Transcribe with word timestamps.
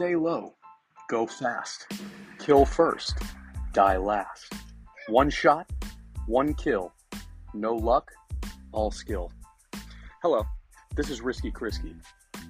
Stay 0.00 0.16
low. 0.16 0.54
Go 1.10 1.26
fast. 1.26 1.86
Kill 2.38 2.64
first. 2.64 3.18
Die 3.74 3.98
last. 3.98 4.50
One 5.08 5.28
shot, 5.28 5.70
one 6.26 6.54
kill. 6.54 6.94
No 7.52 7.74
luck, 7.74 8.10
all 8.72 8.90
skill. 8.90 9.30
Hello, 10.22 10.46
this 10.96 11.10
is 11.10 11.20
Risky 11.20 11.50
Chrisky, 11.50 11.94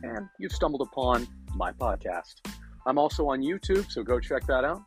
and 0.05 0.29
you've 0.39 0.52
stumbled 0.52 0.82
upon 0.82 1.27
my 1.57 1.73
podcast. 1.73 2.36
I'm 2.86 2.98
also 2.98 3.27
on 3.27 3.41
YouTube, 3.41 3.91
so 3.91 4.05
go 4.05 4.21
check 4.21 4.46
that 4.46 4.64
out. 4.64 4.82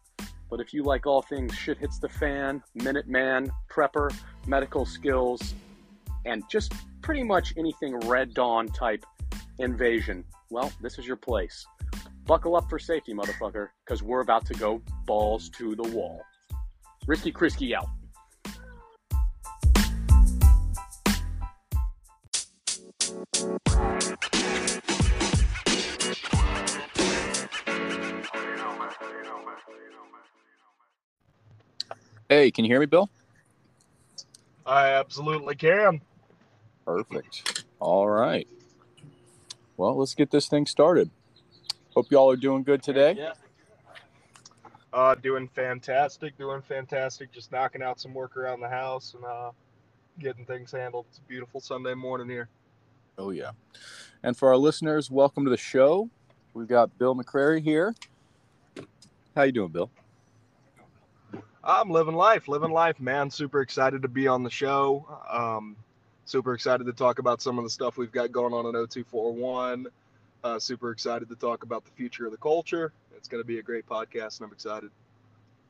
But 0.50 0.62
if 0.62 0.74
you 0.74 0.84
like 0.84 1.06
all 1.06 1.22
things 1.22 1.54
shit 1.54 1.78
hits 1.78 2.00
the 2.00 2.08
fan, 2.08 2.64
Minuteman, 2.80 3.50
prepper, 3.70 4.10
medical 4.48 4.86
skills, 4.86 5.54
and 6.26 6.46
just 6.50 6.72
pretty 7.02 7.24
much 7.24 7.56
anything 7.58 8.00
Red 8.08 8.34
Dawn 8.34 8.70
type 8.70 9.04
invasion, 9.60 10.24
well, 10.50 10.72
this 10.82 10.98
is 10.98 11.06
your 11.06 11.18
place. 11.18 11.66
Buckle 12.26 12.56
up 12.56 12.70
for 12.70 12.80
safety, 12.80 13.14
motherfucker, 13.14 13.70
because 13.86 14.02
we're 14.02 14.22
about 14.22 14.46
to 14.46 14.54
go 14.54 14.82
balls 15.06 15.50
to 15.50 15.76
the 15.76 15.84
wall. 15.84 16.22
Risky 17.06 17.34
Chrisky 17.34 17.76
out. 17.76 17.90
Hey, 32.30 32.52
can 32.52 32.64
you 32.64 32.72
hear 32.72 32.80
me, 32.80 32.86
Bill? 32.86 33.10
I 34.66 34.88
absolutely 34.92 35.56
can. 35.56 36.02
Perfect. 36.86 37.66
All 37.80 38.08
right. 38.08 38.48
Well, 39.76 39.98
let's 39.98 40.16
get 40.16 40.32
this 40.32 40.48
thing 40.48 40.66
started. 40.66 41.10
Hope 41.96 42.12
y'all 42.12 42.32
are 42.32 42.36
doing 42.36 42.64
good 42.64 42.82
today. 42.82 43.16
Yeah. 43.18 43.34
Uh, 44.92 45.14
doing 45.16 45.48
fantastic, 45.48 46.36
doing 46.38 46.62
fantastic. 46.62 47.32
Just 47.32 47.52
knocking 47.52 47.84
out 47.84 48.00
some 48.00 48.14
work 48.14 48.36
around 48.36 48.62
the 48.62 48.70
house 48.70 49.14
and 49.14 49.24
uh, 49.24 49.52
getting 50.20 50.46
things 50.46 50.72
handled. 50.72 51.06
It's 51.10 51.20
a 51.20 51.22
beautiful 51.22 51.60
Sunday 51.60 51.94
morning 51.94 52.28
here. 52.30 52.50
Oh 53.18 53.30
yeah. 53.30 53.52
And 54.24 54.36
for 54.36 54.50
our 54.50 54.58
listeners, 54.58 55.12
welcome 55.12 55.44
to 55.44 55.52
the 55.52 55.58
show. 55.58 56.10
We've 56.56 56.68
got 56.68 56.98
Bill 56.98 57.16
McCrary 57.16 57.62
here. 57.62 57.94
How 59.36 59.44
you 59.44 59.52
doing, 59.52 59.72
Bill? 59.72 59.92
I'm 61.64 61.90
living 61.92 62.16
life, 62.16 62.48
living 62.48 62.72
life, 62.72 63.00
man. 63.00 63.30
Super 63.30 63.62
excited 63.62 64.02
to 64.02 64.08
be 64.08 64.28
on 64.28 64.44
the 64.44 64.50
show. 64.50 65.08
Um, 65.32 65.76
super 66.26 66.54
excited 66.54 66.86
to 66.86 66.94
talk 66.94 67.20
about 67.20 67.42
some 67.42 67.58
of 67.58 67.64
the 67.64 67.70
stuff 67.70 67.98
we've 67.98 68.12
got 68.12 68.32
going 68.32 68.54
on 68.54 68.66
in 68.66 68.74
0241. 68.74 69.88
Uh, 70.44 70.60
super 70.60 70.92
excited 70.92 71.30
to 71.30 71.36
talk 71.36 71.64
about 71.64 71.86
the 71.86 71.92
future 71.92 72.26
of 72.26 72.32
the 72.32 72.38
culture. 72.38 72.92
It's 73.16 73.30
going 73.30 73.42
to 73.42 73.48
be 73.48 73.60
a 73.60 73.62
great 73.62 73.88
podcast, 73.88 74.40
and 74.40 74.48
I'm 74.48 74.52
excited. 74.52 74.90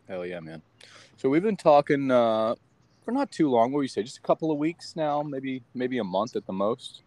Hell 0.08 0.26
yeah, 0.26 0.40
man. 0.40 0.64
So 1.16 1.30
we've 1.30 1.44
been 1.44 1.58
talking 1.58 2.10
uh, 2.10 2.56
for 3.06 3.12
not 3.12 3.32
too 3.32 3.52
long. 3.52 3.72
What 3.72 3.80
do 3.80 3.84
you 3.84 3.88
say? 3.88 4.02
Just 4.02 4.18
a 4.18 4.22
couple 4.22 4.52
of 4.52 4.58
weeks 4.58 4.96
now, 4.96 5.22
maybe 5.22 5.62
maybe 5.76 6.00
a 6.00 6.04
month 6.04 6.36
at 6.36 6.48
the 6.48 6.54
most. 6.54 7.04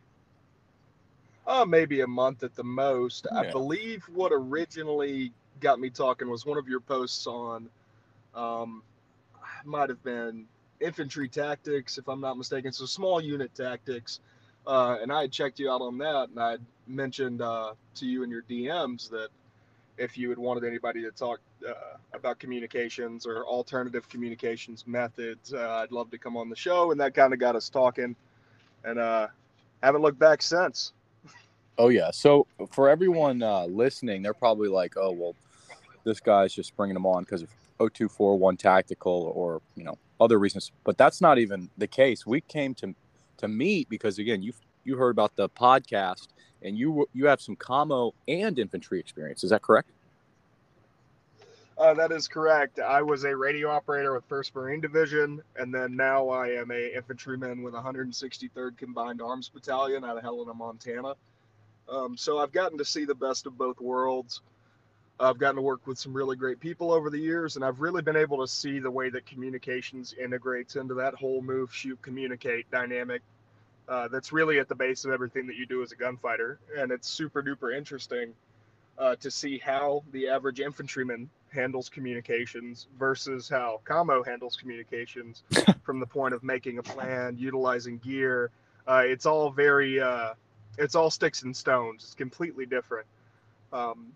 Uh, 1.44 1.64
maybe 1.64 2.02
a 2.02 2.06
month 2.06 2.44
at 2.44 2.54
the 2.54 2.64
most. 2.64 3.26
I 3.34 3.50
believe 3.50 4.04
what 4.14 4.30
originally 4.32 5.32
got 5.60 5.80
me 5.80 5.90
talking 5.90 6.28
was 6.30 6.46
one 6.46 6.58
of 6.58 6.68
your 6.68 6.80
posts 6.80 7.26
on, 7.26 7.68
um, 8.34 8.82
might 9.64 9.88
have 9.88 10.02
been 10.04 10.46
infantry 10.80 11.28
tactics, 11.28 11.98
if 11.98 12.08
I'm 12.08 12.20
not 12.20 12.36
mistaken. 12.36 12.70
So 12.72 12.86
small 12.86 13.20
unit 13.20 13.54
tactics. 13.54 14.20
Uh, 14.66 14.98
and 15.00 15.12
I 15.12 15.22
had 15.22 15.32
checked 15.32 15.58
you 15.58 15.70
out 15.70 15.80
on 15.80 15.96
that, 15.98 16.28
and 16.30 16.40
I 16.40 16.56
mentioned 16.86 17.40
uh, 17.40 17.72
to 17.96 18.06
you 18.06 18.22
in 18.22 18.30
your 18.30 18.42
DMs 18.42 19.08
that 19.10 19.28
if 19.96 20.18
you 20.18 20.28
had 20.28 20.38
wanted 20.38 20.64
anybody 20.64 21.02
to 21.02 21.10
talk 21.10 21.40
uh, 21.66 21.72
about 22.12 22.38
communications 22.38 23.26
or 23.26 23.44
alternative 23.44 24.08
communications 24.08 24.84
methods, 24.86 25.54
uh, 25.54 25.80
I'd 25.82 25.92
love 25.92 26.10
to 26.10 26.18
come 26.18 26.36
on 26.36 26.50
the 26.50 26.56
show. 26.56 26.90
And 26.90 27.00
that 27.00 27.14
kind 27.14 27.32
of 27.32 27.38
got 27.38 27.54
us 27.56 27.68
talking, 27.68 28.16
and 28.84 28.98
uh, 28.98 29.28
haven't 29.82 30.02
looked 30.02 30.18
back 30.18 30.42
since. 30.42 30.92
Oh 31.78 31.88
yeah. 31.88 32.10
So 32.10 32.46
for 32.70 32.88
everyone 32.88 33.42
uh, 33.42 33.64
listening, 33.66 34.22
they're 34.22 34.34
probably 34.34 34.68
like, 34.68 34.94
"Oh 34.96 35.12
well, 35.12 35.34
this 36.04 36.20
guy's 36.20 36.52
just 36.52 36.76
bringing 36.76 36.94
them 36.94 37.06
on 37.06 37.22
because 37.22 37.42
of 37.42 37.48
0241 37.78 38.56
tactical 38.56 39.32
or 39.34 39.60
you 39.76 39.84
know 39.84 39.98
other 40.20 40.38
reasons." 40.38 40.72
But 40.84 40.96
that's 40.96 41.20
not 41.20 41.38
even 41.38 41.68
the 41.76 41.86
case. 41.86 42.26
We 42.26 42.40
came 42.40 42.74
to 42.76 42.94
to 43.38 43.48
meet 43.48 43.88
because 43.88 44.18
again, 44.18 44.42
you 44.42 44.52
you 44.84 44.96
heard 44.96 45.10
about 45.10 45.34
the 45.36 45.48
podcast 45.48 46.28
and 46.62 46.78
you 46.78 47.08
you 47.12 47.26
have 47.26 47.40
some 47.40 47.56
commo 47.56 48.12
and 48.28 48.58
infantry 48.58 49.00
experience. 49.00 49.44
Is 49.44 49.50
that 49.50 49.62
correct? 49.62 49.90
Uh, 51.78 51.92
that 51.92 52.10
is 52.10 52.26
correct. 52.26 52.78
I 52.78 53.02
was 53.02 53.24
a 53.24 53.36
radio 53.36 53.68
operator 53.68 54.14
with 54.14 54.24
First 54.24 54.54
Marine 54.54 54.80
Division, 54.80 55.42
and 55.56 55.74
then 55.74 55.94
now 55.94 56.30
I 56.30 56.48
am 56.52 56.70
a 56.70 56.94
infantryman 56.94 57.62
with 57.62 57.74
163rd 57.74 58.78
Combined 58.78 59.20
Arms 59.20 59.50
Battalion 59.50 60.02
out 60.02 60.16
of 60.16 60.22
Helena, 60.22 60.54
Montana. 60.54 61.12
Um, 61.88 62.16
so 62.16 62.38
I've 62.38 62.52
gotten 62.52 62.78
to 62.78 62.84
see 62.84 63.04
the 63.04 63.14
best 63.14 63.44
of 63.44 63.58
both 63.58 63.78
worlds. 63.78 64.40
I've 65.18 65.38
gotten 65.38 65.56
to 65.56 65.62
work 65.62 65.86
with 65.86 65.98
some 65.98 66.12
really 66.12 66.36
great 66.36 66.60
people 66.60 66.92
over 66.92 67.08
the 67.08 67.18
years, 67.18 67.56
and 67.56 67.64
I've 67.64 67.80
really 67.80 68.02
been 68.02 68.16
able 68.16 68.38
to 68.38 68.46
see 68.46 68.78
the 68.78 68.90
way 68.90 69.08
that 69.10 69.24
communications 69.24 70.14
integrates 70.22 70.76
into 70.76 70.94
that 70.94 71.14
whole 71.14 71.40
move, 71.40 71.74
shoot, 71.74 72.00
communicate 72.02 72.70
dynamic. 72.70 73.22
Uh, 73.88 74.08
that's 74.08 74.32
really 74.32 74.58
at 74.58 74.68
the 74.68 74.74
base 74.74 75.04
of 75.04 75.12
everything 75.12 75.46
that 75.46 75.56
you 75.56 75.64
do 75.64 75.82
as 75.82 75.92
a 75.92 75.96
gunfighter, 75.96 76.58
and 76.76 76.90
it's 76.90 77.08
super 77.08 77.42
duper 77.42 77.74
interesting 77.74 78.34
uh, 78.98 79.14
to 79.16 79.30
see 79.30 79.58
how 79.58 80.02
the 80.12 80.28
average 80.28 80.60
infantryman 80.60 81.28
handles 81.50 81.88
communications 81.88 82.86
versus 82.98 83.48
how 83.48 83.80
commo 83.84 84.26
handles 84.26 84.56
communications 84.56 85.42
from 85.82 86.00
the 86.00 86.06
point 86.06 86.34
of 86.34 86.42
making 86.42 86.78
a 86.78 86.82
plan, 86.82 87.36
utilizing 87.38 87.98
gear. 87.98 88.50
Uh, 88.86 89.02
it's 89.04 89.26
all 89.26 89.50
very, 89.50 90.00
uh, 90.00 90.34
it's 90.78 90.94
all 90.94 91.10
sticks 91.10 91.42
and 91.42 91.56
stones. 91.56 92.04
It's 92.04 92.14
completely 92.14 92.66
different, 92.66 93.06
um, 93.72 94.12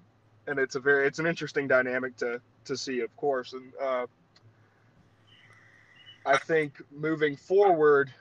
and 0.50 0.58
it's 0.58 0.74
a 0.74 0.80
very, 0.80 1.06
it's 1.06 1.20
an 1.20 1.26
interesting 1.26 1.68
dynamic 1.68 2.16
to 2.16 2.40
to 2.64 2.76
see, 2.76 3.00
of 3.00 3.16
course. 3.16 3.52
And 3.54 3.72
uh, 3.80 4.06
I 6.26 6.36
think 6.36 6.82
moving 6.90 7.36
forward, 7.36 8.12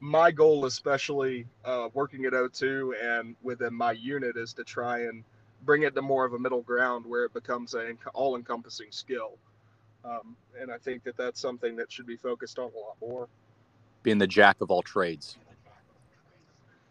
my 0.00 0.30
goal, 0.30 0.66
especially 0.66 1.46
uh, 1.64 1.88
working 1.94 2.24
at 2.26 2.32
O2 2.32 2.92
and 3.02 3.36
within 3.42 3.72
my 3.72 3.92
unit, 3.92 4.36
is 4.36 4.52
to 4.54 4.64
try 4.64 5.04
and 5.04 5.24
bring 5.64 5.82
it 5.82 5.94
to 5.94 6.02
more 6.02 6.24
of 6.24 6.34
a 6.34 6.38
middle 6.38 6.62
ground 6.62 7.06
where 7.06 7.24
it 7.24 7.32
becomes 7.32 7.74
an 7.74 7.98
all-encompassing 8.14 8.88
skill. 8.90 9.38
Um, 10.04 10.36
and 10.60 10.70
I 10.70 10.78
think 10.78 11.02
that 11.04 11.16
that's 11.16 11.40
something 11.40 11.74
that 11.76 11.90
should 11.90 12.06
be 12.06 12.16
focused 12.16 12.58
on 12.58 12.70
a 12.74 12.78
lot 12.78 12.96
more. 13.00 13.28
Being 14.02 14.18
the 14.18 14.26
jack 14.26 14.60
of 14.60 14.70
all 14.70 14.82
trades. 14.82 15.36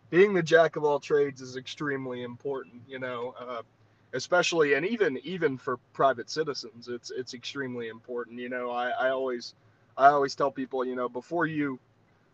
Being 0.09 0.33
the 0.33 0.43
jack 0.43 0.75
of 0.75 0.83
all 0.83 0.99
trades 0.99 1.41
is 1.41 1.55
extremely 1.55 2.23
important, 2.23 2.81
you 2.87 2.99
know, 2.99 3.33
uh, 3.39 3.61
especially 4.13 4.73
and 4.73 4.85
even 4.85 5.17
even 5.23 5.57
for 5.57 5.77
private 5.93 6.29
citizens, 6.29 6.87
it's 6.87 7.11
it's 7.11 7.33
extremely 7.33 7.87
important. 7.89 8.39
You 8.39 8.49
know, 8.49 8.71
I, 8.71 8.89
I 8.89 9.09
always 9.09 9.53
I 9.97 10.07
always 10.07 10.35
tell 10.35 10.51
people, 10.51 10.85
you 10.85 10.95
know, 10.95 11.09
before 11.09 11.45
you 11.45 11.79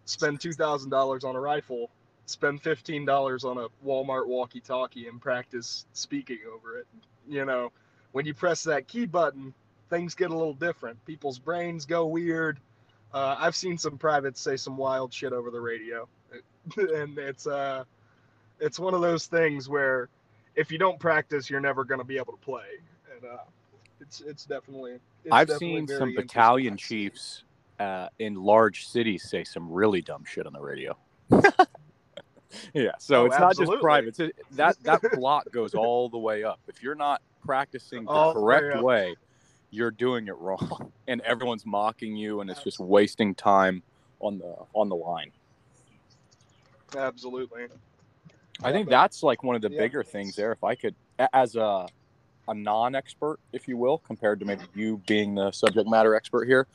spend 0.06 0.42
two 0.42 0.54
thousand 0.54 0.90
dollars 0.90 1.24
on 1.24 1.36
a 1.36 1.40
rifle, 1.40 1.90
spend 2.26 2.62
fifteen 2.62 3.06
dollars 3.06 3.44
on 3.44 3.58
a 3.58 3.68
Walmart 3.86 4.28
walkie-talkie 4.28 5.08
and 5.08 5.22
practice 5.22 5.86
speaking 5.94 6.40
over 6.54 6.78
it. 6.78 6.88
You 7.28 7.46
know, 7.46 7.72
when 8.12 8.26
you 8.26 8.34
press 8.34 8.64
that 8.64 8.88
key 8.88 9.06
button, 9.06 9.54
things 9.90 10.16
get 10.16 10.32
a 10.32 10.36
little 10.36 10.54
different. 10.54 11.04
People's 11.06 11.40
brains 11.40 11.86
go 11.86 12.06
weird. 12.06 12.60
Uh, 13.14 13.36
I've 13.40 13.56
seen 13.56 13.78
some 13.78 13.98
privates 13.98 14.42
say 14.42 14.58
some 14.58 14.76
wild 14.76 15.14
shit 15.14 15.34
over 15.34 15.52
the 15.52 15.62
radio, 15.62 16.08
and 16.78 17.18
it's 17.18 17.48
uh, 17.48 17.84
it's 18.60 18.80
one 18.80 18.94
of 18.94 19.02
those 19.02 19.28
things 19.28 19.70
where 19.70 20.10
if 20.56 20.72
you 20.72 20.78
don't 20.78 21.00
practice, 21.00 21.50
you're 21.50 21.60
never 21.60 21.84
going 21.84 22.00
to 22.00 22.06
be 22.06 22.18
able 22.18 22.34
to 22.34 22.40
play. 22.40 22.66
And 23.16 23.32
uh, 23.32 23.38
it's 24.00 24.22
it's 24.22 24.46
definitely. 24.46 24.94
It's 25.24 25.32
I've 25.32 25.48
definitely 25.48 25.88
seen 25.88 25.88
some 25.88 26.16
battalion 26.16 26.78
chiefs 26.78 27.44
uh, 27.80 28.10
in 28.20 28.36
large 28.36 28.88
cities 28.88 29.24
say 29.30 29.44
some 29.44 29.72
really 29.72 30.02
dumb 30.02 30.24
shit 30.26 30.46
on 30.46 30.54
the 30.54 30.62
radio. 30.62 30.98
yeah, 32.74 32.92
so 33.00 33.24
Oh, 33.24 33.26
it's 33.26 33.40
not 33.40 33.56
just 33.56 33.72
absolutely. 33.72 34.26
It, 34.26 34.36
that 34.52 34.82
that 34.84 35.02
block 35.14 35.52
goes 35.52 35.74
all 35.74 36.10
the 36.10 36.18
way 36.18 36.44
up. 36.44 36.60
If 36.68 36.84
you're 36.84 36.96
not 36.96 37.22
practicing 37.46 38.06
the 38.06 38.12
All 38.12 38.34
the 38.34 38.42
way 38.42 38.60
correct 38.60 38.84
way, 38.84 39.16
you're 39.72 39.92
doing 39.92 40.28
it 40.28 40.38
wrong, 40.38 40.92
and 41.08 41.22
everyone's 41.22 41.66
mocking 41.66 42.16
you, 42.16 42.42
and 42.42 42.50
it's 42.50 42.64
just 42.64 42.80
wasting 42.80 43.36
time 43.36 43.84
on 44.20 44.38
the 44.38 44.56
on 44.74 44.90
the 44.90 44.96
line. 44.96 45.32
Absolutely. 46.96 47.68
I 48.62 48.72
think 48.72 48.90
that's 48.90 49.24
like 49.24 49.44
one 49.44 49.56
of 49.56 49.62
the 49.62 49.72
yeah, 49.72 49.80
bigger 49.80 50.04
things 50.04 50.36
there. 50.36 50.52
If 50.52 50.64
I 50.64 50.76
could, 50.76 50.96
as 51.34 51.56
a 51.56 51.88
a 52.48 52.54
non-expert, 52.54 53.40
if 53.54 53.70
you 53.70 53.78
will, 53.78 54.00
compared 54.00 54.40
to 54.42 54.46
maybe 54.46 54.64
you 54.76 55.02
being 55.08 55.36
the 55.36 55.52
subject 55.52 55.90
matter 55.90 56.14
expert 56.14 56.46
here, 56.46 56.68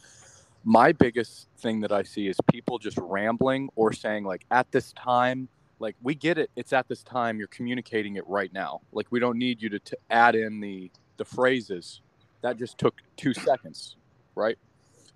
my 0.65 0.93
biggest 0.93 1.47
thing 1.59 1.81
that 1.81 1.93
I 1.93 2.03
see 2.03 2.27
is 2.27 2.39
people 2.51 2.79
just 2.79 2.97
rambling 2.97 3.69
or 3.77 3.93
saying 3.93 4.25
like, 4.25 4.47
at 4.51 4.73
this 4.73 4.93
time, 4.95 5.47
like 5.79 5.95
we 6.03 6.15
get 6.15 6.39
it. 6.39 6.51
It's 6.57 6.73
at 6.73 6.89
this 6.89 7.03
time. 7.03 7.39
You're 7.39 7.49
communicating 7.49 8.17
it 8.17 8.27
right 8.27 8.53
now. 8.53 8.81
Like 8.93 9.07
we 9.11 9.21
don't 9.21 9.39
need 9.39 9.61
you 9.61 9.69
to 9.69 9.79
t- 9.79 9.97
add 10.11 10.35
in 10.35 10.61
the 10.61 10.91
the 11.19 11.25
phrases. 11.25 12.01
That 12.41 12.57
just 12.57 12.79
took 12.79 12.97
two 13.17 13.35
seconds 13.35 13.97
right? 14.39 14.57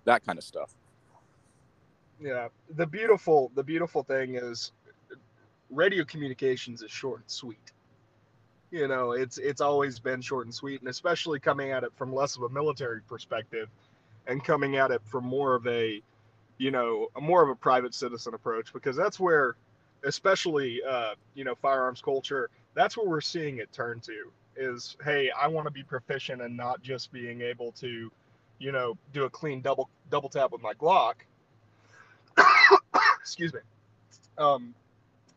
That 0.04 0.26
kind 0.26 0.36
of 0.36 0.44
stuff. 0.44 0.74
Yeah, 2.20 2.48
the 2.76 2.86
beautiful 2.86 3.50
the 3.54 3.62
beautiful 3.62 4.02
thing 4.02 4.34
is 4.34 4.72
radio 5.72 6.04
communications 6.04 6.82
is 6.82 6.90
short 6.90 7.20
and 7.20 7.30
sweet. 7.30 7.72
You 8.70 8.88
know, 8.88 9.12
it's 9.12 9.38
it's 9.38 9.60
always 9.60 9.98
been 9.98 10.20
short 10.20 10.46
and 10.46 10.54
sweet, 10.54 10.80
and 10.80 10.88
especially 10.88 11.38
coming 11.38 11.70
at 11.72 11.84
it 11.84 11.92
from 11.96 12.14
less 12.14 12.36
of 12.36 12.42
a 12.42 12.48
military 12.48 13.00
perspective, 13.02 13.68
and 14.26 14.42
coming 14.42 14.76
at 14.76 14.90
it 14.90 15.02
from 15.04 15.24
more 15.24 15.54
of 15.54 15.66
a, 15.66 16.00
you 16.58 16.70
know, 16.70 17.08
more 17.20 17.42
of 17.42 17.50
a 17.50 17.54
private 17.54 17.94
citizen 17.94 18.34
approach, 18.34 18.72
because 18.72 18.96
that's 18.96 19.20
where, 19.20 19.56
especially 20.04 20.80
uh, 20.88 21.14
you 21.34 21.44
know, 21.44 21.54
firearms 21.54 22.00
culture, 22.00 22.48
that's 22.74 22.96
where 22.96 23.06
we're 23.06 23.20
seeing 23.20 23.58
it 23.58 23.72
turn 23.72 24.00
to. 24.00 24.32
Is 24.56 24.96
hey, 25.04 25.30
I 25.38 25.48
want 25.48 25.66
to 25.66 25.70
be 25.72 25.82
proficient 25.82 26.40
and 26.40 26.56
not 26.56 26.82
just 26.82 27.12
being 27.12 27.42
able 27.42 27.72
to, 27.72 28.10
you 28.58 28.72
know, 28.72 28.96
do 29.12 29.24
a 29.24 29.30
clean 29.30 29.60
double 29.60 29.90
double 30.10 30.28
tap 30.30 30.50
with 30.52 30.62
my 30.62 30.74
Glock 30.74 31.14
excuse 33.20 33.52
me, 33.52 33.60
um, 34.38 34.74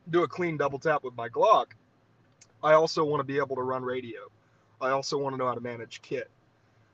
do 0.10 0.24
a 0.24 0.28
clean 0.28 0.57
double 0.57 0.80
tap 0.80 1.04
with 1.04 1.16
my 1.16 1.30
Glock, 1.30 1.68
I 2.63 2.74
also 2.74 3.04
want 3.04 3.19
to 3.19 3.24
be 3.24 3.38
able 3.38 3.56
to 3.56 3.62
run 3.62 3.84
radio. 3.84 4.22
I 4.81 4.90
also 4.90 5.18
want 5.18 5.34
to 5.34 5.38
know 5.38 5.48
how 5.48 5.54
to 5.54 5.62
manage 5.62 6.02
kit. 6.02 6.30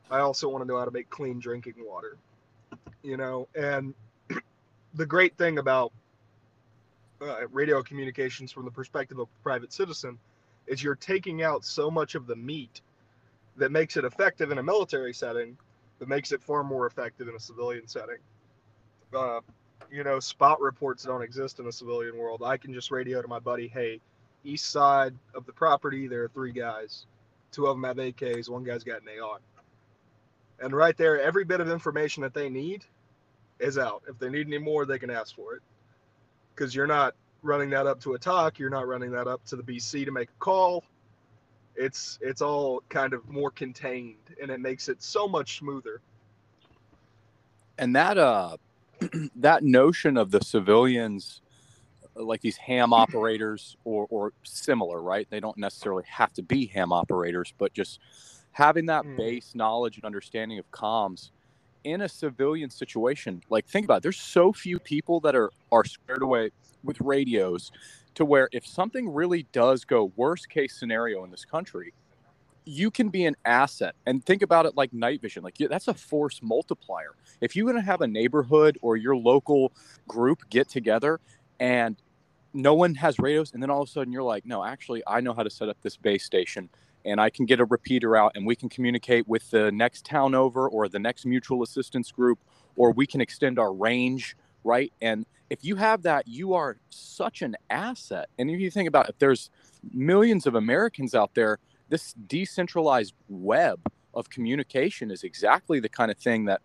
I 0.09 0.19
also 0.19 0.49
want 0.49 0.63
to 0.63 0.67
know 0.67 0.77
how 0.77 0.85
to 0.85 0.91
make 0.91 1.09
clean 1.09 1.39
drinking 1.39 1.75
water. 1.77 2.17
You 3.03 3.17
know, 3.17 3.47
and 3.55 3.93
the 4.93 5.05
great 5.05 5.37
thing 5.37 5.57
about 5.57 5.91
uh, 7.21 7.47
radio 7.51 7.81
communications 7.81 8.51
from 8.51 8.65
the 8.65 8.71
perspective 8.71 9.19
of 9.19 9.27
a 9.27 9.43
private 9.43 9.71
citizen 9.71 10.17
is 10.67 10.83
you're 10.83 10.95
taking 10.95 11.43
out 11.43 11.63
so 11.63 11.89
much 11.89 12.15
of 12.15 12.27
the 12.27 12.35
meat 12.35 12.81
that 13.57 13.71
makes 13.71 13.97
it 13.97 14.05
effective 14.05 14.51
in 14.51 14.57
a 14.57 14.63
military 14.63 15.13
setting 15.13 15.57
that 15.99 16.07
makes 16.07 16.31
it 16.31 16.41
far 16.41 16.63
more 16.63 16.87
effective 16.87 17.27
in 17.27 17.35
a 17.35 17.39
civilian 17.39 17.87
setting. 17.87 18.17
Uh, 19.15 19.39
you 19.91 20.03
know, 20.03 20.19
spot 20.19 20.61
reports 20.61 21.03
don't 21.03 21.21
exist 21.21 21.59
in 21.59 21.65
the 21.65 21.71
civilian 21.71 22.17
world. 22.17 22.41
I 22.45 22.57
can 22.57 22.73
just 22.73 22.91
radio 22.91 23.21
to 23.21 23.27
my 23.27 23.39
buddy, 23.39 23.67
hey, 23.67 23.99
east 24.43 24.71
side 24.71 25.13
of 25.35 25.45
the 25.45 25.53
property, 25.53 26.07
there 26.07 26.23
are 26.23 26.29
three 26.29 26.53
guys. 26.53 27.05
Two 27.51 27.67
of 27.67 27.75
them 27.75 27.83
have 27.83 27.97
AKs, 27.97 28.49
one 28.49 28.63
guy's 28.63 28.83
got 28.83 29.01
an 29.01 29.09
AR. 29.21 29.39
And 30.61 30.73
right 30.73 30.97
there, 30.97 31.19
every 31.21 31.43
bit 31.43 31.59
of 31.59 31.69
information 31.69 32.23
that 32.23 32.33
they 32.33 32.49
need 32.49 32.85
is 33.59 33.77
out. 33.77 34.03
If 34.07 34.17
they 34.19 34.29
need 34.29 34.47
any 34.47 34.57
more, 34.57 34.85
they 34.85 34.99
can 34.99 35.09
ask 35.09 35.35
for 35.35 35.55
it. 35.55 35.61
Because 36.55 36.73
you're 36.73 36.87
not 36.87 37.15
running 37.43 37.69
that 37.71 37.87
up 37.87 37.99
to 38.01 38.13
a 38.13 38.19
TOC, 38.19 38.59
you're 38.59 38.69
not 38.69 38.87
running 38.87 39.11
that 39.11 39.27
up 39.27 39.43
to 39.45 39.55
the 39.55 39.63
BC 39.63 40.05
to 40.05 40.11
make 40.11 40.29
a 40.29 40.39
call. 40.39 40.83
It's 41.75 42.19
it's 42.21 42.41
all 42.41 42.83
kind 42.89 43.13
of 43.13 43.27
more 43.29 43.49
contained 43.51 44.17
and 44.41 44.51
it 44.51 44.59
makes 44.59 44.89
it 44.89 45.01
so 45.01 45.27
much 45.27 45.57
smoother. 45.57 46.01
and 47.77 47.95
that 47.95 48.17
uh 48.17 48.57
that 49.35 49.63
notion 49.63 50.17
of 50.17 50.31
the 50.31 50.41
civilians 50.41 51.41
uh, 52.17 52.23
like 52.23 52.41
these 52.41 52.57
ham 52.57 52.93
operators 52.93 53.75
or 53.85 54.07
or 54.09 54.33
similar 54.43 55.01
right 55.01 55.27
they 55.31 55.39
don't 55.39 55.57
necessarily 55.57 56.03
have 56.07 56.33
to 56.33 56.43
be 56.43 56.67
ham 56.67 56.93
operators 56.93 57.53
but 57.57 57.73
just 57.73 57.99
having 58.51 58.87
that 58.87 59.05
Mm. 59.05 59.15
base 59.15 59.55
knowledge 59.55 59.97
and 59.97 60.05
understanding 60.05 60.59
of 60.59 60.69
comms 60.71 61.31
in 61.83 62.01
a 62.01 62.09
civilian 62.09 62.69
situation 62.69 63.41
like 63.49 63.67
think 63.67 63.85
about 63.85 63.97
it, 63.97 64.03
there's 64.03 64.19
so 64.19 64.53
few 64.53 64.79
people 64.79 65.19
that 65.21 65.35
are 65.35 65.51
are 65.71 65.85
squared 65.85 66.23
away 66.23 66.51
with 66.83 66.99
radios 67.01 67.71
to 68.15 68.25
where 68.25 68.49
if 68.53 68.65
something 68.67 69.09
really 69.09 69.43
does 69.53 69.85
go 69.85 70.13
worst 70.15 70.49
case 70.49 70.77
scenario 70.79 71.23
in 71.23 71.31
this 71.31 71.45
country 71.45 71.93
you 72.65 72.91
can 72.91 73.09
be 73.09 73.25
an 73.25 73.35
asset 73.45 73.95
and 74.05 74.23
think 74.25 74.41
about 74.41 74.65
it 74.65 74.75
like 74.75 74.93
night 74.93 75.21
vision 75.21 75.43
like 75.43 75.57
that's 75.57 75.87
a 75.87 75.93
force 75.93 76.39
multiplier. 76.43 77.15
If 77.41 77.55
you're 77.55 77.65
going 77.65 77.81
to 77.81 77.85
have 77.85 78.01
a 78.01 78.07
neighborhood 78.07 78.77
or 78.81 78.97
your 78.97 79.15
local 79.15 79.71
group 80.07 80.49
get 80.49 80.69
together 80.69 81.19
and 81.59 81.95
no 82.53 82.73
one 82.73 82.95
has 82.95 83.17
radios 83.17 83.53
and 83.53 83.63
then 83.63 83.69
all 83.69 83.81
of 83.81 83.87
a 83.87 83.91
sudden 83.91 84.11
you're 84.11 84.23
like 84.23 84.45
no 84.45 84.63
actually 84.63 85.01
i 85.07 85.21
know 85.21 85.33
how 85.33 85.41
to 85.41 85.49
set 85.49 85.69
up 85.69 85.77
this 85.81 85.95
base 85.95 86.25
station 86.25 86.67
and 87.05 87.21
i 87.21 87.29
can 87.29 87.45
get 87.45 87.61
a 87.61 87.65
repeater 87.65 88.17
out 88.17 88.33
and 88.35 88.45
we 88.45 88.57
can 88.57 88.67
communicate 88.67 89.25
with 89.25 89.49
the 89.51 89.71
next 89.71 90.03
town 90.03 90.35
over 90.35 90.67
or 90.67 90.89
the 90.89 90.99
next 90.99 91.25
mutual 91.25 91.63
assistance 91.63 92.11
group 92.11 92.39
or 92.75 92.91
we 92.91 93.07
can 93.07 93.21
extend 93.21 93.57
our 93.57 93.71
range 93.71 94.35
right? 94.63 94.91
And 95.01 95.25
if 95.49 95.63
you 95.63 95.75
have 95.75 96.03
that 96.03 96.27
you 96.27 96.53
are 96.53 96.77
such 96.89 97.41
an 97.41 97.55
asset. 97.69 98.29
And 98.37 98.49
if 98.49 98.59
you 98.59 98.71
think 98.71 98.87
about 98.87 99.07
it, 99.07 99.11
if 99.11 99.19
there's 99.19 99.49
millions 99.93 100.45
of 100.45 100.53
americans 100.53 101.15
out 101.15 101.33
there 101.33 101.57
this 101.91 102.13
decentralized 102.13 103.13
web 103.27 103.79
of 104.13 104.29
communication 104.29 105.11
is 105.11 105.23
exactly 105.23 105.81
the 105.81 105.89
kind 105.89 106.09
of 106.09 106.17
thing 106.17 106.45
that 106.45 106.61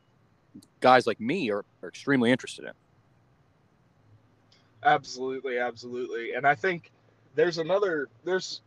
guys 0.80 1.04
like 1.04 1.20
me 1.20 1.50
are, 1.50 1.64
are 1.82 1.88
extremely 1.88 2.30
interested 2.30 2.64
in. 2.64 2.70
Absolutely, 4.84 5.58
absolutely. 5.58 6.34
And 6.34 6.46
I 6.46 6.54
think 6.54 6.92
there's 7.34 7.58
another 7.58 8.08
there's 8.24 8.60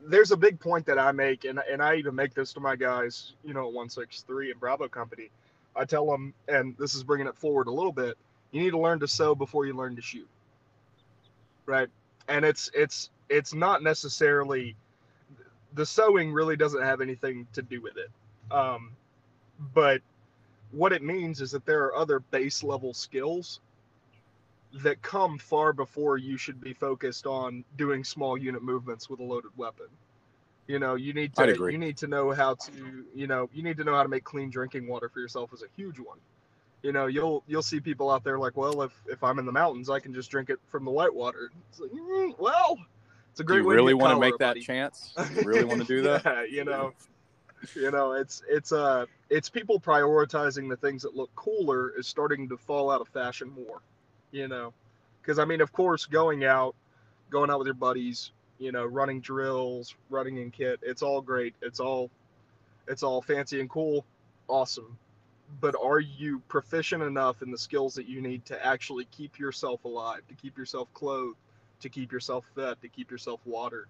there's 0.00 0.32
a 0.32 0.36
big 0.36 0.58
point 0.58 0.84
that 0.86 0.98
I 0.98 1.12
make 1.12 1.44
and 1.44 1.60
and 1.70 1.80
I 1.80 1.94
even 1.94 2.14
make 2.14 2.34
this 2.34 2.52
to 2.54 2.60
my 2.60 2.74
guys, 2.74 3.34
you 3.44 3.54
know, 3.54 3.60
at 3.60 3.72
163 3.72 4.50
and 4.50 4.60
Bravo 4.60 4.88
Company. 4.88 5.30
I 5.76 5.84
tell 5.84 6.06
them 6.06 6.34
and 6.48 6.76
this 6.76 6.96
is 6.96 7.04
bringing 7.04 7.28
it 7.28 7.36
forward 7.36 7.68
a 7.68 7.72
little 7.72 7.92
bit, 7.92 8.18
you 8.50 8.60
need 8.60 8.70
to 8.70 8.80
learn 8.80 8.98
to 8.98 9.06
sew 9.06 9.36
before 9.36 9.64
you 9.64 9.74
learn 9.74 9.94
to 9.94 10.02
shoot. 10.02 10.28
Right? 11.66 11.88
And 12.26 12.44
it's 12.44 12.68
it's 12.74 13.10
it's 13.28 13.54
not 13.54 13.84
necessarily 13.84 14.74
the 15.74 15.86
sewing 15.86 16.32
really 16.32 16.56
doesn't 16.56 16.82
have 16.82 17.00
anything 17.00 17.46
to 17.52 17.62
do 17.62 17.80
with 17.80 17.96
it. 17.96 18.10
Um, 18.50 18.92
but 19.74 20.00
what 20.70 20.92
it 20.92 21.02
means 21.02 21.40
is 21.40 21.50
that 21.52 21.64
there 21.66 21.84
are 21.84 21.96
other 21.96 22.20
base 22.20 22.62
level 22.62 22.92
skills 22.92 23.60
that 24.74 25.00
come 25.02 25.38
far 25.38 25.72
before 25.72 26.18
you 26.18 26.36
should 26.36 26.60
be 26.60 26.72
focused 26.72 27.26
on 27.26 27.64
doing 27.76 28.04
small 28.04 28.36
unit 28.36 28.62
movements 28.62 29.08
with 29.08 29.20
a 29.20 29.22
loaded 29.22 29.50
weapon. 29.56 29.86
You 30.66 30.78
know, 30.78 30.96
you 30.96 31.14
need 31.14 31.34
to 31.36 31.70
you 31.70 31.78
need 31.78 31.96
to 31.98 32.06
know 32.06 32.30
how 32.32 32.54
to, 32.54 33.04
you 33.14 33.26
know, 33.26 33.48
you 33.54 33.62
need 33.62 33.78
to 33.78 33.84
know 33.84 33.94
how 33.94 34.02
to 34.02 34.08
make 34.08 34.24
clean 34.24 34.50
drinking 34.50 34.86
water 34.86 35.08
for 35.08 35.20
yourself 35.20 35.54
is 35.54 35.62
a 35.62 35.66
huge 35.76 35.98
one. 35.98 36.18
You 36.82 36.92
know, 36.92 37.06
you'll 37.06 37.42
you'll 37.46 37.62
see 37.62 37.80
people 37.80 38.10
out 38.10 38.22
there 38.22 38.38
like, 38.38 38.56
well, 38.56 38.82
if 38.82 38.92
if 39.06 39.24
I'm 39.24 39.38
in 39.38 39.46
the 39.46 39.52
mountains, 39.52 39.88
I 39.88 39.98
can 39.98 40.12
just 40.12 40.30
drink 40.30 40.50
it 40.50 40.58
from 40.66 40.84
the 40.84 40.90
white 40.90 41.14
water. 41.14 41.50
It's 41.70 41.80
like, 41.80 41.90
mm, 41.90 42.38
well, 42.38 42.78
it's 43.38 43.48
a 43.48 43.52
Do 43.52 43.56
you 43.56 43.70
really 43.70 43.94
want 43.94 44.14
to 44.14 44.20
make 44.20 44.36
that 44.38 44.50
buddy. 44.50 44.60
chance? 44.62 45.14
You 45.36 45.42
really 45.42 45.64
want 45.64 45.80
to 45.80 45.86
do 45.86 46.02
that? 46.02 46.24
yeah, 46.26 46.42
you 46.42 46.64
know, 46.64 46.92
you 47.76 47.90
know, 47.92 48.12
it's 48.12 48.42
it's 48.48 48.72
uh 48.72 49.06
it's 49.30 49.48
people 49.48 49.78
prioritizing 49.78 50.68
the 50.68 50.76
things 50.76 51.02
that 51.02 51.14
look 51.14 51.30
cooler 51.36 51.92
is 51.96 52.08
starting 52.08 52.48
to 52.48 52.56
fall 52.56 52.90
out 52.90 53.00
of 53.00 53.06
fashion 53.08 53.50
more. 53.50 53.80
You 54.32 54.48
know, 54.48 54.72
because 55.22 55.38
I 55.38 55.44
mean, 55.44 55.60
of 55.60 55.72
course, 55.72 56.04
going 56.04 56.44
out, 56.44 56.74
going 57.30 57.48
out 57.48 57.60
with 57.60 57.66
your 57.66 57.74
buddies, 57.74 58.32
you 58.58 58.72
know, 58.72 58.84
running 58.84 59.20
drills, 59.20 59.94
running 60.10 60.38
in 60.38 60.50
kit, 60.50 60.80
it's 60.82 61.02
all 61.02 61.20
great. 61.20 61.54
It's 61.62 61.78
all 61.78 62.10
it's 62.88 63.04
all 63.04 63.22
fancy 63.22 63.60
and 63.60 63.70
cool, 63.70 64.04
awesome. 64.48 64.98
But 65.60 65.76
are 65.80 66.00
you 66.00 66.42
proficient 66.48 67.04
enough 67.04 67.40
in 67.42 67.52
the 67.52 67.58
skills 67.58 67.94
that 67.94 68.08
you 68.08 68.20
need 68.20 68.44
to 68.46 68.66
actually 68.66 69.06
keep 69.12 69.38
yourself 69.38 69.84
alive, 69.84 70.22
to 70.28 70.34
keep 70.34 70.58
yourself 70.58 70.92
clothed, 70.92 71.38
to 71.80 71.88
keep 71.88 72.12
yourself 72.12 72.44
fed, 72.54 72.80
to 72.82 72.88
keep 72.88 73.10
yourself 73.10 73.40
watered? 73.44 73.88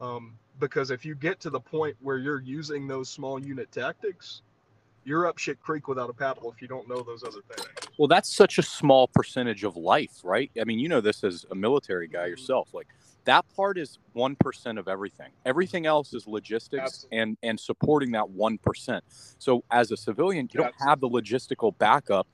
Um, 0.00 0.36
because 0.60 0.90
if 0.90 1.04
you 1.04 1.14
get 1.14 1.40
to 1.40 1.50
the 1.50 1.60
point 1.60 1.96
where 2.00 2.18
you're 2.18 2.40
using 2.40 2.86
those 2.86 3.08
small 3.08 3.38
unit 3.38 3.70
tactics, 3.72 4.42
you're 5.04 5.26
up 5.26 5.38
shit 5.38 5.60
creek 5.60 5.88
without 5.88 6.10
a 6.10 6.12
paddle 6.12 6.50
if 6.50 6.62
you 6.62 6.68
don't 6.68 6.88
know 6.88 7.02
those 7.02 7.22
other 7.22 7.40
things. 7.54 7.68
Well, 7.98 8.08
that's 8.08 8.34
such 8.34 8.58
a 8.58 8.62
small 8.62 9.08
percentage 9.08 9.64
of 9.64 9.76
life, 9.76 10.20
right? 10.24 10.50
I 10.60 10.64
mean, 10.64 10.78
you 10.78 10.88
know 10.88 11.00
this 11.00 11.22
as 11.22 11.44
a 11.50 11.54
military 11.54 12.08
guy 12.08 12.26
yourself. 12.26 12.70
Like 12.72 12.88
that 13.24 13.44
part 13.54 13.78
is 13.78 13.98
1% 14.16 14.78
of 14.78 14.88
everything. 14.88 15.30
Everything 15.44 15.86
else 15.86 16.14
is 16.14 16.26
logistics 16.26 16.82
Absolutely. 16.82 17.18
and 17.18 17.36
and 17.42 17.60
supporting 17.60 18.12
that 18.12 18.24
1%. 18.24 19.00
So 19.38 19.64
as 19.70 19.90
a 19.90 19.96
civilian, 19.96 20.48
you 20.52 20.60
don't 20.60 20.74
have 20.80 21.00
the 21.00 21.08
logistical 21.08 21.76
backup, 21.78 22.26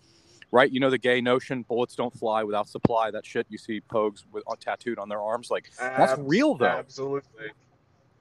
right? 0.53 0.71
You 0.71 0.81
know 0.81 0.91
the 0.91 0.99
gay 0.99 1.21
notion, 1.21 1.63
bullets 1.63 1.95
don't 1.95 2.13
fly 2.13 2.43
without 2.45 2.69
supply, 2.69 3.11
that 3.11 3.25
shit 3.27 3.47
you 3.49 3.59
see 3.59 3.81
pogues 3.81 4.25
with 4.33 4.45
uh, 4.47 4.55
tattooed 4.61 4.99
on 4.99 5.09
their 5.09 5.21
arms 5.21 5.51
like 5.51 5.71
That's 5.79 6.13
Abs- 6.13 6.23
real, 6.25 6.55
though. 6.55 6.67
Absolutely, 6.67 7.51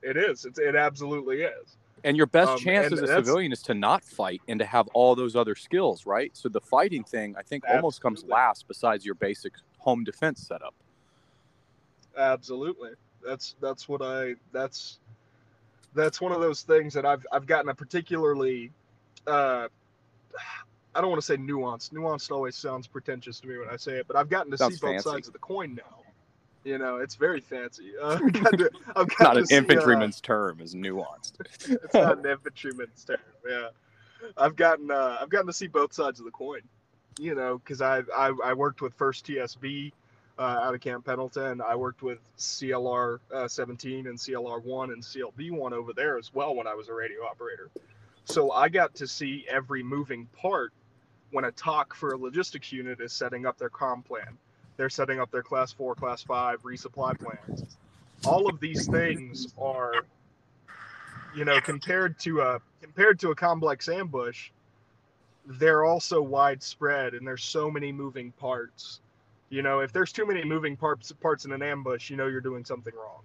it 0.01 0.17
is. 0.17 0.45
It's, 0.45 0.59
it 0.59 0.75
absolutely 0.75 1.41
is. 1.41 1.75
And 2.05 2.15
your 2.15 2.27
best 2.27 2.51
Um, 2.51 2.59
chance 2.59 2.85
as 2.93 2.99
a 2.99 3.01
that's- 3.05 3.25
civilian 3.25 3.51
is 3.51 3.61
to 3.63 3.73
not 3.73 4.03
fight 4.05 4.41
and 4.47 4.57
to 4.59 4.65
have 4.65 4.87
all 4.93 5.15
those 5.15 5.35
other 5.35 5.53
skills, 5.55 6.05
right? 6.05 6.31
So 6.35 6.47
the 6.47 6.61
fighting 6.61 7.03
thing, 7.03 7.35
I 7.37 7.41
think, 7.43 7.65
almost 7.69 8.01
comes 8.01 8.23
last 8.23 8.67
besides 8.69 9.05
your 9.05 9.15
basic 9.15 9.53
home 9.79 10.03
defense 10.05 10.47
setup. 10.47 10.73
Absolutely. 12.17 12.91
That's 13.25 13.55
that's 13.61 13.89
what 13.89 14.01
I 14.01 14.35
that's 14.53 14.99
that's 15.93 16.21
one 16.21 16.31
of 16.31 16.39
those 16.39 16.61
things 16.61 16.93
that 16.93 17.05
I've 17.05 17.25
I've 17.31 17.45
gotten 17.45 17.69
a 17.69 17.75
particularly 17.75 18.71
uh 19.27 19.67
I 20.95 21.01
don't 21.01 21.09
want 21.09 21.21
to 21.21 21.25
say 21.25 21.37
nuanced. 21.37 21.91
Nuanced 21.91 22.31
always 22.31 22.55
sounds 22.55 22.87
pretentious 22.87 23.39
to 23.41 23.47
me 23.47 23.57
when 23.57 23.69
I 23.69 23.75
say 23.77 23.93
it, 23.93 24.07
but 24.07 24.15
I've 24.15 24.29
gotten 24.29 24.51
to 24.51 24.57
Sounds 24.57 24.75
see 24.75 24.81
both 24.81 24.91
fancy. 24.95 25.09
sides 25.09 25.27
of 25.27 25.33
the 25.33 25.39
coin 25.39 25.75
now. 25.75 26.03
You 26.63 26.77
know, 26.77 26.97
it's 26.97 27.15
very 27.15 27.39
fancy. 27.39 27.91
Uh, 28.01 28.19
I've 28.23 28.33
got 28.33 28.57
to- 28.57 28.71
I've 28.95 29.07
got 29.09 29.19
Not 29.21 29.37
an 29.37 29.45
see, 29.45 29.55
uh, 29.55 29.59
infantryman's 29.59 30.19
term, 30.19 30.59
is 30.61 30.75
nuanced. 30.75 31.33
it's 31.39 31.93
not 31.93 32.17
an 32.19 32.25
infantryman's 32.25 33.03
term. 33.05 33.17
Yeah, 33.47 33.69
I've 34.37 34.55
gotten 34.55 34.91
uh, 34.91 35.17
I've 35.21 35.29
gotten 35.29 35.47
to 35.47 35.53
see 35.53 35.67
both 35.67 35.93
sides 35.93 36.19
of 36.19 36.25
the 36.25 36.31
coin. 36.31 36.61
You 37.19 37.35
know, 37.35 37.57
because 37.59 37.81
I, 37.81 38.01
I 38.15 38.33
I 38.43 38.53
worked 38.53 38.81
with 38.81 38.93
First 38.93 39.25
TSB 39.27 39.91
uh, 40.37 40.41
out 40.41 40.73
of 40.73 40.81
Camp 40.81 41.05
Pendleton. 41.05 41.61
I 41.61 41.75
worked 41.75 42.01
with 42.01 42.19
CLR 42.37 43.19
uh, 43.33 43.47
17 43.47 44.07
and 44.07 44.17
CLR 44.17 44.63
1 44.63 44.91
and 44.91 45.03
CLB 45.03 45.51
1 45.51 45.73
over 45.73 45.91
there 45.93 46.17
as 46.17 46.33
well 46.33 46.55
when 46.55 46.65
I 46.65 46.73
was 46.73 46.87
a 46.87 46.93
radio 46.93 47.23
operator. 47.25 47.69
So 48.25 48.51
I 48.51 48.69
got 48.69 48.95
to 48.95 49.07
see 49.07 49.45
every 49.49 49.83
moving 49.83 50.27
part 50.27 50.71
when 51.31 51.45
a 51.45 51.51
TOC 51.51 51.95
for 51.95 52.11
a 52.11 52.17
logistics 52.17 52.71
unit 52.71 52.99
is 52.99 53.13
setting 53.13 53.45
up 53.45 53.57
their 53.57 53.69
com 53.69 54.01
plan. 54.01 54.37
They're 54.77 54.89
setting 54.89 55.19
up 55.19 55.29
their 55.29 55.43
class 55.43 55.73
four, 55.73 55.93
class 55.93 56.23
five 56.23 56.61
resupply 56.63 57.19
plans. 57.19 57.77
All 58.25 58.49
of 58.49 58.59
these 58.59 58.87
things 58.87 59.53
are, 59.57 60.05
you 61.35 61.45
know, 61.45 61.59
compared 61.59 62.17
to 62.19 62.41
a 62.41 62.61
compared 62.81 63.19
to 63.19 63.31
a 63.31 63.35
complex 63.35 63.89
ambush, 63.89 64.51
they're 65.45 65.83
also 65.83 66.21
widespread 66.21 67.13
and 67.13 67.27
there's 67.27 67.43
so 67.43 67.69
many 67.69 67.91
moving 67.91 68.31
parts. 68.33 69.01
You 69.49 69.63
know, 69.63 69.79
if 69.79 69.91
there's 69.91 70.11
too 70.11 70.25
many 70.25 70.43
moving 70.43 70.77
parts 70.77 71.11
parts 71.11 71.45
in 71.45 71.51
an 71.51 71.61
ambush, 71.61 72.09
you 72.09 72.15
know 72.15 72.27
you're 72.27 72.41
doing 72.41 72.63
something 72.63 72.93
wrong. 72.95 73.21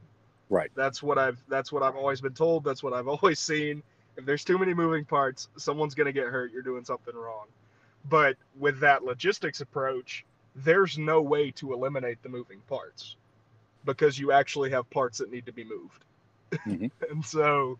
Right. 0.50 0.70
That's 0.74 1.02
what 1.02 1.18
I've 1.18 1.42
that's 1.48 1.70
what 1.70 1.82
I've 1.82 1.96
always 1.96 2.20
been 2.20 2.34
told. 2.34 2.64
That's 2.64 2.82
what 2.82 2.92
I've 2.92 3.08
always 3.14 3.38
seen. 3.38 3.82
If 4.16 4.24
there's 4.24 4.44
too 4.44 4.58
many 4.58 4.74
moving 4.74 5.04
parts, 5.04 5.48
someone's 5.56 5.94
gonna 5.94 6.12
get 6.12 6.26
hurt. 6.26 6.52
You're 6.52 6.62
doing 6.62 6.84
something 6.84 7.14
wrong. 7.14 7.46
But 8.08 8.36
with 8.58 8.80
that 8.80 9.02
logistics 9.02 9.60
approach, 9.60 10.24
there's 10.56 10.98
no 10.98 11.20
way 11.22 11.50
to 11.52 11.72
eliminate 11.72 12.22
the 12.22 12.28
moving 12.28 12.60
parts 12.68 13.16
because 13.84 14.18
you 14.18 14.32
actually 14.32 14.70
have 14.70 14.88
parts 14.90 15.18
that 15.18 15.30
need 15.30 15.46
to 15.46 15.52
be 15.52 15.64
moved. 15.64 16.04
Mhm. 16.52 16.90
and 17.10 17.24
so, 17.24 17.78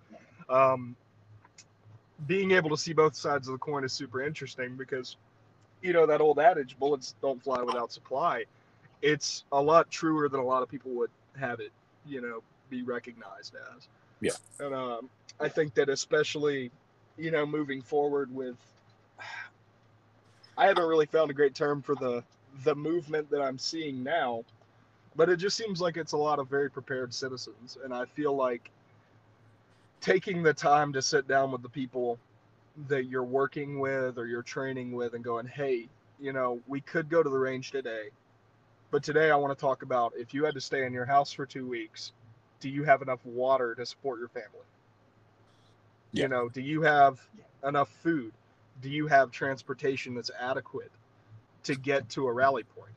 um, 0.49 0.97
being 2.27 2.53
able 2.53 2.71
to 2.71 2.77
see 2.77 2.93
both 2.93 3.15
sides 3.15 3.49
of 3.49 3.53
the 3.53 3.59
coin 3.59 3.85
is 3.85 3.93
super 3.93 4.23
interesting 4.23 4.77
because, 4.77 5.17
you 5.83 5.93
know, 5.93 6.07
that 6.07 6.21
old 6.21 6.39
adage, 6.39 6.77
bullets 6.79 7.15
don't 7.21 7.43
fly 7.43 7.63
without 7.63 7.93
supply. 7.93 8.45
It's 9.03 9.45
a 9.53 9.61
lot 9.61 9.91
truer 9.91 10.29
than 10.29 10.41
a 10.41 10.45
lot 10.45 10.63
of 10.63 10.69
people 10.69 10.93
would 10.93 11.11
have 11.39 11.61
it, 11.61 11.73
you 12.07 12.21
know, 12.21 12.43
be 12.71 12.83
recognized 12.83 13.55
as. 13.75 13.89
Yeah. 14.21 14.33
And 14.59 14.75
um, 14.75 15.11
I 15.41 15.49
think 15.49 15.75
that 15.75 15.89
especially, 15.89 16.71
you 17.19 17.31
know, 17.31 17.45
moving 17.45 17.83
forward 17.83 18.35
with, 18.35 18.57
I 20.57 20.67
haven't 20.67 20.87
really 20.87 21.07
found 21.07 21.31
a 21.31 21.35
great 21.35 21.55
term 21.55 21.83
for 21.83 21.95
the 21.95 22.23
the 22.63 22.75
movement 22.75 23.29
that 23.31 23.43
I'm 23.43 23.59
seeing 23.59 24.03
now, 24.05 24.45
but 25.17 25.29
it 25.29 25.37
just 25.37 25.57
seems 25.57 25.81
like 25.81 25.97
it's 25.97 26.13
a 26.13 26.17
lot 26.17 26.39
of 26.39 26.49
very 26.49 26.71
prepared 26.71 27.13
citizens, 27.13 27.79
and 27.83 27.93
I 27.93 28.05
feel 28.05 28.35
like 28.35 28.71
taking 30.01 30.43
the 30.43 30.55
time 30.55 30.93
to 30.93 31.03
sit 31.03 31.27
down 31.27 31.51
with 31.51 31.63
the 31.63 31.69
people 31.69 32.19
that 32.89 33.07
you're 33.07 33.25
working 33.25 33.79
with 33.79 34.19
or 34.19 34.27
you're 34.27 34.43
training 34.43 34.93
with 34.93 35.15
and 35.15 35.25
going, 35.25 35.47
hey, 35.47 35.89
you 36.21 36.33
know, 36.33 36.61
we 36.67 36.81
could 36.81 37.09
go 37.09 37.23
to 37.23 37.31
the 37.31 37.39
range 37.39 37.71
today, 37.71 38.11
but 38.91 39.03
today 39.03 39.31
I 39.31 39.37
want 39.37 39.57
to 39.57 39.61
talk 39.61 39.83
about 39.83 40.13
if 40.17 40.35
you 40.35 40.45
had 40.45 40.55
to 40.55 40.61
stay 40.61 40.85
in 40.85 40.93
your 40.93 41.07
house 41.07 41.33
for 41.33 41.47
two 41.47 41.67
weeks, 41.67 42.13
do 42.61 42.69
you 42.69 42.85
have 42.85 43.03
enough 43.03 43.25
water 43.25 43.75
to 43.75 43.87
support 43.87 44.19
your 44.19 44.29
family? 44.29 44.67
Yeah. 46.13 46.23
You 46.23 46.29
know, 46.29 46.49
do 46.49 46.61
you 46.61 46.83
have 46.83 47.21
enough 47.67 47.89
food? 47.89 48.33
Do 48.83 48.91
you 48.91 49.07
have 49.07 49.31
transportation 49.31 50.15
that's 50.15 50.31
adequate 50.39 50.91
to 51.65 51.75
get 51.75 52.09
to 52.11 52.27
a 52.27 52.33
rally 52.33 52.65
point? 52.65 52.93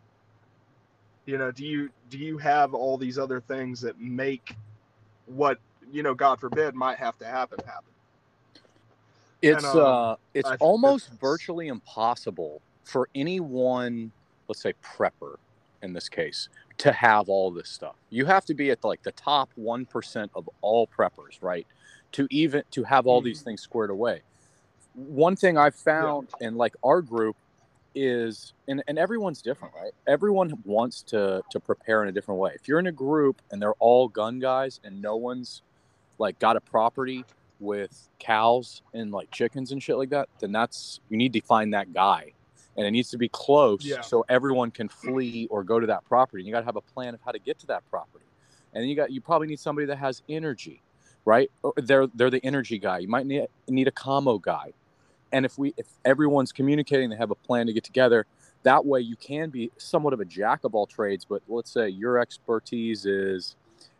You 1.26 1.38
know, 1.38 1.52
do 1.52 1.66
you 1.66 1.90
do 2.10 2.18
you 2.18 2.38
have 2.38 2.74
all 2.74 2.98
these 2.98 3.18
other 3.18 3.40
things 3.42 3.82
that 3.82 4.00
make 4.00 4.56
what 5.26 5.60
you 5.92 6.04
know, 6.04 6.14
God 6.14 6.40
forbid, 6.40 6.76
might 6.76 6.98
have 6.98 7.18
to 7.20 7.26
happen 7.26 7.60
happen? 7.66 7.92
It's 9.42 9.64
And, 9.64 9.66
uh, 9.66 9.86
uh, 9.86 10.16
it's 10.34 10.50
I 10.50 10.56
almost 10.60 11.10
virtually 11.20 11.68
impossible 11.68 12.62
for 12.84 13.10
anyone, 13.16 14.12
let's 14.48 14.62
say 14.62 14.74
prepper 14.84 15.36
in 15.84 15.94
this 15.94 16.10
case, 16.10 16.50
to 16.80 16.92
have 16.92 17.30
all 17.30 17.52
this 17.52 17.70
stuff. 17.70 17.96
You 18.10 18.26
have 18.26 18.46
to 18.46 18.54
be 18.54 18.72
at 18.72 18.84
like 18.84 19.04
the 19.04 19.12
top 19.12 19.50
one 19.56 19.86
percent 19.86 20.32
of 20.36 20.50
all 20.62 20.88
preppers, 20.88 21.42
right? 21.42 21.68
To 22.14 22.28
even 22.32 22.64
to 22.72 22.84
have 22.84 23.06
all 23.06 23.22
these 23.22 23.42
things 23.42 23.62
squared 23.62 23.92
away. 23.92 24.22
One 24.98 25.36
thing 25.36 25.58
I've 25.60 25.76
found 25.76 26.30
in 26.42 26.56
like 26.56 26.74
our 26.84 27.04
group 27.04 27.36
is 27.94 28.54
and, 28.68 28.84
and 28.88 28.98
everyone's 28.98 29.42
different, 29.44 29.74
right? 29.76 29.92
Everyone 30.08 30.52
wants 30.66 31.04
to 31.04 31.44
to 31.52 31.60
prepare 31.60 32.02
in 32.02 32.10
a 32.10 32.12
different 32.12 32.40
way. 32.40 32.52
If 32.56 32.68
you're 32.68 32.80
in 32.80 32.88
a 32.88 32.92
group 32.92 33.42
and 33.52 33.62
they're 33.62 33.76
all 33.76 34.08
gun 34.08 34.40
guys 34.40 34.80
and 34.84 35.00
no 35.02 35.16
one's 35.16 35.62
like 36.18 36.40
got 36.40 36.56
a 36.56 36.62
property 36.62 37.26
with 37.60 38.10
cows 38.20 38.82
and 38.94 39.12
like 39.12 39.30
chickens 39.32 39.72
and 39.72 39.82
shit 39.82 39.98
like 39.98 40.10
that, 40.10 40.30
then 40.40 40.52
that's 40.52 41.00
you 41.10 41.18
need 41.18 41.34
to 41.34 41.42
find 41.42 41.74
that 41.76 41.94
guy. 41.94 42.34
And 42.76 42.86
it 42.86 42.92
needs 42.92 43.10
to 43.10 43.18
be 43.18 43.30
close 43.30 43.84
Yeah. 43.84 44.02
so 44.02 44.26
everyone 44.30 44.70
can 44.72 44.88
flee 44.90 45.48
or 45.50 45.64
go 45.64 45.80
to 45.80 45.88
that 45.88 46.06
property. 46.06 46.42
And 46.42 46.48
you 46.48 46.54
got 46.54 46.60
to 46.62 46.66
have 46.66 46.76
a 46.76 46.82
plan 46.82 47.14
of 47.16 47.20
how 47.24 47.32
to 47.32 47.40
get 47.40 47.58
to 47.60 47.68
that 47.68 47.84
property. 47.90 48.26
And 48.74 48.82
then 48.82 48.90
you 48.90 48.96
got 48.96 49.12
you 49.12 49.22
probably 49.22 49.48
need 49.48 49.60
somebody 49.60 49.86
that 49.88 49.98
has 49.98 50.24
energy, 50.28 50.82
right? 51.26 51.50
Or 51.64 51.74
They're 51.78 52.08
they're 52.08 52.32
the 52.32 52.44
energy 52.44 52.78
guy. 52.80 53.00
You 53.00 53.08
might 53.08 53.26
need 53.28 53.48
need 53.68 53.88
a 53.88 53.92
commo 53.92 54.42
guy. 54.42 54.74
And 55.32 55.46
if 55.46 55.58
we 55.58 55.74
if 55.78 55.88
everyone's 56.06 56.52
communicating, 56.52 57.10
they 57.10 57.18
have 57.18 57.32
a 57.32 57.36
plan 57.36 57.68
to 57.68 57.74
get 57.74 57.84
together. 57.84 58.26
That 58.64 58.86
way, 58.86 59.02
you 59.02 59.16
can 59.16 59.50
be 59.50 59.72
somewhat 59.78 60.14
of 60.14 60.20
a 60.20 60.26
jack 60.26 60.64
of 60.64 60.76
all 60.76 60.86
trades. 60.86 61.26
But 61.26 61.42
let's 61.48 61.72
say 61.72 61.90
your 61.90 62.18
expertise 62.20 63.06
is 63.06 63.56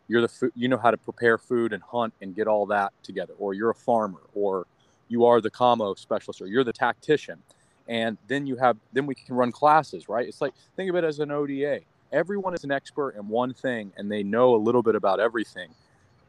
you're 0.08 0.22
the 0.22 0.28
food, 0.28 0.52
you 0.54 0.68
know 0.68 0.78
how 0.78 0.90
to 0.90 0.96
prepare 0.96 1.38
food 1.38 1.72
and 1.72 1.82
hunt 1.82 2.14
and 2.20 2.34
get 2.34 2.46
all 2.48 2.66
that 2.66 2.92
together, 3.02 3.34
or 3.38 3.54
you're 3.54 3.70
a 3.70 3.74
farmer, 3.74 4.20
or 4.34 4.66
you 5.08 5.24
are 5.26 5.40
the 5.40 5.50
commo 5.50 5.98
specialist, 5.98 6.40
or 6.40 6.46
you're 6.46 6.64
the 6.64 6.72
tactician, 6.72 7.42
and 7.86 8.18
then 8.26 8.46
you 8.46 8.56
have 8.56 8.76
then 8.92 9.06
we 9.06 9.14
can 9.14 9.34
run 9.34 9.52
classes, 9.52 10.08
right? 10.08 10.26
It's 10.26 10.40
like 10.40 10.54
think 10.76 10.90
of 10.90 10.96
it 10.96 11.04
as 11.04 11.18
an 11.20 11.30
ODA. 11.30 11.80
Everyone 12.10 12.54
is 12.54 12.64
an 12.64 12.72
expert 12.72 13.10
in 13.16 13.28
one 13.28 13.52
thing, 13.52 13.92
and 13.96 14.10
they 14.10 14.22
know 14.22 14.54
a 14.54 14.56
little 14.56 14.82
bit 14.82 14.94
about 14.94 15.20
everything. 15.20 15.68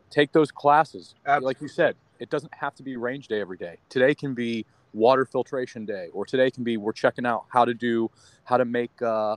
Take 0.10 0.32
those 0.34 0.51
classes, 0.51 1.15
like 1.41 1.62
you 1.62 1.68
said. 1.68 1.96
It 2.20 2.29
doesn't 2.29 2.53
have 2.53 2.75
to 2.75 2.84
be 2.84 2.98
range 2.98 3.29
day 3.29 3.39
every 3.39 3.56
day. 3.56 3.77
Today 3.88 4.13
can 4.13 4.34
be 4.34 4.65
water 4.93 5.25
filtration 5.25 5.86
day, 5.86 6.10
or 6.13 6.25
today 6.25 6.50
can 6.50 6.63
be 6.63 6.77
we're 6.77 6.93
checking 6.93 7.25
out 7.25 7.46
how 7.50 7.65
to 7.65 7.74
do 7.74 8.10
how 8.43 8.58
to 8.58 8.65
make 8.65 8.91
uh, 9.01 9.36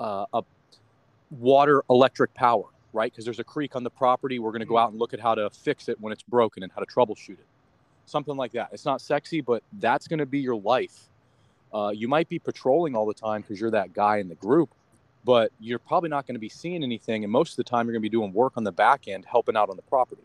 uh, 0.00 0.26
a 0.32 0.42
water 1.30 1.82
electric 1.88 2.34
power, 2.34 2.64
right? 2.92 3.12
Because 3.12 3.24
there's 3.24 3.38
a 3.38 3.44
creek 3.44 3.76
on 3.76 3.84
the 3.84 3.90
property. 3.90 4.38
We're 4.38 4.50
going 4.50 4.60
to 4.60 4.66
go 4.66 4.78
out 4.78 4.90
and 4.90 4.98
look 4.98 5.14
at 5.14 5.20
how 5.20 5.34
to 5.34 5.50
fix 5.50 5.88
it 5.88 6.00
when 6.00 6.12
it's 6.12 6.22
broken 6.22 6.62
and 6.62 6.72
how 6.72 6.80
to 6.82 6.86
troubleshoot 6.86 7.30
it. 7.30 7.46
Something 8.06 8.36
like 8.36 8.52
that. 8.52 8.70
It's 8.72 8.84
not 8.84 9.00
sexy, 9.00 9.40
but 9.40 9.62
that's 9.78 10.08
going 10.08 10.18
to 10.18 10.26
be 10.26 10.40
your 10.40 10.56
life. 10.56 11.08
Uh, 11.72 11.90
you 11.94 12.08
might 12.08 12.28
be 12.28 12.38
patrolling 12.38 12.94
all 12.94 13.06
the 13.06 13.14
time 13.14 13.40
because 13.40 13.60
you're 13.60 13.70
that 13.70 13.94
guy 13.94 14.18
in 14.18 14.28
the 14.28 14.34
group, 14.34 14.70
but 15.24 15.50
you're 15.60 15.78
probably 15.78 16.10
not 16.10 16.26
going 16.26 16.34
to 16.34 16.40
be 16.40 16.48
seeing 16.48 16.82
anything. 16.82 17.24
And 17.24 17.32
most 17.32 17.52
of 17.52 17.56
the 17.56 17.64
time, 17.64 17.86
you're 17.86 17.94
going 17.94 18.02
to 18.02 18.10
be 18.10 18.14
doing 18.14 18.32
work 18.32 18.54
on 18.56 18.64
the 18.64 18.72
back 18.72 19.08
end, 19.08 19.24
helping 19.24 19.56
out 19.56 19.70
on 19.70 19.76
the 19.76 19.82
property. 19.82 20.22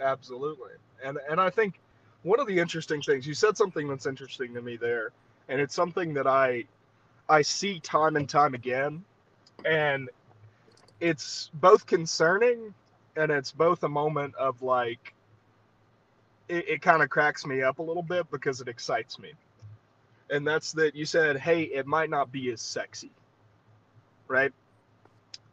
Absolutely. 0.00 0.70
And 1.04 1.18
and 1.28 1.40
I 1.40 1.50
think 1.50 1.80
one 2.22 2.40
of 2.40 2.46
the 2.46 2.58
interesting 2.58 3.00
things 3.00 3.26
you 3.26 3.34
said 3.34 3.56
something 3.56 3.88
that's 3.88 4.06
interesting 4.06 4.54
to 4.54 4.62
me 4.62 4.76
there, 4.76 5.12
and 5.48 5.60
it's 5.60 5.74
something 5.74 6.14
that 6.14 6.26
I 6.26 6.64
I 7.28 7.42
see 7.42 7.80
time 7.80 8.16
and 8.16 8.28
time 8.28 8.54
again, 8.54 9.04
and 9.64 10.10
it's 11.00 11.50
both 11.54 11.86
concerning 11.86 12.74
and 13.16 13.30
it's 13.30 13.52
both 13.52 13.82
a 13.82 13.88
moment 13.88 14.34
of 14.36 14.60
like 14.62 15.14
it, 16.48 16.68
it 16.68 16.82
kind 16.82 17.02
of 17.02 17.08
cracks 17.08 17.46
me 17.46 17.62
up 17.62 17.78
a 17.78 17.82
little 17.82 18.02
bit 18.02 18.30
because 18.30 18.60
it 18.60 18.68
excites 18.68 19.18
me. 19.18 19.32
And 20.30 20.46
that's 20.46 20.72
that 20.72 20.94
you 20.94 21.04
said, 21.06 21.38
hey, 21.38 21.62
it 21.62 21.86
might 21.86 22.10
not 22.10 22.30
be 22.30 22.50
as 22.50 22.60
sexy. 22.60 23.10
Right? 24.28 24.52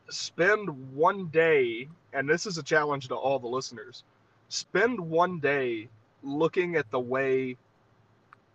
Spend 0.09 0.95
one 0.95 1.27
day, 1.27 1.89
and 2.13 2.29
this 2.29 2.45
is 2.45 2.57
a 2.57 2.63
challenge 2.63 3.07
to 3.07 3.15
all 3.15 3.39
the 3.39 3.47
listeners 3.47 4.03
spend 4.49 4.99
one 4.99 5.39
day 5.39 5.89
looking 6.27 6.75
at 6.75 6.89
the 6.91 6.99
way 6.99 7.55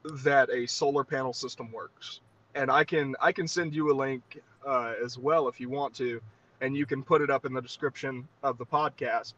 that 0.05 0.51
a 0.51 0.67
solar 0.67 1.05
panel 1.05 1.33
system 1.33 1.73
works. 1.73 2.21
And 2.55 2.71
i 2.71 2.85
can 2.85 3.17
i 3.21 3.33
can 3.33 3.49
send 3.49 3.75
you 3.75 3.91
a 3.91 3.95
link 3.95 4.43
uh, 4.67 4.95
as 5.03 5.17
well 5.17 5.49
if 5.49 5.59
you 5.59 5.71
want 5.71 5.95
to 5.95 6.21
and 6.61 6.77
you 6.77 6.87
can 6.87 7.03
put 7.03 7.23
it 7.23 7.31
up 7.31 7.45
in 7.45 7.53
the 7.53 7.63
description 7.63 8.29
of 8.43 8.59
the 8.59 8.67
podcast. 8.67 9.33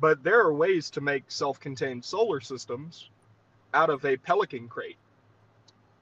But 0.00 0.24
there 0.24 0.40
are 0.40 0.52
ways 0.52 0.90
to 0.90 1.00
make 1.00 1.24
self-contained 1.28 2.04
solar 2.04 2.40
systems 2.40 3.10
out 3.74 3.90
of 3.90 4.04
a 4.04 4.16
pelican 4.16 4.66
crate 4.68 4.96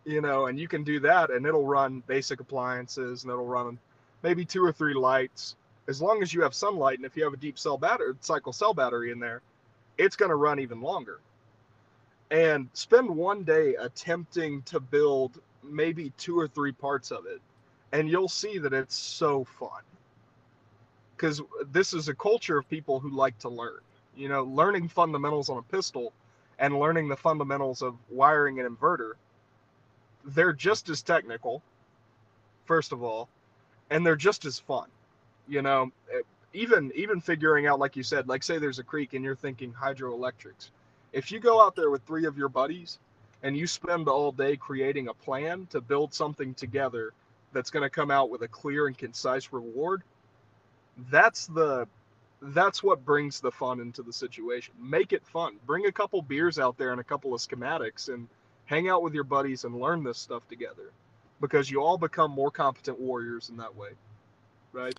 you 0.04 0.20
know 0.20 0.46
and 0.46 0.58
you 0.58 0.68
can 0.68 0.82
do 0.82 1.00
that 1.00 1.30
and 1.30 1.46
it'll 1.46 1.66
run 1.66 2.02
basic 2.06 2.40
appliances 2.40 3.22
and 3.22 3.32
it'll 3.32 3.46
run 3.46 3.78
maybe 4.22 4.44
two 4.44 4.64
or 4.64 4.72
three 4.72 4.94
lights. 4.94 5.56
As 5.88 6.00
long 6.00 6.22
as 6.22 6.32
you 6.32 6.42
have 6.42 6.54
sunlight 6.54 6.98
and 6.98 7.04
if 7.06 7.16
you 7.16 7.24
have 7.24 7.32
a 7.32 7.36
deep 7.36 7.58
cell 7.58 7.76
battery 7.76 8.14
cycle 8.20 8.52
cell 8.52 8.74
battery 8.74 9.10
in 9.10 9.18
there 9.18 9.42
it's 9.98 10.16
going 10.16 10.30
to 10.30 10.36
run 10.36 10.58
even 10.58 10.80
longer. 10.80 11.20
And 12.32 12.68
spend 12.74 13.08
one 13.10 13.44
day 13.44 13.76
attempting 13.76 14.62
to 14.64 14.80
build 14.80 15.40
maybe 15.62 16.10
two 16.18 16.38
or 16.38 16.48
three 16.48 16.72
parts 16.72 17.12
of 17.12 17.26
it, 17.26 17.42
and 17.92 18.10
you'll 18.10 18.28
see 18.28 18.58
that 18.58 18.74
it's 18.74 18.96
so 18.96 19.44
fun. 19.44 19.82
because 21.16 21.42
this 21.72 21.94
is 21.94 22.08
a 22.08 22.14
culture 22.14 22.58
of 22.58 22.68
people 22.70 23.00
who 23.00 23.10
like 23.10 23.38
to 23.40 23.50
learn. 23.50 23.80
You 24.16 24.28
know, 24.28 24.44
learning 24.44 24.88
fundamentals 24.88 25.50
on 25.50 25.58
a 25.58 25.62
pistol 25.62 26.14
and 26.58 26.78
learning 26.78 27.08
the 27.08 27.16
fundamentals 27.16 27.82
of 27.82 27.96
wiring 28.10 28.60
an 28.60 28.66
inverter, 28.76 29.14
they're 30.24 30.52
just 30.54 30.90
as 30.90 31.02
technical, 31.02 31.64
first 32.66 32.92
of 32.92 33.02
all, 33.02 33.30
and 33.90 34.06
they're 34.06 34.16
just 34.16 34.44
as 34.46 34.58
fun. 34.60 34.88
You 35.48 35.62
know, 35.62 35.92
even 36.54 36.92
even 36.94 37.20
figuring 37.20 37.66
out, 37.66 37.80
like 37.80 37.96
you 37.96 38.04
said, 38.04 38.28
like 38.28 38.42
say 38.44 38.58
there's 38.58 38.80
a 38.80 38.84
creek 38.84 39.14
and 39.14 39.24
you're 39.24 39.36
thinking 39.36 39.72
hydroelectrics. 39.72 40.70
If 41.12 41.31
you 41.31 41.40
go 41.40 41.64
out 41.64 41.76
there 41.76 41.90
with 41.90 42.02
three 42.02 42.25
of 42.25 42.38
your 42.38 42.49
buddies 42.49 42.99
and 43.42 43.57
you 43.57 43.66
spend 43.66 44.09
all 44.09 44.33
day 44.33 44.57
creating 44.57 45.09
a 45.09 45.14
plan 45.14 45.66
to 45.71 45.81
build 45.81 46.14
something 46.14 46.54
together 46.54 47.12
that's 47.52 47.71
going 47.71 47.83
to 47.83 47.90
come 47.90 48.11
out 48.11 48.31
with 48.31 48.42
a 48.42 48.49
clear 48.49 48.87
and 48.87 48.97
concise 48.97 49.52
reward, 49.52 50.02
that's 51.11 51.47
the 51.47 51.87
that's 52.47 52.83
what 52.83 53.04
brings 53.04 53.40
the 53.40 53.52
fun 53.52 53.78
into 53.78 54.02
the 54.02 54.12
situation. 54.12 54.75
Make 54.81 55.12
it 55.12 55.25
fun. 55.25 55.59
Bring 55.64 55.87
a 55.87 55.92
couple 55.92 56.21
beers 56.23 56.59
out 56.59 56.76
there 56.76 56.90
and 56.90 57.00
a 57.00 57.04
couple 57.04 57.33
of 57.35 57.40
schematics 57.40 58.12
and 58.12 58.26
hang 58.64 58.88
out 58.88 59.02
with 59.02 59.14
your 59.14 59.25
buddies 59.25 59.64
and 59.64 59.78
learn 59.78 60.02
this 60.02 60.19
stuff 60.19 60.47
together 60.49 60.90
because 61.40 61.71
you 61.71 61.81
all 61.81 61.99
become 61.99 62.33
more 62.33 62.50
competent 62.50 62.99
warriors 62.99 63.49
in 63.49 63.57
that 63.59 63.76
way. 63.76 63.90
Right? 64.73 64.99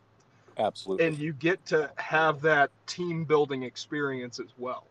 Absolutely. 0.57 1.05
And 1.05 1.17
you 1.17 1.33
get 1.33 1.65
to 1.67 1.91
have 1.97 2.41
that 2.41 2.69
team 2.87 3.25
building 3.25 3.63
experience 3.63 4.39
as 4.39 4.53
well. 4.57 4.85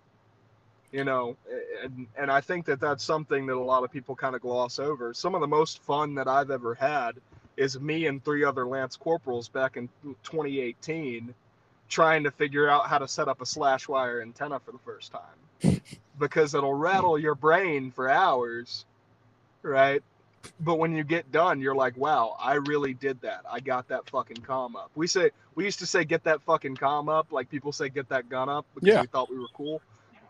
You 0.92 1.04
know, 1.04 1.36
and 1.82 2.06
and 2.16 2.30
I 2.30 2.40
think 2.42 2.66
that 2.66 2.80
that's 2.80 3.02
something 3.02 3.46
that 3.46 3.54
a 3.54 3.60
lot 3.60 3.82
of 3.82 3.90
people 3.90 4.14
kind 4.14 4.36
of 4.36 4.42
gloss 4.42 4.78
over. 4.78 5.14
Some 5.14 5.34
of 5.34 5.40
the 5.40 5.48
most 5.48 5.82
fun 5.82 6.14
that 6.16 6.28
I've 6.28 6.50
ever 6.50 6.74
had 6.74 7.16
is 7.56 7.80
me 7.80 8.06
and 8.06 8.22
three 8.24 8.44
other 8.44 8.66
lance 8.66 8.96
corporals 8.96 9.48
back 9.48 9.76
in 9.78 9.88
2018 10.24 11.34
trying 11.88 12.24
to 12.24 12.30
figure 12.30 12.68
out 12.68 12.86
how 12.88 12.98
to 12.98 13.08
set 13.08 13.28
up 13.28 13.40
a 13.42 13.46
slant 13.46 13.88
wire 13.88 14.22
antenna 14.22 14.60
for 14.60 14.72
the 14.72 14.78
first 14.78 15.12
time. 15.12 15.80
Because 16.18 16.54
it'll 16.54 16.74
rattle 16.74 17.18
your 17.18 17.34
brain 17.34 17.90
for 17.90 18.08
hours 18.08 18.84
right? 19.62 20.02
But 20.60 20.76
when 20.78 20.94
you 20.94 21.04
get 21.04 21.30
done 21.32 21.60
you're 21.60 21.74
like 21.74 21.96
wow 21.96 22.36
i 22.40 22.54
really 22.54 22.94
did 22.94 23.20
that. 23.22 23.42
I 23.50 23.60
got 23.60 23.88
that 23.88 24.08
fucking 24.10 24.38
comm 24.38 24.76
up. 24.76 24.90
We 24.94 25.06
say 25.06 25.30
we 25.54 25.64
used 25.64 25.78
to 25.80 25.86
say 25.86 26.04
get 26.04 26.24
that 26.24 26.42
fucking 26.42 26.76
comm 26.76 27.08
up 27.12 27.32
like 27.32 27.50
people 27.50 27.72
say 27.72 27.88
get 27.88 28.08
that 28.10 28.28
gun 28.28 28.48
up 28.48 28.66
because 28.74 28.88
Yeah. 28.88 29.00
we 29.00 29.06
thought 29.06 29.30
we 29.30 29.38
were 29.38 29.48
cool 29.54 29.80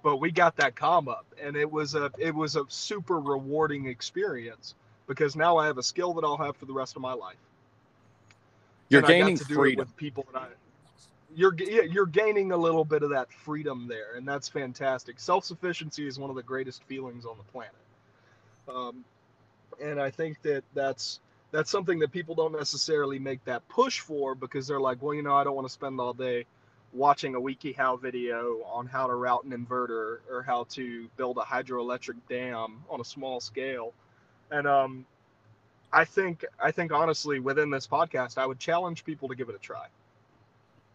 but 0.02 0.16
we 0.18 0.30
got 0.30 0.56
that 0.56 0.74
comm 0.74 1.08
up 1.08 1.26
and 1.42 1.56
it 1.56 1.70
was 1.70 1.94
a 1.94 2.10
it 2.18 2.34
was 2.34 2.56
a 2.56 2.64
super 2.68 3.20
rewarding 3.20 3.86
experience 3.86 4.74
because 5.06 5.36
now 5.36 5.56
i 5.56 5.66
have 5.66 5.78
a 5.78 5.82
skill 5.82 6.14
that 6.14 6.24
i'll 6.24 6.36
have 6.36 6.56
for 6.56 6.66
the 6.66 6.72
rest 6.72 6.96
of 6.96 7.02
my 7.02 7.12
life 7.12 7.36
You're 8.88 9.00
and 9.00 9.08
gaining 9.08 9.36
to 9.38 9.44
do 9.44 9.54
it 9.54 9.56
freedom. 9.56 9.78
with 9.78 9.96
people 9.96 10.26
that 10.32 10.42
I. 10.42 10.46
You're 11.34 11.54
yeah, 11.58 11.82
you're 11.82 12.06
gaining 12.06 12.52
a 12.52 12.56
little 12.56 12.84
bit 12.84 13.02
of 13.02 13.10
that 13.10 13.32
freedom 13.32 13.88
there, 13.88 14.16
and 14.16 14.28
that's 14.28 14.48
fantastic. 14.48 15.18
Self 15.18 15.44
sufficiency 15.46 16.06
is 16.06 16.18
one 16.18 16.28
of 16.28 16.36
the 16.36 16.42
greatest 16.42 16.84
feelings 16.84 17.24
on 17.24 17.38
the 17.38 17.44
planet, 17.44 17.72
um, 18.68 19.02
and 19.82 19.98
I 19.98 20.10
think 20.10 20.42
that 20.42 20.62
that's 20.74 21.20
that's 21.52 21.70
something 21.70 21.98
that 22.00 22.12
people 22.12 22.34
don't 22.34 22.52
necessarily 22.52 23.18
make 23.18 23.42
that 23.46 23.66
push 23.68 24.00
for 24.00 24.34
because 24.34 24.66
they're 24.66 24.80
like, 24.80 25.02
well, 25.02 25.14
you 25.14 25.22
know, 25.22 25.34
I 25.34 25.44
don't 25.44 25.54
want 25.54 25.66
to 25.66 25.72
spend 25.72 25.98
all 26.00 26.12
day 26.12 26.44
watching 26.92 27.34
a 27.34 27.40
WikiHow 27.40 28.00
video 28.00 28.62
on 28.64 28.86
how 28.86 29.06
to 29.06 29.14
route 29.14 29.44
an 29.44 29.50
inverter 29.50 30.18
or 30.30 30.42
how 30.46 30.64
to 30.70 31.08
build 31.16 31.38
a 31.38 31.40
hydroelectric 31.40 32.16
dam 32.28 32.82
on 32.90 33.00
a 33.00 33.04
small 33.04 33.40
scale, 33.40 33.92
and 34.50 34.66
um, 34.66 35.06
I 35.92 36.04
think 36.04 36.44
I 36.62 36.70
think 36.70 36.92
honestly 36.92 37.40
within 37.40 37.70
this 37.70 37.86
podcast 37.86 38.38
I 38.38 38.46
would 38.46 38.58
challenge 38.58 39.04
people 39.04 39.28
to 39.28 39.34
give 39.34 39.48
it 39.48 39.54
a 39.54 39.58
try. 39.58 39.86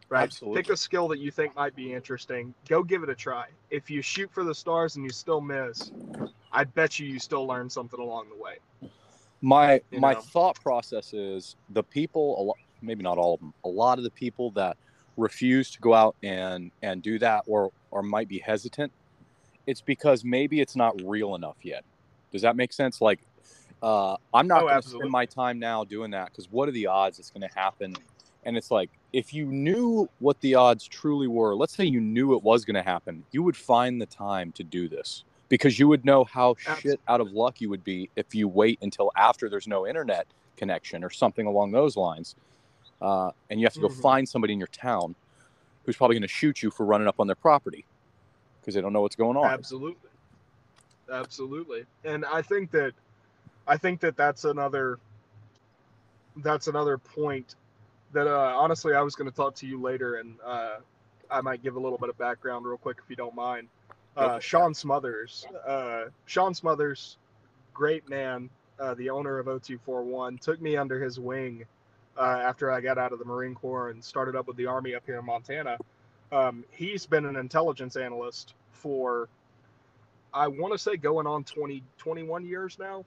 Right? 0.10 0.24
Absolutely. 0.24 0.62
Pick 0.62 0.72
a 0.72 0.78
skill 0.78 1.10
that 1.10 1.20
you 1.20 1.32
think 1.32 1.56
might 1.56 1.76
be 1.76 1.94
interesting. 1.94 2.54
Go 2.70 2.82
give 2.82 3.04
it 3.04 3.10
a 3.10 3.16
try. 3.16 3.48
If 3.70 3.90
you 3.90 4.02
shoot 4.02 4.32
for 4.32 4.46
the 4.46 4.56
stars 4.56 4.96
and 4.96 5.04
you 5.04 5.12
still 5.12 5.42
miss, 5.42 5.92
I 6.52 6.64
bet 6.64 6.98
you 6.98 7.08
you 7.08 7.20
still 7.20 7.46
learn 7.46 7.70
something 7.70 8.00
along 8.00 8.28
the 8.30 8.42
way. 8.42 8.58
my 9.42 9.82
you 9.92 10.00
my 10.00 10.14
know. 10.14 10.22
thought 10.22 10.56
process 10.62 11.14
is 11.14 11.56
the 11.70 11.84
people 11.84 12.56
maybe 12.82 13.04
not 13.04 13.18
all 13.18 13.36
of 13.36 13.40
them 13.40 13.54
a 13.66 13.68
lot 13.68 13.98
of 13.98 14.04
the 14.04 14.12
people 14.12 14.52
that 14.52 14.78
refuse 15.18 15.72
to 15.72 15.80
go 15.82 15.94
out 15.96 16.16
and 16.24 16.72
and 16.84 17.04
do 17.04 17.20
that 17.20 17.44
or 17.48 17.72
or 17.92 18.04
might 18.04 18.30
be 18.30 18.40
hesitant 18.40 18.94
it's 19.68 19.82
because 19.82 20.24
maybe 20.26 20.62
it's 20.62 20.76
not 20.76 20.96
real 21.04 21.36
enough 21.36 21.58
yet. 21.64 21.84
Does 22.32 22.42
that 22.44 22.56
make 22.56 22.74
sense? 22.74 23.02
Like 23.02 23.22
uh 23.84 24.18
i'm 24.34 24.48
not 24.48 24.62
Oh, 24.62 24.68
going 24.68 24.82
to 24.82 24.88
spend 24.88 25.12
my 25.12 25.26
time 25.26 25.60
now 25.60 25.84
doing 25.86 26.12
that 26.12 26.28
because 26.28 26.50
what 26.50 26.70
are 26.70 26.74
the 26.74 26.88
odds 26.88 27.20
it's 27.20 27.32
going 27.32 27.48
to 27.48 27.60
happen? 27.60 27.94
And 28.44 28.58
it's 28.58 28.72
like 28.72 28.92
if 29.14 29.34
you 29.34 29.48
knew 29.48 30.10
what 30.20 30.40
the 30.42 30.56
odds 30.56 30.88
truly 30.88 31.28
were 31.28 31.56
let's 31.56 31.76
say 31.76 31.86
you 31.86 32.02
knew 32.02 32.36
it 32.36 32.44
was 32.44 32.66
going 32.66 32.76
to 32.76 32.84
happen 32.84 33.26
you 33.32 33.44
would 33.44 33.58
find 33.58 34.02
the 34.02 34.08
time 34.08 34.52
to 34.54 34.64
do 34.64 34.90
this 34.90 35.26
because 35.50 35.80
you 35.80 35.88
would 35.90 36.06
know 36.06 36.26
how 36.26 36.56
Absolutely. 36.68 36.92
shit 36.92 37.02
out 37.08 37.22
of 37.22 37.32
luck 37.32 37.62
you 37.62 37.70
would 37.70 37.84
be 37.84 38.12
if 38.18 38.36
you 38.36 38.48
wait 38.50 38.80
until 38.82 39.12
after 39.18 39.50
there's 39.50 39.68
no 39.68 39.88
internet 39.88 40.28
connection 40.58 41.04
or 41.04 41.10
something 41.12 41.48
along 41.48 41.72
those 41.72 41.98
lines 41.98 42.36
uh, 43.02 43.32
and 43.50 43.60
you 43.60 43.66
have 43.66 43.74
to 43.74 43.80
go 43.80 43.88
Mhm. 43.90 44.02
find 44.02 44.30
somebody 44.30 44.54
in 44.54 44.60
your 44.60 44.68
town 44.68 45.16
who's 45.86 45.96
probably 45.96 46.16
going 46.16 46.22
to 46.24 46.28
shoot 46.28 46.62
you 46.64 46.72
for 46.72 46.86
running 46.86 47.08
up 47.08 47.20
on 47.20 47.28
their 47.28 47.36
property 47.36 47.86
because 48.60 48.76
they 48.76 48.82
don't 48.82 48.94
know 48.94 49.02
what's 49.02 49.16
going 49.16 49.38
on 49.38 49.46
Absolutely. 49.46 50.10
Absolutely. 51.12 51.86
And 52.04 52.26
I 52.26 52.42
think 52.42 52.72
that 52.72 52.94
I 53.68 53.78
think 53.78 54.00
that 54.02 54.18
that's 54.18 54.44
another 54.46 55.00
that's 56.38 56.68
another 56.68 56.98
point 56.98 57.56
that 58.14 58.28
uh, 58.28 58.54
honestly 58.58 58.94
I 58.94 59.02
was 59.02 59.16
going 59.16 59.30
to 59.30 59.36
talk 59.36 59.56
to 59.56 59.68
you 59.68 59.80
later 59.82 60.16
and 60.16 60.36
uh, 60.44 60.78
I 61.30 61.42
might 61.42 61.64
give 61.64 61.76
a 61.76 61.80
little 61.80 61.98
bit 61.98 62.10
of 62.10 62.18
background 62.18 62.66
real 62.66 62.78
quick 62.78 62.98
if 63.04 63.10
you 63.10 63.16
don't 63.16 63.36
mind. 63.36 63.68
Uh. 64.16 64.40
Sean 64.40 64.74
Smothers, 64.74 65.46
uh, 65.66 66.06
Sean 66.26 66.54
Smothers, 66.54 67.18
great 67.74 68.10
man, 68.10 68.50
uh, 68.80 68.96
the 68.96 69.10
owner 69.10 69.38
of 69.38 69.46
0241, 69.46 70.40
took 70.40 70.60
me 70.60 70.76
under 70.76 71.00
his 71.00 71.20
wing 71.20 71.66
uh, 72.18 72.22
after 72.22 72.72
I 72.72 72.82
got 72.82 72.98
out 72.98 73.14
of 73.14 73.20
the 73.20 73.26
Marine 73.26 73.56
Corps 73.56 73.90
and 73.90 74.04
started 74.04 74.36
up 74.36 74.48
with 74.48 74.58
the 74.58 74.66
Army 74.66 74.96
up 74.96 75.04
here 75.06 75.20
in 75.20 75.26
Montana. 75.26 75.78
Um, 76.32 76.64
he's 76.72 77.06
been 77.06 77.26
an 77.26 77.36
intelligence 77.36 77.96
analyst 77.96 78.54
for, 78.72 79.30
I 80.34 80.48
want 80.48 80.74
to 80.74 80.80
say, 80.80 80.98
going 80.98 81.28
on 81.28 81.44
20, 81.44 81.84
21 81.98 82.46
years 82.46 82.78
now. 82.80 83.06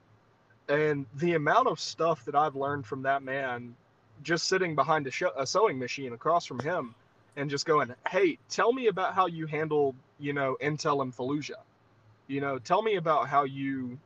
And 0.69 1.05
the 1.15 1.33
amount 1.33 1.67
of 1.67 1.79
stuff 1.79 2.23
that 2.25 2.35
I've 2.35 2.55
learned 2.55 2.85
from 2.85 3.03
that 3.03 3.23
man, 3.23 3.75
just 4.23 4.47
sitting 4.47 4.75
behind 4.75 5.07
a, 5.07 5.41
a 5.41 5.45
sewing 5.45 5.77
machine 5.77 6.13
across 6.13 6.45
from 6.45 6.59
him, 6.59 6.95
and 7.35 7.49
just 7.49 7.65
going, 7.65 7.93
"Hey, 8.07 8.37
tell 8.49 8.71
me 8.71 8.87
about 8.87 9.13
how 9.13 9.25
you 9.25 9.47
handled, 9.47 9.95
you 10.19 10.33
know, 10.33 10.57
Intel 10.61 11.01
and 11.01 11.15
Fallujah. 11.15 11.59
You 12.27 12.41
know, 12.41 12.59
tell 12.59 12.81
me 12.81 12.95
about 12.95 13.27
how 13.27 13.43
you 13.43 13.97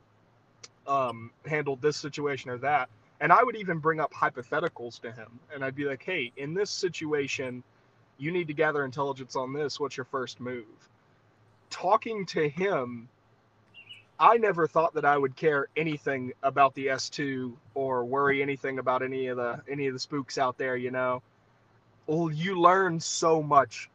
um, 0.87 1.31
handled 1.45 1.81
this 1.81 1.97
situation 1.97 2.49
or 2.49 2.57
that." 2.59 2.89
And 3.21 3.31
I 3.31 3.43
would 3.43 3.55
even 3.55 3.79
bring 3.79 3.99
up 3.99 4.13
hypotheticals 4.13 4.99
to 5.01 5.11
him, 5.11 5.39
and 5.53 5.63
I'd 5.63 5.75
be 5.75 5.85
like, 5.85 6.03
"Hey, 6.03 6.31
in 6.37 6.53
this 6.53 6.69
situation, 6.69 7.63
you 8.17 8.31
need 8.31 8.47
to 8.47 8.53
gather 8.53 8.83
intelligence 8.85 9.35
on 9.35 9.53
this. 9.53 9.79
What's 9.79 9.97
your 9.97 10.05
first 10.05 10.39
move?" 10.39 10.89
Talking 11.69 12.25
to 12.27 12.47
him, 12.49 13.09
I 14.19 14.37
never 14.37 14.67
thought 14.67 14.93
that 14.93 15.05
I 15.05 15.17
would 15.17 15.35
care 15.35 15.67
anything 15.75 16.33
about 16.43 16.73
the 16.73 16.87
S2 16.87 17.57
or 17.73 18.05
worry 18.05 18.41
anything 18.41 18.79
about 18.79 19.03
any 19.03 19.27
of 19.27 19.37
the 19.37 19.61
any 19.67 19.87
of 19.87 19.93
the 19.93 19.99
spooks 19.99 20.37
out 20.37 20.57
there, 20.57 20.77
you 20.77 20.91
know. 20.91 21.21
Well, 22.07 22.31
you 22.31 22.59
learn 22.59 22.99
so 22.99 23.41
much 23.43 23.89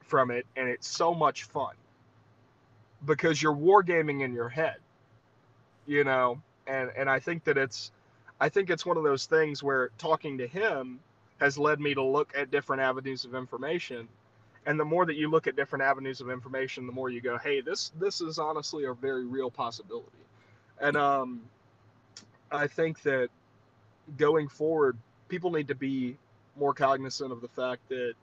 from 0.00 0.30
it 0.30 0.46
and 0.56 0.68
it's 0.68 0.88
so 0.88 1.12
much 1.12 1.44
fun 1.44 1.74
because 3.04 3.42
you're 3.42 3.54
wargaming 3.54 4.22
in 4.22 4.32
your 4.32 4.48
head. 4.48 4.78
You 5.86 6.04
know, 6.04 6.40
and 6.66 6.90
and 6.96 7.10
I 7.10 7.18
think 7.20 7.44
that 7.44 7.58
it's 7.58 7.92
I 8.40 8.48
think 8.48 8.70
it's 8.70 8.86
one 8.86 8.96
of 8.96 9.04
those 9.04 9.26
things 9.26 9.62
where 9.62 9.90
talking 9.98 10.38
to 10.38 10.46
him 10.46 11.00
has 11.40 11.58
led 11.58 11.80
me 11.80 11.94
to 11.94 12.02
look 12.02 12.32
at 12.36 12.50
different 12.50 12.82
avenues 12.82 13.24
of 13.24 13.34
information. 13.34 14.08
And 14.66 14.78
the 14.78 14.84
more 14.84 15.06
that 15.06 15.16
you 15.16 15.30
look 15.30 15.46
at 15.46 15.56
different 15.56 15.84
avenues 15.84 16.20
of 16.20 16.30
information 16.30 16.86
the 16.86 16.92
more 16.92 17.10
you 17.10 17.20
go 17.20 17.38
hey 17.38 17.60
this 17.60 17.92
this 17.98 18.20
is 18.20 18.38
honestly 18.38 18.84
a 18.84 18.94
very 18.94 19.24
real 19.26 19.50
possibility. 19.50 20.18
And 20.80 20.96
um 20.96 21.42
i 22.50 22.66
think 22.66 23.02
that 23.02 23.28
going 24.16 24.48
forward 24.48 24.96
people 25.28 25.50
need 25.50 25.68
to 25.68 25.74
be 25.74 26.16
more 26.56 26.74
cognizant 26.74 27.32
of 27.32 27.40
the 27.40 27.48
fact 27.48 27.88
that 27.88 28.14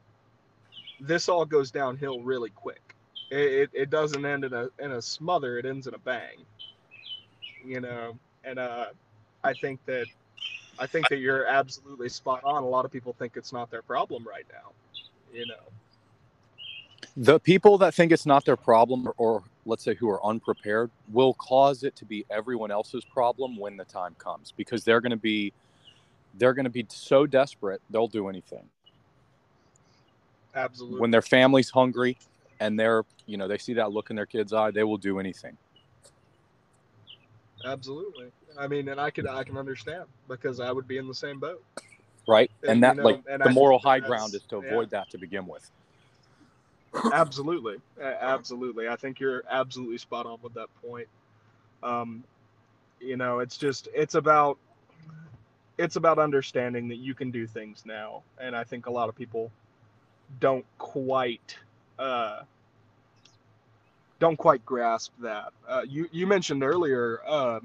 this 0.99 1.29
all 1.29 1.45
goes 1.45 1.71
downhill 1.71 2.21
really 2.21 2.49
quick. 2.51 2.95
It, 3.31 3.37
it, 3.37 3.69
it 3.73 3.89
doesn't 3.89 4.25
end 4.25 4.45
in 4.45 4.53
a 4.53 4.69
in 4.79 4.91
a 4.91 5.01
smother. 5.01 5.57
It 5.57 5.65
ends 5.65 5.87
in 5.87 5.93
a 5.93 5.99
bang 5.99 6.45
you 7.65 7.81
know? 7.81 8.17
And 8.43 8.59
uh 8.59 8.87
i 9.45 9.53
think 9.53 9.79
that 9.85 10.05
i 10.79 10.85
think 10.85 11.07
that 11.09 11.19
you're 11.19 11.45
absolutely 11.45 12.09
spot 12.09 12.43
on. 12.43 12.63
A 12.63 12.67
lot 12.67 12.85
of 12.85 12.91
people 12.91 13.13
think 13.13 13.33
it's 13.35 13.53
not 13.53 13.71
their 13.71 13.81
problem 13.81 14.25
right 14.27 14.45
now 14.51 14.71
you 15.35 15.45
know. 15.45 15.53
The 17.17 17.39
people 17.39 17.77
that 17.77 17.93
think 17.93 18.11
it's 18.11 18.25
not 18.25 18.45
their 18.45 18.57
problem 18.57 19.07
or, 19.07 19.13
or 19.17 19.43
let's 19.65 19.83
say 19.83 19.93
who 19.93 20.09
are 20.09 20.25
unprepared 20.25 20.89
will 21.11 21.33
cause 21.35 21.83
it 21.83 21.95
to 21.97 22.05
be 22.05 22.25
everyone 22.29 22.71
else's 22.71 23.05
problem 23.05 23.57
when 23.57 23.77
the 23.77 23.85
time 23.85 24.15
comes 24.17 24.53
because 24.55 24.83
they're 24.83 25.01
going 25.01 25.11
to 25.11 25.17
be 25.17 25.53
they're 26.37 26.53
going 26.53 26.65
to 26.65 26.69
be 26.69 26.85
so 26.89 27.25
desperate 27.25 27.81
they'll 27.89 28.07
do 28.07 28.27
anything. 28.27 28.67
Absolutely. 30.55 31.01
when 31.01 31.11
their 31.11 31.21
family's 31.21 31.69
hungry 31.69 32.17
and 32.61 32.79
they're 32.79 33.03
you 33.25 33.35
know 33.35 33.47
they 33.47 33.57
see 33.57 33.73
that 33.73 33.91
look 33.91 34.09
in 34.09 34.15
their 34.15 34.25
kid's 34.25 34.53
eye 34.53 34.71
they 34.71 34.83
will 34.83 34.97
do 34.97 35.19
anything 35.19 35.57
Absolutely. 37.65 38.31
I 38.57 38.67
mean, 38.67 38.87
and 38.89 38.99
I 38.99 39.09
could 39.09 39.27
I 39.27 39.43
can 39.43 39.57
understand 39.57 40.05
because 40.27 40.59
I 40.59 40.71
would 40.71 40.87
be 40.87 40.97
in 40.97 41.07
the 41.07 41.15
same 41.15 41.39
boat. 41.39 41.63
right 42.27 42.49
And, 42.61 42.71
and 42.71 42.83
that 42.83 42.95
you 42.95 43.01
know, 43.01 43.07
like 43.09 43.23
and 43.29 43.41
the 43.41 43.49
I 43.49 43.53
moral 43.53 43.79
high 43.79 43.99
ground 43.99 44.33
is 44.33 44.43
to 44.49 44.61
yeah. 44.63 44.69
avoid 44.69 44.89
that 44.91 45.09
to 45.11 45.17
begin 45.17 45.45
with 45.47 45.69
absolutely 47.13 47.75
absolutely 48.01 48.87
i 48.87 48.95
think 48.95 49.19
you're 49.19 49.43
absolutely 49.49 49.97
spot 49.97 50.25
on 50.25 50.37
with 50.41 50.53
that 50.53 50.69
point 50.81 51.07
um 51.83 52.23
you 53.01 53.17
know 53.17 53.39
it's 53.39 53.57
just 53.57 53.89
it's 53.93 54.15
about 54.15 54.57
it's 55.77 55.97
about 55.97 56.17
understanding 56.19 56.87
that 56.87 56.97
you 56.97 57.13
can 57.13 57.31
do 57.31 57.45
things 57.45 57.83
now 57.85 58.23
and 58.39 58.55
i 58.55 58.63
think 58.63 58.85
a 58.85 58.91
lot 58.91 59.09
of 59.09 59.15
people 59.15 59.51
don't 60.39 60.65
quite 60.77 61.57
uh 61.99 62.39
don't 64.19 64.37
quite 64.37 64.65
grasp 64.65 65.11
that 65.19 65.51
uh, 65.67 65.81
you 65.87 66.07
you 66.11 66.25
mentioned 66.27 66.63
earlier 66.63 67.21
uh, 67.27 67.59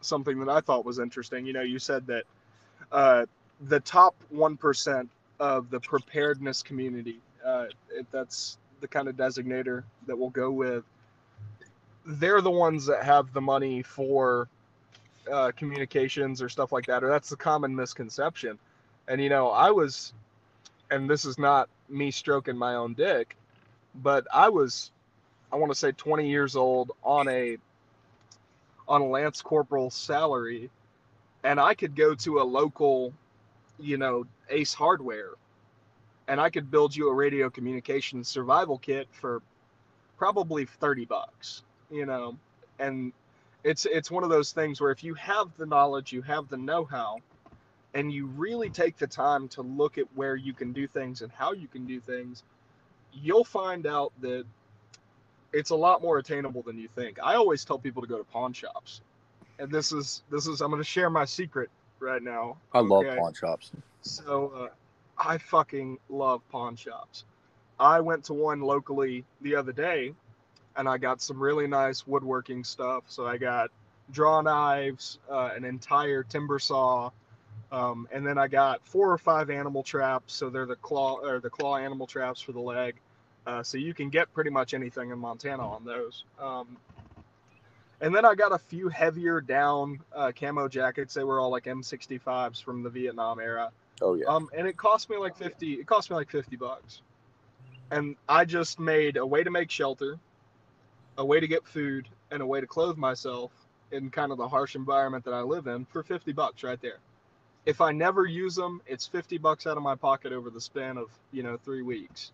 something 0.00 0.38
that 0.38 0.48
i 0.48 0.60
thought 0.60 0.84
was 0.84 0.98
interesting 0.98 1.46
you 1.46 1.52
know 1.52 1.62
you 1.62 1.78
said 1.78 2.06
that 2.06 2.24
uh, 2.92 3.24
the 3.68 3.80
top 3.80 4.14
1% 4.32 5.08
of 5.40 5.70
the 5.70 5.80
preparedness 5.80 6.62
community 6.62 7.18
uh, 7.44 7.66
if 7.90 8.10
that's 8.10 8.58
the 8.80 8.88
kind 8.88 9.08
of 9.08 9.16
designator 9.16 9.84
that 10.06 10.16
we'll 10.16 10.30
go 10.30 10.50
with, 10.50 10.84
they're 12.06 12.40
the 12.40 12.50
ones 12.50 12.86
that 12.86 13.02
have 13.04 13.32
the 13.32 13.40
money 13.40 13.82
for 13.82 14.48
uh, 15.30 15.50
communications 15.56 16.42
or 16.42 16.48
stuff 16.48 16.72
like 16.72 16.86
that, 16.86 17.02
or 17.02 17.08
that's 17.08 17.30
the 17.30 17.36
common 17.36 17.74
misconception. 17.74 18.58
And 19.08 19.20
you 19.20 19.28
know, 19.28 19.48
I 19.48 19.70
was, 19.70 20.12
and 20.90 21.08
this 21.08 21.24
is 21.24 21.38
not 21.38 21.68
me 21.88 22.10
stroking 22.10 22.56
my 22.56 22.74
own 22.74 22.94
dick, 22.94 23.36
but 24.02 24.26
I 24.32 24.48
was, 24.48 24.90
I 25.54 25.56
want 25.56 25.70
to 25.70 25.78
say 25.78 25.92
20 25.92 26.28
years 26.28 26.56
old 26.56 26.90
on 27.04 27.28
a 27.28 27.58
on 28.88 29.00
a 29.00 29.06
lance 29.06 29.40
corporal 29.40 29.88
salary, 29.88 30.68
and 31.44 31.60
I 31.60 31.74
could 31.74 31.94
go 31.94 32.14
to 32.16 32.40
a 32.40 32.44
local, 32.44 33.14
you 33.78 33.96
know, 33.96 34.26
Ace 34.50 34.74
Hardware 34.74 35.30
and 36.28 36.40
I 36.40 36.50
could 36.50 36.70
build 36.70 36.96
you 36.96 37.08
a 37.08 37.14
radio 37.14 37.50
communications 37.50 38.28
survival 38.28 38.78
kit 38.78 39.08
for 39.12 39.42
probably 40.16 40.64
30 40.64 41.04
bucks, 41.04 41.62
you 41.90 42.06
know. 42.06 42.36
And 42.78 43.12
it's 43.62 43.86
it's 43.86 44.10
one 44.10 44.24
of 44.24 44.30
those 44.30 44.52
things 44.52 44.80
where 44.80 44.90
if 44.90 45.04
you 45.04 45.14
have 45.14 45.56
the 45.56 45.66
knowledge, 45.66 46.12
you 46.12 46.22
have 46.22 46.48
the 46.48 46.56
know-how, 46.56 47.18
and 47.94 48.12
you 48.12 48.26
really 48.26 48.70
take 48.70 48.96
the 48.96 49.06
time 49.06 49.48
to 49.48 49.62
look 49.62 49.98
at 49.98 50.06
where 50.14 50.36
you 50.36 50.52
can 50.52 50.72
do 50.72 50.86
things 50.86 51.22
and 51.22 51.30
how 51.30 51.52
you 51.52 51.68
can 51.68 51.86
do 51.86 52.00
things, 52.00 52.42
you'll 53.12 53.44
find 53.44 53.86
out 53.86 54.12
that 54.20 54.44
it's 55.54 55.70
a 55.70 55.76
lot 55.76 56.02
more 56.02 56.18
attainable 56.18 56.62
than 56.62 56.76
you 56.76 56.88
think. 56.94 57.18
I 57.22 57.34
always 57.34 57.64
tell 57.64 57.78
people 57.78 58.02
to 58.02 58.08
go 58.08 58.18
to 58.18 58.24
pawn 58.24 58.52
shops. 58.52 59.00
And 59.58 59.70
this 59.70 59.92
is 59.92 60.22
this 60.30 60.46
is 60.46 60.60
I'm 60.60 60.70
going 60.70 60.82
to 60.82 60.88
share 60.88 61.08
my 61.08 61.24
secret 61.24 61.70
right 62.00 62.22
now. 62.22 62.56
i 62.72 62.80
love 62.80 63.04
pawn 63.16 63.32
shops 63.32 63.70
So 64.02 64.52
uh, 64.56 64.68
I 65.16 65.38
fucking 65.38 65.98
love 66.08 66.42
pawn 66.50 66.74
shops. 66.76 67.24
I 67.78 68.00
went 68.00 68.24
to 68.24 68.34
one 68.34 68.60
locally 68.60 69.24
the 69.40 69.54
other 69.54 69.72
day 69.72 70.12
and 70.76 70.88
I 70.88 70.98
got 70.98 71.22
some 71.22 71.40
really 71.40 71.68
nice 71.68 72.06
woodworking 72.06 72.64
stuff. 72.64 73.04
So 73.06 73.26
I 73.26 73.36
got 73.36 73.70
draw 74.10 74.40
knives, 74.40 75.18
uh, 75.30 75.50
an 75.54 75.64
entire 75.64 76.24
timber 76.24 76.58
saw, 76.58 77.10
um, 77.70 78.08
and 78.12 78.26
then 78.26 78.38
I 78.38 78.48
got 78.48 78.84
four 78.84 79.10
or 79.10 79.18
five 79.18 79.50
animal 79.50 79.84
traps. 79.84 80.34
So 80.34 80.50
they're 80.50 80.66
the 80.66 80.76
claw 80.76 81.20
or 81.20 81.38
the 81.38 81.50
claw 81.50 81.76
animal 81.76 82.06
traps 82.06 82.40
for 82.40 82.52
the 82.52 82.60
leg. 82.60 82.96
Uh, 83.46 83.62
so 83.62 83.76
you 83.76 83.92
can 83.92 84.08
get 84.08 84.32
pretty 84.32 84.50
much 84.50 84.72
anything 84.74 85.10
in 85.10 85.18
Montana 85.18 85.68
on 85.68 85.84
those. 85.84 86.24
Um, 86.40 86.76
and 88.00 88.14
then 88.14 88.24
I 88.24 88.34
got 88.34 88.52
a 88.52 88.58
few 88.58 88.88
heavier 88.88 89.40
down 89.40 90.00
uh, 90.14 90.32
camo 90.38 90.68
jackets. 90.68 91.14
They 91.14 91.24
were 91.24 91.40
all 91.40 91.50
like 91.50 91.64
M65s 91.64 92.62
from 92.62 92.82
the 92.82 92.90
Vietnam 92.90 93.38
era. 93.40 93.70
oh 94.02 94.14
yeah 94.14 94.26
Um, 94.26 94.48
and 94.56 94.66
it 94.66 94.76
cost 94.76 95.08
me 95.10 95.16
like 95.16 95.36
fifty. 95.36 95.74
It 95.74 95.86
cost 95.86 96.10
me 96.10 96.16
like 96.16 96.30
fifty 96.30 96.56
bucks, 96.56 97.02
and 97.90 98.16
I 98.28 98.44
just 98.44 98.80
made 98.80 99.16
a 99.16 99.26
way 99.26 99.42
to 99.44 99.50
make 99.50 99.70
shelter, 99.70 100.18
a 101.18 101.24
way 101.24 101.38
to 101.40 101.46
get 101.46 101.66
food, 101.66 102.08
and 102.30 102.42
a 102.42 102.46
way 102.46 102.60
to 102.60 102.66
clothe 102.66 102.96
myself 102.96 103.52
in 103.92 104.10
kind 104.10 104.32
of 104.32 104.38
the 104.38 104.48
harsh 104.48 104.74
environment 104.74 105.24
that 105.24 105.34
I 105.34 105.42
live 105.42 105.66
in 105.66 105.84
for 105.84 106.02
fifty 106.02 106.32
bucks 106.32 106.62
right 106.62 106.80
there. 106.80 106.98
If 107.64 107.80
I 107.80 107.92
never 107.92 108.26
use 108.26 108.54
them, 108.56 108.82
it's 108.86 109.06
fifty 109.06 109.38
bucks 109.38 109.66
out 109.66 109.76
of 109.76 109.82
my 109.82 109.94
pocket 109.94 110.32
over 110.32 110.50
the 110.50 110.60
span 110.60 110.98
of 110.98 111.10
you 111.30 111.42
know 111.42 111.56
three 111.56 111.82
weeks, 111.82 112.32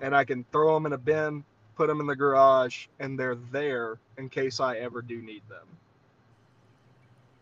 and 0.00 0.14
I 0.14 0.24
can 0.24 0.44
throw 0.52 0.74
them 0.74 0.86
in 0.86 0.92
a 0.92 0.98
bin, 0.98 1.44
put 1.76 1.88
them 1.88 2.00
in 2.00 2.06
the 2.06 2.16
garage, 2.16 2.86
and 2.98 3.18
they're 3.18 3.36
there 3.52 3.98
in 4.18 4.28
case 4.28 4.60
I 4.60 4.76
ever 4.78 5.02
do 5.02 5.20
need 5.22 5.42
them. 5.48 5.66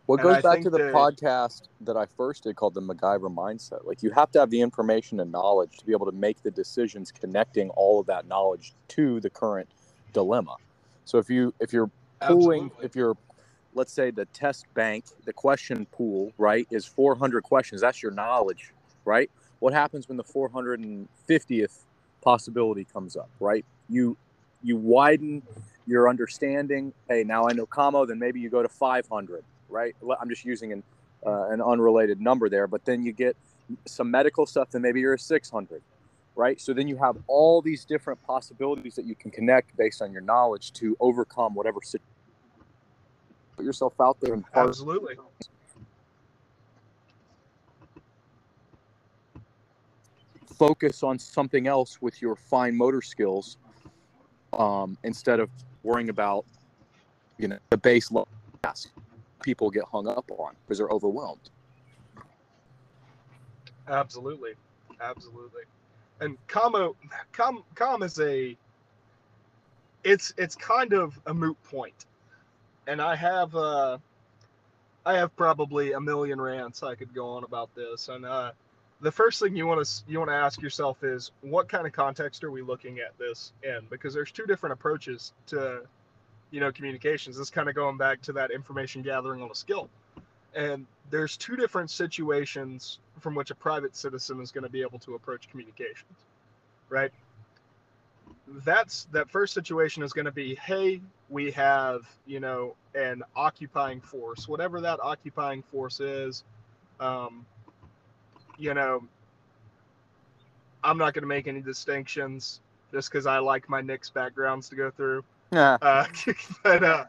What 0.05 0.21
And 0.21 0.23
goes 0.29 0.41
back 0.41 0.61
to 0.61 0.71
the 0.71 0.79
that- 0.79 0.93
podcast 0.93 1.63
that 1.81 1.95
I 1.95 2.05
first 2.07 2.43
did 2.43 2.55
called 2.55 2.73
the 2.73 2.81
MacGyver 2.81 3.33
mindset. 3.33 3.85
Like 3.85 4.01
you 4.01 4.09
have 4.11 4.31
to 4.31 4.39
have 4.39 4.49
the 4.49 4.61
information 4.61 5.19
and 5.19 5.31
knowledge 5.31 5.77
to 5.77 5.85
be 5.85 5.91
able 5.91 6.07
to 6.07 6.11
make 6.11 6.41
the 6.41 6.49
decisions 6.51 7.11
connecting 7.11 7.69
all 7.71 7.99
of 7.99 8.07
that 8.07 8.25
knowledge 8.27 8.73
to 8.89 9.19
the 9.19 9.29
current 9.29 9.69
dilemma. 10.13 10.55
So 11.05 11.19
if 11.19 11.29
you 11.29 11.53
if 11.59 11.73
you're 11.73 11.91
pooling 12.21 12.65
Absolutely. 12.65 12.85
if 12.85 12.95
you're 12.95 13.17
let's 13.75 13.93
say 13.93 14.09
the 14.09 14.25
test 14.25 14.65
bank, 14.73 15.05
the 15.25 15.33
question 15.33 15.85
pool, 15.91 16.33
right, 16.39 16.67
is 16.71 16.87
400 16.87 17.43
questions. 17.43 17.81
That's 17.81 18.01
your 18.01 18.11
knowledge, 18.11 18.73
right? 19.05 19.29
What 19.59 19.73
happens 19.73 20.07
when 20.07 20.17
the 20.17 20.23
450th 20.23 21.85
possibility 22.21 22.85
comes 22.85 23.15
up, 23.15 23.29
right? 23.39 23.65
You 23.89 24.17
you 24.61 24.75
widen 24.77 25.43
your 25.87 26.09
understanding. 26.09 26.93
Hey, 27.07 27.23
now 27.23 27.47
I 27.47 27.53
know 27.53 27.65
commo. 27.65 28.07
Then 28.07 28.19
maybe 28.19 28.39
you 28.39 28.49
go 28.49 28.61
to 28.61 28.69
500, 28.69 29.43
right? 29.69 29.95
I'm 30.21 30.29
just 30.29 30.45
using 30.45 30.73
an 30.73 30.83
uh, 31.25 31.49
an 31.49 31.61
unrelated 31.61 32.21
number 32.21 32.49
there, 32.49 32.67
but 32.67 32.85
then 32.85 33.03
you 33.03 33.11
get 33.11 33.35
some 33.85 34.09
medical 34.09 34.45
stuff. 34.45 34.69
Then 34.71 34.81
maybe 34.81 34.99
you're 35.01 35.15
a 35.15 35.19
600, 35.19 35.81
right? 36.35 36.59
So 36.61 36.73
then 36.73 36.87
you 36.87 36.97
have 36.97 37.17
all 37.27 37.61
these 37.61 37.85
different 37.85 38.21
possibilities 38.23 38.95
that 38.95 39.05
you 39.05 39.15
can 39.15 39.31
connect 39.31 39.75
based 39.75 40.01
on 40.01 40.11
your 40.11 40.21
knowledge 40.21 40.71
to 40.73 40.95
overcome 40.99 41.55
whatever 41.55 41.79
situation. 41.81 42.05
Put 43.57 43.65
yourself 43.65 43.93
out 43.99 44.17
there 44.21 44.33
and 44.33 44.45
Absolutely. 44.55 45.15
Focus 50.59 51.01
on 51.01 51.17
something 51.17 51.65
else 51.67 52.01
with 52.01 52.21
your 52.21 52.35
fine 52.35 52.77
motor 52.77 53.01
skills 53.01 53.57
um, 54.53 54.97
instead 55.03 55.39
of 55.39 55.49
worrying 55.81 56.09
about 56.09 56.45
you 57.37 57.47
know 57.47 57.57
the 57.69 57.77
base 57.77 58.11
level 58.11 58.27
task 58.61 58.89
people 59.41 59.71
get 59.71 59.85
hung 59.85 60.07
up 60.07 60.29
on 60.37 60.53
because 60.65 60.77
they're 60.77 60.89
overwhelmed 60.89 61.49
Absolutely, 63.89 64.51
absolutely. 65.01 65.63
And 66.21 66.37
comma 66.47 66.91
Com, 67.31 67.63
Com 67.75 68.03
is 68.03 68.19
a. 68.19 68.55
It's 70.03 70.33
it's 70.37 70.55
kind 70.55 70.93
of 70.93 71.19
a 71.25 71.33
moot 71.33 71.61
point, 71.63 72.05
and 72.87 73.01
I 73.01 73.15
have 73.15 73.55
uh, 73.55 73.97
I 75.05 75.15
have 75.15 75.35
probably 75.35 75.93
a 75.93 75.99
million 75.99 76.39
rants 76.39 76.83
I 76.83 76.95
could 76.95 77.13
go 77.13 77.29
on 77.29 77.43
about 77.43 77.73
this. 77.75 78.09
And 78.09 78.25
uh, 78.25 78.51
the 79.01 79.11
first 79.11 79.39
thing 79.39 79.55
you 79.55 79.65
want 79.65 79.85
to 79.85 80.03
you 80.07 80.19
want 80.19 80.29
to 80.29 80.35
ask 80.35 80.61
yourself 80.61 81.03
is 81.03 81.31
what 81.41 81.69
kind 81.69 81.87
of 81.87 81.93
context 81.93 82.43
are 82.43 82.51
we 82.51 82.61
looking 82.61 82.99
at 82.99 83.17
this 83.17 83.53
in? 83.63 83.81
Because 83.89 84.13
there's 84.13 84.31
two 84.31 84.45
different 84.45 84.73
approaches 84.73 85.33
to, 85.47 85.81
you 86.51 86.59
know, 86.59 86.71
communications. 86.71 87.37
This 87.37 87.49
kind 87.49 87.69
of 87.69 87.75
going 87.75 87.97
back 87.97 88.21
to 88.23 88.33
that 88.33 88.51
information 88.51 89.01
gathering 89.01 89.41
on 89.41 89.49
a 89.49 89.55
skill, 89.55 89.89
and 90.53 90.85
there's 91.09 91.37
two 91.37 91.55
different 91.55 91.89
situations 91.89 92.99
from 93.19 93.35
which 93.35 93.51
a 93.51 93.55
private 93.55 93.95
citizen 93.95 94.41
is 94.41 94.51
going 94.51 94.63
to 94.63 94.69
be 94.69 94.81
able 94.81 94.99
to 94.99 95.15
approach 95.15 95.49
communications 95.49 96.25
right 96.89 97.11
that's 98.65 99.07
that 99.11 99.29
first 99.29 99.53
situation 99.53 100.03
is 100.03 100.13
going 100.13 100.25
to 100.25 100.31
be 100.31 100.55
hey 100.55 101.01
we 101.29 101.51
have 101.51 102.01
you 102.25 102.39
know 102.39 102.75
an 102.95 103.23
occupying 103.35 104.01
force 104.01 104.47
whatever 104.47 104.81
that 104.81 104.99
occupying 105.01 105.61
force 105.63 105.99
is 105.99 106.43
um, 106.99 107.45
you 108.59 108.73
know 108.73 109.01
i'm 110.83 110.97
not 110.97 111.13
going 111.13 111.21
to 111.23 111.27
make 111.27 111.47
any 111.47 111.61
distinctions 111.61 112.59
just 112.91 113.09
because 113.09 113.25
i 113.25 113.39
like 113.39 113.67
my 113.69 113.81
Knicks 113.81 114.09
backgrounds 114.09 114.69
to 114.69 114.75
go 114.75 114.91
through. 114.91 115.23
Yeah. 115.51 115.77
Uh, 115.81 116.05
but 116.63 116.83
uh, 116.83 117.05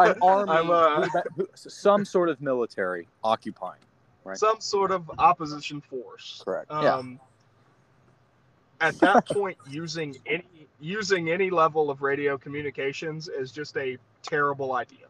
an 0.00 0.14
army 0.20 0.52
I'm, 0.52 0.70
uh, 0.70 1.08
who- 1.08 1.20
who- 1.36 1.48
some 1.54 2.04
sort 2.04 2.28
of 2.28 2.40
military 2.40 3.08
occupying 3.24 3.80
Right. 4.24 4.36
some 4.36 4.60
sort 4.60 4.90
of 4.90 5.10
opposition 5.18 5.80
force. 5.80 6.42
Correct. 6.44 6.70
Um, 6.70 7.18
at 8.82 8.98
that 8.98 9.26
point 9.26 9.56
using 9.68 10.16
any 10.26 10.44
using 10.80 11.30
any 11.30 11.48
level 11.50 11.90
of 11.90 12.02
radio 12.02 12.36
communications 12.36 13.28
is 13.28 13.50
just 13.52 13.76
a 13.78 13.96
terrible 14.22 14.74
idea. 14.74 15.06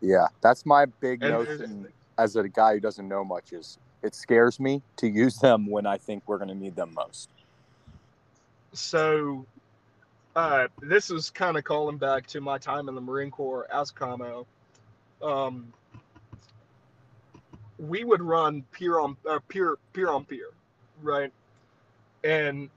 Yeah 0.00 0.26
that's 0.40 0.64
my 0.66 0.86
big 0.86 1.22
And- 1.22 1.32
notion 1.32 1.86
as 2.18 2.36
a 2.36 2.48
guy 2.48 2.74
who 2.74 2.80
doesn't 2.80 3.06
know 3.08 3.24
much 3.24 3.52
is 3.52 3.78
it 4.02 4.14
scares 4.14 4.58
me 4.60 4.82
to 4.96 5.08
use 5.08 5.36
them 5.36 5.66
when 5.66 5.86
i 5.86 5.96
think 5.96 6.22
we're 6.26 6.38
going 6.38 6.48
to 6.48 6.54
need 6.54 6.76
them 6.76 6.92
most 6.94 7.28
so 8.72 9.44
uh, 10.34 10.68
this 10.80 11.10
is 11.10 11.30
kind 11.30 11.56
of 11.56 11.64
calling 11.64 11.98
back 11.98 12.26
to 12.26 12.40
my 12.40 12.56
time 12.58 12.88
in 12.88 12.94
the 12.94 13.00
Marine 13.00 13.30
Corps 13.30 13.66
as 13.72 13.92
commo. 13.92 14.46
Um, 15.22 15.72
we 17.78 18.04
would 18.04 18.22
run 18.22 18.62
peer 18.72 18.98
on 18.98 19.16
uh, 19.28 19.40
peer 19.48 19.76
peer 19.92 20.10
on 20.10 20.24
peer, 20.24 20.48
right? 21.02 21.32
And 22.24 22.70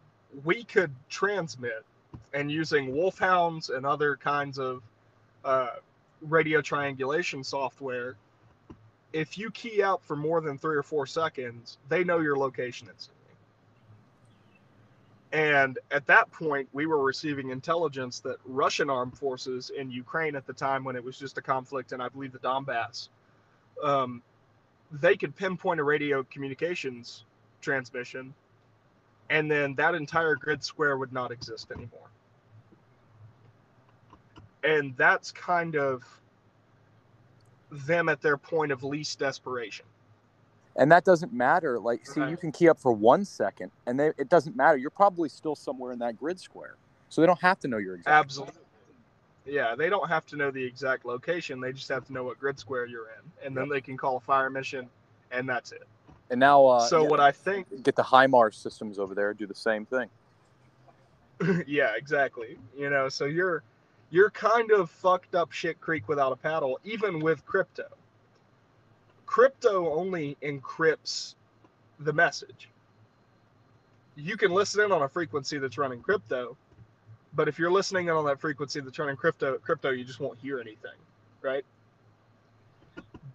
we 0.43 0.63
could 0.63 0.91
transmit, 1.09 1.85
and 2.33 2.51
using 2.51 2.93
wolfhounds 2.93 3.69
and 3.69 3.85
other 3.85 4.17
kinds 4.17 4.57
of 4.57 4.81
uh, 5.45 5.75
radio 6.21 6.61
triangulation 6.61 7.43
software, 7.43 8.15
if 9.15 9.38
you 9.38 9.49
key 9.49 9.82
out 9.82 10.04
for 10.04 10.17
more 10.17 10.41
than 10.41 10.58
three 10.58 10.75
or 10.75 10.84
four 10.84 11.08
seconds, 11.08 11.78
they 11.88 12.04
know 12.04 12.19
your 12.19 12.38
location 12.38 12.89
instantly. 12.91 13.21
And 15.32 15.80
at 15.89 16.06
that 16.08 16.30
point, 16.34 16.67
we 16.73 16.86
were 16.86 17.01
receiving 17.01 17.49
intelligence 17.49 18.19
that 18.19 18.36
Russian 18.43 18.89
armed 18.89 19.17
forces 19.17 19.71
in 19.75 19.89
Ukraine 19.89 20.36
at 20.36 20.45
the 20.45 20.51
time, 20.51 20.84
when 20.84 20.97
it 20.97 21.04
was 21.04 21.17
just 21.17 21.38
a 21.38 21.41
conflict 21.41 21.93
and 21.93 22.04
I 22.04 22.10
believe, 22.10 22.34
the 22.34 22.39
Donbass, 22.39 23.08
um, 23.82 24.21
they 24.91 25.15
could 25.15 25.34
pinpoint 25.34 25.80
a 25.80 25.84
radio 25.84 26.21
communications 26.23 27.23
transmission, 27.62 28.34
and 29.30 29.49
then 29.49 29.75
that 29.75 29.95
entire 29.95 30.36
grid 30.36 30.62
square 30.62 30.97
would 30.97 31.13
not 31.13 31.32
exist 31.32 31.71
anymore. 31.71 32.10
And 34.65 34.95
that's 34.97 35.32
kind 35.32 35.78
of 35.78 36.04
them 37.75 38.09
at 38.09 38.21
their 38.21 38.38
point 38.38 38.71
of 38.71 38.83
least 38.83 39.19
desperation. 39.19 39.85
And 40.77 40.91
that 40.91 41.05
doesn't 41.05 41.31
matter. 41.31 41.79
Like, 41.79 42.05
see, 42.05 42.21
you 42.21 42.35
can 42.35 42.51
key 42.51 42.67
up 42.67 42.79
for 42.79 42.91
one 42.91 43.23
second, 43.23 43.71
and 43.85 43.99
they, 43.99 44.07
it 44.17 44.29
doesn't 44.29 44.57
matter. 44.57 44.77
You're 44.77 44.89
probably 44.89 45.29
still 45.29 45.55
somewhere 45.55 45.93
in 45.93 45.99
that 45.99 46.17
grid 46.17 46.39
square, 46.39 46.75
so 47.07 47.21
they 47.21 47.27
don't 47.27 47.41
have 47.41 47.59
to 47.61 47.67
know 47.67 47.77
your 47.77 47.95
exact. 47.95 48.13
Absolutely. 48.13 48.61
Yeah, 49.45 49.75
they 49.75 49.89
don't 49.89 50.09
have 50.09 50.25
to 50.27 50.35
know 50.35 50.51
the 50.51 50.63
exact 50.63 51.05
location. 51.05 51.61
They 51.61 51.71
just 51.71 51.88
have 51.89 52.05
to 52.07 52.13
know 52.13 52.23
what 52.23 52.39
grid 52.39 52.59
square 52.59 52.85
you're 52.88 53.07
in, 53.07 53.45
and 53.45 53.55
then 53.55 53.69
they 53.69 53.79
can 53.79 53.95
call 53.95 54.17
a 54.17 54.19
fire 54.19 54.49
mission, 54.49 54.89
and 55.31 55.47
that's 55.47 55.71
it. 55.71 55.88
And 56.29 56.39
now, 56.39 56.65
uh, 56.65 56.79
so 56.81 57.03
yeah, 57.03 57.09
what 57.09 57.19
I 57.19 57.31
think, 57.31 57.83
get 57.83 57.95
the 57.95 58.03
HIMARS 58.03 58.55
systems 58.55 58.99
over 58.99 59.15
there 59.15 59.33
do 59.33 59.45
the 59.45 59.55
same 59.55 59.85
thing. 59.85 60.09
yeah, 61.67 61.91
exactly. 61.95 62.57
You 62.77 62.89
know, 62.89 63.07
so 63.09 63.25
you're 63.25 63.63
you're 64.15 64.30
kind 64.30 64.71
of 64.71 64.89
fucked 64.89 65.36
up 65.36 65.51
shit 65.51 65.82
creek 65.82 66.08
without 66.08 66.32
a 66.32 66.38
paddle, 66.38 66.80
even 66.86 67.19
with 67.19 67.45
crypto. 67.45 67.84
Crypto 69.25 69.91
only 69.93 70.38
encrypts 70.41 71.36
the 71.99 72.13
message. 72.13 72.69
You 74.15 74.38
can 74.38 74.51
listen 74.54 74.86
in 74.86 74.93
on 74.93 75.01
a 75.01 75.10
frequency 75.10 75.58
that's 75.58 75.78
running 75.78 75.99
crypto, 76.01 76.56
but 77.34 77.49
if 77.49 77.60
you're 77.60 77.69
listening 77.71 78.08
in 78.08 78.13
on 78.13 78.23
that 78.28 78.39
frequency 78.39 78.80
that's 78.80 78.97
running 78.97 79.17
crypto, 79.17 79.58
crypto, 79.58 79.89
you 79.89 80.06
just 80.06 80.21
won't 80.21 80.39
hear 80.39 80.62
anything, 80.62 80.95
right? 81.41 81.65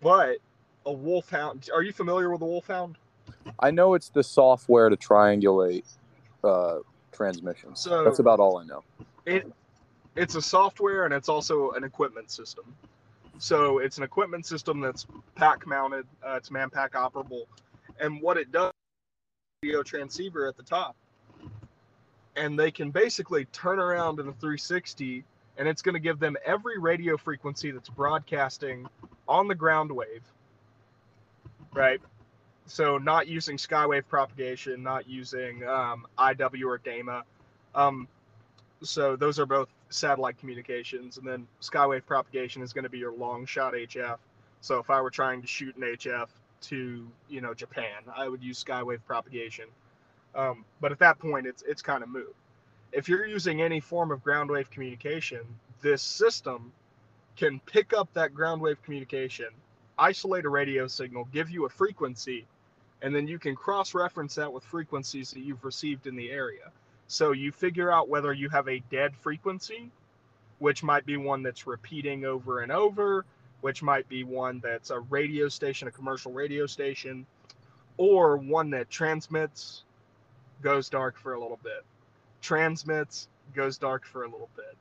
But 0.00 0.38
a 0.86 0.92
wolfhound. 0.92 1.68
Are 1.74 1.82
you 1.82 1.92
familiar 1.92 2.30
with 2.30 2.40
a 2.40 2.46
wolfhound? 2.46 2.96
I 3.58 3.70
know 3.70 3.92
it's 3.92 4.08
the 4.08 4.22
software 4.22 4.88
to 4.88 4.96
triangulate 4.96 5.84
uh, 6.42 6.78
transmissions. 7.12 7.80
So- 7.80 8.02
That's 8.02 8.18
about 8.20 8.40
all 8.40 8.56
I 8.56 8.64
know. 8.64 8.82
it 9.26 9.46
it's 10.16 10.34
a 10.34 10.42
software 10.42 11.04
and 11.04 11.14
it's 11.14 11.28
also 11.28 11.70
an 11.72 11.84
equipment 11.84 12.30
system. 12.30 12.64
So 13.38 13.78
it's 13.78 13.96
an 13.96 14.04
equipment 14.04 14.44
system 14.44 14.80
that's 14.80 15.06
pack 15.34 15.66
mounted 15.66 16.06
uh, 16.26 16.34
it's 16.34 16.50
man 16.50 16.70
pack 16.70 16.92
operable. 16.92 17.44
And 17.98 18.20
what 18.20 18.36
it 18.36 18.52
does 18.52 18.72
radio 19.62 19.82
transceiver 19.82 20.48
at 20.48 20.56
the 20.56 20.62
top. 20.62 20.96
And 22.36 22.58
they 22.58 22.70
can 22.70 22.90
basically 22.90 23.44
turn 23.46 23.78
around 23.78 24.20
in 24.20 24.28
a 24.28 24.32
360 24.32 25.24
and 25.58 25.68
it's 25.68 25.82
going 25.82 25.94
to 25.94 26.00
give 26.00 26.18
them 26.18 26.36
every 26.44 26.78
radio 26.78 27.16
frequency 27.16 27.70
that's 27.70 27.88
broadcasting 27.88 28.86
on 29.28 29.48
the 29.48 29.54
ground 29.54 29.92
wave. 29.92 30.22
Right? 31.74 32.00
So 32.66 32.98
not 32.98 33.26
using 33.26 33.56
skywave 33.56 34.06
propagation 34.08 34.82
not 34.82 35.08
using 35.08 35.66
um, 35.66 36.06
iw 36.18 36.64
or 36.66 36.78
dama. 36.78 37.24
Um, 37.74 38.08
so 38.82 39.16
those 39.16 39.38
are 39.38 39.46
both 39.46 39.68
satellite 39.90 40.38
communications 40.38 41.18
and 41.18 41.26
then 41.26 41.46
skywave 41.60 42.06
propagation 42.06 42.62
is 42.62 42.72
going 42.72 42.84
to 42.84 42.90
be 42.90 42.98
your 42.98 43.12
long 43.12 43.44
shot 43.44 43.74
hf 43.74 44.18
so 44.60 44.78
if 44.78 44.90
i 44.90 45.00
were 45.00 45.10
trying 45.10 45.40
to 45.42 45.48
shoot 45.48 45.76
an 45.76 45.82
hf 45.82 46.28
to 46.60 47.06
you 47.28 47.40
know 47.40 47.54
japan 47.54 48.02
i 48.16 48.28
would 48.28 48.42
use 48.42 48.62
skywave 48.62 49.00
propagation. 49.06 49.66
Um, 50.34 50.64
but 50.80 50.92
at 50.92 51.00
that 51.00 51.18
point 51.18 51.46
it's 51.46 51.62
it's 51.62 51.82
kind 51.82 52.02
of 52.04 52.08
moot. 52.08 52.34
If 52.92 53.08
you're 53.08 53.26
using 53.26 53.62
any 53.62 53.80
form 53.80 54.12
of 54.12 54.22
ground 54.22 54.50
wave 54.50 54.70
communication 54.70 55.40
this 55.82 56.02
system 56.02 56.72
can 57.36 57.60
pick 57.66 57.92
up 57.92 58.12
that 58.14 58.34
ground 58.34 58.62
wave 58.62 58.82
communication 58.82 59.48
isolate 59.98 60.44
a 60.44 60.48
radio 60.48 60.86
signal 60.86 61.26
give 61.32 61.50
you 61.50 61.66
a 61.66 61.68
frequency 61.68 62.46
and 63.02 63.14
then 63.14 63.26
you 63.26 63.38
can 63.38 63.56
cross 63.56 63.94
reference 63.94 64.34
that 64.34 64.52
with 64.52 64.64
frequencies 64.64 65.30
that 65.30 65.40
you've 65.40 65.64
received 65.64 66.06
in 66.06 66.16
the 66.16 66.30
area 66.30 66.70
so 67.10 67.32
you 67.32 67.50
figure 67.50 67.90
out 67.90 68.08
whether 68.08 68.32
you 68.32 68.48
have 68.50 68.68
a 68.68 68.78
dead 68.88 69.16
frequency, 69.16 69.90
which 70.60 70.84
might 70.84 71.04
be 71.04 71.16
one 71.16 71.42
that's 71.42 71.66
repeating 71.66 72.24
over 72.24 72.60
and 72.60 72.70
over, 72.70 73.24
which 73.62 73.82
might 73.82 74.08
be 74.08 74.22
one 74.22 74.60
that's 74.60 74.90
a 74.90 75.00
radio 75.00 75.48
station, 75.48 75.88
a 75.88 75.90
commercial 75.90 76.32
radio 76.32 76.66
station, 76.66 77.26
or 77.96 78.36
one 78.36 78.70
that 78.70 78.88
transmits, 78.90 79.82
goes 80.62 80.88
dark 80.88 81.18
for 81.18 81.32
a 81.32 81.40
little 81.40 81.58
bit, 81.64 81.84
transmits, 82.42 83.28
goes 83.56 83.76
dark 83.76 84.06
for 84.06 84.22
a 84.22 84.28
little 84.30 84.50
bit. 84.54 84.76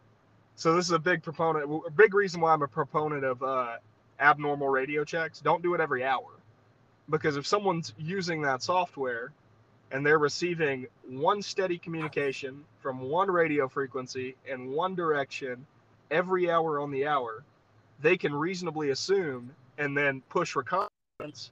So 0.55 0.75
this 0.75 0.85
is 0.85 0.91
a 0.91 0.99
big 0.99 1.23
proponent, 1.23 1.83
a 1.87 1.89
big 1.89 2.13
reason 2.13 2.41
why 2.41 2.53
I'm 2.53 2.61
a 2.61 2.67
proponent 2.67 3.23
of 3.23 3.41
uh, 3.41 3.77
abnormal 4.19 4.69
radio 4.69 5.03
checks. 5.03 5.39
Don't 5.39 5.63
do 5.63 5.73
it 5.73 5.81
every 5.81 6.03
hour, 6.03 6.29
because 7.09 7.37
if 7.37 7.47
someone's 7.47 7.95
using 7.97 8.43
that 8.43 8.61
software 8.61 9.31
and 9.91 10.05
they're 10.05 10.19
receiving 10.19 10.85
one 11.07 11.41
steady 11.41 11.77
communication 11.77 12.63
from 12.81 12.99
one 13.01 13.29
radio 13.29 13.67
frequency 13.67 14.35
in 14.47 14.71
one 14.71 14.95
direction 14.95 15.65
every 16.11 16.49
hour 16.49 16.79
on 16.79 16.91
the 16.91 17.05
hour, 17.07 17.43
they 18.01 18.17
can 18.17 18.33
reasonably 18.33 18.89
assume 18.91 19.51
and 19.77 19.95
then 19.97 20.21
push 20.29 20.55
reconnaissance 20.55 21.51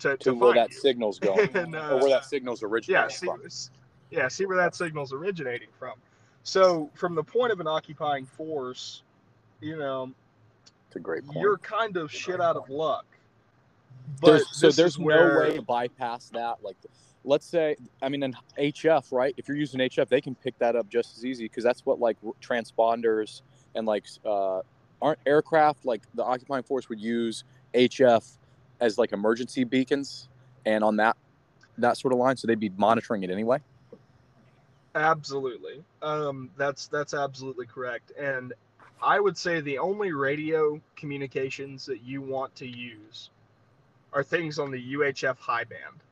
to, 0.00 0.16
To 0.16 0.16
to 0.18 0.34
where 0.34 0.54
that 0.54 0.70
you. 0.72 0.80
signal's 0.80 1.18
going, 1.18 1.48
And, 1.56 1.74
or 1.74 1.96
where 1.98 2.04
uh, 2.06 2.08
that 2.08 2.24
signal's 2.24 2.62
yeah, 2.62 2.68
originating 2.68 3.10
see, 3.10 3.26
from. 3.26 3.40
yeah, 4.10 4.28
see 4.28 4.46
where 4.46 4.56
that 4.56 4.74
signal's 4.74 5.12
originating 5.12 5.68
from. 5.78 5.94
So, 6.44 6.90
from 6.94 7.14
the 7.14 7.22
point 7.22 7.52
of 7.52 7.60
an 7.60 7.68
occupying 7.68 8.26
force, 8.26 9.02
you 9.60 9.76
know, 9.76 10.10
It's 10.88 10.96
a 10.96 11.00
great 11.00 11.24
point. 11.24 11.38
you're 11.38 11.58
kind 11.58 11.96
of 11.96 12.10
shit 12.10 12.40
out 12.40 12.56
of 12.56 12.68
luck. 12.68 13.04
But 14.20 14.26
there's, 14.26 14.56
so 14.56 14.70
there's 14.70 14.92
is 14.94 14.98
no 14.98 15.04
where- 15.06 15.40
way 15.40 15.56
to 15.56 15.62
bypass 15.62 16.28
that. 16.30 16.58
Like, 16.62 16.76
let's 17.24 17.46
say, 17.46 17.76
I 18.00 18.08
mean, 18.08 18.22
in 18.22 18.34
HF, 18.58 19.12
right? 19.12 19.34
If 19.36 19.48
you're 19.48 19.56
using 19.56 19.80
HF, 19.80 20.08
they 20.08 20.20
can 20.20 20.34
pick 20.34 20.58
that 20.58 20.76
up 20.76 20.88
just 20.88 21.16
as 21.16 21.24
easy 21.24 21.44
because 21.44 21.64
that's 21.64 21.84
what 21.86 22.00
like 22.00 22.16
transponders 22.40 23.42
and 23.74 23.86
like 23.86 24.04
uh, 24.24 24.60
aren't 25.00 25.18
aircraft 25.26 25.84
like 25.84 26.02
the 26.14 26.24
occupying 26.24 26.62
force 26.62 26.88
would 26.88 27.00
use 27.00 27.44
HF 27.74 28.36
as 28.80 28.98
like 28.98 29.12
emergency 29.12 29.64
beacons 29.64 30.28
and 30.66 30.84
on 30.84 30.96
that 30.96 31.16
that 31.78 31.96
sort 31.96 32.12
of 32.12 32.18
line, 32.18 32.36
so 32.36 32.46
they'd 32.46 32.60
be 32.60 32.70
monitoring 32.76 33.22
it 33.22 33.30
anyway. 33.30 33.58
Absolutely. 34.94 35.82
Um, 36.02 36.50
that's 36.56 36.86
that's 36.88 37.14
absolutely 37.14 37.66
correct. 37.66 38.12
And 38.18 38.52
I 39.02 39.18
would 39.18 39.36
say 39.36 39.60
the 39.60 39.78
only 39.78 40.12
radio 40.12 40.80
communications 40.96 41.86
that 41.86 42.02
you 42.02 42.20
want 42.20 42.54
to 42.56 42.66
use 42.66 43.30
are 44.12 44.22
things 44.22 44.58
on 44.58 44.70
the 44.70 44.94
UHF 44.94 45.38
high 45.38 45.64
band. 45.64 46.02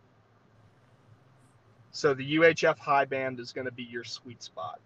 So 1.92 2.14
the 2.14 2.36
UHF 2.36 2.78
high 2.78 3.04
band 3.04 3.40
is 3.40 3.52
going 3.52 3.66
to 3.66 3.72
be 3.72 3.82
your 3.82 4.04
sweet 4.04 4.42
spot. 4.42 4.80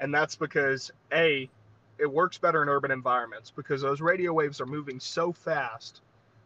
And 0.00 0.12
that's 0.12 0.36
because 0.36 0.90
A, 1.12 1.48
it 1.98 2.10
works 2.10 2.38
better 2.38 2.62
in 2.62 2.68
urban 2.68 2.90
environments 2.90 3.50
because 3.50 3.82
those 3.82 4.00
radio 4.00 4.32
waves 4.32 4.60
are 4.60 4.66
moving 4.66 5.00
so 5.00 5.32
fast, 5.32 6.00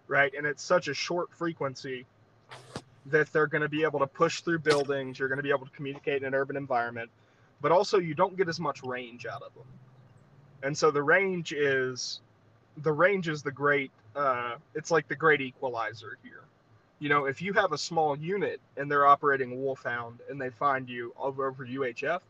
right? 0.07 0.33
And 0.37 0.47
it's 0.47 0.63
such 0.63 0.89
a 0.89 0.95
short 0.95 1.33
frequency 1.33 2.07
that 3.07 3.33
they're 3.33 3.47
going 3.47 3.63
to 3.63 3.69
be 3.69 3.83
able 3.83 4.01
to 4.01 4.07
push 4.07 4.41
through 4.41 4.59
buildings. 4.61 5.19
You're 5.19 5.29
going 5.29 5.39
to 5.39 5.43
be 5.43 5.51
able 5.51 5.67
to 5.67 5.73
communicate 5.73 6.23
in 6.23 6.29
an 6.29 6.35
urban 6.35 6.57
environment, 6.57 7.11
but 7.61 7.73
also 7.73 7.99
you 7.99 8.15
don't 8.15 8.37
get 8.37 8.49
as 8.49 8.61
much 8.61 8.83
range 8.83 9.27
out 9.27 9.43
of 9.43 9.55
them. 9.55 9.67
And 10.63 10.77
so 10.77 10.91
the 10.91 11.03
range 11.03 11.53
is 11.53 12.21
the 12.83 12.93
range 12.93 13.29
is 13.29 13.43
the 13.43 13.53
great. 13.53 13.91
Uh, 14.15 14.57
it's 14.75 14.91
like 14.91 15.09
the 15.09 15.17
great 15.17 15.41
equalizer 15.41 16.19
here. 16.23 16.43
You 16.99 17.09
know, 17.11 17.27
if 17.27 17.43
you 17.43 17.53
have 17.53 17.73
a 17.73 17.79
small 17.79 18.17
unit 18.17 18.61
and 18.77 18.91
they're 18.91 19.07
operating 19.07 19.63
Wolfhound 19.63 20.21
and 20.31 20.41
they 20.41 20.51
find 20.51 20.89
you 20.89 21.13
over 21.19 21.47
over 21.49 21.67
UHF, 21.67 22.21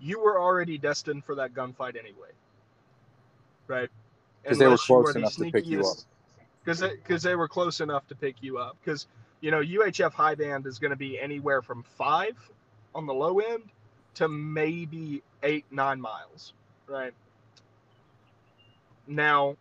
you 0.00 0.20
were 0.20 0.40
already 0.40 0.78
destined 0.78 1.24
for 1.24 1.34
that 1.34 1.52
gunfight 1.54 1.96
anyway, 1.98 2.30
right? 3.66 3.90
Because 4.42 4.58
they 4.58 4.66
were 4.66 4.78
close 4.78 5.14
enough 5.14 5.34
to 5.36 5.50
pick 5.50 5.66
you 5.66 5.80
up. 5.80 5.96
because 6.64 6.80
because 6.80 7.22
they 7.22 7.36
were 7.36 7.48
close 7.48 7.80
enough 7.80 8.06
to 8.08 8.14
pick 8.14 8.36
you 8.42 8.58
up. 8.58 8.76
Because 8.82 9.06
you 9.40 9.50
know 9.50 9.60
UHF 9.60 10.12
high 10.12 10.34
band 10.34 10.66
is 10.66 10.78
going 10.78 10.90
to 10.90 10.96
be 10.96 11.20
anywhere 11.20 11.60
from 11.60 11.82
five 11.82 12.36
on 12.94 13.06
the 13.06 13.14
low 13.14 13.40
end 13.40 13.64
to 14.14 14.28
maybe 14.28 15.22
eight, 15.42 15.64
nine 15.70 16.00
miles, 16.00 16.54
right? 16.86 17.12
Now, 19.06 19.56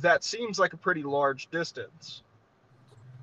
that 0.00 0.24
seems 0.24 0.58
like 0.58 0.72
a 0.72 0.76
pretty 0.76 1.02
large 1.02 1.50
distance. 1.50 2.22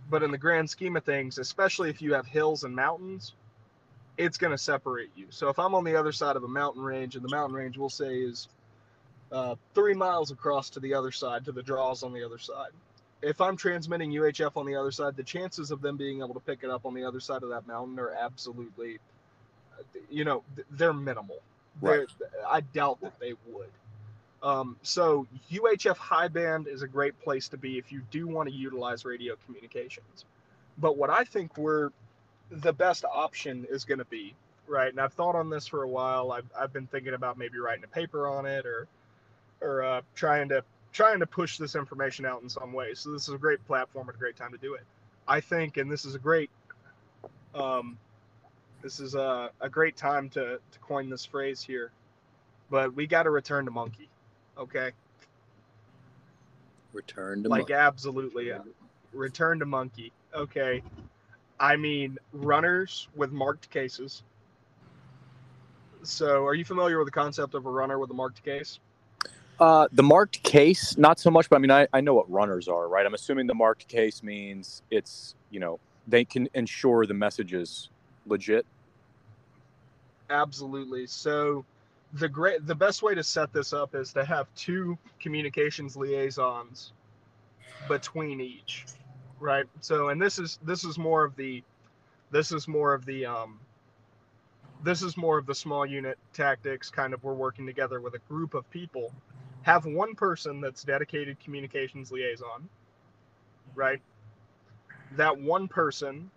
But 0.09 0.23
in 0.23 0.31
the 0.31 0.37
grand 0.37 0.69
scheme 0.69 0.95
of 0.95 1.03
things, 1.03 1.37
especially 1.37 1.89
if 1.89 2.01
you 2.01 2.13
have 2.13 2.25
hills 2.25 2.63
and 2.63 2.75
mountains, 2.75 3.33
it's 4.17 4.37
going 4.37 4.51
to 4.51 4.57
separate 4.57 5.11
you. 5.15 5.27
So 5.29 5.49
if 5.49 5.59
I'm 5.59 5.73
on 5.73 5.83
the 5.83 5.95
other 5.95 6.11
side 6.11 6.35
of 6.35 6.43
a 6.43 6.47
mountain 6.47 6.83
range, 6.83 7.15
and 7.15 7.23
the 7.23 7.29
mountain 7.29 7.55
range 7.55 7.77
we'll 7.77 7.89
say 7.89 8.15
is 8.15 8.49
uh, 9.31 9.55
three 9.73 9.93
miles 9.93 10.31
across 10.31 10.69
to 10.71 10.79
the 10.79 10.93
other 10.93 11.11
side, 11.11 11.45
to 11.45 11.51
the 11.51 11.63
draws 11.63 12.03
on 12.03 12.13
the 12.13 12.23
other 12.23 12.37
side. 12.37 12.71
If 13.21 13.41
I'm 13.41 13.57
transmitting 13.57 14.11
UHF 14.11 14.55
on 14.55 14.65
the 14.65 14.75
other 14.75 14.91
side, 14.91 15.15
the 15.15 15.23
chances 15.23 15.71
of 15.71 15.81
them 15.81 15.97
being 15.97 16.19
able 16.19 16.33
to 16.33 16.39
pick 16.39 16.63
it 16.63 16.69
up 16.69 16.85
on 16.85 16.93
the 16.93 17.03
other 17.03 17.19
side 17.19 17.43
of 17.43 17.49
that 17.49 17.67
mountain 17.67 17.99
are 17.99 18.11
absolutely, 18.11 18.99
you 20.09 20.23
know, 20.23 20.43
they're 20.71 20.93
minimal. 20.93 21.39
Right. 21.81 22.07
They're, 22.17 22.29
I 22.47 22.61
doubt 22.61 23.01
that 23.01 23.19
they 23.19 23.33
would. 23.47 23.69
Um, 24.41 24.77
so 24.83 25.27
UHF 25.51 25.97
high 25.97 26.29
band 26.29 26.67
is 26.67 26.81
a 26.81 26.87
great 26.87 27.19
place 27.19 27.49
to 27.49 27.57
be 27.57 27.77
if 27.77 27.91
you 27.91 28.01
do 28.09 28.27
want 28.27 28.47
to 28.49 28.55
utilize 28.55 29.03
radio 29.05 29.35
communications. 29.45 30.25
But 30.77 30.97
what 30.97 31.09
I 31.09 31.23
think 31.23 31.57
we're 31.57 31.89
the 32.49 32.73
best 32.73 33.05
option 33.05 33.67
is 33.69 33.85
going 33.85 33.99
to 33.99 34.05
be 34.05 34.33
right, 34.67 34.89
and 34.89 34.99
I've 34.99 35.13
thought 35.13 35.35
on 35.35 35.49
this 35.49 35.67
for 35.67 35.83
a 35.83 35.87
while. 35.87 36.31
I've, 36.31 36.49
I've 36.57 36.71
been 36.71 36.87
thinking 36.87 37.13
about 37.13 37.37
maybe 37.37 37.59
writing 37.59 37.83
a 37.83 37.87
paper 37.87 38.27
on 38.27 38.45
it 38.45 38.65
or 38.65 38.87
or 39.61 39.83
uh, 39.83 40.01
trying 40.15 40.49
to 40.49 40.63
trying 40.93 41.19
to 41.19 41.27
push 41.27 41.57
this 41.57 41.75
information 41.75 42.25
out 42.25 42.41
in 42.41 42.49
some 42.49 42.71
way. 42.71 42.93
So 42.93 43.11
this 43.11 43.27
is 43.27 43.33
a 43.33 43.37
great 43.37 43.65
platform 43.67 44.07
and 44.07 44.15
a 44.15 44.19
great 44.19 44.37
time 44.37 44.51
to 44.51 44.57
do 44.57 44.73
it. 44.75 44.83
I 45.27 45.41
think, 45.41 45.77
and 45.77 45.91
this 45.91 46.05
is 46.05 46.15
a 46.15 46.19
great 46.19 46.49
um, 47.53 47.97
this 48.81 48.99
is 48.99 49.15
a, 49.15 49.51
a 49.59 49.69
great 49.69 49.97
time 49.97 50.29
to, 50.29 50.59
to 50.71 50.79
coin 50.79 51.09
this 51.09 51.25
phrase 51.25 51.61
here. 51.61 51.91
But 52.69 52.95
we 52.95 53.07
got 53.07 53.23
to 53.23 53.31
return 53.31 53.65
to 53.65 53.71
monkey. 53.71 54.07
Okay. 54.59 54.91
Return 56.91 57.43
to 57.43 57.49
monkey. 57.49 57.61
like 57.61 57.69
monkey. 57.69 57.73
absolutely 57.73 58.51
uh, 58.51 58.59
return 59.13 59.59
to 59.59 59.65
monkey. 59.65 60.11
Okay. 60.35 60.83
I 61.59 61.75
mean 61.75 62.17
runners 62.33 63.07
with 63.15 63.31
marked 63.31 63.69
cases. 63.69 64.23
So, 66.03 66.45
are 66.45 66.53
you 66.53 66.63
familiar 66.63 66.97
with 66.97 67.07
the 67.07 67.11
concept 67.11 67.55
of 67.55 67.65
a 67.65 67.69
runner 67.69 67.99
with 67.99 68.09
a 68.09 68.13
marked 68.13 68.43
case? 68.43 68.79
Uh, 69.59 69.87
the 69.91 70.03
marked 70.03 70.41
case, 70.43 70.97
not 70.97 71.19
so 71.19 71.29
much, 71.29 71.49
but 71.49 71.57
I 71.57 71.59
mean, 71.59 71.71
I, 71.71 71.87
I 71.91 71.99
know 71.99 72.13
what 72.13 72.31
runners 72.31 72.69
are, 72.69 72.87
right? 72.87 73.05
I'm 73.05 73.13
assuming 73.13 73.47
the 73.47 73.53
marked 73.53 73.89
case 73.89 74.23
means 74.23 74.81
it's, 74.89 75.35
you 75.49 75.59
know, 75.59 75.79
they 76.07 76.23
can 76.23 76.47
ensure 76.53 77.05
the 77.05 77.13
message 77.13 77.53
is 77.53 77.89
legit. 78.25 78.65
Absolutely. 80.29 81.07
So, 81.07 81.65
the 82.13 82.29
great 82.29 82.65
the 82.67 82.75
best 82.75 83.03
way 83.03 83.15
to 83.15 83.23
set 83.23 83.53
this 83.53 83.73
up 83.73 83.95
is 83.95 84.13
to 84.13 84.25
have 84.25 84.47
two 84.55 84.97
communications 85.19 85.97
liaisons 85.97 86.93
between 87.87 88.41
each 88.41 88.85
right? 89.39 89.65
So 89.81 90.09
and 90.09 90.21
this 90.21 90.39
is 90.39 90.59
this 90.63 90.83
is 90.83 90.97
more 90.97 91.23
of 91.23 91.35
the 91.35 91.63
this 92.31 92.51
is 92.51 92.67
more 92.67 92.93
of 92.93 93.05
the 93.05 93.25
um 93.25 93.59
this 94.83 95.01
is 95.01 95.17
more 95.17 95.37
of 95.37 95.45
the 95.45 95.55
small 95.55 95.85
unit 95.85 96.17
tactics 96.33 96.89
kind 96.89 97.13
of 97.13 97.23
we're 97.23 97.33
working 97.33 97.65
together 97.65 98.01
with 98.01 98.15
a 98.15 98.19
group 98.29 98.53
of 98.53 98.69
people. 98.71 99.13
Have 99.63 99.85
one 99.85 100.15
person 100.15 100.61
that's 100.61 100.83
dedicated 100.83 101.39
communications 101.39 102.11
liaison 102.11 102.69
right? 103.75 104.01
That 105.11 105.39
one 105.39 105.67
person 105.67 106.29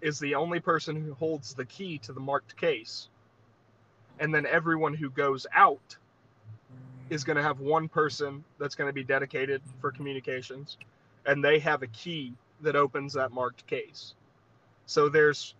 is 0.00 0.18
the 0.18 0.34
only 0.34 0.60
person 0.60 0.96
who 0.96 1.14
holds 1.14 1.54
the 1.54 1.64
key 1.66 1.98
to 1.98 2.12
the 2.12 2.20
marked 2.20 2.56
case 2.56 3.08
and 4.20 4.34
then 4.34 4.46
everyone 4.46 4.94
who 4.94 5.10
goes 5.10 5.46
out 5.54 5.96
is 7.10 7.24
going 7.24 7.36
to 7.36 7.42
have 7.42 7.60
one 7.60 7.88
person 7.88 8.44
that's 8.58 8.74
going 8.74 8.88
to 8.88 8.92
be 8.92 9.04
dedicated 9.04 9.62
for 9.80 9.90
communications 9.90 10.76
and 11.26 11.42
they 11.42 11.58
have 11.58 11.82
a 11.82 11.86
key 11.88 12.34
that 12.60 12.76
opens 12.76 13.12
that 13.14 13.32
marked 13.32 13.66
case. 13.66 14.14
So 14.86 15.08
there's 15.08 15.54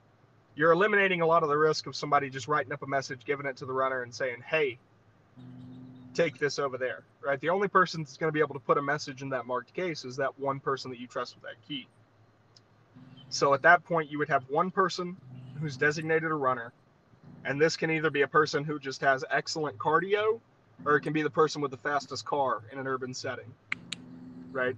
you're 0.54 0.72
eliminating 0.72 1.20
a 1.20 1.26
lot 1.26 1.42
of 1.42 1.48
the 1.48 1.56
risk 1.56 1.86
of 1.86 1.94
somebody 1.94 2.28
just 2.30 2.48
writing 2.48 2.72
up 2.72 2.82
a 2.82 2.86
message 2.86 3.20
giving 3.24 3.46
it 3.46 3.56
to 3.58 3.66
the 3.66 3.72
runner 3.72 4.02
and 4.02 4.12
saying 4.12 4.42
hey 4.44 4.78
take 6.14 6.38
this 6.38 6.58
over 6.58 6.76
there 6.76 7.04
right? 7.28 7.40
The 7.40 7.50
only 7.50 7.68
person 7.68 8.02
that's 8.02 8.16
going 8.16 8.28
to 8.28 8.32
be 8.32 8.40
able 8.40 8.54
to 8.54 8.60
put 8.60 8.78
a 8.78 8.82
message 8.82 9.22
in 9.22 9.28
that 9.30 9.46
marked 9.46 9.74
case 9.74 10.04
is 10.04 10.16
that 10.16 10.38
one 10.38 10.60
person 10.60 10.90
that 10.90 10.98
you 10.98 11.06
trust 11.06 11.34
with 11.34 11.44
that 11.44 11.56
key. 11.66 11.86
So 13.28 13.52
at 13.54 13.62
that 13.62 13.84
point 13.84 14.10
you 14.10 14.18
would 14.18 14.28
have 14.28 14.44
one 14.48 14.70
person 14.70 15.16
who's 15.60 15.76
designated 15.76 16.30
a 16.30 16.34
runner 16.34 16.72
and 17.44 17.60
this 17.60 17.76
can 17.76 17.90
either 17.90 18.10
be 18.10 18.22
a 18.22 18.28
person 18.28 18.64
who 18.64 18.78
just 18.78 19.00
has 19.00 19.24
excellent 19.30 19.78
cardio 19.78 20.40
or 20.84 20.96
it 20.96 21.00
can 21.00 21.12
be 21.12 21.22
the 21.22 21.30
person 21.30 21.60
with 21.60 21.70
the 21.70 21.76
fastest 21.76 22.24
car 22.24 22.62
in 22.72 22.78
an 22.78 22.86
urban 22.86 23.12
setting. 23.14 23.52
Right? 24.52 24.76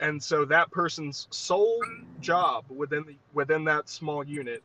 And 0.00 0.22
so 0.22 0.44
that 0.46 0.70
person's 0.70 1.28
sole 1.30 1.80
job 2.20 2.64
within 2.68 3.04
the 3.06 3.14
within 3.34 3.64
that 3.64 3.88
small 3.88 4.24
unit 4.24 4.62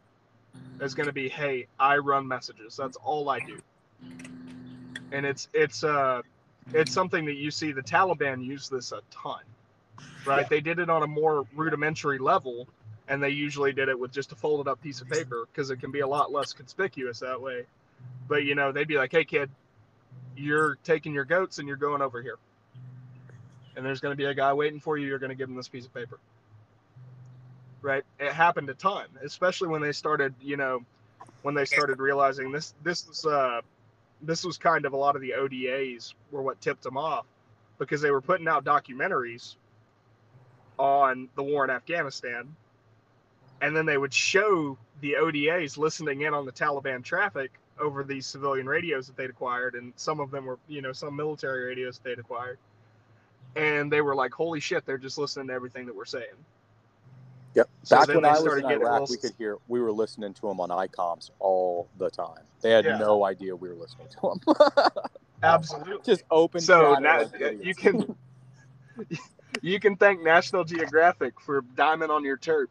is 0.81 0.95
going 0.95 1.05
to 1.05 1.13
be, 1.13 1.29
"Hey, 1.29 1.67
I 1.79 1.97
run 1.97 2.27
messages. 2.27 2.75
That's 2.75 2.97
all 2.97 3.29
I 3.29 3.39
do." 3.39 3.60
And 5.12 5.25
it's 5.25 5.47
it's 5.53 5.83
uh 5.83 6.23
it's 6.73 6.91
something 6.91 7.25
that 7.25 7.36
you 7.36 7.51
see 7.51 7.71
the 7.71 7.83
Taliban 7.83 8.43
use 8.43 8.67
this 8.67 8.91
a 8.91 9.01
ton. 9.12 9.41
Right? 10.25 10.49
They 10.49 10.60
did 10.60 10.79
it 10.79 10.89
on 10.89 11.03
a 11.03 11.07
more 11.07 11.45
rudimentary 11.55 12.17
level 12.17 12.67
and 13.08 13.22
they 13.22 13.30
usually 13.30 13.74
did 13.74 13.89
it 13.89 14.00
with 14.00 14.12
just 14.12 14.32
a 14.32 14.36
folded 14.36 14.70
up 14.70 14.82
piece 14.82 15.02
of 15.02 15.10
paper 15.10 15.48
because 15.52 15.70
it 15.70 15.78
can 15.78 15.91
be 15.91 16.02
a 16.02 16.08
lot 16.08 16.32
less 16.32 16.54
conspicuous 16.54 17.20
that 17.20 17.41
way. 17.41 17.65
But 18.28 18.43
you 18.43 18.56
know, 18.56 18.72
they'd 18.72 18.88
be 18.88 18.98
like, 18.98 19.12
"Hey, 19.12 19.26
kid, 19.26 19.50
you're 20.36 20.78
taking 20.84 21.13
your 21.13 21.26
goats 21.26 21.60
and 21.60 21.67
you're 21.67 21.78
going 21.78 22.02
over 22.02 22.22
here, 22.22 22.38
and 23.76 23.86
there's 23.86 24.00
going 24.00 24.12
to 24.12 24.17
be 24.17 24.26
a 24.26 24.34
guy 24.34 24.54
waiting 24.54 24.80
for 24.80 24.98
you. 24.98 25.08
You're 25.08 25.20
going 25.20 25.30
to 25.30 25.36
give 25.36 25.50
him 25.50 25.56
this 25.56 25.70
piece 25.70 25.86
of 25.86 25.93
paper." 25.93 26.20
Right? 27.82 28.04
It 28.20 28.34
happened 28.34 28.70
a 28.70 28.74
ton, 28.74 29.06
especially 29.24 29.70
when 29.70 29.82
they 29.82 29.93
started, 29.93 30.34
you 30.41 30.58
know, 30.58 30.84
when 31.43 31.56
they 31.56 31.65
started 31.65 32.00
realizing 32.00 32.52
this. 32.52 32.74
This 32.84 33.08
was 33.08 33.26
uh, 33.26 33.62
this 34.22 34.43
was 34.43 34.58
kind 34.58 34.86
of 34.86 34.93
a 34.93 34.98
lot 34.98 35.15
of 35.15 35.22
the 35.22 35.34
ODAs 35.34 36.13
were 36.32 36.41
what 36.41 36.60
tipped 36.60 36.84
them 36.84 36.98
off 36.98 37.26
because 37.78 38.02
they 38.02 38.12
were 38.12 38.22
putting 38.22 38.48
out 38.48 38.65
documentaries 38.65 39.56
on 40.78 41.30
the 41.36 41.43
war 41.43 41.63
in 41.63 41.70
Afghanistan 41.70 42.56
and 43.62 43.76
then 43.76 43.86
they 43.86 43.98
would 43.98 44.13
show 44.13 44.78
the 45.02 45.15
ODAs 45.20 45.78
listening 45.78 46.22
in 46.22 46.34
on 46.34 46.46
the 46.46 46.52
Taliban 46.52 47.04
traffic 47.04 47.52
over 47.80 48.04
these 48.04 48.26
civilian 48.26 48.67
radios 48.67 49.08
that 49.08 49.15
they'd 49.15 49.30
acquired, 49.30 49.76
and 49.76 49.93
some 49.96 50.20
of 50.20 50.32
them 50.32 50.46
were, 50.46 50.58
you 50.67 50.82
know, 50.82 50.91
some 50.91 51.15
military 51.15 51.65
radios 51.65 52.00
they'd 52.04 52.20
acquired, 52.20 52.58
and 53.56 53.91
they 53.91 54.02
were 54.02 54.15
like, 54.15 54.34
"Holy 54.34 54.60
shit!" 54.60 54.86
They're 54.86 54.98
just 54.98 55.17
listening 55.17 55.48
to 55.48 55.54
everything 55.54 55.86
that 55.86 55.96
we're 55.96 56.06
saying. 56.06 56.26
Yep. 57.56 57.70
So 57.84 57.98
Back 57.98 58.08
when 58.10 58.26
I 58.26 58.39
was 58.39 58.46
in 58.46 58.65
Iraq, 58.65 59.02
little... 59.02 59.08
we 59.10 59.17
could 59.17 59.34
hear 59.38 59.58
we 59.67 59.80
were 59.82 59.91
listening 59.91 60.34
to 60.36 60.41
them 60.41 60.60
on 60.60 60.70
ICOMs 60.70 61.32
all 61.39 61.88
the 61.98 62.10
time. 62.10 62.43
They 62.62 62.72
had 62.72 62.86
yeah. 62.86 62.98
no 62.98 63.26
idea 63.26 63.56
we 63.56 63.70
were 63.70 63.76
listening 63.76 64.08
to 64.10 64.39
them. 64.46 64.89
Absolutely. 65.43 66.04
Just 66.04 66.24
open. 66.30 66.62
So 66.62 66.96
now 67.00 67.24
you 67.62 67.74
can 67.74 68.15
you 69.62 69.80
can 69.80 69.96
thank 69.96 70.24
National 70.24 70.63
Geographic 70.63 71.39
for 71.39 71.62
diamond 71.76 72.12
on 72.12 72.24
your 72.24 72.38
terp. 72.38 72.67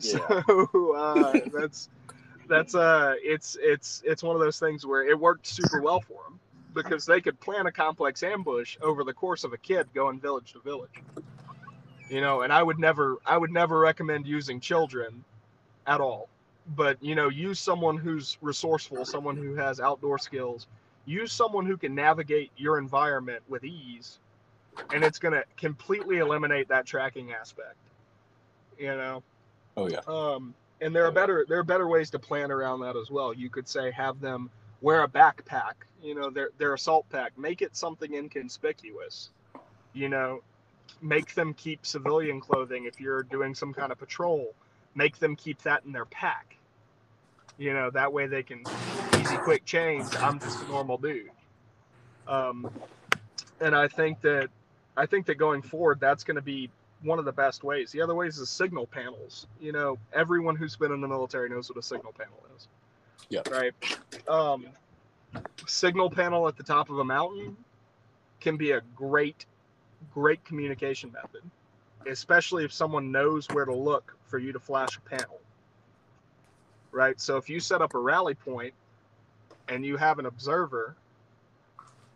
Yeah. 0.12 0.42
So 0.46 0.94
uh, 0.96 1.40
that's 1.52 1.88
that's 2.48 2.74
uh 2.74 3.14
it's 3.22 3.56
it's 3.60 4.02
it's 4.04 4.22
one 4.22 4.34
of 4.34 4.40
those 4.40 4.58
things 4.58 4.86
where 4.86 5.06
it 5.06 5.18
worked 5.18 5.46
super 5.46 5.80
well 5.80 6.00
for 6.00 6.22
them 6.24 6.40
because 6.74 7.06
they 7.06 7.20
could 7.20 7.38
plan 7.40 7.66
a 7.66 7.72
complex 7.72 8.22
ambush 8.22 8.76
over 8.80 9.04
the 9.04 9.12
course 9.12 9.44
of 9.44 9.52
a 9.52 9.58
kid 9.58 9.88
going 9.94 10.20
village 10.20 10.52
to 10.52 10.60
village. 10.60 11.02
You 12.08 12.20
know, 12.20 12.42
and 12.42 12.52
I 12.52 12.62
would 12.62 12.78
never 12.78 13.18
I 13.26 13.36
would 13.36 13.52
never 13.52 13.78
recommend 13.78 14.26
using 14.26 14.60
children 14.60 15.24
at 15.86 16.00
all. 16.00 16.28
But 16.76 17.02
you 17.02 17.14
know, 17.14 17.28
use 17.28 17.58
someone 17.60 17.96
who's 17.96 18.36
resourceful, 18.40 19.04
someone 19.04 19.36
who 19.36 19.54
has 19.54 19.80
outdoor 19.80 20.18
skills. 20.18 20.66
Use 21.06 21.32
someone 21.32 21.66
who 21.66 21.76
can 21.76 21.94
navigate 21.94 22.50
your 22.56 22.78
environment 22.78 23.42
with 23.48 23.64
ease, 23.64 24.18
and 24.92 25.02
it's 25.02 25.18
going 25.18 25.32
to 25.32 25.44
completely 25.56 26.18
eliminate 26.18 26.68
that 26.68 26.86
tracking 26.86 27.32
aspect. 27.32 27.76
You 28.78 28.88
know, 28.96 29.22
Oh 29.80 29.88
yeah. 29.88 30.00
Um, 30.06 30.54
and 30.80 30.94
there 30.94 31.06
are 31.06 31.12
better 31.12 31.46
there 31.48 31.58
are 31.58 31.64
better 31.64 31.88
ways 31.88 32.10
to 32.10 32.18
plan 32.18 32.50
around 32.50 32.80
that 32.80 32.96
as 32.96 33.10
well. 33.10 33.32
You 33.32 33.48
could 33.48 33.68
say 33.68 33.90
have 33.92 34.20
them 34.20 34.50
wear 34.80 35.02
a 35.02 35.08
backpack, 35.08 35.74
you 36.02 36.14
know, 36.14 36.30
their 36.30 36.50
their 36.58 36.74
assault 36.74 37.06
pack, 37.10 37.36
make 37.38 37.62
it 37.62 37.76
something 37.76 38.14
inconspicuous. 38.14 39.30
You 39.92 40.08
know, 40.08 40.42
make 41.02 41.34
them 41.34 41.54
keep 41.54 41.84
civilian 41.84 42.40
clothing 42.40 42.84
if 42.84 43.00
you're 43.00 43.22
doing 43.24 43.54
some 43.54 43.72
kind 43.72 43.90
of 43.90 43.98
patrol. 43.98 44.54
Make 44.94 45.18
them 45.18 45.36
keep 45.36 45.62
that 45.62 45.84
in 45.84 45.92
their 45.92 46.04
pack. 46.04 46.56
You 47.58 47.72
know, 47.72 47.90
that 47.90 48.12
way 48.12 48.26
they 48.26 48.42
can 48.42 48.64
easy 49.18 49.36
quick 49.36 49.64
change. 49.64 50.06
I'm 50.16 50.40
just 50.40 50.62
a 50.62 50.68
normal 50.68 50.98
dude. 50.98 51.30
Um, 52.26 52.70
and 53.60 53.74
I 53.74 53.88
think 53.88 54.20
that 54.22 54.48
I 54.96 55.06
think 55.06 55.26
that 55.26 55.36
going 55.36 55.62
forward, 55.62 56.00
that's 56.00 56.24
going 56.24 56.36
to 56.36 56.42
be 56.42 56.70
one 57.02 57.18
of 57.18 57.24
the 57.24 57.32
best 57.32 57.64
ways. 57.64 57.92
The 57.92 58.02
other 58.02 58.14
ways 58.14 58.38
is 58.38 58.48
signal 58.48 58.86
panels. 58.86 59.46
You 59.60 59.72
know, 59.72 59.98
everyone 60.12 60.56
who's 60.56 60.76
been 60.76 60.92
in 60.92 61.00
the 61.00 61.08
military 61.08 61.48
knows 61.48 61.68
what 61.68 61.78
a 61.78 61.82
signal 61.82 62.12
panel 62.12 62.38
is. 62.56 62.68
Yeah. 63.28 63.42
Right. 63.50 63.72
Um, 64.28 64.66
signal 65.66 66.10
panel 66.10 66.48
at 66.48 66.56
the 66.56 66.62
top 66.62 66.90
of 66.90 66.98
a 66.98 67.04
mountain 67.04 67.56
can 68.40 68.56
be 68.56 68.72
a 68.72 68.80
great, 68.94 69.46
great 70.12 70.44
communication 70.44 71.12
method, 71.12 71.42
especially 72.06 72.64
if 72.64 72.72
someone 72.72 73.12
knows 73.12 73.46
where 73.48 73.64
to 73.64 73.74
look 73.74 74.16
for 74.26 74.38
you 74.38 74.52
to 74.52 74.58
flash 74.58 74.96
a 74.96 75.00
panel. 75.00 75.38
Right. 76.92 77.20
So 77.20 77.36
if 77.36 77.48
you 77.48 77.60
set 77.60 77.82
up 77.82 77.94
a 77.94 77.98
rally 77.98 78.34
point 78.34 78.74
and 79.68 79.86
you 79.86 79.96
have 79.96 80.18
an 80.18 80.26
observer 80.26 80.96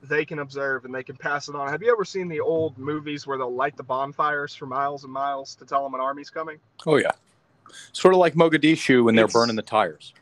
they 0.08 0.24
can 0.24 0.38
observe 0.38 0.84
and 0.84 0.94
they 0.94 1.02
can 1.02 1.16
pass 1.16 1.48
it 1.48 1.54
on. 1.54 1.68
Have 1.68 1.82
you 1.82 1.90
ever 1.90 2.04
seen 2.04 2.28
the 2.28 2.40
old 2.40 2.78
movies 2.78 3.26
where 3.26 3.38
they'll 3.38 3.54
light 3.54 3.76
the 3.76 3.82
bonfires 3.82 4.54
for 4.54 4.66
miles 4.66 5.04
and 5.04 5.12
miles 5.12 5.54
to 5.56 5.64
tell 5.64 5.82
them 5.82 5.94
an 5.94 6.00
army's 6.00 6.30
coming? 6.30 6.58
Oh 6.86 6.96
yeah, 6.96 7.12
sort 7.92 8.14
of 8.14 8.20
like 8.20 8.34
Mogadishu 8.34 9.04
when 9.04 9.14
they're 9.14 9.28
burning 9.28 9.56
the 9.56 9.62
tires. 9.62 10.14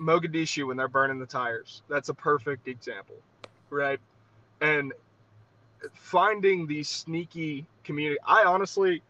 Mogadishu 0.00 0.66
when 0.66 0.76
they're 0.76 0.88
burning 0.88 1.18
the 1.18 1.26
tires. 1.26 1.82
That's 1.88 2.08
a 2.08 2.14
perfect 2.14 2.68
example, 2.68 3.16
right? 3.70 4.00
And 4.60 4.92
finding 5.94 6.66
these 6.66 6.88
sneaky 6.88 7.66
community. 7.84 8.18
I 8.26 8.44
honestly, 8.44 9.02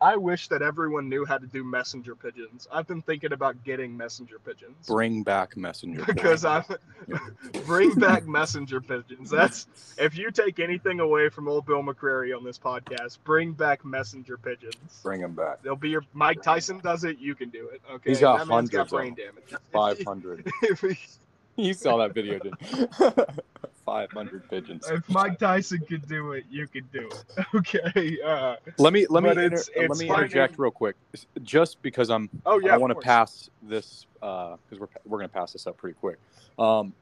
I 0.00 0.16
wish 0.16 0.48
that 0.48 0.62
everyone 0.62 1.08
knew 1.08 1.24
how 1.24 1.38
to 1.38 1.46
do 1.46 1.64
messenger 1.64 2.14
pigeons. 2.14 2.68
I've 2.70 2.86
been 2.86 3.02
thinking 3.02 3.32
about 3.32 3.64
getting 3.64 3.96
messenger 3.96 4.38
pigeons 4.38 4.86
Bring 4.86 5.22
back 5.22 5.56
messenger. 5.56 6.04
because 6.06 6.44
I 6.44 6.64
bring 7.66 7.94
back 7.94 8.26
messenger 8.26 8.80
pigeons. 8.80 9.30
That's 9.30 9.66
if 9.98 10.16
you 10.16 10.30
take 10.30 10.60
anything 10.60 11.00
away 11.00 11.28
from 11.28 11.48
old 11.48 11.66
Bill 11.66 11.82
McCrary 11.82 12.36
on 12.36 12.44
this 12.44 12.58
podcast, 12.58 13.18
bring 13.24 13.52
back 13.52 13.84
messenger 13.84 14.36
pigeons. 14.36 15.00
bring 15.02 15.20
them 15.20 15.34
back. 15.34 15.62
They'll 15.62 15.76
be 15.76 15.90
your 15.90 16.04
Mike 16.12 16.42
Tyson 16.42 16.78
does 16.78 17.04
it. 17.04 17.18
You 17.18 17.34
can 17.34 17.50
do 17.50 17.68
it. 17.68 17.82
Okay, 17.92 18.10
he's 18.10 18.20
got 18.20 18.38
that 18.38 18.46
hundreds. 18.46 18.70
Got 18.70 18.90
brain 18.90 19.14
damage. 19.14 19.60
Five 19.72 20.00
hundred. 20.06 20.50
You 21.56 21.74
saw 21.74 21.96
that 21.96 22.14
video, 22.14 22.38
didn't 22.38 22.60
you? 23.88 23.94
Five 24.00 24.12
hundred 24.12 24.48
pigeons. 24.48 24.88
if 24.90 25.08
Mike 25.08 25.38
Tyson 25.38 25.80
could 25.88 26.06
do 26.08 26.32
it, 26.32 26.44
you 26.50 26.66
could 26.66 26.90
do 26.92 27.08
it. 27.08 27.44
Okay. 27.54 28.18
Uh, 28.24 28.56
Let 28.78 28.92
me 28.92 29.06
let 29.08 29.22
me 29.22 29.30
inter- 29.30 29.42
it's- 29.42 29.70
let 29.76 29.84
it's 29.90 30.00
me 30.00 30.08
interject 30.08 30.58
real 30.58 30.70
quick, 30.70 30.96
just 31.42 31.80
because 31.82 32.10
I'm 32.10 32.28
oh 32.46 32.58
yeah. 32.58 32.74
I 32.74 32.76
want 32.76 32.92
to 32.94 33.00
pass 33.00 33.50
this 33.62 34.06
because 34.20 34.78
we're 34.78 34.88
we're 35.06 35.18
going 35.18 35.28
to 35.28 35.34
pass 35.34 35.52
this 35.52 35.66
up 35.66 35.76
pretty 35.76 35.96
quick. 36.00 36.18
Um, 36.58 36.92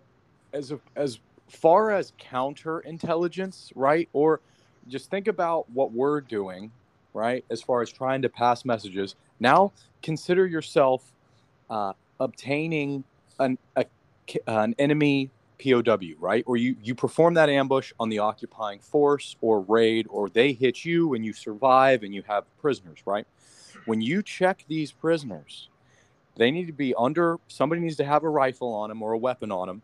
as 0.53 0.73
a, 0.73 0.79
as 0.97 1.19
far 1.49 1.91
as 1.91 2.13
counterintelligence, 2.21 3.73
right? 3.75 4.09
Or 4.13 4.41
just 4.89 5.11
think 5.11 5.29
about 5.29 5.69
what 5.71 5.93
we're 5.93 6.21
doing, 6.21 6.71
right? 7.15 7.45
As 7.51 7.63
far 7.63 7.83
as 7.83 7.91
trying 7.91 8.23
to 8.23 8.29
pass 8.29 8.65
messages. 8.65 9.15
Now, 9.41 9.73
consider 10.03 10.47
yourself 10.47 11.03
uh, 11.69 11.93
obtaining 12.21 13.05
an 13.39 13.59
a, 13.77 13.85
an 14.47 14.75
enemy 14.79 15.31
POW, 15.59 16.15
right? 16.19 16.45
Or 16.47 16.57
you 16.57 16.77
you 16.83 16.95
perform 16.95 17.35
that 17.35 17.49
ambush 17.49 17.93
on 17.99 18.09
the 18.09 18.19
occupying 18.19 18.81
force 18.81 19.37
or 19.41 19.61
raid, 19.61 20.07
or 20.11 20.29
they 20.29 20.53
hit 20.53 20.85
you 20.85 21.15
and 21.15 21.25
you 21.25 21.33
survive 21.33 22.03
and 22.03 22.15
you 22.15 22.23
have 22.27 22.45
prisoners, 22.59 23.01
right? 23.07 23.27
When 23.85 24.01
you 24.01 24.23
check 24.23 24.65
these 24.69 24.93
prisoners, 24.93 25.69
they 26.37 26.51
need 26.51 26.67
to 26.67 26.73
be 26.73 26.95
under 26.97 27.39
somebody 27.49 27.81
needs 27.81 27.97
to 27.97 28.05
have 28.05 28.25
a 28.25 28.29
rifle 28.29 28.75
on 28.75 28.89
them 28.89 29.03
or 29.03 29.13
a 29.13 29.19
weapon 29.19 29.51
on 29.51 29.69
them. 29.69 29.83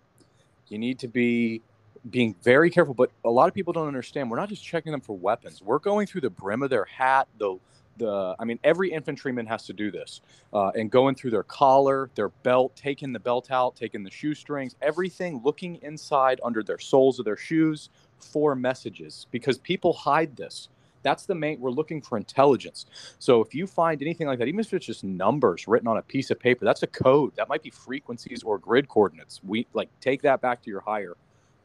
You 0.68 0.78
need 0.78 0.98
to 1.00 1.08
be 1.08 1.62
being 2.10 2.34
very 2.42 2.70
careful, 2.70 2.94
but 2.94 3.10
a 3.24 3.30
lot 3.30 3.48
of 3.48 3.54
people 3.54 3.72
don't 3.72 3.86
understand. 3.86 4.30
We're 4.30 4.38
not 4.38 4.48
just 4.48 4.64
checking 4.64 4.92
them 4.92 5.00
for 5.00 5.16
weapons. 5.16 5.62
We're 5.62 5.78
going 5.78 6.06
through 6.06 6.22
the 6.22 6.30
brim 6.30 6.62
of 6.62 6.70
their 6.70 6.84
hat, 6.84 7.28
the 7.38 7.58
the 8.02 8.36
I 8.38 8.44
mean 8.44 8.58
every 8.64 8.92
infantryman 8.92 9.46
has 9.46 9.64
to 9.66 9.72
do 9.72 9.90
this. 9.90 10.20
Uh, 10.52 10.70
and 10.74 10.90
going 10.90 11.14
through 11.14 11.30
their 11.30 11.42
collar, 11.42 12.10
their 12.14 12.28
belt, 12.28 12.74
taking 12.76 13.12
the 13.12 13.20
belt 13.20 13.50
out, 13.50 13.76
taking 13.76 14.02
the 14.02 14.10
shoestrings, 14.10 14.76
everything 14.82 15.40
looking 15.44 15.76
inside 15.76 16.40
under 16.44 16.62
their 16.62 16.78
soles 16.78 17.18
of 17.18 17.24
their 17.24 17.36
shoes 17.36 17.90
for 18.18 18.54
messages 18.54 19.26
because 19.30 19.58
people 19.58 19.92
hide 19.92 20.36
this. 20.36 20.68
That's 21.02 21.26
the 21.26 21.34
main. 21.34 21.58
We're 21.60 21.70
looking 21.70 22.00
for 22.00 22.16
intelligence. 22.16 22.86
So 23.18 23.40
if 23.40 23.54
you 23.54 23.66
find 23.66 24.00
anything 24.00 24.28
like 24.28 24.38
that, 24.38 24.46
even 24.46 24.60
if 24.60 24.72
it's 24.72 24.86
just 24.86 25.02
numbers 25.02 25.66
written 25.66 25.88
on 25.88 25.96
a 25.96 26.02
piece 26.02 26.30
of 26.30 26.38
paper, 26.38 26.64
that's 26.64 26.84
a 26.84 26.86
code. 26.86 27.34
That 27.36 27.48
might 27.48 27.62
be 27.62 27.70
frequencies 27.70 28.42
or 28.44 28.58
grid 28.58 28.88
coordinates. 28.88 29.40
We 29.42 29.66
like 29.72 29.88
take 30.00 30.22
that 30.22 30.40
back 30.40 30.62
to 30.62 30.70
your 30.70 30.80
higher 30.80 31.16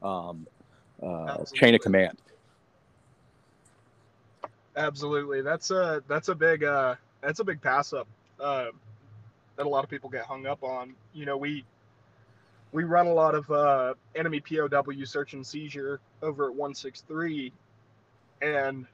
um, 0.02 0.48
uh, 1.04 1.44
chain 1.54 1.76
of 1.76 1.82
command. 1.82 2.18
Absolutely. 4.78 5.42
That's 5.42 5.72
a 5.72 6.04
that's 6.08 6.30
a 6.30 6.36
big 6.36 6.64
uh 6.64 6.96
that's 7.22 7.40
a 7.40 7.44
big 7.44 7.62
pass 7.62 7.94
up 7.94 8.08
uh, 8.40 8.68
that 9.56 9.66
a 9.66 9.70
lot 9.70 9.84
of 9.84 9.90
people 9.90 10.10
get 10.10 10.24
hung 10.26 10.46
up 10.46 10.64
on. 10.64 10.94
You 11.14 11.26
know, 11.26 11.36
we 11.36 11.66
we 12.72 12.84
run 12.84 13.08
a 13.08 13.14
lot 13.14 13.34
of 13.34 13.50
uh, 13.50 13.96
enemy 14.16 14.40
POW 14.40 15.04
search 15.04 15.34
and 15.34 15.46
seizure 15.46 16.00
over 16.22 16.46
at 16.46 16.52
163 16.52 17.52
and 18.42 18.86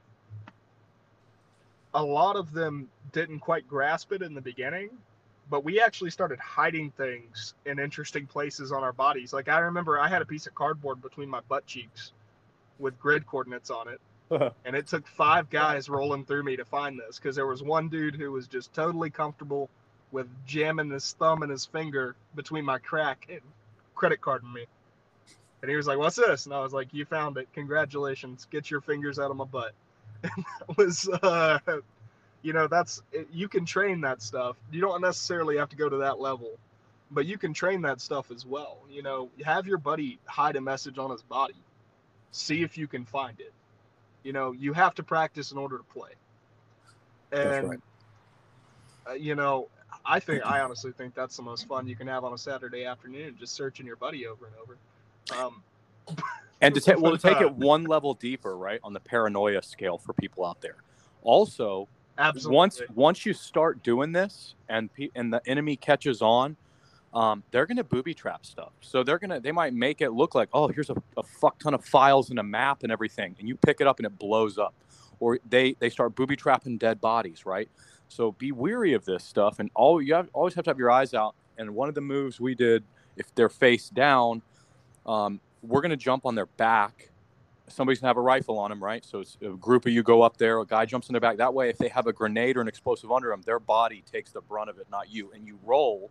a 1.92 2.02
lot 2.02 2.36
of 2.36 2.52
them 2.52 2.88
didn't 3.12 3.40
quite 3.40 3.68
grasp 3.68 4.12
it 4.12 4.22
in 4.22 4.32
the 4.32 4.40
beginning, 4.40 4.88
but 5.50 5.64
we 5.64 5.80
actually 5.80 6.10
started 6.10 6.38
hiding 6.38 6.90
things 6.92 7.54
in 7.66 7.78
interesting 7.78 8.26
places 8.26 8.72
on 8.72 8.82
our 8.82 8.92
bodies. 8.92 9.34
Like 9.34 9.48
I 9.48 9.58
remember 9.58 9.98
I 9.98 10.08
had 10.08 10.22
a 10.22 10.26
piece 10.26 10.46
of 10.46 10.54
cardboard 10.54 11.02
between 11.02 11.28
my 11.28 11.40
butt 11.48 11.66
cheeks 11.66 12.12
with 12.78 12.98
grid 12.98 13.26
coordinates 13.26 13.70
on 13.70 13.88
it 13.88 14.00
and 14.64 14.74
it 14.74 14.86
took 14.86 15.06
five 15.06 15.50
guys 15.50 15.88
rolling 15.88 16.24
through 16.24 16.42
me 16.42 16.56
to 16.56 16.64
find 16.64 16.98
this 16.98 17.18
because 17.18 17.36
there 17.36 17.46
was 17.46 17.62
one 17.62 17.88
dude 17.88 18.14
who 18.14 18.32
was 18.32 18.46
just 18.46 18.72
totally 18.72 19.10
comfortable 19.10 19.68
with 20.12 20.28
jamming 20.46 20.90
his 20.90 21.12
thumb 21.12 21.42
and 21.42 21.50
his 21.50 21.66
finger 21.66 22.14
between 22.34 22.64
my 22.64 22.78
crack 22.78 23.26
and 23.28 23.40
credit 23.94 24.20
carding 24.20 24.52
me. 24.52 24.64
And 25.60 25.70
he 25.70 25.76
was 25.76 25.86
like, 25.86 25.98
"What's 25.98 26.16
this?" 26.16 26.46
And 26.46 26.54
I 26.54 26.60
was 26.60 26.72
like, 26.72 26.92
"You 26.92 27.04
found 27.04 27.36
it. 27.36 27.48
Congratulations. 27.52 28.46
Get 28.50 28.70
your 28.70 28.80
fingers 28.80 29.18
out 29.18 29.30
of 29.30 29.36
my 29.36 29.44
butt." 29.44 29.72
And 30.22 30.44
that 30.46 30.78
was, 30.78 31.06
uh, 31.06 31.58
you 32.40 32.54
know, 32.54 32.66
that's 32.66 33.02
you 33.30 33.46
can 33.46 33.66
train 33.66 34.00
that 34.02 34.22
stuff. 34.22 34.56
You 34.72 34.80
don't 34.80 35.02
necessarily 35.02 35.58
have 35.58 35.68
to 35.70 35.76
go 35.76 35.88
to 35.88 35.98
that 35.98 36.18
level, 36.18 36.52
but 37.10 37.26
you 37.26 37.36
can 37.36 37.52
train 37.52 37.82
that 37.82 38.00
stuff 38.00 38.30
as 38.30 38.46
well. 38.46 38.78
You 38.90 39.02
know, 39.02 39.28
have 39.44 39.66
your 39.66 39.76
buddy 39.76 40.18
hide 40.24 40.56
a 40.56 40.62
message 40.62 40.96
on 40.96 41.10
his 41.10 41.22
body. 41.22 41.56
See 42.30 42.62
if 42.62 42.78
you 42.78 42.86
can 42.86 43.04
find 43.04 43.38
it 43.38 43.52
you 44.24 44.32
know 44.32 44.52
you 44.52 44.72
have 44.72 44.94
to 44.96 45.04
practice 45.04 45.52
in 45.52 45.58
order 45.58 45.78
to 45.78 45.84
play. 45.84 46.10
And 47.30 47.70
right. 47.70 47.78
uh, 49.08 49.12
you 49.12 49.34
know 49.34 49.68
i 50.04 50.18
think 50.18 50.42
i 50.46 50.60
honestly 50.60 50.92
think 50.92 51.14
that's 51.14 51.36
the 51.36 51.42
most 51.42 51.68
fun 51.68 51.86
you 51.86 51.94
can 51.94 52.08
have 52.08 52.24
on 52.24 52.32
a 52.32 52.38
saturday 52.38 52.84
afternoon 52.84 53.36
just 53.38 53.54
searching 53.54 53.86
your 53.86 53.96
buddy 53.96 54.26
over 54.26 54.46
and 54.46 54.54
over. 54.60 54.76
Um, 55.38 55.62
and 56.60 56.74
to 56.74 56.80
take 56.80 56.98
well 56.98 57.16
to 57.16 57.18
take 57.18 57.40
it 57.40 57.52
one 57.54 57.84
level 57.84 58.14
deeper 58.14 58.56
right 58.56 58.80
on 58.82 58.92
the 58.92 59.00
paranoia 59.00 59.62
scale 59.62 59.98
for 59.98 60.12
people 60.14 60.44
out 60.44 60.60
there. 60.60 60.76
Also 61.22 61.88
absolutely. 62.18 62.56
once 62.56 62.82
once 62.94 63.26
you 63.26 63.32
start 63.32 63.82
doing 63.82 64.12
this 64.12 64.54
and 64.68 64.92
pe- 64.92 65.10
and 65.14 65.32
the 65.32 65.42
enemy 65.46 65.76
catches 65.76 66.22
on 66.22 66.56
um, 67.14 67.42
they're 67.50 67.66
going 67.66 67.76
to 67.76 67.84
booby 67.84 68.12
trap 68.12 68.44
stuff 68.44 68.72
so 68.80 69.02
they're 69.02 69.18
going 69.18 69.30
to 69.30 69.40
they 69.40 69.52
might 69.52 69.72
make 69.72 70.00
it 70.00 70.10
look 70.10 70.34
like 70.34 70.48
oh 70.52 70.68
here's 70.68 70.90
a, 70.90 70.96
a 71.16 71.22
fuck 71.22 71.58
ton 71.58 71.74
of 71.74 71.84
files 71.84 72.30
and 72.30 72.38
a 72.38 72.42
map 72.42 72.82
and 72.82 72.92
everything 72.92 73.34
and 73.38 73.48
you 73.48 73.56
pick 73.56 73.80
it 73.80 73.86
up 73.86 73.98
and 73.98 74.06
it 74.06 74.18
blows 74.18 74.58
up 74.58 74.74
or 75.20 75.38
they 75.48 75.74
they 75.78 75.88
start 75.88 76.14
booby 76.14 76.36
trapping 76.36 76.76
dead 76.76 77.00
bodies 77.00 77.46
right 77.46 77.68
so 78.08 78.32
be 78.32 78.52
weary 78.52 78.92
of 78.92 79.04
this 79.04 79.24
stuff 79.24 79.58
and 79.58 79.70
all 79.74 80.02
you 80.02 80.14
have, 80.14 80.28
always 80.32 80.54
have 80.54 80.64
to 80.64 80.70
have 80.70 80.78
your 80.78 80.90
eyes 80.90 81.14
out 81.14 81.34
and 81.56 81.70
one 81.74 81.88
of 81.88 81.94
the 81.94 82.00
moves 82.00 82.40
we 82.40 82.54
did 82.54 82.82
if 83.16 83.32
they're 83.34 83.48
face 83.48 83.88
down 83.88 84.42
um, 85.06 85.40
we're 85.62 85.80
going 85.80 85.90
to 85.90 85.96
jump 85.96 86.26
on 86.26 86.34
their 86.34 86.46
back 86.46 87.10
somebody's 87.68 88.00
gonna 88.00 88.08
have 88.08 88.16
a 88.16 88.22
rifle 88.22 88.58
on 88.58 88.70
them, 88.70 88.82
right? 88.82 89.04
So 89.04 89.20
it's 89.20 89.38
a 89.42 89.50
group 89.50 89.86
of 89.86 89.92
you 89.92 90.02
go 90.02 90.22
up 90.22 90.36
there, 90.36 90.60
a 90.60 90.66
guy 90.66 90.84
jumps 90.84 91.08
in 91.08 91.12
their 91.12 91.20
back. 91.20 91.38
That 91.38 91.54
way, 91.54 91.70
if 91.70 91.78
they 91.78 91.88
have 91.88 92.06
a 92.06 92.12
grenade 92.12 92.56
or 92.56 92.60
an 92.60 92.68
explosive 92.68 93.10
under 93.10 93.30
them, 93.30 93.42
their 93.42 93.58
body 93.58 94.02
takes 94.10 94.32
the 94.32 94.40
brunt 94.40 94.70
of 94.70 94.78
it, 94.78 94.86
not 94.90 95.10
you. 95.10 95.32
And 95.34 95.46
you 95.46 95.58
roll 95.64 96.10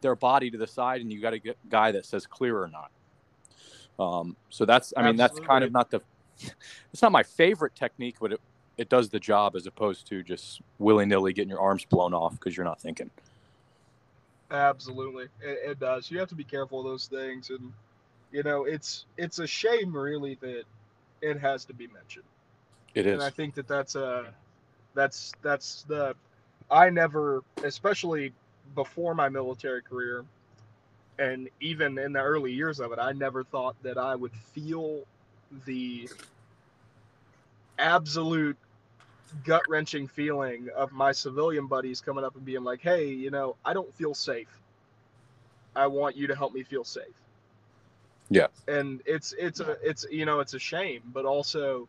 their 0.00 0.14
body 0.14 0.50
to 0.50 0.58
the 0.58 0.66
side, 0.66 1.00
and 1.00 1.12
you 1.12 1.20
got 1.20 1.34
a 1.34 1.40
guy 1.68 1.92
that 1.92 2.06
says 2.06 2.26
clear 2.26 2.60
or 2.60 2.68
not. 2.68 2.90
Um, 3.98 4.36
so 4.48 4.64
that's, 4.64 4.92
I 4.96 5.02
mean, 5.02 5.16
that's 5.16 5.40
kind 5.40 5.64
of 5.64 5.72
not 5.72 5.90
the, 5.90 6.00
it's 6.92 7.02
not 7.02 7.12
my 7.12 7.22
favorite 7.22 7.74
technique, 7.74 8.16
but 8.20 8.32
it, 8.32 8.40
it 8.76 8.88
does 8.88 9.08
the 9.08 9.18
job 9.18 9.56
as 9.56 9.66
opposed 9.66 10.06
to 10.08 10.22
just 10.22 10.60
willy 10.78 11.04
nilly 11.04 11.32
getting 11.32 11.50
your 11.50 11.60
arms 11.60 11.84
blown 11.84 12.14
off 12.14 12.32
because 12.32 12.56
you're 12.56 12.64
not 12.64 12.80
thinking. 12.80 13.10
absolutely 14.50 15.24
it, 15.42 15.58
it 15.70 15.80
does 15.80 16.10
you 16.10 16.18
have 16.18 16.28
to 16.28 16.34
be 16.34 16.44
careful 16.44 16.80
of 16.80 16.86
those 16.86 17.06
things 17.06 17.50
and 17.50 17.70
you 18.32 18.42
know 18.42 18.64
it's 18.64 19.04
it's 19.18 19.40
a 19.40 19.46
shame 19.46 19.94
really 19.94 20.38
that 20.40 20.62
it 21.20 21.38
has 21.38 21.66
to 21.66 21.74
be 21.74 21.86
mentioned 21.88 22.24
It 22.94 23.04
is, 23.04 23.14
and. 23.14 23.22
I 23.22 23.28
think 23.28 23.54
that 23.56 23.68
that's 23.68 23.94
a 23.94 24.32
that's 24.94 25.32
that's 25.42 25.82
the 25.82 26.14
I 26.70 26.90
never, 26.90 27.42
especially 27.64 28.32
before 28.74 29.14
my 29.14 29.28
military 29.28 29.82
career, 29.82 30.24
and 31.18 31.48
even 31.60 31.98
in 31.98 32.12
the 32.12 32.20
early 32.20 32.52
years 32.52 32.80
of 32.80 32.92
it, 32.92 32.98
I 32.98 33.12
never 33.12 33.44
thought 33.44 33.76
that 33.82 33.98
I 33.98 34.14
would 34.14 34.32
feel 34.32 35.02
the 35.66 36.08
absolute 37.78 38.56
gut 39.44 39.62
wrenching 39.68 40.06
feeling 40.08 40.68
of 40.76 40.92
my 40.92 41.12
civilian 41.12 41.66
buddies 41.66 42.00
coming 42.00 42.24
up 42.24 42.36
and 42.36 42.44
being 42.44 42.64
like, 42.64 42.80
"Hey, 42.80 43.08
you 43.08 43.30
know, 43.30 43.56
I 43.64 43.72
don't 43.72 43.92
feel 43.94 44.14
safe. 44.14 44.48
I 45.76 45.86
want 45.86 46.16
you 46.16 46.26
to 46.26 46.34
help 46.34 46.52
me 46.52 46.62
feel 46.62 46.84
safe." 46.84 47.14
Yeah. 48.30 48.48
And 48.66 49.02
it's 49.06 49.34
it's 49.38 49.60
a 49.60 49.76
it's 49.82 50.06
you 50.10 50.24
know 50.24 50.40
it's 50.40 50.54
a 50.54 50.58
shame, 50.58 51.02
but 51.12 51.24
also 51.24 51.88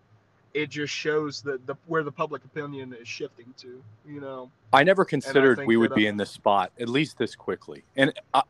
it 0.53 0.69
just 0.69 0.93
shows 0.93 1.41
that 1.43 1.65
the 1.67 1.75
where 1.87 2.03
the 2.03 2.11
public 2.11 2.43
opinion 2.45 2.95
is 2.99 3.07
shifting 3.07 3.53
to. 3.57 3.81
You 4.07 4.21
know. 4.21 4.51
I 4.73 4.83
never 4.83 5.05
considered 5.05 5.57
think 5.57 5.67
we 5.67 5.77
would 5.77 5.93
be 5.93 6.07
uh, 6.07 6.11
in 6.11 6.17
this 6.17 6.31
spot 6.31 6.71
at 6.79 6.89
least 6.89 7.17
this 7.17 7.35
quickly. 7.35 7.83
And 7.95 8.13
I, 8.33 8.43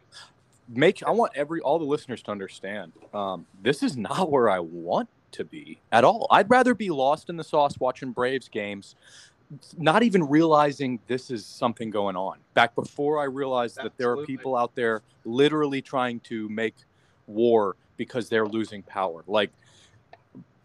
make 0.67 1.03
I 1.03 1.11
want 1.11 1.33
every 1.35 1.61
all 1.61 1.79
the 1.79 1.85
listeners 1.85 2.21
to 2.23 2.31
understand 2.31 2.93
um, 3.13 3.45
this 3.61 3.83
is 3.83 3.97
not 3.97 4.31
where 4.31 4.49
I 4.49 4.59
want 4.59 5.09
to 5.31 5.43
be 5.43 5.79
at 5.91 6.03
all. 6.03 6.27
I'd 6.31 6.49
rather 6.49 6.73
be 6.73 6.89
lost 6.89 7.29
in 7.29 7.37
the 7.37 7.43
sauce 7.43 7.79
watching 7.79 8.11
Braves 8.11 8.47
games, 8.47 8.95
not 9.77 10.03
even 10.03 10.23
realizing 10.23 10.99
this 11.07 11.31
is 11.31 11.45
something 11.45 11.89
going 11.89 12.15
on. 12.15 12.37
Back 12.53 12.75
before 12.75 13.19
I 13.19 13.25
realized 13.25 13.77
that 13.77 13.97
there 13.97 14.11
are 14.11 14.25
people 14.25 14.55
out 14.55 14.75
there 14.75 15.01
literally 15.25 15.81
trying 15.81 16.19
to 16.21 16.49
make 16.49 16.75
war 17.27 17.75
because 17.97 18.29
they're 18.29 18.47
losing 18.47 18.81
power. 18.83 19.23
Like 19.27 19.51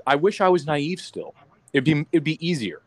I 0.06 0.16
wish 0.16 0.40
I 0.40 0.48
was 0.48 0.66
naive 0.66 1.00
still. 1.00 1.34
It'd 1.72 1.84
be 1.84 2.06
it'd 2.12 2.24
be 2.24 2.44
easier. 2.46 2.82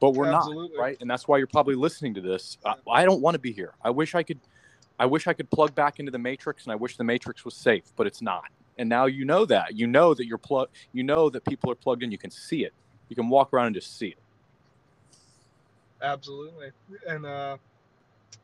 But 0.00 0.14
we're 0.14 0.32
Absolutely. 0.32 0.76
not, 0.76 0.82
right? 0.82 0.96
And 1.00 1.10
that's 1.10 1.28
why 1.28 1.36
you're 1.38 1.46
probably 1.46 1.74
listening 1.74 2.14
to 2.14 2.20
this. 2.22 2.56
I, 2.64 2.74
I 2.90 3.04
don't 3.04 3.20
want 3.20 3.34
to 3.34 3.38
be 3.38 3.52
here. 3.52 3.74
I 3.84 3.90
wish 3.90 4.14
I 4.14 4.22
could 4.22 4.40
I 4.98 5.06
wish 5.06 5.26
I 5.26 5.32
could 5.32 5.50
plug 5.50 5.74
back 5.74 5.98
into 5.98 6.12
the 6.12 6.18
matrix 6.18 6.64
and 6.64 6.72
I 6.72 6.76
wish 6.76 6.96
the 6.96 7.04
matrix 7.04 7.44
was 7.44 7.54
safe, 7.54 7.84
but 7.96 8.06
it's 8.06 8.22
not. 8.22 8.44
And 8.78 8.88
now 8.88 9.06
you 9.06 9.24
know 9.24 9.44
that. 9.46 9.76
You 9.76 9.86
know 9.86 10.14
that 10.14 10.26
you're 10.26 10.38
plug 10.38 10.68
you 10.92 11.02
know 11.02 11.28
that 11.30 11.44
people 11.44 11.70
are 11.70 11.74
plugged 11.74 12.02
in. 12.02 12.10
You 12.10 12.18
can 12.18 12.30
see 12.30 12.64
it. 12.64 12.72
You 13.08 13.16
can 13.16 13.28
walk 13.28 13.52
around 13.52 13.66
and 13.66 13.74
just 13.74 13.98
see 13.98 14.08
it. 14.08 14.18
Absolutely, 16.02 16.70
and 17.06 17.26
uh, 17.26 17.58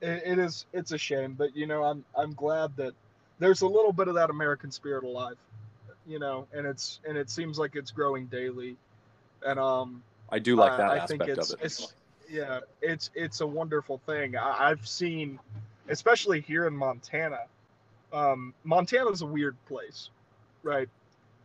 it, 0.03 0.22
it 0.26 0.38
is 0.38 0.66
it's 0.72 0.92
a 0.92 0.99
shame, 0.99 1.34
but 1.34 1.57
you 1.57 1.66
know 1.66 1.84
I'm 1.84 2.05
I'm 2.14 2.34
glad 2.34 2.76
that 2.76 2.92
there's 3.38 3.62
a 3.62 3.66
little 3.66 3.92
bit 3.92 4.09
of 4.09 4.14
that 4.14 4.28
American 4.28 4.70
spirit 4.70 5.05
alive, 5.05 5.36
you 6.07 6.18
know, 6.18 6.46
and 6.52 6.66
it's 6.66 7.00
and 7.07 7.16
it 7.16 7.30
seems 7.30 7.59
like 7.59 7.76
it's 7.76 7.90
growing 7.90 8.26
daily, 8.26 8.76
and 9.44 9.59
um 9.59 10.02
I 10.30 10.38
do 10.38 10.57
like 10.57 10.72
I- 10.72 10.76
that 10.78 10.90
I 10.90 11.07
think 11.07 11.22
aspect 11.22 11.38
it's, 11.38 11.52
of 11.52 11.61
it. 11.61 11.64
It's, 11.64 11.94
yeah, 12.28 12.61
it's 12.82 13.11
it's 13.14 13.40
a 13.40 13.46
wonderful 13.46 13.98
thing. 14.07 14.36
I, 14.36 14.70
I've 14.70 14.86
seen, 14.86 15.38
especially 15.88 16.40
here 16.40 16.66
in 16.66 16.76
Montana. 16.76 17.40
Um, 18.12 18.54
Montana's 18.64 19.22
a 19.22 19.26
weird 19.26 19.57
place, 19.66 20.11
right? 20.62 20.88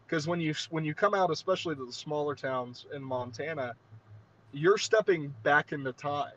Because 0.05 0.27
when 0.27 0.39
you 0.39 0.53
when 0.69 0.83
you 0.85 0.93
come 0.93 1.13
out, 1.13 1.31
especially 1.31 1.75
to 1.75 1.85
the 1.85 1.93
smaller 1.93 2.35
towns 2.35 2.85
in 2.93 3.03
Montana, 3.03 3.75
you're 4.51 4.77
stepping 4.77 5.33
back 5.43 5.71
into 5.71 5.91
time. 5.93 6.31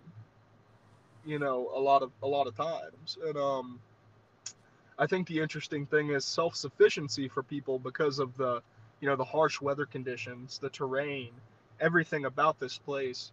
You 1.26 1.38
know, 1.38 1.70
a 1.74 1.80
lot 1.80 2.02
of 2.02 2.10
a 2.22 2.26
lot 2.26 2.46
of 2.46 2.54
times, 2.54 3.16
and 3.26 3.36
um, 3.36 3.80
I 4.98 5.06
think 5.06 5.26
the 5.26 5.40
interesting 5.40 5.86
thing 5.86 6.10
is 6.10 6.24
self 6.24 6.54
sufficiency 6.54 7.28
for 7.28 7.42
people 7.42 7.78
because 7.78 8.18
of 8.18 8.36
the 8.36 8.62
you 9.00 9.08
know 9.08 9.16
the 9.16 9.24
harsh 9.24 9.60
weather 9.60 9.86
conditions, 9.86 10.58
the 10.58 10.70
terrain, 10.70 11.30
everything 11.80 12.24
about 12.24 12.58
this 12.60 12.78
place, 12.78 13.32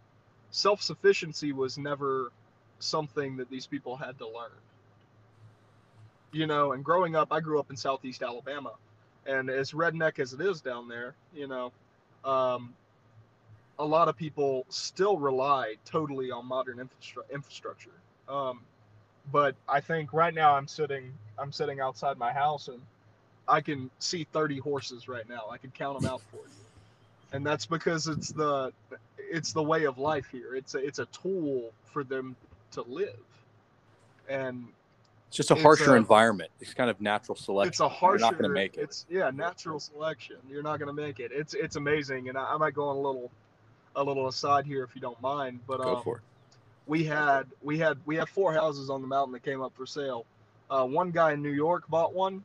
self 0.50 0.82
sufficiency 0.82 1.52
was 1.52 1.78
never 1.78 2.30
something 2.78 3.36
that 3.36 3.48
these 3.48 3.66
people 3.66 3.96
had 3.96 4.18
to 4.18 4.26
learn. 4.26 4.50
You 6.32 6.46
know, 6.46 6.72
and 6.72 6.84
growing 6.84 7.14
up, 7.14 7.28
I 7.30 7.40
grew 7.40 7.60
up 7.60 7.70
in 7.70 7.76
Southeast 7.76 8.22
Alabama, 8.22 8.72
and 9.26 9.50
as 9.50 9.72
redneck 9.72 10.18
as 10.18 10.32
it 10.32 10.40
is 10.40 10.60
down 10.60 10.88
there, 10.88 11.14
you 11.34 11.46
know, 11.46 11.72
um, 12.24 12.74
a 13.78 13.84
lot 13.84 14.08
of 14.08 14.16
people 14.16 14.64
still 14.68 15.16
rely 15.18 15.74
totally 15.84 16.30
on 16.30 16.46
modern 16.46 16.78
infrastru- 16.78 17.30
infrastructure. 17.32 17.90
Um, 18.28 18.62
but 19.30 19.54
I 19.68 19.80
think 19.80 20.12
right 20.12 20.34
now 20.34 20.54
I'm 20.54 20.66
sitting, 20.66 21.12
I'm 21.38 21.52
sitting 21.52 21.80
outside 21.80 22.18
my 22.18 22.32
house, 22.32 22.68
and 22.68 22.80
I 23.46 23.60
can 23.60 23.90
see 23.98 24.24
30 24.32 24.58
horses 24.58 25.08
right 25.08 25.28
now. 25.28 25.48
I 25.50 25.58
can 25.58 25.70
count 25.70 26.00
them 26.00 26.10
out 26.10 26.22
for 26.30 26.38
you 26.38 26.62
and 27.32 27.44
that's 27.44 27.66
because 27.66 28.06
it's 28.06 28.30
the 28.30 28.72
it's 29.18 29.52
the 29.52 29.62
way 29.62 29.84
of 29.84 29.98
life 29.98 30.26
here. 30.30 30.54
It's 30.54 30.74
a, 30.74 30.78
it's 30.78 30.98
a 30.98 31.06
tool 31.06 31.72
for 31.86 32.04
them 32.04 32.36
to 32.72 32.82
live, 32.82 33.16
and 34.28 34.68
It's 35.28 35.38
just 35.38 35.50
a 35.50 35.54
harsher 35.54 35.94
a- 35.94 35.98
environment. 35.98 36.50
It's 36.60 36.74
kind 36.74 36.90
of 36.90 37.00
natural 37.00 37.36
selection. 37.36 37.68
it's 37.68 37.80
a 37.80 37.88
harsher. 37.88 38.18
You're 38.18 38.30
not 38.30 38.38
going 38.38 38.50
to 38.50 38.54
make 38.54 38.76
it. 38.76 38.80
It's 38.80 39.06
yeah, 39.08 39.30
natural 39.30 39.80
selection. 39.80 40.36
You're 40.48 40.62
not 40.62 40.78
gonna 40.78 40.92
make 40.92 41.18
it. 41.20 41.32
It's 41.32 41.54
it's 41.54 41.76
amazing, 41.76 42.28
and 42.28 42.36
I, 42.36 42.54
I 42.54 42.56
might 42.58 42.74
go 42.74 42.88
on 42.88 42.96
a 42.96 43.00
little 43.00 43.30
a 43.96 44.02
little 44.02 44.28
aside 44.28 44.66
here 44.66 44.84
if 44.84 44.94
you 44.94 45.00
don't 45.00 45.20
mind, 45.20 45.60
but 45.66 45.80
Go 45.82 45.96
um, 45.96 46.02
for 46.02 46.16
it. 46.18 46.22
We 46.86 47.04
had 47.04 47.44
we 47.62 47.78
had 47.78 47.98
we 48.06 48.16
had 48.16 48.28
four 48.28 48.52
houses 48.52 48.90
on 48.90 49.02
the 49.02 49.08
mountain 49.08 49.32
that 49.32 49.42
came 49.44 49.62
up 49.62 49.74
for 49.76 49.86
sale. 49.86 50.26
Uh, 50.70 50.84
one 50.86 51.10
guy 51.10 51.32
in 51.32 51.42
New 51.42 51.50
York 51.52 51.88
bought 51.88 52.14
one, 52.14 52.44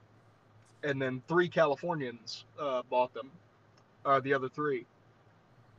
and 0.84 1.02
then 1.02 1.22
three 1.28 1.50
Californians 1.50 2.46
uh, 2.60 2.82
bought 2.90 3.14
them. 3.14 3.32
Uh, 4.06 4.20
the 4.22 4.34
other 4.34 4.50
three. 4.50 4.86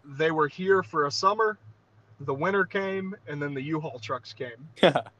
They 0.04 0.30
were 0.30 0.48
here 0.48 0.82
for 0.82 1.06
a 1.06 1.10
summer. 1.10 1.58
The 2.20 2.34
winter 2.34 2.64
came, 2.64 3.14
and 3.28 3.40
then 3.40 3.54
the 3.54 3.62
U-Haul 3.62 3.98
trucks 4.00 4.32
came, 4.32 4.68
Yeah. 4.82 5.02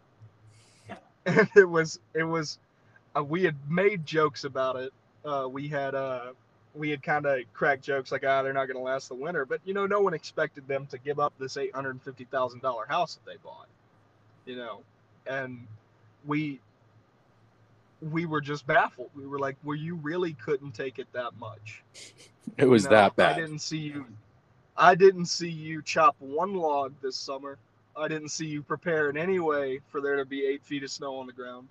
and 1.26 1.48
it 1.56 1.68
was 1.68 2.00
it 2.14 2.24
was. 2.24 2.58
Uh, 3.16 3.24
we 3.24 3.44
had 3.44 3.56
made 3.68 4.06
jokes 4.06 4.44
about 4.44 4.76
it. 4.76 4.92
Uh, 5.24 5.48
we 5.50 5.68
had 5.68 5.94
uh, 5.94 6.32
we 6.78 6.90
had 6.90 7.02
kind 7.02 7.26
of 7.26 7.40
cracked 7.52 7.82
jokes 7.84 8.12
like, 8.12 8.24
ah, 8.24 8.42
they're 8.42 8.52
not 8.52 8.66
going 8.66 8.76
to 8.76 8.82
last 8.82 9.08
the 9.08 9.14
winter. 9.14 9.44
But 9.44 9.60
you 9.64 9.74
know, 9.74 9.86
no 9.86 10.00
one 10.00 10.14
expected 10.14 10.66
them 10.68 10.86
to 10.86 10.98
give 10.98 11.18
up 11.18 11.34
this 11.38 11.56
eight 11.56 11.74
hundred 11.74 11.90
and 11.90 12.02
fifty 12.02 12.24
thousand 12.24 12.62
dollar 12.62 12.86
house 12.86 13.16
that 13.16 13.30
they 13.30 13.36
bought. 13.42 13.66
You 14.46 14.56
know, 14.56 14.80
and 15.26 15.66
we 16.26 16.60
we 18.00 18.26
were 18.26 18.40
just 18.40 18.66
baffled. 18.66 19.10
We 19.14 19.26
were 19.26 19.38
like, 19.38 19.56
well, 19.64 19.76
you 19.76 19.96
really 19.96 20.34
couldn't 20.34 20.72
take 20.72 20.98
it 20.98 21.08
that 21.12 21.36
much. 21.38 21.82
It 22.56 22.64
was 22.64 22.84
You 22.84 22.90
know, 22.90 22.96
that 22.96 23.16
bad. 23.16 23.36
I 23.36 23.40
didn't 23.40 23.58
see 23.58 23.76
you. 23.76 24.06
I 24.76 24.94
didn't 24.94 25.26
see 25.26 25.50
you 25.50 25.82
chop 25.82 26.16
one 26.18 26.54
log 26.54 26.94
this 27.02 27.14
summer. 27.14 27.58
I 27.94 28.08
didn't 28.08 28.30
see 28.30 28.46
you 28.46 28.62
prepare 28.62 29.10
in 29.10 29.18
any 29.18 29.38
way 29.38 29.80
for 29.88 30.00
there 30.00 30.16
to 30.16 30.24
be 30.24 30.46
eight 30.46 30.64
feet 30.64 30.82
of 30.82 30.90
snow 30.90 31.16
on 31.16 31.26
the 31.26 31.32
ground. 31.32 31.68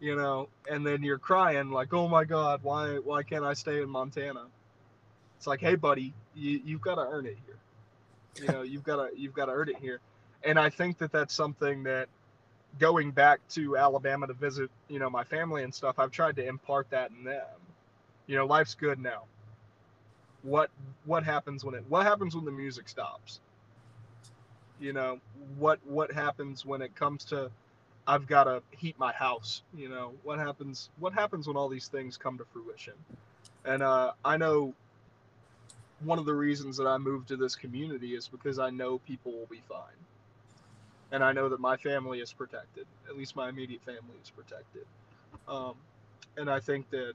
You 0.00 0.14
know, 0.14 0.48
and 0.70 0.86
then 0.86 1.02
you're 1.02 1.18
crying 1.18 1.70
like, 1.70 1.92
"Oh 1.92 2.08
my 2.08 2.24
God, 2.24 2.60
why 2.62 2.98
why 2.98 3.22
can't 3.22 3.44
I 3.44 3.54
stay 3.54 3.82
in 3.82 3.88
Montana?" 3.88 4.46
It's 5.36 5.46
like, 5.46 5.60
"Hey, 5.60 5.74
buddy, 5.74 6.14
you 6.34 6.60
you've 6.64 6.80
got 6.80 6.96
to 6.96 7.02
earn 7.02 7.26
it 7.26 7.36
here. 7.46 7.56
You 8.40 8.52
know, 8.52 8.62
you've 8.62 8.84
got 8.84 8.96
to 8.96 9.18
you've 9.18 9.34
got 9.34 9.46
to 9.46 9.52
earn 9.52 9.68
it 9.68 9.76
here." 9.78 10.00
And 10.44 10.58
I 10.58 10.70
think 10.70 10.98
that 10.98 11.10
that's 11.10 11.34
something 11.34 11.82
that 11.84 12.08
going 12.78 13.10
back 13.10 13.40
to 13.48 13.76
Alabama 13.76 14.26
to 14.26 14.34
visit, 14.34 14.70
you 14.88 14.98
know, 14.98 15.10
my 15.10 15.24
family 15.24 15.64
and 15.64 15.74
stuff, 15.74 15.98
I've 15.98 16.10
tried 16.10 16.36
to 16.36 16.46
impart 16.46 16.90
that 16.90 17.10
in 17.10 17.24
them. 17.24 17.46
You 18.26 18.36
know, 18.36 18.46
life's 18.46 18.74
good 18.74 19.00
now. 19.00 19.24
What 20.42 20.70
what 21.04 21.24
happens 21.24 21.64
when 21.64 21.74
it 21.74 21.84
what 21.88 22.06
happens 22.06 22.36
when 22.36 22.44
the 22.44 22.52
music 22.52 22.88
stops? 22.88 23.40
You 24.78 24.92
know, 24.92 25.18
what 25.58 25.80
what 25.84 26.12
happens 26.12 26.64
when 26.64 26.82
it 26.82 26.94
comes 26.94 27.24
to 27.26 27.50
I've 28.08 28.26
got 28.26 28.46
to 28.46 28.62
heat 28.72 28.98
my 28.98 29.12
house, 29.12 29.62
you 29.76 29.90
know? 29.90 30.14
What 30.24 30.40
happens 30.40 30.90
what 31.00 31.14
happens 31.14 31.48
when 31.48 31.56
all 31.58 31.70
these 31.70 31.88
things 31.88 32.18
come 32.18 32.38
to 32.38 32.46
fruition? 32.46 32.94
And 33.66 33.82
uh 33.84 34.12
I 34.24 34.38
know 34.38 34.74
one 36.04 36.18
of 36.18 36.26
the 36.26 36.34
reasons 36.34 36.78
that 36.78 36.86
I 36.88 36.98
moved 36.98 37.28
to 37.28 37.36
this 37.36 37.56
community 37.56 38.14
is 38.16 38.28
because 38.28 38.58
I 38.60 38.70
know 38.70 38.98
people 39.00 39.32
will 39.32 39.48
be 39.50 39.62
fine 39.68 39.96
and 41.12 41.24
I 41.24 41.32
know 41.32 41.48
that 41.50 41.60
my 41.60 41.76
family 41.76 42.20
is 42.20 42.32
protected. 42.32 42.86
At 43.08 43.16
least 43.16 43.36
my 43.36 43.48
immediate 43.48 43.82
family 43.84 44.16
is 44.22 44.30
protected. 44.30 44.84
Um, 45.48 45.74
and 46.36 46.50
I 46.50 46.60
think 46.60 46.90
that 46.90 47.14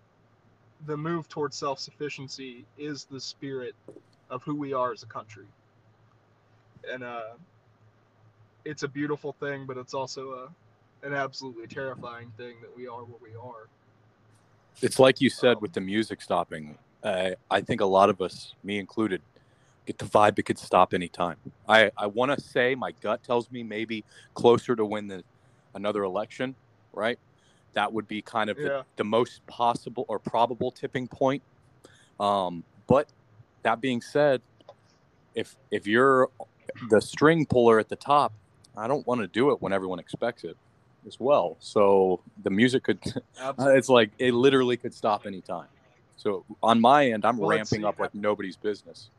the 0.88 0.98
move 0.98 1.30
towards 1.30 1.58
self 1.58 1.80
sufficiency 1.80 2.66
is 2.78 3.06
the 3.06 3.20
spirit 3.20 3.76
of 4.30 4.44
who 4.44 4.56
we 4.56 4.74
are 4.74 4.92
as 4.92 5.04
a 5.04 5.08
country. 5.08 5.48
And 6.92 7.04
uh, 7.04 7.34
it's 8.66 8.84
a 8.84 8.88
beautiful 8.88 9.34
thing, 9.34 9.66
but 9.66 9.78
it's 9.78 9.94
also 9.94 10.32
a, 10.32 10.63
an 11.04 11.14
absolutely 11.14 11.68
terrifying 11.68 12.32
thing 12.38 12.56
that 12.62 12.76
we 12.76 12.88
are 12.88 13.04
what 13.04 13.22
we 13.22 13.36
are. 13.36 13.68
It's 14.82 15.00
like 15.00 15.22
you 15.22 15.30
said 15.30 15.58
Um, 15.58 15.62
with 15.62 15.74
the 15.74 15.82
music 15.82 16.22
stopping. 16.22 16.78
Uh, 17.04 17.32
I 17.52 17.62
think 17.62 17.82
a 17.82 17.86
lot 17.86 18.10
of 18.10 18.22
us, 18.22 18.56
me 18.64 18.80
included, 18.80 19.22
get 19.86 19.98
the 19.98 20.06
vibe 20.06 20.40
it 20.40 20.44
could 20.44 20.58
stop 20.58 20.94
anytime. 20.94 21.38
I, 21.68 21.92
I 21.98 22.08
want 22.08 22.32
to 22.38 22.42
say 22.42 22.76
my 22.76 22.92
gut 23.02 23.24
tells 23.24 23.52
me 23.52 23.64
maybe 23.64 24.04
closer 24.34 24.76
to 24.76 24.86
when 24.86 25.08
the 25.08 25.24
another 25.76 26.04
election, 26.04 26.56
right? 26.94 27.20
That 27.74 27.92
would 27.92 28.08
be 28.08 28.22
kind 28.22 28.50
of 28.50 28.58
Yeah. 28.58 28.64
the, 28.64 28.86
the 28.98 29.04
most 29.04 29.46
possible 29.48 30.06
or 30.08 30.20
probable 30.20 30.72
tipping 30.72 31.08
point. 31.08 31.44
Um, 32.20 32.64
but 32.88 33.10
that 33.64 33.82
being 33.82 34.02
said, 34.02 34.42
if 35.36 35.56
if 35.72 35.88
you're 35.88 36.30
the 36.90 37.02
string 37.02 37.46
puller 37.46 37.80
at 37.80 37.90
the 37.90 37.96
top, 37.96 38.34
I 38.78 38.88
don't 38.88 39.06
want 39.08 39.22
to 39.22 39.28
do 39.28 39.52
it 39.52 39.62
when 39.62 39.74
everyone 39.74 40.00
expects 40.00 40.44
it 40.44 40.58
as 41.08 41.20
well. 41.20 41.58
So 41.60 42.22
the 42.44 42.50
music 42.50 42.84
could 42.84 43.00
uh, 43.42 43.54
it's 43.70 43.90
like 43.90 44.12
it 44.20 44.34
literally 44.34 44.78
could 44.78 44.94
stop 44.94 45.26
anytime. 45.26 45.68
So 46.18 46.46
on 46.62 46.80
my 46.80 47.12
end, 47.12 47.26
I'm 47.26 47.38
Well, 47.38 47.50
ramping 47.50 47.84
up 47.86 48.00
like 48.00 48.16
nobody's 48.16 48.56
business. 48.56 49.10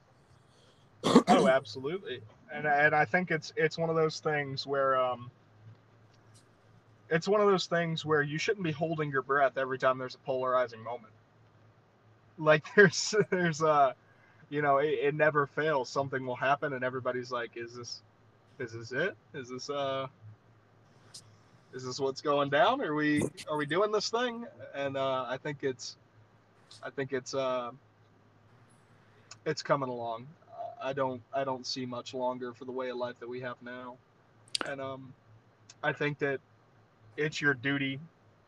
oh, 1.05 1.49
absolutely. 1.49 2.20
And 2.53 2.66
and 2.66 2.95
I 2.95 3.05
think 3.05 3.30
it's 3.30 3.53
it's 3.57 3.76
one 3.76 3.91
of 3.91 3.97
those 3.97 4.20
things 4.20 4.66
where 4.66 4.97
um 4.97 5.30
it's 7.11 7.28
one 7.28 7.41
of 7.41 7.47
those 7.47 7.66
things 7.66 8.05
where 8.05 8.22
you 8.22 8.39
shouldn't 8.39 8.64
be 8.64 8.72
holding 8.72 9.11
your 9.11 9.22
breath 9.22 9.59
every 9.59 9.78
time 9.78 9.99
there's 9.99 10.14
a 10.14 10.18
polarizing 10.18 10.82
moment. 10.82 11.12
Like 12.39 12.64
there's 12.76 13.14
there's 13.30 13.61
a, 13.61 13.95
you 14.49 14.62
know, 14.62 14.78
it, 14.78 14.99
it 15.03 15.14
never 15.14 15.47
fails. 15.47 15.89
Something 15.89 16.26
will 16.26 16.37
happen 16.37 16.72
and 16.72 16.85
everybody's 16.85 17.30
like, 17.30 17.57
is 17.57 17.74
this 17.74 18.03
is 18.59 18.72
this 18.72 18.93
it? 18.93 19.16
Is 19.35 19.51
this 19.51 19.68
uh 19.68 20.07
is 21.75 21.85
this 21.85 22.01
what's 22.01 22.20
going 22.20 22.51
down? 22.51 22.81
Are 22.81 22.95
we 22.95 23.22
are 23.51 23.57
we 23.57 23.66
doing 23.66 23.93
this 23.93 24.09
thing? 24.09 24.47
And 24.75 24.97
uh 24.97 25.27
I 25.29 25.37
think 25.37 25.59
it's 25.62 25.97
I 26.83 26.91
think 26.91 27.12
it's 27.12 27.35
uh 27.35 27.70
it's 29.45 29.62
coming 29.62 29.89
along. 29.89 30.27
I 30.83 30.93
don't 30.93 31.22
I 31.33 31.45
don't 31.45 31.66
see 31.66 31.87
much 31.87 32.14
longer 32.14 32.53
for 32.53 32.64
the 32.64 32.72
way 32.72 32.91
of 32.91 32.97
life 32.97 33.18
that 33.20 33.29
we 33.29 33.41
have 33.41 33.57
now, 33.62 33.97
and 34.66 34.81
um, 34.81 35.12
I 35.83 35.93
think 35.93 36.18
that 36.18 36.41
it's 37.16 37.41
your 37.41 37.55
duty, 37.55 37.99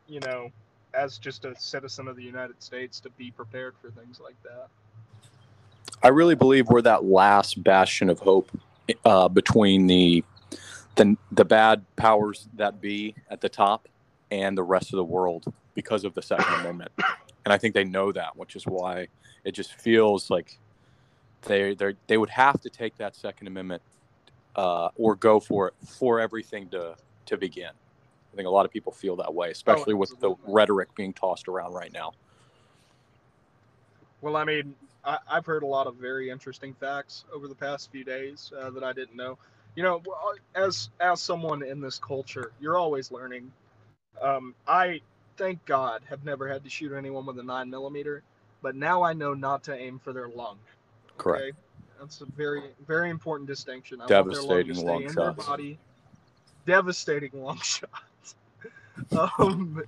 you 0.07 0.21
know, 0.21 0.51
as 0.93 1.19
just 1.19 1.45
a 1.45 1.59
citizen 1.59 2.09
of 2.09 2.17
the 2.17 2.23
United 2.23 2.63
States 2.63 3.01
to 3.01 3.11
be 3.11 3.31
prepared 3.31 3.75
for 3.81 3.91
things 3.91 4.21
like 4.21 4.37
that. 4.43 4.69
I 6.03 6.09
really 6.09 6.35
believe 6.35 6.69
we're 6.69 6.83
that 6.83 7.05
last 7.05 7.63
bastion 7.63 8.11
of 8.11 8.19
hope 8.19 8.51
uh, 9.05 9.29
between 9.29 9.87
the, 9.87 10.23
the 10.97 11.17
the 11.31 11.45
bad 11.45 11.85
powers 11.97 12.49
that 12.55 12.81
be 12.81 13.15
at 13.31 13.41
the 13.41 13.49
top 13.49 13.89
and 14.31 14.59
the 14.59 14.63
rest 14.63 14.93
of 14.93 14.97
the 14.97 15.05
world 15.05 15.53
because 15.75 16.05
of 16.05 16.15
the 16.15 16.23
Second 16.23 16.53
Amendment, 16.61 16.91
and 17.45 17.53
I 17.53 17.59
think 17.59 17.75
they 17.75 17.85
know 17.85 18.13
that, 18.13 18.37
which 18.37 18.57
is 18.57 18.67
why 18.67 19.09
it 19.45 19.53
just 19.53 19.75
feels 19.75 20.31
like 20.31 20.59
they 21.43 21.75
they 21.75 21.95
they 22.07 22.19
would 22.19 22.31
have 22.31 22.61
to 22.63 22.71
take 22.71 22.97
that 22.97 23.15
Second 23.15 23.47
Amendment 23.47 23.83
uh, 24.57 24.89
or 24.97 25.15
go 25.15 25.39
for 25.39 25.69
it 25.69 25.75
for 25.87 26.19
everything 26.19 26.69
to 26.71 26.97
to 27.27 27.37
begin. 27.37 27.71
I 28.33 28.37
think 28.37 28.49
a 28.49 28.51
lot 28.51 28.67
of 28.67 28.73
people 28.73 28.93
feel 28.93 29.17
that 29.17 29.33
way, 29.33 29.51
especially 29.51 29.95
oh, 29.95 29.97
with 29.97 30.19
the 30.21 30.35
rhetoric 30.47 30.95
being 30.95 31.13
tossed 31.13 31.49
around 31.49 31.73
right 31.73 31.93
now. 31.93 32.13
Well, 34.21 34.37
I 34.37 34.45
mean, 34.45 34.75
I, 35.05 35.19
have 35.29 35.47
heard 35.47 35.63
a 35.63 35.67
lot 35.67 35.87
of 35.87 35.97
very 35.97 36.31
interesting 36.31 36.75
facts 36.75 37.25
over 37.33 37.49
the 37.49 37.55
past 37.55 37.91
few 37.91 38.05
days 38.05 38.53
uh, 38.59 38.71
that 38.71 38.83
I 38.83 38.93
didn't 38.93 39.17
know. 39.17 39.39
You 39.77 39.83
know, 39.83 40.03
as 40.55 40.89
as 41.01 41.21
someone 41.21 41.63
in 41.63 41.81
this 41.81 41.99
culture, 41.99 42.51
you're 42.61 42.79
always 42.79 43.13
learning. 43.13 43.53
Um, 44.21 44.55
I 44.67 45.03
thank 45.37 45.65
God 45.67 46.03
have 46.09 46.25
never 46.25 46.49
had 46.49 46.65
to 46.65 46.71
shoot 46.71 46.93
anyone 46.93 47.27
with 47.27 47.39
a 47.39 47.43
nine 47.43 47.71
millimeter, 47.71 48.23
but 48.63 48.75
now 48.75 49.03
I 49.03 49.13
know 49.13 49.35
not 49.35 49.63
to 49.65 49.75
aim 49.77 50.01
for 50.03 50.13
their 50.13 50.29
lung. 50.29 50.57
Correct. 51.19 51.43
Okay? 51.43 51.53
That's 52.01 52.21
a 52.21 52.27
very, 52.27 52.63
very 52.87 53.11
important 53.11 53.49
distinction. 53.49 54.01
I 54.01 54.07
Devastating 54.07 54.85
long 54.85 55.13
shots. 55.13 55.47
Body. 55.47 55.79
Devastating 56.67 57.31
long 57.35 57.59
shots. 57.63 58.35
um, 59.39 59.83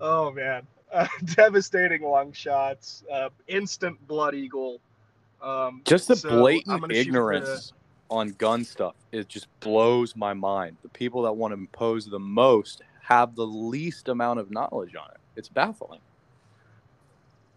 oh 0.00 0.30
man, 0.32 0.66
uh, 0.92 1.06
devastating 1.24 2.02
long 2.02 2.32
shots. 2.32 3.04
Uh, 3.12 3.30
instant 3.46 4.06
blood 4.06 4.34
eagle. 4.34 4.80
Um, 5.42 5.82
just 5.84 6.08
the 6.08 6.16
so 6.16 6.28
blatant 6.28 6.92
ignorance 6.92 7.72
the... 8.08 8.14
on 8.14 8.30
gun 8.32 8.64
stuff. 8.64 8.94
It 9.12 9.28
just 9.28 9.46
blows 9.60 10.16
my 10.16 10.34
mind. 10.34 10.76
The 10.82 10.88
people 10.88 11.22
that 11.22 11.32
want 11.32 11.52
to 11.52 11.58
impose 11.58 12.06
the 12.06 12.18
most 12.18 12.82
have 13.02 13.34
the 13.34 13.46
least 13.46 14.08
amount 14.08 14.40
of 14.40 14.50
knowledge 14.50 14.94
on 14.94 15.08
it. 15.10 15.18
It's 15.36 15.48
baffling. 15.48 16.00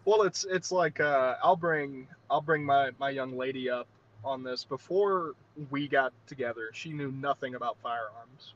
Well, 0.04 0.22
it's 0.22 0.44
it's 0.44 0.72
like 0.72 1.00
uh, 1.00 1.36
I'll 1.42 1.56
bring 1.56 2.08
I'll 2.30 2.40
bring 2.40 2.64
my 2.64 2.90
my 2.98 3.10
young 3.10 3.36
lady 3.36 3.70
up 3.70 3.86
on 4.24 4.42
this. 4.42 4.64
Before 4.64 5.34
we 5.70 5.88
got 5.88 6.12
together, 6.26 6.70
she 6.72 6.92
knew 6.92 7.12
nothing 7.12 7.54
about 7.54 7.76
firearms, 7.82 8.54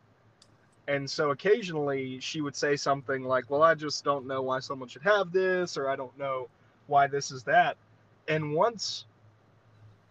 and 0.89 1.09
so 1.09 1.31
occasionally 1.31 2.18
she 2.20 2.41
would 2.41 2.57
say 2.57 2.77
something 2.77 3.22
like, 3.24 3.51
"Well, 3.51 3.62
I 3.62 3.74
just 3.74 4.05
don't 4.05 4.27
know 4.27 4.43
why 4.43 4.59
someone 4.61 4.89
should 4.89 5.03
have 5.03 5.33
this," 5.33 5.77
or 5.77 5.89
"I 5.89 5.97
don't 5.97 6.16
know 6.18 6.49
why 6.89 7.07
this 7.07 7.31
is 7.31 7.45
that." 7.45 7.77
And 8.29 8.53
once 8.53 9.05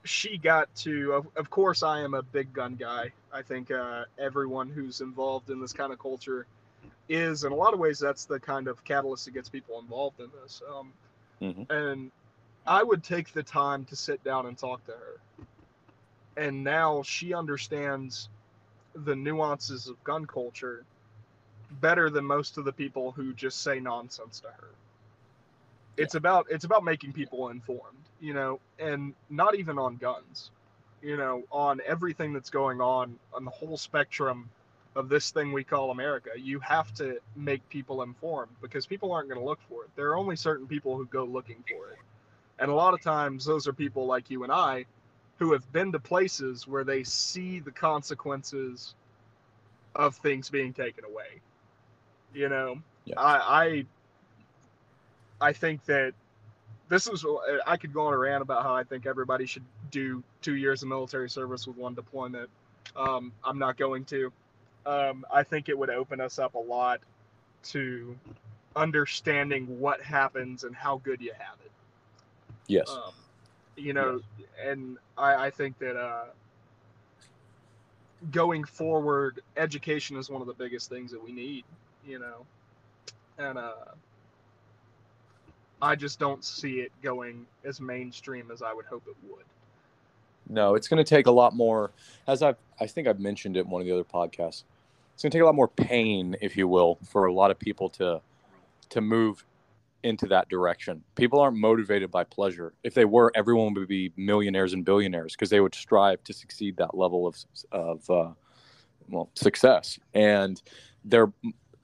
she 0.05 0.37
got 0.37 0.73
to, 0.77 1.13
of, 1.13 1.27
of 1.35 1.49
course, 1.49 1.83
I 1.83 2.01
am 2.01 2.13
a 2.13 2.23
big 2.23 2.53
gun 2.53 2.75
guy. 2.75 3.11
I 3.33 3.41
think 3.41 3.71
uh, 3.71 4.05
everyone 4.17 4.69
who's 4.69 5.01
involved 5.01 5.49
in 5.49 5.59
this 5.59 5.73
kind 5.73 5.91
of 5.91 5.99
culture 5.99 6.45
is, 7.09 7.43
in 7.43 7.51
a 7.51 7.55
lot 7.55 7.73
of 7.73 7.79
ways, 7.79 7.99
that's 7.99 8.25
the 8.25 8.39
kind 8.39 8.67
of 8.67 8.83
catalyst 8.83 9.25
that 9.25 9.33
gets 9.33 9.49
people 9.49 9.79
involved 9.79 10.19
in 10.19 10.29
this. 10.41 10.61
Um, 10.69 10.93
Mm-hmm. 11.41 11.71
And 11.71 12.11
I 12.65 12.81
would 12.81 13.03
take 13.03 13.33
the 13.33 13.43
time 13.43 13.85
to 13.85 13.95
sit 13.95 14.23
down 14.23 14.45
and 14.45 14.57
talk 14.57 14.85
to 14.85 14.93
her. 14.93 15.45
And 16.37 16.63
now 16.63 17.03
she 17.03 17.33
understands 17.33 18.29
the 18.95 19.15
nuances 19.15 19.87
of 19.87 20.01
gun 20.03 20.25
culture 20.25 20.83
better 21.81 22.09
than 22.09 22.25
most 22.25 22.57
of 22.57 22.65
the 22.65 22.71
people 22.71 23.11
who 23.11 23.33
just 23.33 23.61
say 23.61 23.79
nonsense 23.79 24.39
to 24.41 24.47
her. 24.47 24.69
It's 25.97 26.13
yeah. 26.13 26.19
about 26.19 26.47
it's 26.49 26.65
about 26.65 26.83
making 26.83 27.13
people 27.13 27.49
informed, 27.49 28.04
you 28.26 28.34
know, 28.34 28.59
and 28.80 29.13
not 29.30 29.53
even 29.53 29.78
on 29.78 29.97
guns, 29.97 30.49
you 31.03 31.15
know, 31.15 31.43
on 31.51 31.80
everything 31.86 32.34
that's 32.34 32.49
going 32.49 32.82
on 32.82 33.19
on 33.32 33.45
the 33.45 33.51
whole 33.51 33.78
spectrum 33.78 34.49
of 34.95 35.09
this 35.09 35.30
thing 35.30 35.53
we 35.53 35.63
call 35.63 35.91
America. 35.91 36.32
You 36.36 36.59
have 36.61 36.91
to 36.95 37.19
make 37.36 37.67
people 37.69 38.01
informed 38.01 38.49
because 38.63 38.88
people 38.88 39.11
aren't 39.11 39.30
going 39.30 39.39
to 39.39 39.45
look 39.45 39.59
for 39.69 39.84
it. 39.84 39.91
There 39.95 40.07
are 40.07 40.17
only 40.17 40.36
certain 40.36 40.65
people 40.65 40.97
who 40.97 41.05
go 41.05 41.23
looking 41.23 41.63
for 41.67 41.91
it. 41.91 41.99
And 42.57 42.71
a 42.71 42.73
lot 42.73 42.95
of 42.95 43.01
times, 43.01 43.45
those 43.45 43.67
are 43.67 43.73
people 43.73 44.07
like 44.07 44.32
you 44.32 44.41
and 44.41 44.51
I 44.51 44.86
who 45.38 45.53
have 45.53 45.71
been 45.71 45.91
to 45.91 45.99
places 45.99 46.67
where 46.67 46.84
they 46.84 47.03
see 47.03 47.59
the 47.59 47.71
consequences 47.71 48.95
of 49.93 50.15
things 50.15 50.49
being 50.49 50.73
taken 50.73 51.05
away. 51.05 51.41
You 52.34 52.49
know, 52.49 52.80
yeah. 53.03 53.19
I, 53.19 53.86
I, 55.41 55.49
I 55.49 55.53
think 55.53 55.86
that 55.86 56.13
this 56.89 57.07
is 57.07 57.25
I 57.65 57.77
could 57.77 57.93
go 57.93 58.07
on 58.07 58.13
a 58.13 58.17
rant 58.17 58.41
about 58.41 58.63
how 58.63 58.75
I 58.75 58.83
think 58.83 59.05
everybody 59.05 59.45
should 59.45 59.63
do 59.91 60.23
two 60.41 60.55
years 60.55 60.83
of 60.83 60.89
military 60.89 61.29
service 61.29 61.65
with 61.67 61.77
one 61.77 61.93
deployment. 61.95 62.49
Um, 62.95 63.31
I'm 63.43 63.57
not 63.57 63.77
going 63.77 64.05
to 64.05 64.31
um, 64.86 65.25
I 65.33 65.43
think 65.43 65.69
it 65.69 65.77
would 65.77 65.89
open 65.89 66.21
us 66.21 66.38
up 66.39 66.55
a 66.55 66.59
lot 66.59 67.01
to 67.63 68.15
understanding 68.75 69.79
what 69.79 70.01
happens 70.01 70.63
and 70.63 70.75
how 70.75 70.97
good 71.03 71.21
you 71.21 71.31
have 71.38 71.57
it. 71.63 71.71
Yes. 72.67 72.89
Um, 72.89 73.13
you 73.75 73.93
know, 73.93 74.21
yes. 74.38 74.47
and 74.63 74.97
I, 75.17 75.47
I, 75.47 75.49
think 75.49 75.77
that 75.79 75.97
uh, 75.97 76.25
going 78.31 78.63
forward, 78.63 79.41
education 79.57 80.17
is 80.17 80.29
one 80.29 80.41
of 80.41 80.47
the 80.47 80.53
biggest 80.53 80.89
things 80.89 81.11
that 81.11 81.23
we 81.23 81.31
need. 81.31 81.65
You 82.05 82.19
know, 82.19 82.45
and 83.39 83.57
uh, 83.57 83.73
I 85.86 85.95
just 85.95 86.19
don't 86.19 86.43
see 86.43 86.79
it 86.79 86.91
going 87.01 87.45
as 87.63 87.79
mainstream 87.79 88.51
as 88.51 88.61
I 88.61 88.73
would 88.73 88.86
hope 88.86 89.03
it 89.07 89.15
would. 89.29 89.45
No, 90.47 90.75
it's 90.75 90.88
going 90.88 91.03
to 91.03 91.09
take 91.09 91.27
a 91.27 91.31
lot 91.31 91.55
more. 91.55 91.91
As 92.27 92.43
I've, 92.43 92.57
I 92.79 92.88
think 92.88 93.07
I've 93.07 93.19
mentioned 93.19 93.57
it 93.57 93.61
in 93.61 93.69
one 93.69 93.81
of 93.81 93.88
the 93.88 93.93
other 93.93 94.03
podcasts 94.03 94.63
it's 95.15 95.23
going 95.23 95.31
to 95.31 95.38
take 95.38 95.43
a 95.43 95.45
lot 95.45 95.55
more 95.55 95.69
pain, 95.69 96.36
if 96.41 96.57
you 96.57 96.67
will, 96.67 96.99
for 97.05 97.25
a 97.25 97.33
lot 97.33 97.49
of 97.49 97.57
people 97.57 97.89
to 97.91 98.21
to 98.89 99.01
move 99.01 99.45
into 100.03 100.27
that 100.27 100.49
direction. 100.49 101.01
People 101.15 101.39
aren't 101.39 101.57
motivated 101.57 102.11
by 102.11 102.23
pleasure. 102.25 102.73
If 102.83 102.93
they 102.93 103.05
were, 103.05 103.31
everyone 103.33 103.73
would 103.73 103.88
be 103.88 104.11
millionaires 104.17 104.73
and 104.73 104.86
billionaires 104.86 105.33
because 105.33 105.49
they 105.49 105.61
would 105.61 105.73
strive 105.73 106.23
to 106.25 106.33
succeed 106.33 106.75
that 106.77 106.97
level 106.97 107.25
of 107.25 107.38
of 107.71 108.09
uh, 108.09 108.31
well 109.09 109.29
success. 109.36 109.97
And 110.13 110.61
they're 111.05 111.31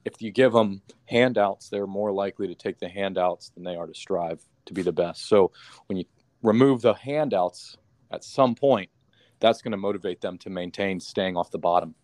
if 0.04 0.20
you 0.20 0.30
give 0.30 0.52
them 0.52 0.82
handouts, 1.06 1.68
they're 1.68 1.86
more 1.86 2.12
likely 2.12 2.48
to 2.48 2.54
take 2.54 2.78
the 2.78 2.88
handouts 2.88 3.50
than 3.50 3.64
they 3.64 3.76
are 3.76 3.86
to 3.86 3.94
strive 3.94 4.40
to 4.66 4.74
be 4.74 4.82
the 4.82 4.92
best. 4.92 5.28
So 5.28 5.52
when 5.86 5.98
you 5.98 6.04
remove 6.42 6.82
the 6.82 6.94
handouts 6.94 7.76
at 8.10 8.24
some 8.24 8.54
point, 8.54 8.90
that's 9.40 9.62
going 9.62 9.72
to 9.72 9.78
motivate 9.78 10.20
them 10.20 10.38
to 10.38 10.50
maintain 10.50 11.00
staying 11.00 11.36
off 11.36 11.50
the 11.50 11.58
bottom. 11.58 11.94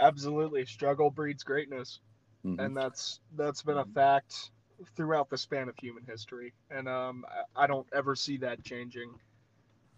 Absolutely, 0.00 0.64
struggle 0.64 1.10
breeds 1.10 1.42
greatness, 1.42 2.00
mm-hmm. 2.44 2.60
and 2.60 2.76
that's 2.76 3.20
that's 3.36 3.62
been 3.62 3.78
a 3.78 3.84
fact 3.84 4.50
throughout 4.96 5.28
the 5.28 5.36
span 5.36 5.68
of 5.68 5.74
human 5.76 6.04
history, 6.04 6.52
and 6.70 6.88
um, 6.88 7.24
I, 7.56 7.64
I 7.64 7.66
don't 7.66 7.86
ever 7.92 8.14
see 8.14 8.36
that 8.38 8.62
changing. 8.62 9.12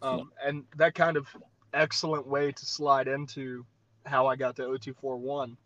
Um, 0.03 0.31
and 0.43 0.65
that 0.77 0.95
kind 0.95 1.19
of 1.19 1.27
excellent 1.75 2.27
way 2.27 2.53
to 2.53 2.67
slide 2.67 3.09
into 3.09 3.67
how 4.07 4.27
I 4.27 4.37
got 4.37 4.57
to 4.57 4.63
0241 4.63 5.57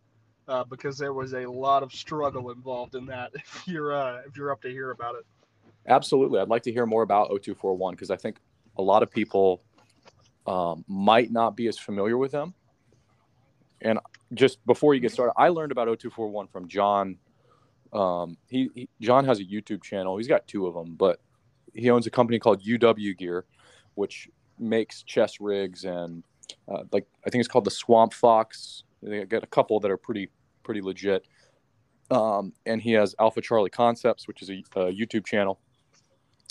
uh, 0.49 0.65
because 0.65 0.99
there 0.99 1.13
was 1.13 1.35
a 1.35 1.47
lot 1.47 1.83
of 1.83 1.93
struggle 1.93 2.51
involved 2.51 2.95
in 2.95 3.07
that. 3.07 3.33
If 3.35 3.69
you're 3.69 3.95
uh, 3.95 4.23
if 4.27 4.37
you're 4.37 4.53
up 4.53 4.63
to 4.63 4.71
hear 4.71 4.91
about 4.91 5.15
it, 5.17 5.25
absolutely, 5.89 6.41
I'd 6.41 6.49
like 6.49 6.63
to 6.65 6.73
hear 6.73 6.87
more 6.87 7.03
about 7.03 7.29
0241 7.29 7.95
because 7.95 8.11
I 8.11 8.17
think 8.17 8.39
a 8.77 8.83
lot 8.83 9.03
of 9.03 9.11
people 9.11 9.63
um, 10.47 10.85
might 10.89 11.31
not 11.33 11.57
be 11.57 11.69
as 11.69 11.79
familiar 11.79 12.19
with 12.19 12.33
them. 12.33 12.55
And 13.81 13.99
just 14.33 14.65
before 14.67 14.95
you 14.95 15.01
get 15.01 15.13
started, 15.13 15.33
I 15.37 15.49
learned 15.49 15.73
about 15.73 15.87
0241 15.87 16.49
from 16.49 16.69
John 16.69 17.19
Um, 17.93 18.37
he, 18.49 18.71
he 18.75 18.89
John 19.01 19.25
has 19.25 19.41
a 19.41 19.45
YouTube 19.45 19.83
channel. 19.83 20.17
He's 20.17 20.29
got 20.29 20.47
two 20.47 20.67
of 20.67 20.75
them, 20.75 20.97
but 20.97 21.21
he 21.75 21.91
owns 21.91 22.07
a 22.07 22.11
company 22.11 22.39
called 22.39 22.63
UW 22.63 23.17
Gear, 23.17 23.45
which 23.95 24.29
makes 24.59 25.03
chest 25.03 25.41
rigs 25.41 25.85
and 25.85 26.25
uh, 26.69 26.85
like 26.93 27.07
I 27.27 27.31
think 27.31 27.41
it's 27.41 27.49
called 27.49 27.65
the 27.65 27.71
Swamp 27.71 28.13
Fox. 28.13 28.85
They 29.03 29.25
got 29.25 29.43
a 29.43 29.49
couple 29.49 29.81
that 29.81 29.91
are 29.91 29.97
pretty 29.97 30.31
pretty 30.63 30.81
legit. 30.81 31.27
Um, 32.11 32.53
and 32.67 32.81
he 32.81 32.93
has 32.93 33.15
Alpha 33.19 33.41
Charlie 33.41 33.71
Concepts, 33.71 34.29
which 34.29 34.43
is 34.43 34.51
a, 34.51 34.63
a 34.77 34.93
YouTube 34.93 35.25
channel. 35.25 35.59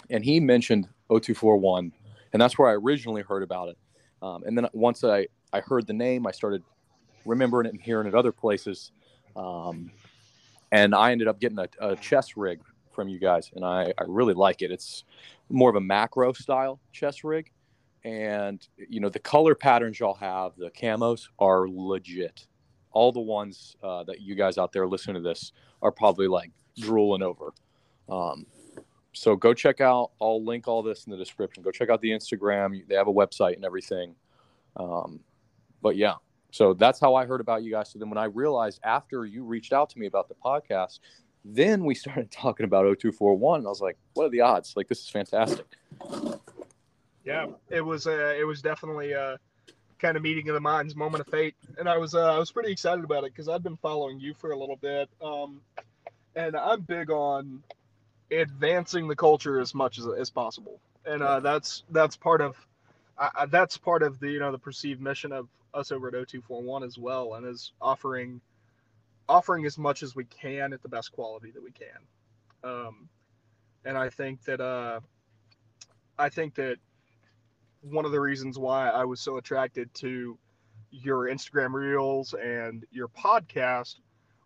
And 0.09 0.23
he 0.23 0.39
mentioned 0.39 0.87
0241, 1.09 1.91
and 2.33 2.41
that's 2.41 2.57
where 2.57 2.69
I 2.69 2.73
originally 2.73 3.21
heard 3.21 3.43
about 3.43 3.69
it. 3.69 3.77
Um, 4.21 4.43
and 4.45 4.57
then 4.57 4.67
once 4.73 5.03
I, 5.03 5.27
I 5.51 5.61
heard 5.61 5.85
the 5.85 5.93
name, 5.93 6.25
I 6.25 6.31
started 6.31 6.63
remembering 7.25 7.67
it 7.67 7.73
and 7.73 7.81
hearing 7.81 8.07
it 8.07 8.15
other 8.15 8.31
places. 8.31 8.91
Um, 9.35 9.91
and 10.71 10.95
I 10.95 11.11
ended 11.11 11.27
up 11.27 11.39
getting 11.39 11.59
a, 11.59 11.67
a, 11.79 11.95
chest 11.95 12.35
rig 12.35 12.61
from 12.91 13.07
you 13.07 13.19
guys, 13.19 13.51
and 13.55 13.63
I, 13.63 13.93
I 13.97 14.03
really 14.07 14.33
like 14.33 14.61
it. 14.61 14.71
It's 14.71 15.03
more 15.49 15.69
of 15.69 15.75
a 15.75 15.81
macro 15.81 16.33
style 16.33 16.79
chest 16.91 17.23
rig. 17.23 17.51
And, 18.03 18.65
you 18.89 18.99
know, 18.99 19.09
the 19.09 19.19
color 19.19 19.55
patterns 19.55 19.99
y'all 19.99 20.15
have, 20.15 20.53
the 20.57 20.69
camos 20.71 21.29
are 21.39 21.67
legit 21.69 22.47
all 22.93 23.11
the 23.11 23.19
ones 23.19 23.75
uh, 23.83 24.03
that 24.03 24.21
you 24.21 24.35
guys 24.35 24.57
out 24.57 24.71
there 24.71 24.87
listening 24.87 25.15
to 25.15 25.21
this 25.21 25.51
are 25.81 25.91
probably 25.91 26.27
like 26.27 26.51
drooling 26.79 27.23
over. 27.23 27.53
Um, 28.07 28.45
so 29.13 29.35
go 29.35 29.53
check 29.53 29.81
out. 29.81 30.11
I'll 30.21 30.43
link 30.43 30.67
all 30.67 30.81
this 30.81 31.05
in 31.05 31.11
the 31.11 31.17
description. 31.17 31.63
Go 31.63 31.71
check 31.71 31.89
out 31.89 32.01
the 32.01 32.11
Instagram. 32.11 32.87
They 32.87 32.95
have 32.95 33.07
a 33.07 33.13
website 33.13 33.55
and 33.55 33.65
everything. 33.65 34.15
Um, 34.77 35.19
but 35.81 35.97
yeah, 35.97 36.15
so 36.51 36.73
that's 36.73 36.99
how 36.99 37.15
I 37.15 37.25
heard 37.25 37.41
about 37.41 37.63
you 37.63 37.71
guys. 37.71 37.89
So 37.89 37.99
then 37.99 38.09
when 38.09 38.17
I 38.17 38.25
realized 38.25 38.79
after 38.83 39.25
you 39.25 39.43
reached 39.43 39.73
out 39.73 39.89
to 39.91 39.99
me 39.99 40.05
about 40.05 40.29
the 40.29 40.35
podcast, 40.35 40.99
then 41.45 41.83
we 41.83 41.93
started 41.95 42.31
talking 42.31 42.63
about 42.63 42.83
0241. 42.83 43.59
And 43.59 43.67
I 43.67 43.69
was 43.69 43.81
like, 43.81 43.97
what 44.13 44.25
are 44.25 44.29
the 44.29 44.41
odds? 44.41 44.73
Like, 44.75 44.87
this 44.87 44.99
is 44.99 45.09
fantastic. 45.09 45.65
Yeah, 47.23 47.47
it 47.69 47.81
was, 47.81 48.07
uh, 48.07 48.35
it 48.37 48.45
was 48.45 48.61
definitely, 48.61 49.13
uh, 49.13 49.37
kind 50.03 50.17
of 50.17 50.23
meeting 50.23 50.49
of 50.49 50.53
the 50.53 50.59
minds, 50.59 50.95
moment 50.95 51.21
of 51.21 51.27
fate, 51.27 51.55
and 51.77 51.87
I 51.87 51.97
was 51.97 52.13
uh, 52.13 52.35
I 52.35 52.37
was 52.37 52.51
pretty 52.51 52.71
excited 52.71 53.05
about 53.05 53.23
it 53.23 53.31
because 53.31 53.47
I've 53.47 53.63
been 53.63 53.77
following 53.77 54.19
you 54.19 54.33
for 54.33 54.51
a 54.51 54.59
little 54.59 54.75
bit, 54.75 55.09
um, 55.21 55.61
and 56.35 56.57
I'm 56.57 56.81
big 56.81 57.09
on 57.09 57.63
advancing 58.29 59.07
the 59.07 59.15
culture 59.15 59.61
as 59.61 59.73
much 59.73 59.97
as, 59.97 60.05
as 60.05 60.29
possible, 60.29 60.79
and 61.05 61.23
uh, 61.23 61.39
that's 61.39 61.83
that's 61.89 62.17
part 62.17 62.41
of 62.41 62.57
uh, 63.17 63.45
that's 63.45 63.77
part 63.77 64.03
of 64.03 64.19
the 64.19 64.29
you 64.29 64.39
know 64.39 64.51
the 64.51 64.59
perceived 64.59 65.01
mission 65.01 65.31
of 65.31 65.47
us 65.73 65.91
over 65.91 66.07
at 66.09 66.13
0241 66.13 66.83
as 66.83 66.97
well, 66.97 67.35
and 67.35 67.47
is 67.47 67.71
offering 67.81 68.41
offering 69.29 69.65
as 69.65 69.77
much 69.77 70.03
as 70.03 70.13
we 70.17 70.25
can 70.25 70.73
at 70.73 70.83
the 70.83 70.89
best 70.89 71.13
quality 71.13 71.49
that 71.51 71.63
we 71.63 71.71
can, 71.71 72.69
um, 72.69 73.07
and 73.85 73.97
I 73.97 74.09
think 74.09 74.43
that 74.43 74.59
uh, 74.59 74.99
I 76.19 76.27
think 76.27 76.55
that 76.55 76.75
one 77.83 78.05
of 78.05 78.11
the 78.11 78.19
reasons 78.19 78.57
why 78.57 78.89
I 78.89 79.05
was 79.05 79.19
so 79.19 79.37
attracted 79.37 79.93
to 79.95 80.37
your 80.91 81.27
Instagram 81.27 81.73
reels 81.73 82.33
and 82.33 82.85
your 82.91 83.07
podcast 83.07 83.95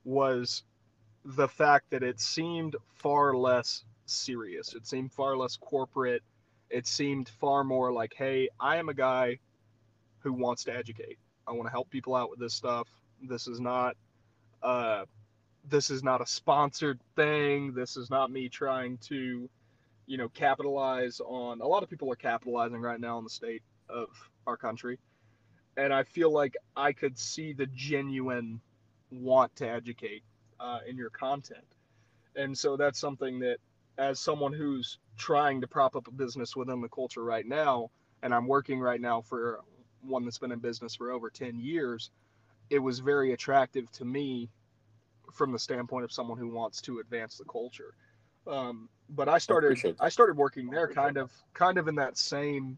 was 0.04 0.64
the 1.24 1.48
fact 1.48 1.90
that 1.92 2.04
it 2.04 2.20
seemed 2.20 2.76
far 2.96 3.36
less 3.36 3.84
serious. 4.06 4.74
It 4.74 4.88
seemed 4.88 5.12
far 5.12 5.38
less 5.38 5.58
corporate. 5.58 6.24
It 6.70 6.88
seemed 6.88 7.30
far 7.30 7.64
more 7.64 7.92
like, 7.92 8.14
hey, 8.16 8.50
I 8.60 8.78
am 8.78 8.90
a 8.90 8.94
guy 8.94 9.40
who 10.20 10.34
wants 10.34 10.64
to 10.66 10.76
educate. 10.76 11.18
I 11.48 11.52
want 11.52 11.68
to 11.68 11.72
help 11.72 11.90
people 11.90 12.16
out 12.16 12.30
with 12.30 12.40
this 12.40 12.54
stuff. 12.54 12.88
This 13.22 13.48
is 13.48 13.60
not 13.60 13.96
uh 14.64 15.06
this 15.70 15.90
is 15.90 16.02
not 16.04 16.22
a 16.22 16.26
sponsored 16.26 17.00
thing. 17.16 17.74
This 17.74 17.98
is 17.98 18.10
not 18.10 18.32
me 18.32 18.50
trying 18.50 18.98
to 19.00 19.50
you 20.08 20.18
know, 20.18 20.30
capitalize 20.30 21.20
on 21.20 21.62
a 21.62 21.68
lot 21.68 21.84
of 21.84 21.90
people 21.90 22.12
are 22.12 22.16
capitalizing 22.16 22.82
right 22.82 23.00
now 23.00 23.18
on 23.18 23.24
the 23.24 23.30
state 23.30 23.62
of 23.90 24.08
our 24.48 24.58
country. 24.58 24.98
And 25.76 25.94
I 25.94 26.04
feel 26.04 26.32
like 26.32 26.56
I 26.76 26.94
could 26.94 27.20
see 27.20 27.54
the 27.54 27.68
genuine 27.68 28.60
want 29.12 29.56
to 29.58 29.70
educate 29.70 30.24
uh, 30.60 30.80
in 30.88 30.98
your 30.98 31.12
content. 31.12 31.66
And 32.36 32.58
so 32.58 32.78
that's 32.78 33.00
something 33.00 33.40
that, 33.40 33.58
as 33.98 34.20
someone 34.20 34.54
who's 34.54 35.00
trying 35.18 35.62
to 35.62 35.68
prop 35.68 35.96
up 35.96 36.08
a 36.08 36.12
business 36.12 36.56
within 36.56 36.82
the 36.82 36.90
culture 36.90 37.24
right 37.24 37.46
now, 37.46 37.90
and 38.24 38.34
I'm 38.34 38.48
working 38.48 38.80
right 38.80 39.02
now 39.02 39.22
for 39.22 39.60
one 40.02 40.24
that's 40.24 40.38
been 40.38 40.52
in 40.52 40.60
business 40.60 40.96
for 40.96 41.12
over 41.12 41.30
10 41.30 41.60
years, 41.60 42.12
it 42.70 42.80
was 42.80 43.00
very 43.00 43.34
attractive 43.34 43.92
to 43.94 44.06
me 44.06 44.50
from 45.34 45.52
the 45.52 45.60
standpoint 45.60 46.04
of 46.04 46.12
someone 46.12 46.38
who 46.38 46.50
wants 46.50 46.82
to 46.82 47.00
advance 47.00 47.38
the 47.38 47.46
culture. 47.46 47.94
Um, 48.46 48.90
but 49.10 49.30
I 49.30 49.38
started 49.38 49.78
I, 50.00 50.06
I, 50.06 50.10
started 50.10 50.38
working 50.38 50.70
there 50.70 50.88
kind 50.88 51.18
of 51.18 51.32
kind 51.54 51.78
of 51.78 51.88
in 51.88 51.96
that 51.96 52.18
same 52.18 52.78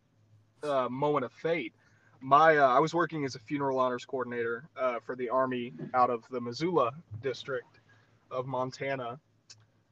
uh, 0.64 0.88
moment 0.90 1.26
of 1.26 1.32
fate. 1.34 1.74
My 2.22 2.58
uh, 2.58 2.68
I 2.68 2.80
was 2.80 2.94
working 2.94 3.26
as 3.26 3.36
a 3.36 3.40
funeral 3.40 3.80
honors 3.80 4.06
coordinator 4.06 4.68
uh, 4.78 5.00
for 5.06 5.16
the 5.16 5.30
Army 5.30 5.74
out 5.94 6.10
of 6.10 6.24
the 6.30 6.42
Missoula 6.42 6.92
district 7.22 7.80
of 8.30 8.46
Montana, 8.46 9.20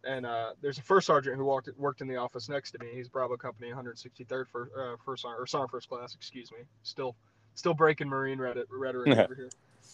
and 0.04 0.26
uh, 0.26 0.52
there's 0.62 0.78
a 0.78 0.82
first 0.82 1.08
sergeant 1.08 1.38
who 1.38 1.46
walked 1.46 1.70
worked 1.78 2.02
in 2.02 2.08
the 2.08 2.18
office 2.18 2.50
next 2.50 2.72
to 2.72 2.80
me. 2.80 2.88
He's 2.94 3.08
Bravo 3.08 3.38
Company 3.38 3.72
163rd 3.72 4.48
for 4.48 4.70
uh, 4.78 4.98
first 5.04 5.26
or 5.26 5.48
sergeant 5.48 5.72
first 5.72 5.90
class, 5.90 6.16
excuse 6.16 6.52
me. 6.52 6.60
Still 6.84 7.16
still 7.56 7.74
breaking 7.74 8.10
Marine 8.10 8.40
rhetoric 8.40 8.70
over 9.18 9.36
here, 9.36 9.50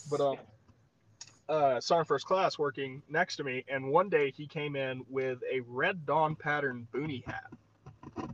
but 0.10 0.20
um 0.20 0.38
uh, 1.50 1.80
Sergeant 1.80 2.08
First 2.08 2.26
Class 2.26 2.58
working 2.58 3.02
next 3.10 3.36
to 3.38 3.44
me, 3.44 3.66
and 3.68 3.88
one 3.90 4.10
day 4.10 4.32
he 4.32 4.48
came 4.48 4.76
in 4.76 5.04
with 5.10 5.40
a 5.52 5.62
Red 5.62 6.06
Dawn 6.06 6.36
pattern 6.36 6.88
boonie 6.92 7.24
hat. 7.26 8.30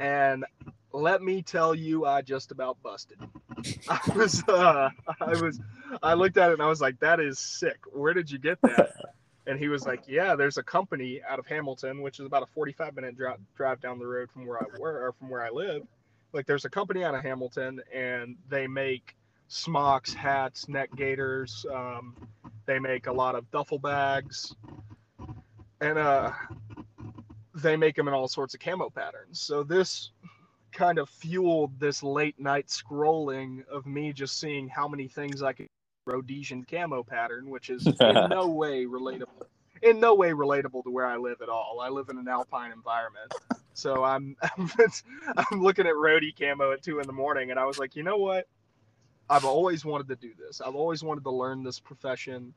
And 0.00 0.44
let 0.92 1.22
me 1.22 1.42
tell 1.42 1.74
you, 1.74 2.06
I 2.06 2.22
just 2.22 2.50
about 2.52 2.80
busted. 2.82 3.18
I 3.88 4.00
was, 4.14 4.42
uh, 4.48 4.90
I 5.20 5.40
was, 5.40 5.60
I 6.02 6.14
looked 6.14 6.36
at 6.36 6.50
it 6.50 6.54
and 6.54 6.62
I 6.62 6.68
was 6.68 6.80
like, 6.80 6.98
that 7.00 7.20
is 7.20 7.38
sick. 7.38 7.78
Where 7.92 8.14
did 8.14 8.30
you 8.30 8.38
get 8.38 8.60
that? 8.62 8.92
And 9.46 9.58
he 9.58 9.68
was 9.68 9.84
like, 9.84 10.04
yeah, 10.08 10.34
there's 10.36 10.56
a 10.56 10.62
company 10.62 11.20
out 11.28 11.38
of 11.38 11.46
Hamilton, 11.46 12.00
which 12.00 12.18
is 12.18 12.24
about 12.24 12.42
a 12.42 12.46
45 12.54 12.96
minute 12.96 13.14
drive, 13.14 13.36
drive 13.54 13.78
down 13.78 13.98
the 13.98 14.06
road 14.06 14.30
from 14.30 14.46
where 14.46 14.58
I 14.58 14.64
were, 14.78 15.06
or 15.06 15.12
from 15.12 15.28
where 15.28 15.44
I 15.44 15.50
live. 15.50 15.82
Like, 16.32 16.46
there's 16.46 16.64
a 16.64 16.70
company 16.70 17.04
out 17.04 17.14
of 17.14 17.22
Hamilton, 17.22 17.82
and 17.94 18.36
they 18.48 18.66
make 18.66 19.14
smocks, 19.48 20.12
hats, 20.12 20.68
neck 20.68 20.90
gaiters. 20.96 21.64
Um, 21.72 22.14
they 22.66 22.78
make 22.78 23.06
a 23.06 23.12
lot 23.12 23.34
of 23.34 23.50
duffel 23.50 23.78
bags, 23.78 24.54
and 25.80 25.98
uh, 25.98 26.32
they 27.54 27.76
make 27.76 27.96
them 27.96 28.08
in 28.08 28.14
all 28.14 28.28
sorts 28.28 28.54
of 28.54 28.60
camo 28.60 28.90
patterns. 28.90 29.40
So 29.40 29.62
this 29.62 30.10
kind 30.72 30.98
of 30.98 31.08
fueled 31.08 31.78
this 31.78 32.02
late 32.02 32.38
night 32.38 32.66
scrolling 32.66 33.66
of 33.68 33.86
me 33.86 34.12
just 34.12 34.40
seeing 34.40 34.68
how 34.68 34.88
many 34.88 35.08
things 35.08 35.42
I 35.42 35.52
could 35.52 35.68
Rhodesian 36.06 36.64
camo 36.64 37.02
pattern, 37.02 37.48
which 37.48 37.70
is 37.70 37.86
in 38.00 38.28
no 38.28 38.48
way 38.48 38.84
relatable. 38.84 39.46
In 39.82 40.00
no 40.00 40.14
way 40.14 40.30
relatable 40.30 40.84
to 40.84 40.90
where 40.90 41.06
I 41.06 41.16
live 41.16 41.42
at 41.42 41.48
all. 41.48 41.80
I 41.82 41.88
live 41.88 42.08
in 42.08 42.18
an 42.18 42.28
alpine 42.28 42.72
environment, 42.72 43.32
so 43.74 44.02
I'm 44.04 44.36
I'm, 44.42 44.70
I'm 45.36 45.62
looking 45.62 45.86
at 45.86 45.96
Rhody 45.96 46.32
camo 46.38 46.72
at 46.72 46.82
two 46.82 47.00
in 47.00 47.06
the 47.06 47.12
morning, 47.12 47.50
and 47.50 47.60
I 47.60 47.64
was 47.64 47.78
like, 47.78 47.96
you 47.96 48.02
know 48.02 48.16
what? 48.16 48.46
I've 49.28 49.44
always 49.44 49.84
wanted 49.84 50.08
to 50.08 50.16
do 50.16 50.32
this. 50.38 50.60
I've 50.60 50.74
always 50.74 51.02
wanted 51.02 51.24
to 51.24 51.30
learn 51.30 51.62
this 51.62 51.80
profession. 51.80 52.52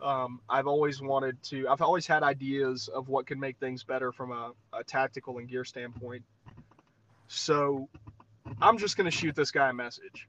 Um, 0.00 0.40
I've 0.48 0.66
always 0.66 1.02
wanted 1.02 1.42
to. 1.44 1.68
I've 1.68 1.82
always 1.82 2.06
had 2.06 2.22
ideas 2.22 2.88
of 2.88 3.08
what 3.08 3.26
could 3.26 3.38
make 3.38 3.58
things 3.58 3.84
better 3.84 4.12
from 4.12 4.32
a, 4.32 4.52
a 4.72 4.82
tactical 4.82 5.38
and 5.38 5.48
gear 5.48 5.64
standpoint. 5.64 6.22
So 7.28 7.88
I'm 8.60 8.78
just 8.78 8.96
gonna 8.96 9.10
shoot 9.10 9.34
this 9.34 9.50
guy 9.50 9.68
a 9.68 9.72
message. 9.72 10.28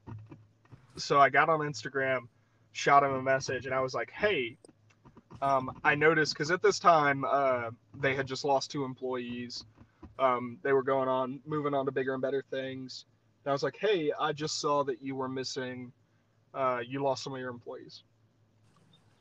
So 0.98 1.20
I 1.20 1.30
got 1.30 1.48
on 1.50 1.60
Instagram, 1.60 2.28
shot 2.74 3.04
him 3.04 3.14
a 3.14 3.22
message, 3.22 3.66
and 3.66 3.74
I 3.74 3.80
was 3.80 3.94
like, 3.94 4.12
"Hey, 4.12 4.58
um, 5.42 5.80
I 5.84 5.96
noticed 5.96 6.34
because 6.34 6.52
at 6.52 6.62
this 6.62 6.80
time 6.80 7.24
uh, 7.26 7.72
they 8.00 8.16
had 8.16 8.28
just 8.28 8.44
lost 8.44 8.72
two 8.72 8.84
employees. 8.84 9.64
Um, 10.20 10.58
they 10.64 10.74
were 10.74 10.84
going 10.84 11.08
on, 11.08 11.40
moving 11.46 11.74
on 11.74 11.86
to 11.86 11.92
bigger 11.92 12.14
and 12.14 12.22
better 12.22 12.44
things." 12.50 13.06
And 13.48 13.52
I 13.52 13.54
was 13.54 13.64
like, 13.64 13.78
hey, 13.80 14.12
I 14.20 14.34
just 14.34 14.60
saw 14.60 14.84
that 14.84 15.02
you 15.02 15.16
were 15.16 15.30
missing, 15.30 15.94
uh, 16.54 16.82
you 16.86 17.02
lost 17.02 17.24
some 17.24 17.32
of 17.32 17.40
your 17.40 17.50
employees. 17.50 18.04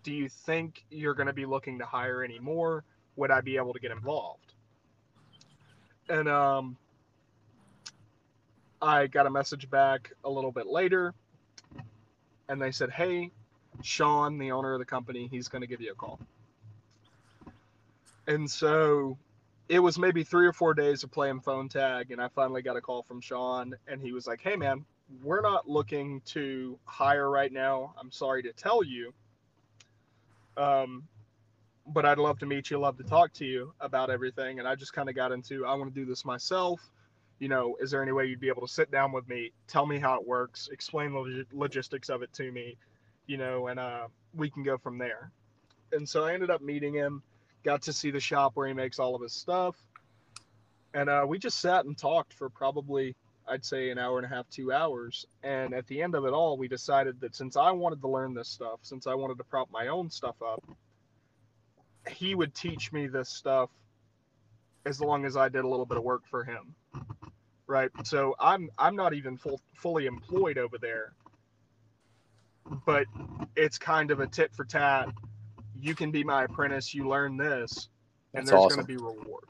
Do 0.03 0.13
you 0.13 0.29
think 0.29 0.85
you're 0.91 1.15
going 1.15 1.29
to 1.29 1.33
be 1.33 1.47
looking 1.47 1.79
to 1.79 1.85
hire 1.85 2.25
any 2.25 2.41
more? 2.41 2.83
Would 3.15 3.31
I 3.31 3.41
be 3.41 3.57
able 3.57 3.73
to 3.73 3.79
get 3.79 3.93
involved? 3.93 4.53
And 6.09 6.29
um, 6.29 6.77
I 8.83 9.07
got 9.07 9.27
a 9.27 9.31
message 9.31 9.71
back 9.71 10.11
a 10.25 10.29
little 10.29 10.51
bit 10.51 10.67
later, 10.67 11.15
and 12.49 12.61
they 12.61 12.73
said, 12.73 12.91
hey, 12.91 13.31
Sean, 13.85 14.39
the 14.39 14.51
owner 14.51 14.73
of 14.73 14.81
the 14.81 14.85
company, 14.85 15.29
he's 15.31 15.47
going 15.47 15.63
to 15.63 15.69
give 15.69 15.81
you 15.81 15.93
a 15.93 15.95
call. 15.95 16.19
And 18.27 18.51
so 18.51 19.19
it 19.69 19.79
was 19.79 19.99
maybe 19.99 20.23
three 20.23 20.47
or 20.47 20.53
four 20.53 20.75
days 20.75 21.03
of 21.03 21.11
playing 21.11 21.41
phone 21.41 21.69
tag, 21.69 22.11
and 22.11 22.21
I 22.21 22.29
finally 22.29 22.63
got 22.63 22.77
a 22.77 22.81
call 22.81 23.03
from 23.03 23.21
Sean, 23.21 23.75
and 23.89 24.01
he 24.01 24.13
was 24.13 24.27
like, 24.27 24.41
"Hey, 24.41 24.57
man, 24.57 24.85
we're 25.23 25.41
not 25.41 25.69
looking 25.69 26.21
to 26.27 26.79
hire 26.85 27.31
right 27.31 27.53
now. 27.53 27.95
I'm 27.99 28.11
sorry 28.11 28.43
to 28.43 28.53
tell 28.53 28.83
you. 28.83 29.13
Um, 30.57 31.05
but 31.87 32.05
I'd 32.05 32.19
love 32.19 32.39
to 32.41 32.47
meet 32.47 32.71
you, 32.71 32.79
love 32.79 32.97
to 32.99 33.05
talk 33.05 33.33
to 33.35 33.45
you 33.45 33.73
about 33.81 34.11
everything. 34.11 34.59
And 34.59 34.67
I 34.67 34.75
just 34.75 34.93
kind 34.93 35.09
of 35.09 35.15
got 35.15 35.31
into, 35.31 35.65
I 35.65 35.75
want 35.75 35.95
to 35.95 36.01
do 36.01 36.07
this 36.07 36.25
myself. 36.25 36.81
You 37.39 37.49
know, 37.49 37.77
is 37.81 37.91
there 37.91 38.03
any 38.03 38.13
way 38.13 38.27
you'd 38.27 38.41
be 38.41 38.49
able 38.49 38.67
to 38.67 38.73
sit 38.73 38.91
down 38.91 39.13
with 39.13 39.29
me, 39.29 39.53
tell 39.69 39.87
me 39.87 39.99
how 39.99 40.19
it 40.19 40.27
works, 40.27 40.69
explain 40.73 41.13
the 41.13 41.19
log- 41.19 41.47
logistics 41.53 42.09
of 42.09 42.23
it 42.23 42.33
to 42.33 42.51
me, 42.51 42.77
you 43.27 43.37
know, 43.37 43.69
and 43.69 43.79
uh, 43.79 44.09
we 44.35 44.51
can 44.51 44.63
go 44.63 44.79
from 44.79 44.99
there. 44.99 45.31
And 45.93 46.09
so 46.09 46.25
I 46.25 46.33
ended 46.33 46.51
up 46.51 46.63
meeting 46.63 46.95
him, 46.95 47.23
got 47.67 47.83
to 47.83 47.93
see 47.93 48.13
the 48.13 48.21
shop 48.21 48.53
where 48.55 48.69
he 48.69 48.73
makes 48.73 48.99
all 48.99 49.15
of 49.15 49.21
his 49.21 49.33
stuff. 49.33 49.77
And 50.95 51.11
uh, 51.11 51.27
we 51.29 51.39
just 51.39 51.59
sat 51.61 51.85
and 51.85 51.99
talked 51.99 52.33
for 52.33 52.49
probably, 52.49 53.15
I'd 53.47 53.65
say, 53.65 53.91
an 53.91 53.99
hour 53.99 54.19
and 54.19 54.25
a 54.25 54.29
half, 54.29 54.49
two 54.49 54.73
hours. 54.73 55.27
And 55.43 55.75
at 55.75 55.87
the 55.89 56.01
end 56.01 56.15
of 56.15 56.25
it 56.25 56.33
all, 56.33 56.57
we 56.57 56.69
decided 56.69 57.21
that 57.21 57.35
since 57.35 57.57
I 57.57 57.73
wanted 57.73 58.01
to 58.03 58.09
learn 58.09 58.35
this 58.35 58.49
stuff, 58.49 58.79
since 58.83 59.09
I 59.09 59.15
wanted 59.15 59.37
to 59.39 59.45
prop 59.45 59.69
my 59.73 59.89
own 59.89 60.09
stuff 60.09 60.37
up, 60.41 60.63
he 62.09 62.37
would 62.37 62.55
teach 62.55 62.93
me 62.93 63.09
this 63.09 63.29
stuff 63.29 63.69
as 64.87 65.01
long 65.01 65.25
as 65.25 65.37
I 65.37 65.49
did 65.49 65.65
a 65.65 65.69
little 65.69 65.87
bit 65.87 65.99
of 65.99 66.05
work 66.05 66.23
for 66.31 66.45
him. 66.45 66.73
Right. 67.67 67.91
So 68.05 68.37
I'm 68.39 68.71
I'm 68.79 68.95
not 68.95 69.13
even 69.13 69.37
full, 69.37 69.61
fully 69.75 70.07
employed 70.07 70.57
over 70.57 70.79
there. 70.79 71.15
But 72.87 73.07
it's 73.57 73.77
kind 73.77 74.13
of 74.13 74.21
a 74.21 74.29
tit 74.29 74.55
for 74.55 74.65
tat. 74.65 75.09
You 75.87 75.95
can 75.95 76.11
be 76.11 76.25
my 76.25 76.43
apprentice, 76.43 76.93
you 76.93 77.09
learn 77.09 77.37
this, 77.37 77.91
and 78.35 78.41
That's 78.41 78.51
there's 78.51 78.65
awesome. 78.65 78.85
going 78.85 78.87
to 78.89 78.93
be 78.93 78.97
reward. 78.97 79.45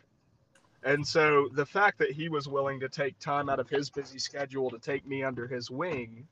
And 0.82 1.04
so 1.06 1.48
the 1.54 1.64
fact 1.64 1.98
that 2.00 2.10
he 2.10 2.28
was 2.28 2.46
willing 2.46 2.78
to 2.80 2.90
take 2.90 3.18
time 3.18 3.48
out 3.48 3.58
of 3.58 3.70
his 3.70 3.88
busy 3.88 4.18
schedule 4.18 4.68
to 4.68 4.78
take 4.78 5.06
me 5.06 5.24
under 5.24 5.46
his 5.46 5.70
wing, 5.70 6.28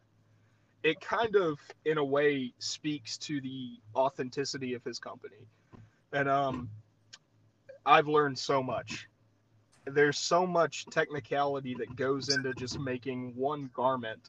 it 0.82 1.00
kind 1.00 1.34
of, 1.36 1.59
in 1.86 1.96
a 1.96 2.05
way, 2.05 2.52
speaks 2.59 3.16
to 3.16 3.40
the 3.40 3.78
authenticity 3.96 4.74
of 4.74 4.84
his 4.84 4.98
company. 4.98 5.48
And 6.12 6.28
um, 6.28 6.68
I've 7.86 8.07
learned 8.07 8.38
so 8.38 8.62
much. 8.62 9.09
There's 9.86 10.18
so 10.18 10.46
much 10.46 10.84
technicality 10.90 11.74
that 11.78 11.96
goes 11.96 12.28
into 12.28 12.52
just 12.52 12.78
making 12.78 13.34
one 13.36 13.70
garment 13.72 14.28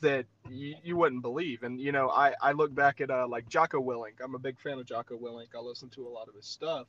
that 0.00 0.26
you, 0.50 0.96
wouldn't 0.96 1.22
believe. 1.22 1.62
And 1.62 1.80
you 1.80 1.92
know, 1.92 2.10
I 2.10 2.34
I 2.40 2.52
look 2.52 2.74
back 2.74 3.00
at 3.00 3.10
uh, 3.10 3.26
like 3.28 3.48
Jocko 3.48 3.80
Willink. 3.80 4.14
I'm 4.22 4.34
a 4.34 4.38
big 4.38 4.58
fan 4.58 4.78
of 4.78 4.86
Jocko 4.86 5.16
Willink. 5.16 5.48
I 5.54 5.60
listen 5.60 5.88
to 5.90 6.06
a 6.06 6.10
lot 6.10 6.28
of 6.28 6.34
his 6.34 6.46
stuff. 6.46 6.86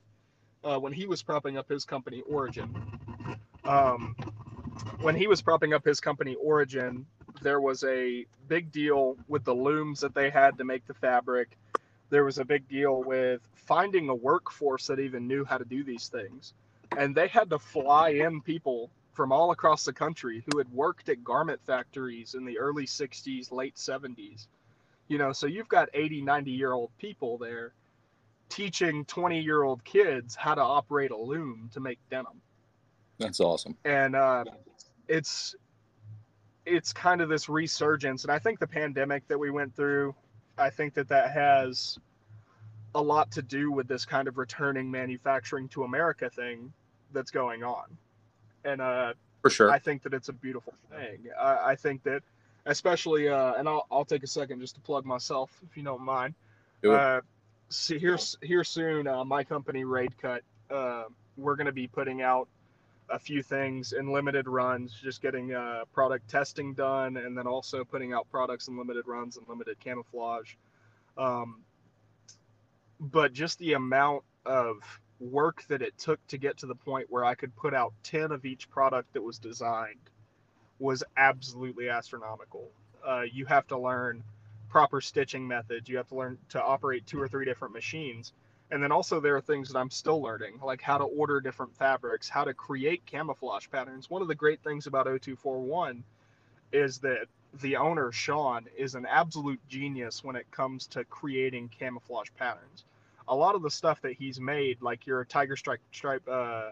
Uh, 0.64 0.80
when 0.80 0.94
he 0.94 1.06
was 1.06 1.22
propping 1.22 1.58
up 1.58 1.70
his 1.70 1.86
company 1.86 2.22
Origin, 2.28 2.76
um, 3.64 4.16
when 5.02 5.16
he 5.16 5.28
was 5.28 5.42
propping 5.42 5.74
up 5.74 5.86
his 5.86 6.00
company 6.00 6.36
Origin, 6.36 7.06
there 7.42 7.62
was 7.62 7.84
a 7.84 8.26
big 8.48 8.72
deal 8.72 9.18
with 9.28 9.44
the 9.44 9.54
looms 9.54 10.00
that 10.02 10.14
they 10.16 10.30
had 10.30 10.58
to 10.58 10.64
make 10.64 10.86
the 10.88 10.94
fabric. 10.94 11.58
There 12.10 12.24
was 12.24 12.38
a 12.38 12.46
big 12.46 12.68
deal 12.68 13.04
with 13.04 13.42
finding 13.56 14.10
a 14.10 14.16
workforce 14.16 14.88
that 14.88 15.00
even 15.00 15.28
knew 15.28 15.44
how 15.46 15.58
to 15.58 15.66
do 15.66 15.84
these 15.84 16.08
things. 16.08 16.54
And 16.98 17.14
they 17.14 17.28
had 17.28 17.50
to 17.50 17.60
fly 17.60 18.10
in 18.10 18.42
people 18.42 18.90
from 19.18 19.32
all 19.32 19.50
across 19.50 19.84
the 19.84 19.92
country 19.92 20.44
who 20.46 20.60
had 20.60 20.72
worked 20.72 21.10
at 21.10 21.24
garment 21.24 21.60
factories 21.66 22.36
in 22.36 22.46
the 22.46 22.58
early 22.60 22.86
60s, 22.86 23.52
late 23.52 23.76
70s. 23.76 24.46
You 25.08 25.18
know, 25.18 25.34
so 25.34 25.48
you've 25.48 25.68
got 25.68 25.90
80, 25.96 26.22
90 26.22 26.52
year 26.52 26.74
old 26.74 26.92
people 27.00 27.40
there 27.40 27.74
teaching 28.48 29.04
20 29.06 29.42
year 29.42 29.64
old 29.64 29.84
kids 29.84 30.36
how 30.36 30.54
to 30.54 30.62
operate 30.62 31.10
a 31.10 31.18
loom 31.18 31.68
to 31.74 31.80
make 31.80 31.98
denim 32.12 32.40
That's 33.18 33.40
awesome. 33.40 33.76
and 33.84 34.16
uh, 34.16 34.46
it's 35.10 35.56
it's 36.66 36.94
kind 36.94 37.20
of 37.20 37.28
this 37.28 37.50
resurgence 37.50 38.24
and 38.24 38.32
i 38.32 38.40
think 38.40 38.58
the 38.60 38.68
pandemic 38.68 39.28
that 39.28 39.38
we 39.38 39.50
went 39.52 39.76
through 39.76 40.16
i 40.58 40.70
think 40.70 40.94
that 40.94 41.10
that 41.10 41.32
has 41.32 42.00
a 42.96 43.02
lot 43.02 43.30
to 43.32 43.42
do 43.42 43.70
with 43.70 43.90
this 43.90 44.06
kind 44.06 44.30
of 44.30 44.38
returning 44.38 44.90
manufacturing 44.90 45.68
to 45.68 45.84
america 45.84 46.30
thing 46.30 46.72
that's 47.12 47.32
going 47.32 47.66
on 47.66 47.98
and 48.68 48.82
uh, 48.82 49.14
For 49.42 49.50
sure. 49.50 49.72
i 49.72 49.80
think 49.80 50.04
that 50.04 50.14
it's 50.14 50.30
a 50.30 50.34
beautiful 50.34 50.74
thing 50.92 51.28
i, 51.40 51.72
I 51.72 51.76
think 51.76 52.04
that 52.04 52.22
especially 52.66 53.30
uh, 53.30 53.54
and 53.54 53.68
I'll, 53.68 53.88
I'll 53.92 54.06
take 54.06 54.24
a 54.24 54.28
second 54.28 54.60
just 54.60 54.76
to 54.76 54.82
plug 54.82 55.06
myself 55.06 55.52
if 55.70 55.78
you 55.78 55.84
don't 55.84 56.04
mind 56.04 56.34
Do 56.82 56.92
uh, 56.94 57.22
see 57.70 57.98
here 57.98 58.18
here 58.42 58.64
soon 58.64 59.08
uh, 59.08 59.24
my 59.24 59.44
company 59.44 59.84
raid 59.84 60.14
cut 60.22 60.42
uh, 60.70 61.06
we're 61.38 61.56
going 61.56 61.68
to 61.68 61.72
be 61.72 61.88
putting 61.88 62.22
out 62.22 62.48
a 63.10 63.20
few 63.20 63.42
things 63.42 63.94
in 63.94 64.12
limited 64.12 64.48
runs, 64.48 64.94
just 64.94 65.22
getting 65.22 65.54
uh, 65.54 65.84
product 65.94 66.30
testing 66.30 66.74
done, 66.74 67.18
and 67.18 67.38
then 67.38 67.48
also 67.48 67.84
putting 67.84 68.14
out 68.14 68.30
products 68.30 68.68
in 68.68 68.78
limited 68.78 69.08
runs 69.08 69.38
and 69.38 69.48
limited 69.48 69.80
camouflage. 69.80 70.56
Um, 71.18 71.62
but 73.00 73.34
just 73.34 73.60
the 73.60 73.74
amount 73.74 74.24
of 74.46 74.78
work 75.20 75.64
that 75.68 75.82
it 75.82 75.98
took 75.98 76.26
to 76.28 76.38
get 76.38 76.58
to 76.58 76.66
the 76.66 76.76
point 76.76 77.08
where 77.10 77.26
I 77.26 77.36
could 77.36 77.56
put 77.56 77.74
out 77.74 77.94
10 78.04 78.32
of 78.32 78.46
each 78.46 78.70
product 78.70 79.14
that 79.14 79.22
was 79.22 79.40
designed 79.40 79.96
was 80.80 81.04
absolutely 81.16 81.90
astronomical. 81.90 82.70
Uh, 83.06 83.24
you 83.32 83.46
have 83.46 83.68
to 83.68 83.78
learn 83.78 84.24
proper 84.70 85.02
stitching 85.02 85.48
methods, 85.48 85.90
you 85.90 85.98
have 85.98 86.08
to 86.10 86.16
learn 86.16 86.38
to 86.50 86.62
operate 86.62 87.08
two 87.08 87.20
or 87.22 87.28
three 87.28 87.46
different 87.46 87.74
machines 87.74 88.34
and 88.70 88.84
then 88.84 88.92
also 88.92 89.20
there 89.20 89.36
are 89.36 89.42
things 89.42 89.70
that 89.70 89.80
I'm 89.80 89.90
still 89.90 90.22
learning, 90.22 90.60
like 90.62 90.82
how 90.82 90.98
to 90.98 91.06
order 91.06 91.40
different 91.40 91.76
fabrics, 91.76 92.28
how 92.28 92.44
to 92.44 92.54
create 92.54 93.06
camouflage 93.06 93.68
patterns. 93.72 94.10
One 94.10 94.22
of 94.22 94.28
the 94.28 94.36
great 94.36 94.62
things 94.62 94.88
about 94.88 95.06
0241 95.06 96.04
is 96.74 97.00
that 97.00 97.28
the 97.62 97.78
owner 97.78 98.12
Sean 98.12 98.66
is 98.78 98.96
an 98.96 99.06
absolute 99.06 99.62
genius 99.70 100.24
when 100.24 100.36
it 100.36 100.52
comes 100.52 100.88
to 100.88 101.06
creating 101.06 101.70
camouflage 101.70 102.30
patterns. 102.38 102.84
A 103.30 103.36
lot 103.36 103.56
of 103.56 103.62
the 103.62 103.72
stuff 103.72 104.02
that 104.02 104.14
he's 104.14 104.40
made, 104.40 104.82
like 104.82 105.06
your 105.06 105.26
tiger 105.26 105.56
stripe 105.56 105.82
stripe, 105.92 106.28
uh, 106.30 106.72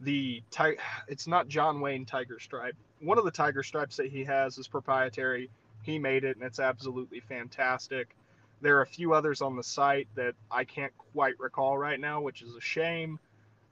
the 0.00 0.42
ti- 0.50 0.76
it's 1.08 1.26
not 1.26 1.48
John 1.48 1.80
Wayne 1.80 2.04
tiger 2.04 2.38
stripe. 2.38 2.76
One 3.00 3.18
of 3.18 3.24
the 3.24 3.30
tiger 3.30 3.62
stripes 3.62 3.96
that 3.96 4.08
he 4.08 4.24
has 4.24 4.58
is 4.58 4.68
proprietary. 4.68 5.50
He 5.82 5.98
made 5.98 6.24
it, 6.24 6.36
and 6.36 6.44
it's 6.44 6.60
absolutely 6.60 7.20
fantastic. 7.20 8.14
There 8.60 8.78
are 8.78 8.82
a 8.82 8.86
few 8.86 9.12
others 9.14 9.42
on 9.42 9.56
the 9.56 9.62
site 9.62 10.08
that 10.14 10.34
I 10.50 10.64
can't 10.64 10.92
quite 11.12 11.38
recall 11.38 11.76
right 11.76 12.00
now, 12.00 12.20
which 12.20 12.42
is 12.42 12.54
a 12.54 12.60
shame. 12.60 13.18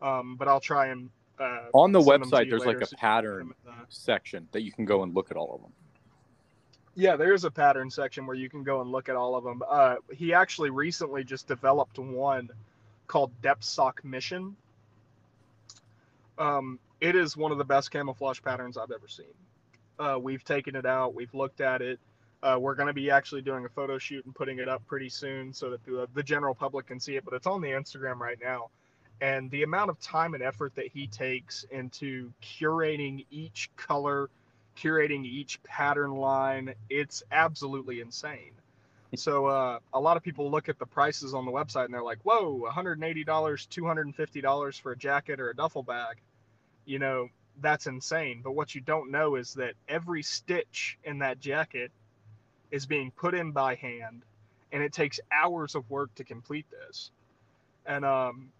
Um, 0.01 0.36
but 0.36 0.49
I'll 0.49 0.61
try 0.61 0.88
and 0.88 1.11
uh, 1.38 1.68
On 1.74 1.93
the 1.93 2.03
send 2.03 2.22
them 2.22 2.30
to 2.30 2.36
website, 2.36 2.51
there's 2.51 2.64
like 2.66 2.80
a 2.80 2.86
so 2.86 2.97
pattern 2.97 3.49
look 3.49 3.57
at 3.66 3.78
that. 3.78 3.86
section 3.88 4.49
that 4.53 4.62
you 4.62 4.72
can 4.72 4.84
go 4.84 5.03
and 5.03 5.14
look 5.14 5.30
at 5.30 5.36
all 5.36 5.55
of 5.55 5.62
them. 5.62 5.72
Yeah, 6.95 7.16
there's 7.16 7.45
a 7.45 7.51
pattern 7.51 7.90
section 7.90 8.26
where 8.26 8.36
you 8.36 8.51
can 8.51 8.62
go 8.62 8.82
and 8.82 8.90
look 8.93 9.09
at 9.09 9.16
all 9.16 9.34
of 9.34 9.45
them. 9.45 9.62
Uh, 9.66 9.97
he 10.12 10.34
actually 10.34 10.70
recently 10.70 11.24
just 11.24 11.49
developed 11.49 11.99
one 11.99 12.51
called 13.07 13.30
Depth 13.40 13.64
Sock 13.64 14.05
Mission. 14.05 14.57
Um, 16.38 16.78
it 17.01 17.16
is 17.16 17.36
one 17.36 17.51
of 17.51 17.59
the 17.59 17.64
best 17.64 17.90
camouflage 17.90 18.40
patterns 18.43 18.76
I've 18.76 18.90
ever 18.90 19.09
seen. 19.09 19.26
Uh, 19.99 20.18
we've 20.20 20.45
taken 20.45 20.76
it 20.76 20.86
out, 20.86 21.14
we've 21.14 21.32
looked 21.34 21.61
at 21.61 21.80
it. 21.82 21.99
Uh, 22.43 22.59
we're 22.59 22.74
going 22.74 22.88
to 22.88 22.93
be 22.93 23.11
actually 23.11 23.40
doing 23.40 23.64
a 23.64 23.68
photo 23.68 23.99
shoot 23.99 24.24
and 24.24 24.34
putting 24.34 24.59
it 24.59 24.68
up 24.68 24.84
pretty 24.86 25.09
soon 25.09 25.53
so 25.53 25.70
that 25.70 25.84
the, 25.84 26.09
the 26.14 26.22
general 26.22 26.55
public 26.55 26.86
can 26.86 26.99
see 26.99 27.16
it, 27.16 27.24
but 27.24 27.34
it's 27.34 27.47
on 27.47 27.61
the 27.61 27.68
Instagram 27.68 28.18
right 28.18 28.38
now. 28.43 28.68
And 29.20 29.49
the 29.51 29.62
amount 29.62 29.90
of 29.90 30.01
time 30.01 30.34
and 30.34 30.43
effort 30.43 30.74
that 30.74 30.88
he 30.88 31.07
takes 31.07 31.64
into 31.70 32.32
curating 32.43 33.24
each 33.30 33.70
color, 33.76 34.28
curating 34.76 35.24
each 35.24 35.62
pattern 35.62 36.12
line, 36.12 36.74
it's 36.88 37.22
absolutely 37.30 38.00
insane. 38.00 38.52
So 39.14 39.46
uh, 39.46 39.78
a 39.92 40.00
lot 40.00 40.16
of 40.16 40.22
people 40.22 40.50
look 40.50 40.68
at 40.68 40.78
the 40.78 40.86
prices 40.86 41.34
on 41.34 41.44
the 41.44 41.52
website 41.52 41.84
and 41.84 41.94
they're 41.94 42.02
like, 42.02 42.20
"Whoa, 42.22 42.66
$180, 42.70 43.24
$250 43.24 44.80
for 44.80 44.92
a 44.92 44.96
jacket 44.96 45.38
or 45.38 45.50
a 45.50 45.56
duffel 45.56 45.82
bag." 45.82 46.16
You 46.86 46.98
know, 46.98 47.28
that's 47.60 47.86
insane. 47.86 48.40
But 48.42 48.52
what 48.52 48.74
you 48.74 48.80
don't 48.80 49.10
know 49.10 49.36
is 49.36 49.54
that 49.54 49.74
every 49.86 50.22
stitch 50.22 50.98
in 51.04 51.18
that 51.18 51.40
jacket 51.40 51.90
is 52.70 52.86
being 52.86 53.10
put 53.10 53.34
in 53.34 53.52
by 53.52 53.74
hand, 53.74 54.22
and 54.72 54.82
it 54.82 54.94
takes 54.94 55.20
hours 55.30 55.74
of 55.74 55.88
work 55.90 56.14
to 56.14 56.24
complete 56.24 56.66
this. 56.70 57.10
And 57.84 58.04
um, 58.04 58.50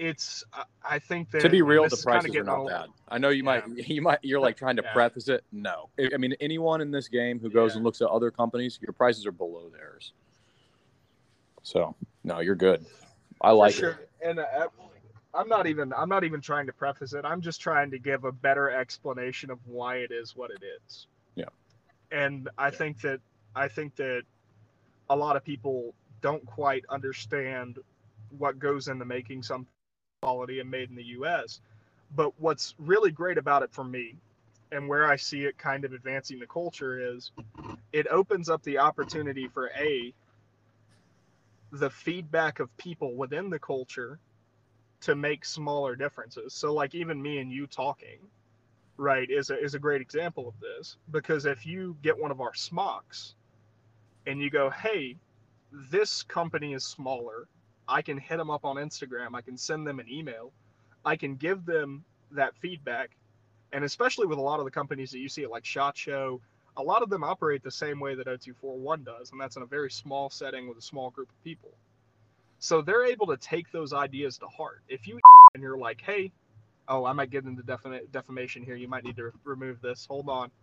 it's 0.00 0.42
I- 0.54 0.64
I 0.82 0.98
think 0.98 1.30
that 1.30 1.42
to 1.42 1.50
be 1.50 1.60
real, 1.60 1.86
the 1.86 1.96
prices 1.96 2.34
are 2.34 2.42
not 2.42 2.58
old. 2.58 2.70
bad. 2.70 2.88
I 3.08 3.18
know 3.18 3.28
you 3.28 3.44
might, 3.44 3.66
you 3.88 4.00
might, 4.00 4.18
you're 4.22 4.40
like 4.40 4.56
trying 4.56 4.76
to 4.76 4.82
Yeah. 4.82 4.92
preface 4.94 5.28
it. 5.28 5.44
No, 5.52 5.90
I 5.98 6.16
mean, 6.16 6.34
anyone 6.40 6.80
in 6.80 6.90
this 6.90 7.06
game 7.06 7.38
who 7.38 7.50
goes 7.50 7.72
Yeah. 7.72 7.76
and 7.76 7.84
looks 7.84 8.00
at 8.00 8.08
other 8.08 8.30
companies, 8.30 8.78
your 8.80 8.94
prices 8.94 9.26
are 9.26 9.32
below 9.32 9.68
theirs. 9.68 10.14
So, 11.62 11.94
no, 12.24 12.40
you're 12.40 12.54
good. 12.54 12.86
I 13.42 13.50
like 13.52 13.74
For 13.74 13.90
it. 13.90 14.08
And 14.24 14.38
uh, 14.40 14.68
I'm 15.34 15.48
not 15.48 15.66
even 15.66 15.92
I'm 15.92 16.08
not 16.08 16.24
even 16.24 16.40
trying 16.40 16.66
to 16.66 16.72
preface 16.72 17.12
it. 17.12 17.24
I'm 17.26 17.42
just 17.42 17.60
trying 17.60 17.90
to 17.90 17.98
give 17.98 18.24
a 18.24 18.32
better 18.32 18.70
explanation 18.70 19.50
of 19.50 19.58
why 19.66 19.96
it 19.96 20.10
is 20.10 20.34
what 20.34 20.50
it 20.50 20.62
is. 20.86 21.06
Yeah. 21.34 21.44
And 22.10 22.48
I 22.56 22.70
think 22.70 23.00
that 23.02 23.20
I 23.54 23.68
think 23.68 23.96
that 23.96 24.22
a 25.10 25.16
lot 25.16 25.36
of 25.36 25.44
people 25.44 25.94
don't 26.22 26.44
quite 26.46 26.84
understand 26.88 27.78
what 28.38 28.58
goes 28.58 28.88
into 28.88 29.04
making 29.04 29.42
some 29.42 29.66
quality 30.22 30.60
and 30.60 30.70
made 30.70 30.90
in 30.90 30.96
the 30.96 31.04
US. 31.18 31.60
But 32.14 32.38
what's 32.38 32.74
really 32.78 33.10
great 33.10 33.38
about 33.38 33.62
it 33.62 33.72
for 33.72 33.84
me 33.84 34.16
and 34.72 34.88
where 34.88 35.06
I 35.06 35.16
see 35.16 35.44
it 35.44 35.56
kind 35.58 35.84
of 35.84 35.92
advancing 35.92 36.38
the 36.38 36.46
culture 36.46 37.14
is 37.14 37.32
it 37.92 38.06
opens 38.08 38.48
up 38.48 38.62
the 38.62 38.78
opportunity 38.78 39.48
for 39.48 39.70
a 39.70 40.12
the 41.72 41.90
feedback 41.90 42.60
of 42.60 42.76
people 42.76 43.14
within 43.14 43.48
the 43.48 43.58
culture 43.58 44.18
to 45.00 45.14
make 45.14 45.44
smaller 45.44 45.96
differences. 45.96 46.52
So 46.52 46.74
like 46.74 46.94
even 46.94 47.22
me 47.22 47.38
and 47.38 47.50
you 47.50 47.66
talking, 47.66 48.18
right, 48.98 49.30
is 49.30 49.50
a 49.50 49.58
is 49.58 49.74
a 49.74 49.78
great 49.78 50.02
example 50.02 50.48
of 50.48 50.54
this 50.60 50.96
because 51.10 51.46
if 51.46 51.64
you 51.64 51.96
get 52.02 52.20
one 52.20 52.30
of 52.30 52.40
our 52.40 52.54
smocks 52.54 53.34
and 54.26 54.40
you 54.40 54.50
go, 54.50 54.68
"Hey, 54.68 55.16
this 55.72 56.22
company 56.24 56.74
is 56.74 56.84
smaller. 56.84 57.46
I 57.90 58.02
can 58.02 58.16
hit 58.16 58.38
them 58.38 58.50
up 58.50 58.64
on 58.64 58.76
Instagram. 58.76 59.34
I 59.34 59.42
can 59.42 59.56
send 59.56 59.86
them 59.86 59.98
an 60.00 60.06
email. 60.10 60.52
I 61.04 61.16
can 61.16 61.36
give 61.36 61.66
them 61.66 62.04
that 62.30 62.54
feedback." 62.56 63.10
And 63.72 63.84
especially 63.84 64.26
with 64.26 64.38
a 64.38 64.42
lot 64.42 64.58
of 64.58 64.64
the 64.64 64.70
companies 64.70 65.10
that 65.12 65.18
you 65.18 65.28
see 65.28 65.44
at 65.44 65.50
like 65.50 65.64
SHOT 65.64 65.96
Show, 65.96 66.40
a 66.76 66.82
lot 66.82 67.02
of 67.02 67.10
them 67.10 67.22
operate 67.22 67.62
the 67.62 67.70
same 67.70 68.00
way 68.00 68.14
that 68.14 68.24
0241 68.24 69.04
does, 69.04 69.32
and 69.32 69.40
that's 69.40 69.56
in 69.56 69.62
a 69.62 69.66
very 69.66 69.90
small 69.90 70.30
setting 70.30 70.68
with 70.68 70.78
a 70.78 70.82
small 70.82 71.10
group 71.10 71.28
of 71.28 71.44
people. 71.44 71.70
So 72.58 72.82
they're 72.82 73.06
able 73.06 73.26
to 73.28 73.36
take 73.36 73.70
those 73.72 73.92
ideas 73.92 74.38
to 74.38 74.46
heart. 74.46 74.82
If 74.88 75.06
you 75.06 75.18
and 75.54 75.62
you're 75.62 75.78
like, 75.78 76.00
hey, 76.00 76.30
oh, 76.88 77.04
I 77.04 77.12
might 77.12 77.30
get 77.30 77.44
into 77.44 77.62
defam- 77.62 78.10
defamation 78.12 78.62
here. 78.62 78.74
You 78.74 78.88
might 78.88 79.04
need 79.04 79.16
to 79.16 79.32
remove 79.44 79.80
this. 79.80 80.06
Hold 80.06 80.28
on. 80.28 80.50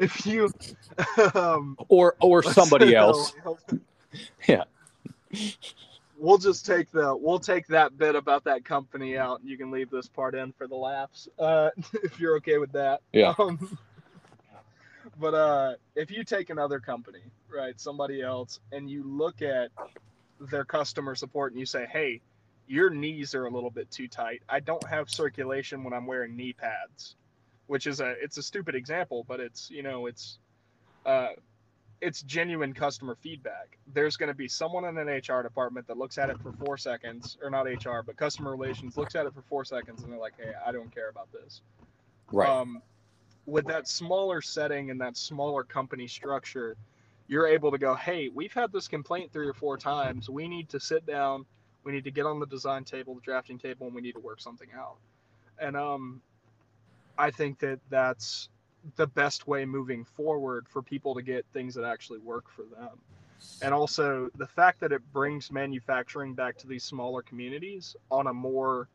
If 0.00 0.26
you, 0.26 0.50
um, 1.34 1.76
or 1.88 2.16
or 2.20 2.42
somebody 2.42 2.96
else, 2.96 3.32
yeah. 4.48 4.64
We'll 6.18 6.38
just 6.38 6.64
take 6.64 6.90
the 6.90 7.14
we'll 7.16 7.38
take 7.38 7.66
that 7.68 7.96
bit 7.98 8.14
about 8.14 8.44
that 8.44 8.64
company 8.64 9.18
out. 9.18 9.40
You 9.44 9.58
can 9.58 9.70
leave 9.70 9.90
this 9.90 10.08
part 10.08 10.34
in 10.34 10.52
for 10.52 10.66
the 10.66 10.74
laughs, 10.74 11.28
uh, 11.38 11.70
if 12.02 12.18
you're 12.18 12.36
okay 12.36 12.58
with 12.58 12.72
that. 12.72 13.02
Yeah. 13.12 13.34
Um, 13.38 13.78
but 15.20 15.34
uh, 15.34 15.74
if 15.94 16.10
you 16.10 16.24
take 16.24 16.50
another 16.50 16.80
company, 16.80 17.22
right, 17.48 17.78
somebody 17.80 18.22
else, 18.22 18.60
and 18.72 18.88
you 18.88 19.02
look 19.04 19.42
at 19.42 19.70
their 20.40 20.64
customer 20.64 21.14
support 21.14 21.52
and 21.52 21.60
you 21.60 21.66
say, 21.66 21.86
hey, 21.90 22.20
your 22.66 22.90
knees 22.90 23.34
are 23.34 23.46
a 23.46 23.50
little 23.50 23.70
bit 23.70 23.90
too 23.90 24.08
tight. 24.08 24.42
I 24.48 24.60
don't 24.60 24.86
have 24.88 25.08
circulation 25.08 25.84
when 25.84 25.92
I'm 25.92 26.06
wearing 26.06 26.36
knee 26.36 26.52
pads, 26.52 27.14
which 27.66 27.86
is 27.86 28.00
a 28.00 28.14
it's 28.22 28.38
a 28.38 28.42
stupid 28.42 28.74
example, 28.74 29.24
but 29.26 29.40
it's 29.40 29.70
you 29.70 29.82
know 29.82 30.06
it's 30.06 30.38
uh, 31.04 31.28
it's 32.00 32.22
genuine 32.22 32.72
customer 32.72 33.16
feedback. 33.20 33.78
There's 33.92 34.16
going 34.16 34.28
to 34.28 34.34
be 34.34 34.48
someone 34.48 34.84
in 34.84 34.98
an 34.98 35.08
HR 35.08 35.42
department 35.42 35.86
that 35.86 35.96
looks 35.96 36.18
at 36.18 36.30
it 36.30 36.40
for 36.42 36.52
four 36.52 36.76
seconds, 36.76 37.38
or 37.42 37.50
not 37.50 37.62
HR, 37.64 38.00
but 38.04 38.16
customer 38.16 38.50
relations 38.50 38.96
looks 38.96 39.14
at 39.14 39.26
it 39.26 39.34
for 39.34 39.42
four 39.42 39.64
seconds, 39.64 40.02
and 40.02 40.12
they're 40.12 40.20
like, 40.20 40.34
"Hey, 40.38 40.52
I 40.64 40.72
don't 40.72 40.94
care 40.94 41.08
about 41.08 41.32
this." 41.32 41.62
Right. 42.32 42.48
Um, 42.48 42.82
with 43.46 43.66
that 43.66 43.88
smaller 43.88 44.42
setting 44.42 44.90
and 44.90 45.00
that 45.00 45.16
smaller 45.16 45.62
company 45.62 46.06
structure, 46.06 46.76
you're 47.28 47.46
able 47.46 47.70
to 47.70 47.78
go, 47.78 47.94
hey, 47.94 48.28
we've 48.28 48.52
had 48.52 48.72
this 48.72 48.88
complaint 48.88 49.32
three 49.32 49.46
or 49.46 49.54
four 49.54 49.76
times. 49.76 50.28
We 50.28 50.48
need 50.48 50.68
to 50.70 50.80
sit 50.80 51.06
down. 51.06 51.46
We 51.84 51.92
need 51.92 52.04
to 52.04 52.10
get 52.10 52.26
on 52.26 52.40
the 52.40 52.46
design 52.46 52.84
table, 52.84 53.14
the 53.14 53.20
drafting 53.20 53.58
table, 53.58 53.86
and 53.86 53.94
we 53.94 54.02
need 54.02 54.12
to 54.12 54.20
work 54.20 54.40
something 54.40 54.68
out. 54.76 54.96
And 55.58 55.76
um, 55.76 56.20
I 57.16 57.30
think 57.30 57.60
that 57.60 57.78
that's 57.88 58.48
the 58.94 59.06
best 59.06 59.48
way 59.48 59.64
moving 59.64 60.04
forward 60.04 60.66
for 60.68 60.82
people 60.82 61.14
to 61.14 61.22
get 61.22 61.44
things 61.52 61.74
that 61.74 61.84
actually 61.84 62.20
work 62.20 62.48
for 62.48 62.62
them. 62.62 62.98
And 63.62 63.74
also 63.74 64.30
the 64.36 64.46
fact 64.46 64.80
that 64.80 64.92
it 64.92 65.02
brings 65.12 65.50
manufacturing 65.50 66.34
back 66.34 66.56
to 66.58 66.66
these 66.66 66.84
smaller 66.84 67.22
communities 67.22 67.96
on 68.10 68.28
a 68.28 68.32
more 68.32 68.88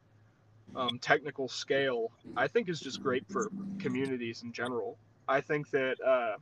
um, 0.75 0.97
technical 0.99 1.47
scale, 1.47 2.11
I 2.35 2.47
think 2.47 2.69
is 2.69 2.79
just 2.79 3.03
great 3.03 3.25
for 3.29 3.49
communities 3.79 4.43
in 4.43 4.51
general. 4.51 4.97
I 5.27 5.41
think 5.41 5.69
that 5.71 5.95
uh, 6.05 6.37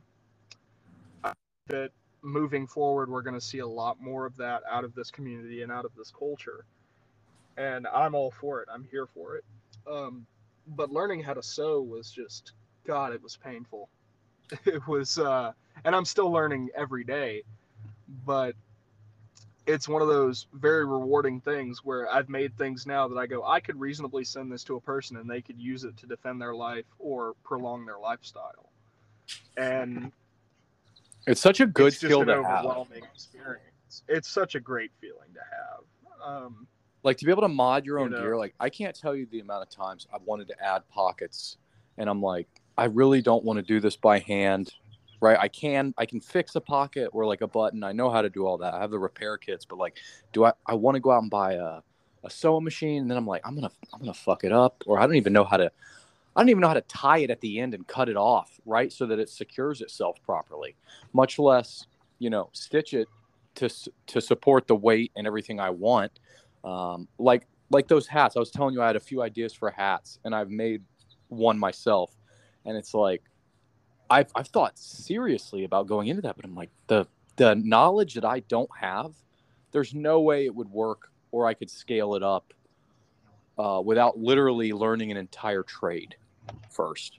that 1.66 1.90
moving 2.22 2.66
forward, 2.66 3.10
we're 3.10 3.22
going 3.22 3.34
to 3.34 3.40
see 3.40 3.58
a 3.58 3.66
lot 3.66 4.00
more 4.00 4.26
of 4.26 4.36
that 4.36 4.62
out 4.70 4.84
of 4.84 4.94
this 4.94 5.10
community 5.10 5.62
and 5.62 5.72
out 5.72 5.84
of 5.84 5.94
this 5.96 6.12
culture. 6.16 6.64
And 7.56 7.86
I'm 7.86 8.14
all 8.14 8.30
for 8.30 8.60
it. 8.62 8.68
I'm 8.72 8.86
here 8.90 9.06
for 9.06 9.36
it. 9.36 9.44
Um, 9.90 10.26
but 10.66 10.90
learning 10.90 11.22
how 11.22 11.34
to 11.34 11.42
sew 11.42 11.80
was 11.80 12.10
just, 12.10 12.52
God, 12.86 13.12
it 13.12 13.22
was 13.22 13.36
painful. 13.36 13.88
It 14.66 14.84
was, 14.88 15.16
uh, 15.16 15.52
and 15.84 15.94
I'm 15.94 16.04
still 16.04 16.30
learning 16.32 16.70
every 16.74 17.04
day, 17.04 17.44
but 18.26 18.56
it's 19.66 19.88
one 19.88 20.02
of 20.02 20.08
those 20.08 20.48
very 20.52 20.84
rewarding 20.84 21.40
things 21.40 21.84
where 21.84 22.10
I've 22.10 22.28
made 22.28 22.56
things 22.58 22.86
now 22.86 23.06
that 23.06 23.16
I 23.16 23.26
go, 23.26 23.44
I 23.44 23.60
could 23.60 23.78
reasonably 23.78 24.24
send 24.24 24.50
this 24.50 24.64
to 24.64 24.74
a 24.76 24.80
person 24.80 25.16
and 25.18 25.30
they 25.30 25.40
could 25.40 25.58
use 25.58 25.84
it 25.84 25.96
to 25.98 26.06
defend 26.06 26.40
their 26.40 26.54
life 26.54 26.86
or 26.98 27.34
prolong 27.44 27.86
their 27.86 27.98
lifestyle. 27.98 28.70
And 29.56 30.10
it's 31.26 31.40
such 31.40 31.60
a 31.60 31.66
good 31.66 31.88
it's 31.88 31.96
skill 31.98 32.20
just 32.20 32.30
an 32.30 32.42
to 32.42 32.48
have. 32.48 32.64
experience. 32.96 34.02
It's 34.08 34.28
such 34.28 34.54
a 34.56 34.60
great 34.60 34.90
feeling 35.00 35.28
to 35.34 35.40
have. 35.40 36.44
Um, 36.44 36.66
Like 37.02 37.16
to 37.18 37.24
be 37.24 37.30
able 37.30 37.42
to 37.42 37.48
mod 37.48 37.86
your 37.86 37.98
You 37.98 38.04
own 38.06 38.10
know. 38.10 38.18
gear. 38.18 38.36
Like 38.36 38.54
I 38.58 38.68
can't 38.70 38.98
tell 38.98 39.14
you 39.14 39.26
the 39.30 39.40
amount 39.40 39.62
of 39.62 39.70
times 39.70 40.06
I've 40.12 40.22
wanted 40.22 40.48
to 40.48 40.60
add 40.64 40.88
pockets, 40.88 41.58
and 41.98 42.08
I'm 42.08 42.22
like, 42.22 42.48
I 42.80 42.86
really 42.86 43.20
don't 43.20 43.44
want 43.44 43.58
to 43.58 43.62
do 43.62 43.78
this 43.78 43.94
by 43.94 44.18
hand. 44.20 44.72
Right? 45.20 45.36
I 45.38 45.48
can 45.48 45.92
I 45.98 46.06
can 46.06 46.18
fix 46.18 46.56
a 46.56 46.62
pocket 46.62 47.10
or 47.12 47.26
like 47.26 47.42
a 47.42 47.46
button. 47.46 47.84
I 47.84 47.92
know 47.92 48.08
how 48.08 48.22
to 48.22 48.30
do 48.30 48.46
all 48.46 48.56
that. 48.58 48.72
I 48.72 48.80
have 48.80 48.90
the 48.90 48.98
repair 48.98 49.36
kits, 49.36 49.66
but 49.66 49.78
like, 49.78 49.98
do 50.32 50.46
I 50.46 50.54
I 50.64 50.74
want 50.74 50.94
to 50.94 51.00
go 51.00 51.10
out 51.10 51.20
and 51.20 51.30
buy 51.30 51.52
a 51.52 51.80
a 52.24 52.30
sewing 52.30 52.64
machine? 52.64 53.02
And 53.02 53.10
then 53.10 53.18
I'm 53.18 53.26
like, 53.26 53.42
I'm 53.44 53.54
gonna 53.54 53.70
I'm 53.92 54.00
gonna 54.00 54.14
fuck 54.14 54.44
it 54.44 54.52
up, 54.52 54.82
or 54.86 54.98
I 54.98 55.02
don't 55.06 55.16
even 55.16 55.34
know 55.34 55.44
how 55.44 55.58
to. 55.58 55.70
I 56.34 56.40
don't 56.40 56.48
even 56.48 56.62
know 56.62 56.68
how 56.68 56.74
to 56.74 56.80
tie 56.82 57.18
it 57.18 57.30
at 57.30 57.42
the 57.42 57.60
end 57.60 57.74
and 57.74 57.86
cut 57.86 58.08
it 58.08 58.16
off, 58.16 58.60
right, 58.64 58.90
so 58.90 59.04
that 59.06 59.18
it 59.18 59.28
secures 59.28 59.82
itself 59.82 60.16
properly. 60.24 60.74
Much 61.12 61.38
less, 61.38 61.86
you 62.18 62.30
know, 62.30 62.48
stitch 62.52 62.94
it 62.94 63.08
to 63.56 63.68
to 64.06 64.20
support 64.22 64.66
the 64.68 64.76
weight 64.76 65.12
and 65.16 65.26
everything 65.26 65.60
I 65.60 65.68
want. 65.68 66.18
Um, 66.64 67.08
like 67.18 67.46
like 67.68 67.88
those 67.88 68.06
hats. 68.06 68.36
I 68.36 68.40
was 68.40 68.50
telling 68.50 68.74
you 68.74 68.80
I 68.80 68.86
had 68.86 68.96
a 68.96 69.00
few 69.00 69.20
ideas 69.20 69.52
for 69.52 69.70
hats, 69.70 70.18
and 70.24 70.34
I've 70.34 70.50
made 70.50 70.82
one 71.28 71.58
myself, 71.58 72.16
and 72.64 72.76
it's 72.76 72.94
like 72.94 73.22
I've 74.08 74.30
I've 74.34 74.48
thought 74.48 74.78
seriously 74.78 75.64
about 75.64 75.86
going 75.86 76.08
into 76.08 76.22
that, 76.22 76.36
but 76.36 76.44
I'm 76.44 76.54
like 76.54 76.70
the 76.86 77.06
the 77.36 77.54
knowledge 77.54 78.14
that 78.14 78.24
I 78.24 78.40
don't 78.40 78.70
have, 78.78 79.14
there's 79.72 79.94
no 79.94 80.20
way 80.20 80.44
it 80.46 80.54
would 80.54 80.70
work, 80.70 81.10
or 81.30 81.46
I 81.46 81.54
could 81.54 81.70
scale 81.70 82.14
it 82.14 82.22
up 82.22 82.52
uh, 83.58 83.80
without 83.84 84.18
literally 84.18 84.72
learning 84.72 85.10
an 85.10 85.16
entire 85.16 85.62
trade 85.62 86.16
first. 86.70 87.18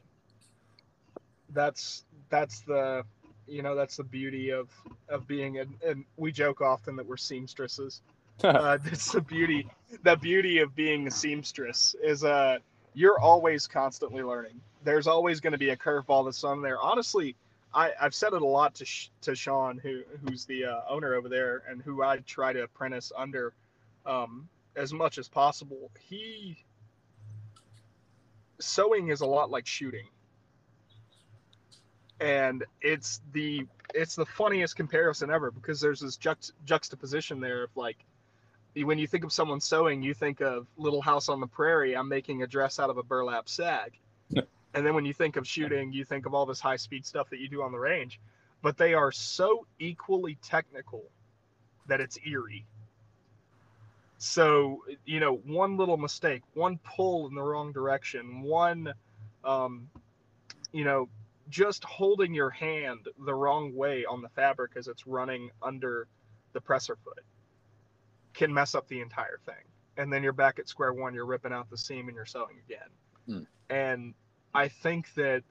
that's 1.53 2.03
that's 2.29 2.61
the 2.61 3.03
you 3.47 3.61
know 3.61 3.75
that's 3.75 3.97
the 3.97 4.03
beauty 4.03 4.51
of 4.51 4.69
of 5.09 5.27
being 5.27 5.59
and, 5.59 5.75
and 5.85 6.05
we 6.17 6.31
joke 6.31 6.61
often 6.61 6.95
that 6.95 7.05
we're 7.05 7.17
seamstresses 7.17 8.01
uh, 8.43 8.77
that's 8.77 9.11
the 9.11 9.21
beauty 9.21 9.67
the 10.03 10.15
beauty 10.15 10.59
of 10.59 10.75
being 10.75 11.07
a 11.07 11.11
seamstress 11.11 11.95
is 12.03 12.23
uh 12.23 12.57
you're 12.93 13.19
always 13.19 13.67
constantly 13.67 14.23
learning 14.23 14.59
there's 14.84 15.07
always 15.07 15.39
going 15.39 15.51
to 15.51 15.59
be 15.59 15.69
a 15.69 15.77
curveball 15.77 16.25
that's 16.25 16.43
on 16.43 16.61
there 16.61 16.79
honestly 16.82 17.36
I, 17.73 17.91
I've 17.99 18.13
said 18.13 18.34
it 18.34 18.41
a 18.41 18.45
lot 18.45 18.75
to 18.75 18.86
to 19.21 19.36
Sean, 19.36 19.77
who 19.77 20.01
who's 20.25 20.45
the 20.45 20.65
uh, 20.65 20.82
owner 20.89 21.13
over 21.13 21.29
there, 21.29 21.63
and 21.69 21.82
who 21.82 22.03
I 22.03 22.17
try 22.17 22.53
to 22.53 22.63
apprentice 22.63 23.11
under 23.15 23.53
um, 24.05 24.47
as 24.75 24.93
much 24.93 25.17
as 25.17 25.27
possible. 25.29 25.89
He 25.99 26.57
sewing 28.59 29.07
is 29.07 29.21
a 29.21 29.25
lot 29.25 29.49
like 29.49 29.65
shooting, 29.65 30.07
and 32.19 32.65
it's 32.82 33.21
the 33.32 33.65
it's 33.93 34.15
the 34.15 34.25
funniest 34.25 34.75
comparison 34.75 35.32
ever 35.32 35.51
because 35.51 35.79
there's 35.79 36.01
this 36.01 36.17
juxt- 36.17 36.51
juxtaposition 36.65 37.39
there 37.39 37.63
of 37.63 37.69
like 37.75 38.05
when 38.75 38.97
you 38.97 39.07
think 39.07 39.23
of 39.23 39.34
someone 39.34 39.59
sewing, 39.59 40.01
you 40.01 40.13
think 40.13 40.41
of 40.41 40.67
Little 40.77 41.01
House 41.01 41.27
on 41.29 41.39
the 41.39 41.47
Prairie. 41.47 41.95
I'm 41.95 42.07
making 42.07 42.43
a 42.43 42.47
dress 42.47 42.79
out 42.79 42.89
of 42.89 42.97
a 42.97 43.03
burlap 43.03 43.49
sack. 43.49 43.99
And 44.74 44.86
then 44.86 44.93
when 44.93 45.05
you 45.05 45.13
think 45.13 45.36
of 45.36 45.47
shooting, 45.47 45.91
you 45.91 46.05
think 46.05 46.26
of 46.26 46.34
all 46.34 46.45
this 46.45 46.59
high 46.59 46.78
speed 46.78 47.05
stuff 47.05 47.30
that 47.30 47.39
you 47.39 47.49
do 47.49 47.61
on 47.61 47.72
the 47.72 47.80
range. 47.80 48.19
But 48.61 48.78
they 48.78 48.93
are 48.93 49.11
so 49.11 49.65
equally 49.80 50.38
technical 50.41 51.03
that 51.88 51.99
it's 51.99 52.17
eerie. 52.26 52.65
So, 54.17 54.84
you 55.05 55.19
know, 55.19 55.38
one 55.38 55.78
little 55.78 55.97
mistake, 55.97 56.43
one 56.53 56.80
pull 56.84 57.28
in 57.28 57.34
the 57.34 57.41
wrong 57.41 57.72
direction, 57.72 58.43
one, 58.43 58.93
um, 59.43 59.89
you 60.72 60.86
know, 60.86 61.09
just 61.49 61.84
holding 61.84 62.34
your 62.34 62.51
hand 62.51 63.07
the 63.26 63.34
wrong 63.34 63.76
way 63.76 64.05
on 64.05 64.22
the 64.22 64.30
fabric 64.30 64.74
as 64.76 64.88
it's 64.88 65.07
running 65.07 65.49
under 65.63 66.07
the 66.53 66.61
presser 66.61 66.97
foot 67.03 67.24
can 68.34 68.53
mess 68.53 68.76
up 68.76 68.88
the 68.88 69.01
entire 69.01 69.39
thing. 69.45 69.55
And 69.97 70.13
then 70.13 70.24
you're 70.24 70.34
back 70.34 70.59
at 70.59 70.69
square 70.69 70.93
one, 70.93 71.13
you're 71.13 71.26
ripping 71.26 71.51
out 71.51 71.69
the 71.69 71.78
seam 71.78 72.07
and 72.07 72.15
you're 72.15 72.26
sewing 72.26 72.57
again. 72.65 72.89
Hmm. 73.26 73.74
And 73.76 74.13
I 74.53 74.67
think 74.67 75.13
that 75.15 75.43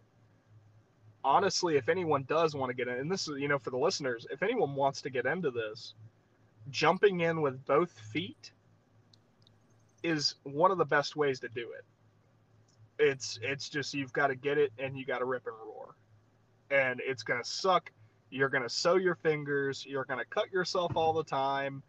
honestly, 1.24 1.76
if 1.76 1.88
anyone 1.88 2.24
does 2.28 2.54
want 2.54 2.70
to 2.70 2.74
get 2.74 2.88
in, 2.88 2.98
and 2.98 3.10
this 3.10 3.28
is, 3.28 3.38
you 3.38 3.48
know, 3.48 3.58
for 3.58 3.70
the 3.70 3.78
listeners, 3.78 4.26
if 4.30 4.42
anyone 4.42 4.74
wants 4.74 5.02
to 5.02 5.10
get 5.10 5.26
into 5.26 5.50
this, 5.50 5.94
jumping 6.70 7.20
in 7.20 7.40
with 7.40 7.64
both 7.66 7.90
feet 8.12 8.52
is 10.02 10.34
one 10.44 10.70
of 10.70 10.78
the 10.78 10.84
best 10.84 11.16
ways 11.16 11.40
to 11.40 11.48
do 11.48 11.72
it. 11.76 11.84
It's 13.02 13.38
it's 13.42 13.68
just 13.68 13.94
you've 13.94 14.12
got 14.12 14.28
to 14.28 14.34
get 14.34 14.58
it 14.58 14.72
and 14.78 14.96
you 14.96 15.06
got 15.06 15.18
to 15.18 15.24
rip 15.24 15.46
and 15.46 15.56
roar. 15.56 15.94
And 16.70 17.00
it's 17.04 17.22
going 17.22 17.42
to 17.42 17.48
suck. 17.48 17.90
You're 18.30 18.48
going 18.48 18.62
to 18.62 18.68
sew 18.68 18.96
your 18.96 19.16
fingers, 19.16 19.84
you're 19.84 20.04
going 20.04 20.20
to 20.20 20.26
cut 20.26 20.52
yourself 20.52 20.92
all 20.94 21.12
the 21.12 21.24
time, 21.24 21.82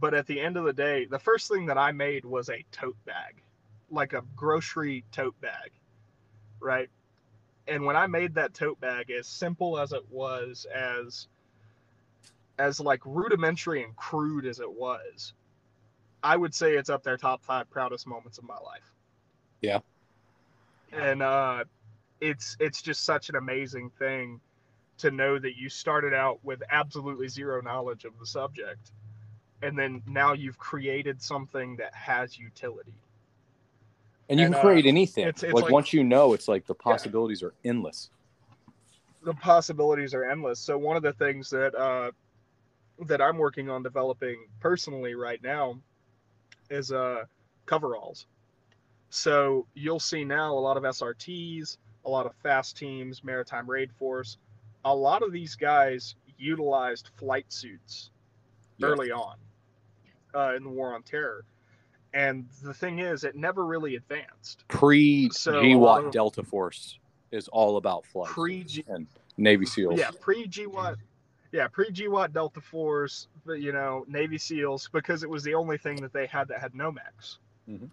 but 0.00 0.12
at 0.12 0.26
the 0.26 0.38
end 0.38 0.58
of 0.58 0.64
the 0.64 0.72
day, 0.72 1.06
the 1.06 1.18
first 1.18 1.48
thing 1.48 1.64
that 1.66 1.78
I 1.78 1.92
made 1.92 2.26
was 2.26 2.50
a 2.50 2.62
tote 2.72 2.96
bag, 3.06 3.42
like 3.90 4.12
a 4.12 4.22
grocery 4.36 5.02
tote 5.12 5.40
bag, 5.40 5.72
right? 6.62 6.88
And 7.68 7.84
when 7.84 7.96
I 7.96 8.06
made 8.06 8.34
that 8.34 8.54
tote 8.54 8.80
bag, 8.80 9.10
as 9.10 9.26
simple 9.26 9.78
as 9.78 9.92
it 9.92 10.04
was, 10.10 10.66
as 10.74 11.28
as 12.58 12.80
like 12.80 13.00
rudimentary 13.04 13.82
and 13.82 13.96
crude 13.96 14.46
as 14.46 14.60
it 14.60 14.70
was, 14.70 15.32
I 16.22 16.36
would 16.36 16.54
say 16.54 16.74
it's 16.74 16.90
up 16.90 17.02
there 17.02 17.16
top 17.16 17.42
five 17.42 17.70
proudest 17.70 18.06
moments 18.06 18.38
of 18.38 18.44
my 18.44 18.58
life. 18.58 18.92
Yeah. 19.60 19.78
And 20.92 21.22
uh, 21.22 21.64
it's 22.20 22.56
it's 22.60 22.82
just 22.82 23.04
such 23.04 23.28
an 23.28 23.36
amazing 23.36 23.90
thing 23.98 24.40
to 24.98 25.10
know 25.10 25.38
that 25.38 25.56
you 25.56 25.68
started 25.68 26.14
out 26.14 26.38
with 26.44 26.62
absolutely 26.70 27.28
zero 27.28 27.60
knowledge 27.60 28.04
of 28.04 28.12
the 28.18 28.26
subject 28.26 28.92
and 29.62 29.78
then 29.78 30.02
now 30.06 30.32
you've 30.32 30.58
created 30.58 31.22
something 31.22 31.76
that 31.76 31.94
has 31.94 32.38
utility 32.38 32.94
And 34.32 34.40
you 34.40 34.46
And, 34.46 34.54
can 34.54 34.60
uh, 34.60 34.64
create 34.66 34.86
anything. 34.86 35.26
it's- 35.28 35.42
it's 35.42 35.52
like, 35.52 35.64
like- 35.64 35.72
once 35.72 35.92
you 35.92 36.02
know, 36.02 36.32
it's 36.32 36.48
like 36.48 36.64
the 36.66 36.74
possibilities 36.74 37.42
are 37.42 37.52
endless. 37.64 38.10
the 39.24 39.34
possibilities 39.34 40.14
are 40.14 40.24
endless 40.24 40.58
so 40.58 40.76
one 40.76 40.96
of 40.96 41.02
the 41.04 41.12
things 41.12 41.48
that 41.48 41.72
uh, 41.76 42.10
that 43.06 43.20
i'm 43.22 43.38
working 43.38 43.70
on 43.70 43.80
developing 43.80 44.48
personally 44.58 45.14
right 45.14 45.40
now 45.44 45.78
is 46.70 46.90
uh, 46.90 47.22
coveralls 47.64 48.26
so 49.10 49.64
you'll 49.74 50.00
see 50.00 50.24
now 50.24 50.52
a 50.52 50.58
lot 50.58 50.76
of 50.76 50.82
srts 50.82 51.76
a 52.04 52.10
lot 52.10 52.26
of 52.26 52.34
fast 52.42 52.76
teams 52.76 53.22
maritime 53.22 53.70
raid 53.70 53.92
force 53.92 54.38
a 54.84 54.92
lot 54.92 55.22
of 55.22 55.30
these 55.30 55.54
guys 55.54 56.16
utilized 56.36 57.10
flight 57.16 57.46
suits 57.48 58.10
Yeah. 58.78 58.88
early 58.88 59.12
on 59.12 59.36
uh, 60.34 60.54
in 60.56 60.64
the 60.64 60.70
war 60.70 60.94
on 60.96 61.04
terror 61.04 61.44
and 62.14 62.46
the 62.62 62.74
thing 62.74 62.98
is 62.98 63.24
it 63.24 63.34
never 63.36 63.64
really 63.64 63.96
advanced 63.96 64.64
Pre 64.68 65.30
So, 65.30 65.60
a 65.60 65.74
lot 65.74 66.00
GWOT 66.00 66.04
of- 66.06 66.12
Delta 66.12 66.42
Force 66.42 66.98
is 67.30 67.48
all 67.48 67.76
about 67.78 68.04
flight 68.06 68.28
pre 68.28 68.64
G- 68.64 68.84
and 68.88 69.06
Navy 69.38 69.64
SEALs. 69.66 69.98
Yeah, 69.98 70.10
pre 70.20 70.46
GWOT. 70.46 70.96
Yeah, 71.52 71.68
pre 71.68 71.90
GWOT 71.90 72.32
Delta 72.32 72.60
Force, 72.60 73.28
but 73.46 73.60
you 73.60 73.72
know, 73.72 74.04
Navy 74.08 74.38
SEALs 74.38 74.88
because 74.92 75.22
it 75.22 75.30
was 75.30 75.42
the 75.42 75.54
only 75.54 75.78
thing 75.78 75.96
that 76.02 76.12
they 76.12 76.26
had 76.26 76.48
that 76.48 76.60
had 76.60 76.72
Nomex. 76.72 77.38
Mhm. 77.68 77.88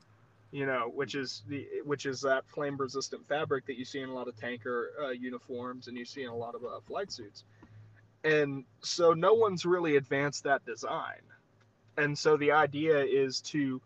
You 0.52 0.66
know, 0.66 0.90
which 0.94 1.14
is 1.16 1.44
the 1.48 1.68
which 1.86 2.06
is 2.06 2.22
that 2.22 2.44
flame 2.48 2.76
resistant 2.78 3.26
fabric 3.28 3.66
that 3.68 3.78
you 3.78 3.86
see 3.86 4.00
in 4.02 4.10
a 4.10 4.14
lot 4.14 4.28
of 4.28 4.36
tanker 4.38 4.92
uh, 5.02 5.10
uniforms 5.10 5.88
and 5.88 5.98
you 5.98 6.06
see 6.06 6.24
in 6.24 6.30
a 6.30 6.36
lot 6.36 6.56
of 6.56 6.64
uh, 6.66 6.80
flight 6.88 7.12
suits. 7.12 7.44
And 8.24 8.66
so 8.82 9.14
no 9.14 9.34
one's 9.34 9.66
really 9.66 9.96
advanced 9.96 10.44
that 10.44 10.66
design. 10.66 11.22
And 11.98 12.18
so 12.18 12.36
the 12.36 12.52
idea 12.52 13.00
is 13.04 13.40
to 13.42 13.80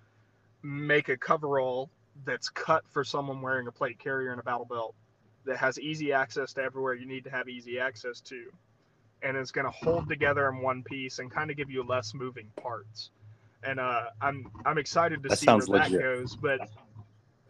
make 0.64 1.10
a 1.10 1.18
coverall 1.18 1.90
that's 2.26 2.50
cut 2.50 2.84
for 2.90 3.04
someone 3.04 3.42
wearing 3.42 3.68
a 3.68 3.72
plate 3.72 4.00
carrier 4.00 4.32
and 4.32 4.40
a 4.40 4.44
battle 4.44 4.66
belt 4.66 4.96
that 5.46 5.58
has 5.58 5.80
easy 5.80 6.14
access 6.14 6.54
to 6.54 6.62
everywhere 6.62 6.94
you 6.94 7.06
need 7.06 7.24
to 7.26 7.30
have 7.30 7.50
easy 7.50 7.80
access 7.80 8.22
to 8.22 8.46
and 9.22 9.38
is 9.38 9.52
going 9.52 9.66
to 9.66 9.72
hold 9.72 10.08
together 10.08 10.48
in 10.50 10.62
one 10.62 10.84
piece 10.84 11.20
and 11.20 11.32
kind 11.32 11.52
of 11.52 11.58
give 11.58 11.70
you 11.70 11.84
less 11.84 12.14
moving 12.14 12.48
parts. 12.56 13.10
And 13.64 13.80
uh, 13.80 14.06
i'm 14.22 14.50
i'm 14.66 14.78
excited 14.78 15.24
to 15.24 15.30
That 15.30 15.38
see 15.40 15.52
where 15.52 15.62
sounds 15.62 15.68
that 15.68 15.92
legit. 15.92 16.02
goes 16.02 16.36
but 16.36 16.60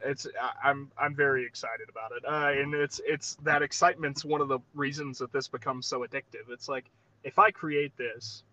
it's 0.06 0.28
i'm 0.64 0.92
i'm 0.98 1.16
very 1.16 1.46
excited 1.46 1.88
about 1.90 2.12
it. 2.12 2.24
Uh, 2.26 2.60
and 2.62 2.74
it's 2.74 3.00
it's 3.06 3.36
that 3.44 3.62
excitement's 3.62 4.26
one 4.26 4.42
of 4.42 4.48
the 4.48 4.60
reasons 4.74 5.20
that 5.20 5.32
this 5.32 5.48
becomes 5.48 5.86
so 5.88 6.02
addictive. 6.02 6.50
It's 6.50 6.68
like 6.70 6.86
if 7.24 7.40
i 7.40 7.52
create 7.52 7.96
this 7.98 8.44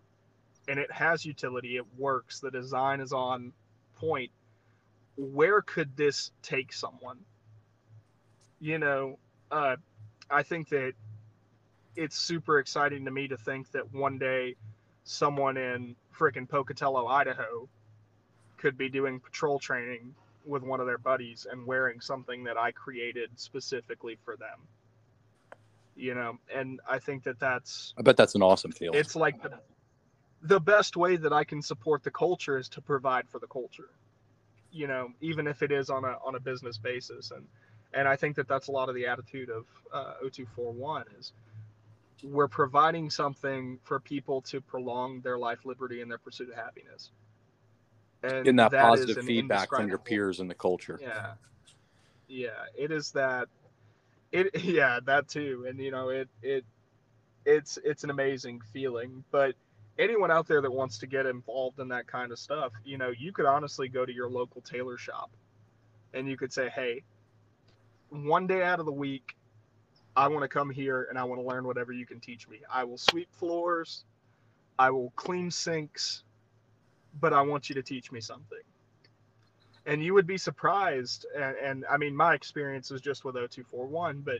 and 0.67 0.79
it 0.79 0.91
has 0.91 1.25
utility 1.25 1.77
it 1.77 1.85
works 1.97 2.39
the 2.39 2.51
design 2.51 2.99
is 3.01 3.11
on 3.11 3.51
point 3.95 4.31
where 5.21 5.61
could 5.61 5.95
this 5.95 6.31
take 6.41 6.73
someone 6.73 7.19
you 8.59 8.79
know 8.79 9.17
uh, 9.51 9.75
I 10.29 10.43
think 10.43 10.69
that 10.69 10.93
it's 11.95 12.17
super 12.17 12.59
exciting 12.59 13.05
to 13.05 13.11
me 13.11 13.27
to 13.27 13.37
think 13.37 13.71
that 13.71 13.93
one 13.93 14.17
day 14.17 14.55
someone 15.03 15.57
in 15.57 15.95
frickin' 16.17 16.47
Pocatello, 16.47 17.07
Idaho, 17.07 17.67
could 18.57 18.77
be 18.77 18.89
doing 18.89 19.19
patrol 19.19 19.59
training 19.59 20.15
with 20.45 20.63
one 20.63 20.79
of 20.79 20.85
their 20.85 20.97
buddies 20.97 21.45
and 21.49 21.65
wearing 21.65 21.99
something 21.99 22.43
that 22.45 22.57
I 22.57 22.71
created 22.71 23.29
specifically 23.35 24.17
for 24.23 24.37
them. 24.37 24.59
You 25.95 26.15
know, 26.15 26.37
and 26.53 26.79
I 26.89 26.99
think 26.99 27.23
that 27.23 27.39
that's 27.39 27.93
I 27.97 28.01
bet 28.01 28.17
that's 28.17 28.35
an 28.35 28.41
awesome 28.41 28.71
feeling. 28.71 28.97
it's 28.97 29.15
like 29.15 29.41
the, 29.43 29.59
the 30.41 30.59
best 30.59 30.95
way 30.95 31.17
that 31.17 31.33
I 31.33 31.43
can 31.43 31.61
support 31.61 32.03
the 32.03 32.11
culture 32.11 32.57
is 32.57 32.69
to 32.69 32.81
provide 32.81 33.27
for 33.29 33.39
the 33.39 33.47
culture. 33.47 33.89
You 34.71 34.87
know, 34.87 35.09
even 35.21 35.47
if 35.47 35.61
it 35.63 35.71
is 35.71 35.89
on 35.89 36.05
a 36.05 36.17
on 36.25 36.35
a 36.35 36.39
business 36.39 36.77
basis, 36.77 37.31
and 37.31 37.45
and 37.93 38.07
I 38.07 38.15
think 38.15 38.35
that 38.37 38.47
that's 38.47 38.67
a 38.67 38.71
lot 38.71 38.89
of 38.89 38.95
the 38.95 39.07
attitude 39.07 39.49
of 39.49 39.65
uh, 39.93 40.13
0241 40.21 41.05
is 41.19 41.33
we're 42.23 42.47
providing 42.47 43.09
something 43.09 43.79
for 43.83 43.99
people 43.99 44.41
to 44.41 44.61
prolong 44.61 45.21
their 45.21 45.37
life, 45.37 45.65
liberty, 45.65 46.01
and 46.01 46.09
their 46.09 46.17
pursuit 46.17 46.49
of 46.49 46.55
happiness. 46.55 47.11
And 48.23 48.45
Getting 48.45 48.55
that 48.57 48.71
positive 48.71 49.17
an 49.17 49.25
feedback 49.25 49.69
from 49.69 49.89
your 49.89 49.97
peers 49.97 50.39
in 50.39 50.47
the 50.47 50.55
culture. 50.55 50.99
yeah. 51.01 51.33
Yeah, 52.27 52.63
it 52.77 52.91
is 52.91 53.11
that 53.11 53.49
it 54.31 54.55
yeah, 54.63 54.99
that 55.05 55.27
too. 55.27 55.65
And 55.67 55.79
you 55.79 55.91
know, 55.91 56.09
it 56.09 56.29
it 56.41 56.65
it's 57.45 57.77
it's 57.83 58.03
an 58.03 58.09
amazing 58.09 58.61
feeling, 58.71 59.23
but 59.31 59.55
anyone 59.99 60.31
out 60.31 60.47
there 60.47 60.61
that 60.61 60.71
wants 60.71 60.99
to 60.99 61.07
get 61.07 61.25
involved 61.25 61.79
in 61.79 61.89
that 61.89 62.07
kind 62.07 62.31
of 62.31 62.39
stuff, 62.39 62.73
you 62.83 62.97
know, 62.97 63.11
you 63.11 63.33
could 63.33 63.45
honestly 63.45 63.89
go 63.89 64.05
to 64.05 64.13
your 64.13 64.29
local 64.29 64.61
tailor 64.61 64.97
shop 64.97 65.31
and 66.13 66.27
you 66.29 66.37
could 66.37 66.53
say, 66.53 66.69
"Hey, 66.69 67.03
one 68.09 68.47
day 68.47 68.63
out 68.63 68.79
of 68.79 68.85
the 68.87 68.93
week, 68.93 69.35
I 70.15 70.27
want 70.29 70.43
to 70.43 70.49
come 70.49 70.69
here 70.71 71.05
and 71.09 71.19
I 71.19 71.25
want 71.25 71.41
to 71.41 71.47
learn 71.47 71.65
whatever 71.65 71.93
you 71.93 72.05
can 72.07 72.21
teach 72.21 72.47
me. 72.49 72.61
I 72.71 72.83
will 72.85 72.97
sweep 72.99 73.33
floors, 73.33 74.05
I 74.79 74.91
will 74.91 75.11
clean 75.17 75.51
sinks, 75.51 76.23
but 77.13 77.33
I 77.33 77.41
want 77.43 77.69
you 77.69 77.75
to 77.75 77.83
teach 77.83 78.11
me 78.11 78.21
something." 78.21 78.59
and 79.85 80.03
you 80.03 80.15
would 80.15 80.27
be 80.27 80.39
surprised 80.39 81.27
and, 81.35 81.57
and 81.57 81.85
i 81.91 81.97
mean 81.97 82.15
my 82.15 82.35
experience 82.35 82.91
is 82.91 83.01
just 83.01 83.25
with 83.25 83.35
0241 83.35 84.21
but 84.21 84.39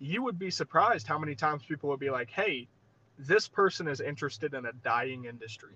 you 0.00 0.22
would 0.24 0.38
be 0.40 0.50
surprised 0.50 1.08
how 1.08 1.18
many 1.18 1.36
times 1.36 1.64
people 1.66 1.90
would 1.90 2.00
be 2.00 2.10
like 2.10 2.30
hey 2.30 2.68
this 3.18 3.48
person 3.48 3.88
is 3.88 4.00
interested 4.00 4.54
in 4.54 4.66
a 4.66 4.72
dying 4.84 5.24
industry. 5.24 5.74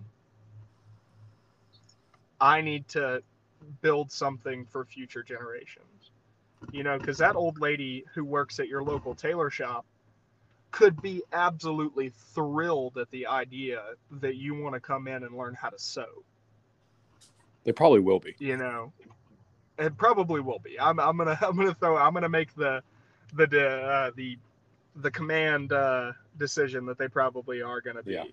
I 2.40 2.60
need 2.60 2.88
to 2.88 3.22
build 3.80 4.10
something 4.10 4.64
for 4.64 4.84
future 4.84 5.22
generations. 5.22 6.10
You 6.72 6.84
know 6.84 6.96
because 6.98 7.18
that 7.18 7.34
old 7.34 7.60
lady 7.60 8.04
who 8.14 8.24
works 8.24 8.60
at 8.60 8.68
your 8.68 8.82
local 8.84 9.14
tailor 9.14 9.50
shop 9.50 9.84
could 10.70 11.00
be 11.02 11.22
absolutely 11.32 12.12
thrilled 12.34 12.96
at 12.98 13.10
the 13.10 13.26
idea 13.26 13.82
that 14.20 14.36
you 14.36 14.54
want 14.54 14.74
to 14.74 14.80
come 14.80 15.08
in 15.08 15.24
and 15.24 15.36
learn 15.36 15.54
how 15.54 15.68
to 15.68 15.78
sew. 15.78 16.06
They 17.64 17.72
probably 17.72 18.00
will 18.00 18.20
be. 18.20 18.34
you 18.38 18.56
know 18.56 18.92
it 19.78 19.96
probably 19.96 20.40
will 20.40 20.58
be. 20.58 20.78
I'm, 20.78 21.00
I'm 21.00 21.16
gonna 21.16 21.38
i'm 21.42 21.56
gonna 21.56 21.74
throw 21.74 21.96
i'm 21.96 22.14
gonna 22.14 22.28
make 22.28 22.54
the 22.54 22.82
the 23.34 23.46
the 23.46 23.68
uh, 23.68 24.10
the, 24.16 24.38
the 24.96 25.10
command 25.10 25.72
uh, 25.72 26.12
decision 26.38 26.86
that 26.86 26.98
they 26.98 27.08
probably 27.08 27.62
are 27.62 27.80
gonna 27.80 28.02
be 28.02 28.12
Yeah. 28.12 28.24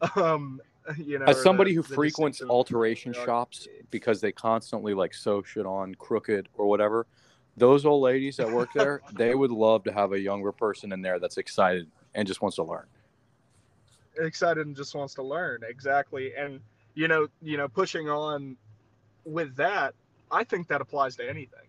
um 0.16 0.60
you 0.96 1.18
know 1.18 1.26
As 1.26 1.42
somebody 1.42 1.70
the- 1.72 1.76
who 1.76 1.82
the 1.82 1.94
frequents 1.94 2.42
alteration 2.42 3.12
shops 3.12 3.68
because 3.90 4.20
they 4.20 4.32
constantly 4.32 4.94
like 4.94 5.14
sew 5.14 5.42
shit 5.42 5.66
on 5.66 5.94
crooked 5.94 6.48
or 6.54 6.66
whatever, 6.66 7.06
those 7.56 7.84
old 7.86 8.02
ladies 8.02 8.36
that 8.38 8.50
work 8.50 8.70
there, 8.74 9.00
they 9.14 9.34
would 9.34 9.50
love 9.52 9.84
to 9.84 9.92
have 9.92 10.12
a 10.12 10.18
younger 10.18 10.50
person 10.52 10.90
in 10.92 11.02
there 11.02 11.18
that's 11.18 11.36
excited 11.38 11.88
and 12.14 12.26
just 12.26 12.42
wants 12.42 12.56
to 12.56 12.62
learn. 12.64 12.86
excited 14.18 14.66
and 14.66 14.76
just 14.76 14.94
wants 14.94 15.14
to 15.14 15.22
learn 15.22 15.60
exactly 15.68 16.34
and 16.36 16.60
you 16.94 17.08
know 17.08 17.26
you 17.40 17.56
know 17.56 17.68
pushing 17.68 18.08
on 18.10 18.56
with 19.24 19.54
that 19.56 19.94
i 20.30 20.44
think 20.44 20.66
that 20.68 20.80
applies 20.80 21.16
to 21.16 21.28
anything. 21.28 21.68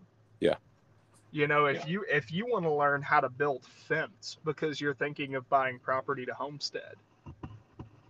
You 1.33 1.47
know 1.47 1.65
if 1.65 1.87
you 1.87 2.05
if 2.07 2.31
you 2.31 2.45
want 2.45 2.63
to 2.63 2.71
learn 2.71 3.01
how 3.01 3.19
to 3.19 3.27
build 3.27 3.65
fence 3.65 4.37
because 4.45 4.79
you're 4.79 4.93
thinking 4.93 5.33
of 5.35 5.49
buying 5.49 5.79
property 5.79 6.25
to 6.25 6.33
homestead 6.33 6.95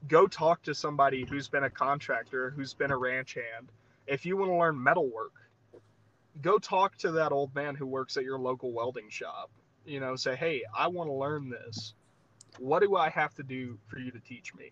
go 0.10 0.28
talk 0.28 0.62
to 0.62 0.76
somebody 0.76 1.26
who's 1.28 1.48
been 1.48 1.64
a 1.64 1.70
contractor 1.70 2.52
who's 2.52 2.74
been 2.74 2.92
a 2.92 2.98
ranch 2.98 3.36
hand. 3.36 3.70
If 4.06 4.26
you 4.26 4.36
want 4.36 4.52
to 4.52 4.56
learn 4.56 4.82
metalwork 4.82 5.32
go 6.42 6.58
talk 6.58 6.98
to 6.98 7.12
that 7.12 7.32
old 7.32 7.56
man 7.56 7.76
who 7.76 7.86
works 7.86 8.18
at 8.18 8.24
your 8.24 8.40
local 8.40 8.74
welding 8.74 9.10
shop. 9.10 9.50
You 9.86 10.02
know 10.02 10.16
say 10.18 10.36
hey 10.36 10.64
i 10.78 10.88
want 10.88 11.10
to 11.10 11.14
learn 11.14 11.50
this. 11.50 11.94
What 12.60 12.82
do 12.82 12.98
i 12.98 13.10
have 13.10 13.34
to 13.36 13.44
do 13.44 13.80
for 13.88 14.00
you 14.00 14.12
to 14.12 14.20
teach 14.20 14.54
me? 14.54 14.72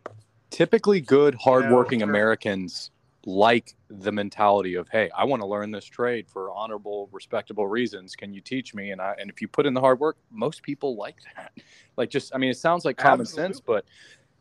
Typically, 0.49 0.99
good, 0.99 1.36
hardworking 1.36 1.99
sure. 1.99 2.10
Americans 2.10 2.91
like 3.26 3.76
the 3.89 4.11
mentality 4.11 4.76
of, 4.76 4.89
"Hey, 4.89 5.10
I 5.15 5.26
want 5.26 5.41
to 5.41 5.45
learn 5.45 5.72
this 5.72 5.85
trade 5.85 6.27
for 6.27 6.52
honorable, 6.52 7.10
respectable 7.11 7.68
reasons. 7.68 8.15
Can 8.15 8.34
you 8.34 8.41
teach 8.41 8.73
me?" 8.73 8.91
And 8.91 9.02
I, 9.02 9.15
and 9.19 9.30
if 9.30 9.41
you 9.41 9.48
put 9.48 9.65
in 9.65 9.73
the 9.73 9.81
hard 9.81 9.99
work, 9.99 10.18
most 10.31 10.64
people 10.64 10.95
like 10.95 11.18
that. 11.35 11.52
Like, 11.98 12.10
just, 12.10 12.34
I 12.34 12.38
mean, 12.38 12.49
it 12.49 12.57
sounds 12.57 12.85
like 12.85 12.98
common 12.98 13.26
sense, 13.26 13.60
but 13.60 13.85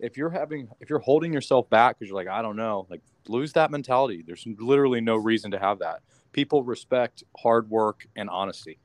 if 0.00 0.16
you're 0.16 0.30
having 0.30 0.68
if 0.80 0.90
you're 0.90 0.98
holding 0.98 1.32
yourself 1.32 1.68
back 1.70 1.98
because 1.98 2.08
you're 2.08 2.16
like 2.16 2.28
i 2.28 2.42
don't 2.42 2.56
know 2.56 2.86
like 2.90 3.02
lose 3.28 3.52
that 3.52 3.70
mentality 3.70 4.24
there's 4.26 4.46
literally 4.58 5.00
no 5.00 5.16
reason 5.16 5.50
to 5.50 5.58
have 5.58 5.78
that 5.78 6.00
people 6.32 6.62
respect 6.62 7.22
hard 7.38 7.68
work 7.70 8.06
and 8.16 8.28
honesty 8.30 8.78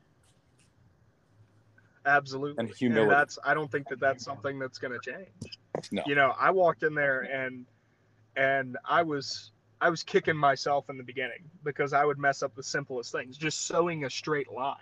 absolutely 2.04 2.62
and 2.62 2.72
humility 2.74 3.02
and 3.02 3.10
that's 3.10 3.38
i 3.44 3.54
don't 3.54 3.70
think 3.72 3.88
that 3.88 3.98
that's 3.98 4.24
something 4.24 4.58
that's 4.58 4.78
going 4.78 4.92
to 4.92 5.10
change 5.10 5.58
No. 5.90 6.02
you 6.06 6.14
know 6.14 6.34
i 6.38 6.50
walked 6.50 6.82
in 6.82 6.94
there 6.94 7.22
and 7.22 7.66
and 8.36 8.76
i 8.84 9.02
was 9.02 9.52
i 9.80 9.88
was 9.90 10.02
kicking 10.02 10.36
myself 10.36 10.88
in 10.90 10.96
the 10.96 11.04
beginning 11.04 11.44
because 11.64 11.92
i 11.92 12.04
would 12.04 12.18
mess 12.18 12.42
up 12.42 12.54
the 12.54 12.62
simplest 12.62 13.12
things. 13.12 13.36
Just 13.36 13.66
sewing 13.66 14.04
a 14.04 14.10
straight 14.10 14.50
line 14.50 14.76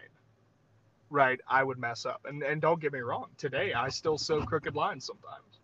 right 1.11 1.41
i 1.49 1.63
would 1.63 1.79
mess 1.79 2.07
up. 2.07 2.21
And 2.25 2.43
and 2.43 2.61
don't 2.61 2.81
get 2.81 2.93
me 2.93 3.01
wrong 3.01 3.27
today 3.39 3.73
i 3.75 3.89
still 3.89 4.19
sew 4.19 4.43
crooked 4.43 4.75
lines 4.75 5.07
sometimes. 5.07 5.61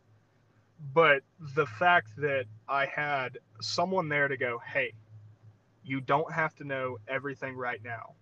But 0.94 1.22
the 1.54 1.66
fact 1.66 2.16
that 2.18 2.46
i 2.68 2.86
had 2.86 3.38
someone 3.60 4.08
there 4.08 4.28
to 4.28 4.36
go 4.36 4.60
hey 4.72 4.92
you 5.82 6.00
don't 6.00 6.30
have 6.32 6.54
to 6.56 6.64
know 6.64 6.98
everything 7.08 7.56
right 7.56 7.82
now. 7.84 8.14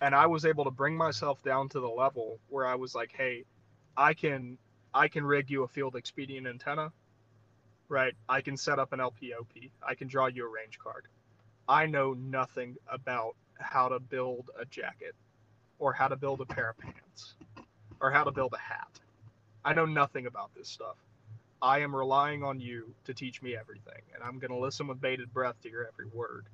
And 0.00 0.14
i 0.14 0.26
was 0.26 0.44
able 0.44 0.64
to 0.64 0.70
bring 0.70 0.96
myself 0.96 1.42
down 1.42 1.68
to 1.70 1.80
the 1.80 1.88
level 1.88 2.38
where 2.48 2.66
i 2.66 2.74
was 2.74 2.94
like 2.94 3.12
hey 3.16 3.44
i 3.96 4.12
can 4.12 4.58
i 4.92 5.08
can 5.08 5.24
rig 5.24 5.50
you 5.50 5.62
a 5.62 5.68
field 5.68 5.96
expedient 5.96 6.46
antenna 6.46 6.92
right? 7.88 8.14
I 8.28 8.40
can 8.40 8.56
set 8.56 8.78
up 8.78 8.92
an 8.92 9.00
LP/OP 9.00 9.52
i 9.82 9.94
can 9.94 10.08
draw 10.08 10.26
you 10.26 10.46
a 10.46 10.48
range 10.48 10.78
card. 10.78 11.06
I 11.68 11.86
know 11.86 12.14
nothing 12.14 12.76
about 12.88 13.34
how 13.58 13.88
to 13.88 13.98
build 13.98 14.50
a 14.58 14.64
jacket 14.64 15.14
or 15.78 15.92
how 15.92 16.08
to 16.08 16.16
build 16.16 16.40
a 16.40 16.46
pair 16.46 16.70
of 16.70 16.78
pants 16.78 17.34
or 18.00 18.10
how 18.10 18.24
to 18.24 18.30
build 18.30 18.54
a 18.54 18.58
hat. 18.58 19.00
I 19.64 19.74
know 19.74 19.86
nothing 19.86 20.26
about 20.26 20.54
this 20.54 20.68
stuff. 20.68 20.96
I 21.60 21.80
am 21.80 21.94
relying 21.94 22.42
on 22.44 22.60
you 22.60 22.94
to 23.04 23.14
teach 23.14 23.42
me 23.42 23.56
everything 23.56 24.02
and 24.14 24.22
i'm 24.22 24.38
going 24.38 24.50
to 24.50 24.58
listen 24.58 24.86
with 24.86 25.00
bated 25.00 25.32
breath 25.32 25.60
to 25.62 25.70
your 25.70 25.86
every 25.86 26.06
word. 26.12 26.46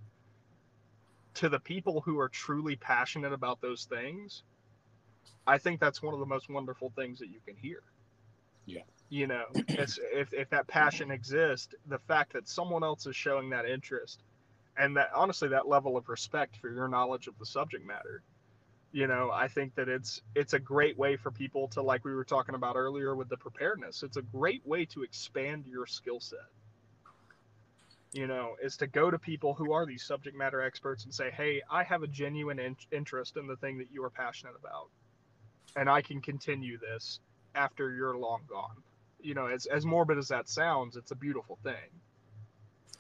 To 1.35 1.49
the 1.49 1.61
people 1.61 2.01
who 2.01 2.19
are 2.21 2.29
truly 2.29 2.77
passionate 2.77 3.33
about 3.33 3.61
those 3.61 3.85
things, 3.85 4.45
I 5.47 5.59
think 5.59 5.81
that's 5.81 6.03
one 6.03 6.15
of 6.15 6.21
the 6.21 6.27
most 6.27 6.49
wonderful 6.49 6.93
things 6.95 7.19
that 7.19 7.29
you 7.29 7.41
can 7.45 7.57
hear. 7.57 7.83
Yeah. 8.67 8.83
You 9.13 9.27
know, 9.27 9.45
if, 9.69 10.33
if 10.33 10.49
that 10.49 10.67
passion 10.69 11.11
exists, 11.11 11.75
the 11.87 11.99
fact 11.99 12.33
that 12.33 12.49
someone 12.49 12.83
else 12.83 13.07
is 13.07 13.15
showing 13.15 13.51
that 13.51 13.67
interest 13.67 14.23
and 14.79 14.97
that 14.97 15.11
honestly, 15.15 15.49
that 15.49 15.69
level 15.69 15.99
of 15.99 16.09
respect 16.09 16.57
for 16.57 16.71
your 16.71 16.89
knowledge 16.89 17.27
of 17.27 17.39
the 17.39 17.45
subject 17.45 17.87
matter, 17.87 18.23
you 18.91 19.07
know, 19.07 19.31
I 19.31 19.49
think 19.49 19.75
that 19.75 19.91
it's, 19.91 20.23
it's 20.35 20.55
a 20.55 20.59
great 20.59 20.97
way 20.97 21.17
for 21.17 21.31
people 21.31 21.69
to, 21.69 21.83
like 21.83 22.07
we 22.07 22.15
were 22.15 22.25
talking 22.25 22.55
about 22.55 22.77
earlier 22.77 23.15
with 23.15 23.29
the 23.29 23.37
preparedness, 23.37 24.03
it's 24.03 24.17
a 24.17 24.23
great 24.23 24.67
way 24.67 24.87
to 24.87 25.03
expand 25.03 25.67
your 25.67 25.85
skill 25.85 26.19
set 26.19 26.49
you 28.15 28.27
know, 28.27 28.57
is 28.63 28.79
to 28.79 28.87
go 28.87 29.11
to 29.11 29.19
people 29.19 29.53
who 29.55 29.73
are 29.73 29.87
these 29.87 30.03
subject 30.03 30.37
matter 30.37 30.63
experts 30.63 31.05
and 31.05 31.15
say, 31.15 31.31
hey, 31.31 31.63
I 31.71 31.83
have 31.83 32.03
a 32.03 32.07
genuine 32.07 32.59
in- 32.59 32.77
interest 32.91 33.37
in 33.39 33.47
the 33.47 33.57
thing 33.57 33.77
that 33.79 33.89
you 33.91 34.05
are 34.05 34.11
passionate 34.11 34.55
about, 34.59 34.89
and 35.77 35.89
I 35.89 36.03
can 36.03 36.21
continue 36.21 36.79
this 36.79 37.21
after 37.55 37.91
you're 37.91 38.17
long 38.17 38.41
gone. 38.49 38.77
You 39.23 39.35
know, 39.35 39.47
as, 39.47 39.67
as 39.67 39.87
morbid 39.87 40.19
as 40.19 40.29
that 40.29 40.49
sounds, 40.49 40.97
it's 40.97 41.11
a 41.11 41.15
beautiful 41.15 41.59
thing. 41.63 41.75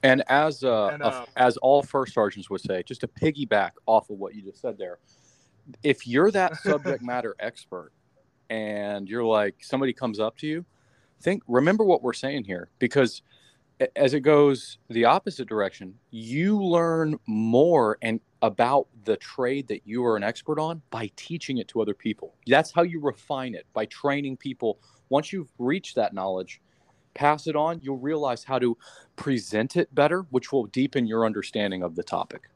And 0.03 0.24
as 0.28 0.65
uh, 0.65 0.89
And, 0.89 1.03
a- 1.03 1.07
uh, 1.07 1.24
as 1.36 1.57
all 1.59 1.82
first 1.82 2.15
sergeants 2.15 2.51
would 2.51 2.61
say, 2.61 2.82
just 2.82 3.01
to 3.03 3.09
piggyback 3.09 3.73
off 3.86 4.11
of 4.11 4.19
what 4.19 4.35
you 4.35 4.43
just 4.43 4.61
said 4.61 4.78
there, 4.78 4.99
if 5.82 6.07
you're 6.07 6.31
that 6.31 6.57
subject 6.62 7.03
matter 7.03 7.36
expert 7.39 7.93
and 8.51 9.09
you're 9.09 9.24
like 9.24 9.57
somebody 9.61 9.93
comes 9.93 10.19
up 10.19 10.36
to 10.39 10.47
you, 10.47 10.65
think 11.20 11.43
remember 11.47 11.85
what 11.85 12.03
we're 12.03 12.12
saying 12.12 12.44
here 12.44 12.69
because 12.81 13.23
as 13.97 14.15
it 14.15 14.20
goes 14.20 14.78
the 14.90 15.05
opposite 15.05 15.49
direction, 15.49 15.94
you 16.11 16.62
learn 16.62 17.19
more 17.27 17.99
and 18.03 18.20
about 18.43 18.89
the 19.05 19.16
trade 19.16 19.69
that 19.69 19.86
you 19.86 20.05
are 20.05 20.16
an 20.16 20.23
expert 20.23 20.59
on 20.59 20.82
by 20.90 21.11
teaching 21.16 21.59
it 21.59 21.69
to 21.69 21.81
other 21.81 21.94
people. 21.94 22.35
That's 22.47 22.73
how 22.73 22.82
you 22.82 23.01
refine 23.01 23.55
it 23.55 23.66
by 23.73 23.86
training 23.86 24.36
people. 24.36 24.78
Once 25.12 25.30
you've 25.30 25.52
reached 25.59 25.94
that 25.94 26.14
knowledge, 26.14 26.62
pass 27.12 27.47
it 27.47 27.55
on, 27.55 27.78
you'll 27.82 27.98
realize 27.98 28.44
how 28.44 28.59
to 28.59 28.78
present 29.14 29.76
it 29.76 29.94
better, 29.94 30.22
which 30.30 30.51
will 30.51 30.64
deepen 30.64 31.06
your 31.06 31.26
understanding 31.26 31.82
of 31.82 31.94
the 31.94 32.02
topic. 32.02 32.48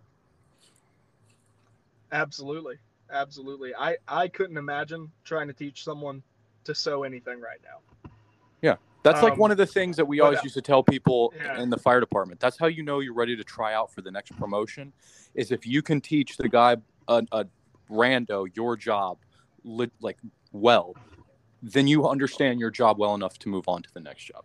Absolutely. 2.13 2.77
Absolutely. 3.13 3.75
I, 3.75 3.97
I 4.09 4.29
couldn't 4.29 4.57
imagine 4.57 5.13
trying 5.23 5.49
to 5.49 5.53
teach 5.53 5.85
someone 5.85 6.23
to 6.65 6.75
sew 6.75 7.05
anything 7.05 7.43
right 7.43 7.61
now. 7.63 8.11
Yeah. 8.63 8.77
That's 9.03 9.23
like 9.23 9.35
Um, 9.35 9.39
one 9.39 9.51
of 9.51 9.59
the 9.59 9.67
things 9.67 9.95
that 9.99 10.07
we 10.07 10.21
always 10.21 10.39
uh, 10.39 10.45
used 10.45 10.55
to 10.55 10.63
tell 10.63 10.83
people 10.83 11.35
yeah. 11.37 11.61
in 11.61 11.69
the 11.69 11.77
fire 11.77 12.01
department. 12.01 12.41
That's 12.41 12.59
how 12.59 12.69
you 12.69 12.83
know 12.83 13.01
you're 13.01 13.13
ready 13.13 13.37
to 13.37 13.45
try 13.45 13.75
out 13.75 13.93
for 13.93 14.01
the 14.01 14.11
next 14.11 14.35
promotion 14.39 14.95
is 15.35 15.53
if 15.53 15.67
you 15.67 15.83
can 15.83 16.01
teach 16.01 16.39
the 16.39 16.49
guy 16.49 16.79
a, 17.07 17.23
a 17.33 17.45
rando 17.91 18.47
your 18.57 18.79
job 18.79 19.19
like 19.63 20.17
well, 20.53 20.95
then 21.73 21.87
you 21.87 22.09
understand 22.09 22.61
your 22.61 22.71
job 22.71 22.99
well 22.99 23.15
enough 23.15 23.39
to 23.41 23.49
move 23.49 23.69
on 23.69 23.83
to 23.83 23.89
the 23.93 24.01
next 24.01 24.25
job, 24.25 24.45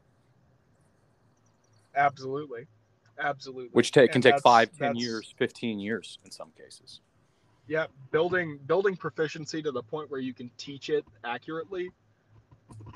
Absolutely. 1.96 2.66
Absolutely. 3.20 3.70
which 3.74 3.92
take, 3.92 4.12
can 4.12 4.22
take 4.22 4.40
five, 4.40 4.72
ten 4.78 4.96
years, 4.96 5.34
15 5.38 5.80
years 5.80 6.18
in 6.26 6.32
some 6.32 6.52
cases. 6.58 7.02
yeah 7.68 7.86
building 8.12 8.58
building 8.66 8.96
proficiency 8.96 9.62
to 9.62 9.72
the 9.72 9.84
point 9.84 10.10
where 10.10 10.20
you 10.20 10.34
can 10.34 10.50
teach 10.58 10.90
it 10.90 11.06
accurately 11.24 11.92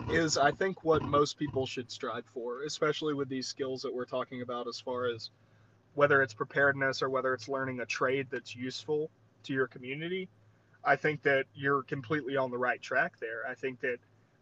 is 0.10 0.38
i 0.38 0.52
think 0.52 0.84
what 0.84 1.04
most 1.04 1.38
people 1.38 1.66
should 1.68 1.92
strive 1.92 2.26
for 2.34 2.64
especially 2.64 3.14
with 3.14 3.30
these 3.30 3.48
skills 3.48 3.82
that 3.82 3.94
we're 3.94 4.06
talking 4.06 4.42
about 4.42 4.68
as 4.68 4.80
far 4.80 5.06
as 5.06 5.30
whether 5.94 6.22
it's 6.24 6.34
preparedness 6.34 7.02
or 7.04 7.10
whether 7.10 7.34
it's 7.34 7.48
learning 7.48 7.80
a 7.82 7.86
trade 7.86 8.28
that's 8.32 8.56
useful 8.56 9.12
to 9.44 9.54
your 9.54 9.68
community 9.68 10.28
i 10.84 10.96
think 10.96 11.22
that 11.22 11.46
you're 11.54 11.84
completely 11.84 12.36
on 12.36 12.50
the 12.50 12.58
right 12.58 12.82
track 12.82 13.14
there 13.20 13.42
i 13.48 13.54
think 13.54 13.80
that 13.82 13.98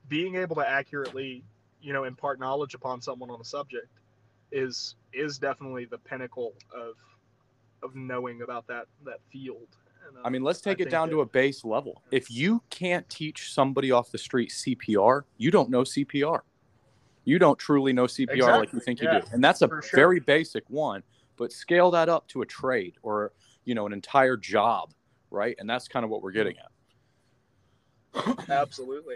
being 0.10 0.36
able 0.36 0.56
to 0.56 0.68
accurately 0.68 1.44
you 1.82 1.94
know 1.94 2.04
impart 2.04 2.40
knowledge 2.40 2.74
upon 2.74 3.02
someone 3.02 3.30
on 3.30 3.40
a 3.40 3.46
subject 3.46 3.88
is 4.52 4.96
is 5.14 5.38
definitely 5.38 5.86
the 5.86 5.98
pinnacle 5.98 6.54
of 6.74 6.96
of 7.82 7.96
knowing 7.96 8.42
about 8.42 8.66
that 8.68 8.86
that 9.06 9.20
field 9.32 9.68
and, 10.08 10.18
I 10.26 10.30
mean, 10.30 10.42
um, 10.42 10.46
let's 10.46 10.62
take 10.62 10.80
it 10.80 10.84
think 10.84 10.92
down 10.92 11.10
to 11.12 11.22
a 11.22 11.26
base 11.26 11.64
level. 11.64 12.02
If 12.12 12.30
you 12.30 12.62
can't 12.70 13.08
teach 13.10 13.54
somebody 13.54 13.92
off 13.92 14.12
the 14.12 14.18
street 14.18 14.50
CPR, 14.50 15.22
you 15.38 15.50
don't 15.50 15.70
know 15.70 15.84
CPR. 15.84 16.42
You 17.26 17.40
don't 17.40 17.58
truly 17.58 17.94
know 17.94 18.06
CPR 18.06 18.60
like 18.60 18.74
you 18.74 18.82
think 18.82 19.02
yeah, 19.02 19.16
you 19.16 19.22
do. 19.22 19.28
And 19.32 19.44
that's 19.44 19.62
a 19.62 19.68
sure. 19.68 19.82
very 19.94 20.20
basic 20.20 20.64
one, 20.68 21.04
but 21.38 21.54
scale 21.54 21.90
that 21.92 22.10
up 22.10 22.28
to 22.30 22.42
a 22.42 22.46
trade 22.46 22.96
or, 23.02 23.32
you 23.64 23.76
know, 23.76 23.86
an 23.86 23.94
entire 23.94 24.36
job, 24.36 24.94
right? 25.32 25.56
And 25.58 25.70
that's 25.70 25.88
kind 25.88 26.04
of 26.04 26.10
what 26.10 26.22
we're 26.22 26.34
mm-hmm. 26.34 26.50
getting 26.50 26.58
at. 26.58 28.50
absolutely 28.50 29.16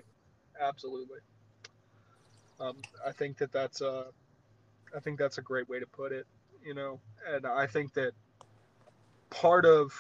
absolutely. 0.61 1.19
Um, 2.59 2.75
i 3.05 3.11
think 3.11 3.37
that 3.37 3.51
that's 3.51 3.81
a 3.81 4.05
i 4.95 4.99
think 4.99 5.19
that's 5.19 5.37
a 5.37 5.41
great 5.41 5.69
way 5.69 5.79
to 5.79 5.85
put 5.85 6.11
it 6.11 6.25
you 6.65 6.73
know? 6.73 6.99
And 7.31 7.45
i 7.45 7.67
think 7.67 7.93
that 7.93 8.13
part 9.29 9.65
of 9.65 9.93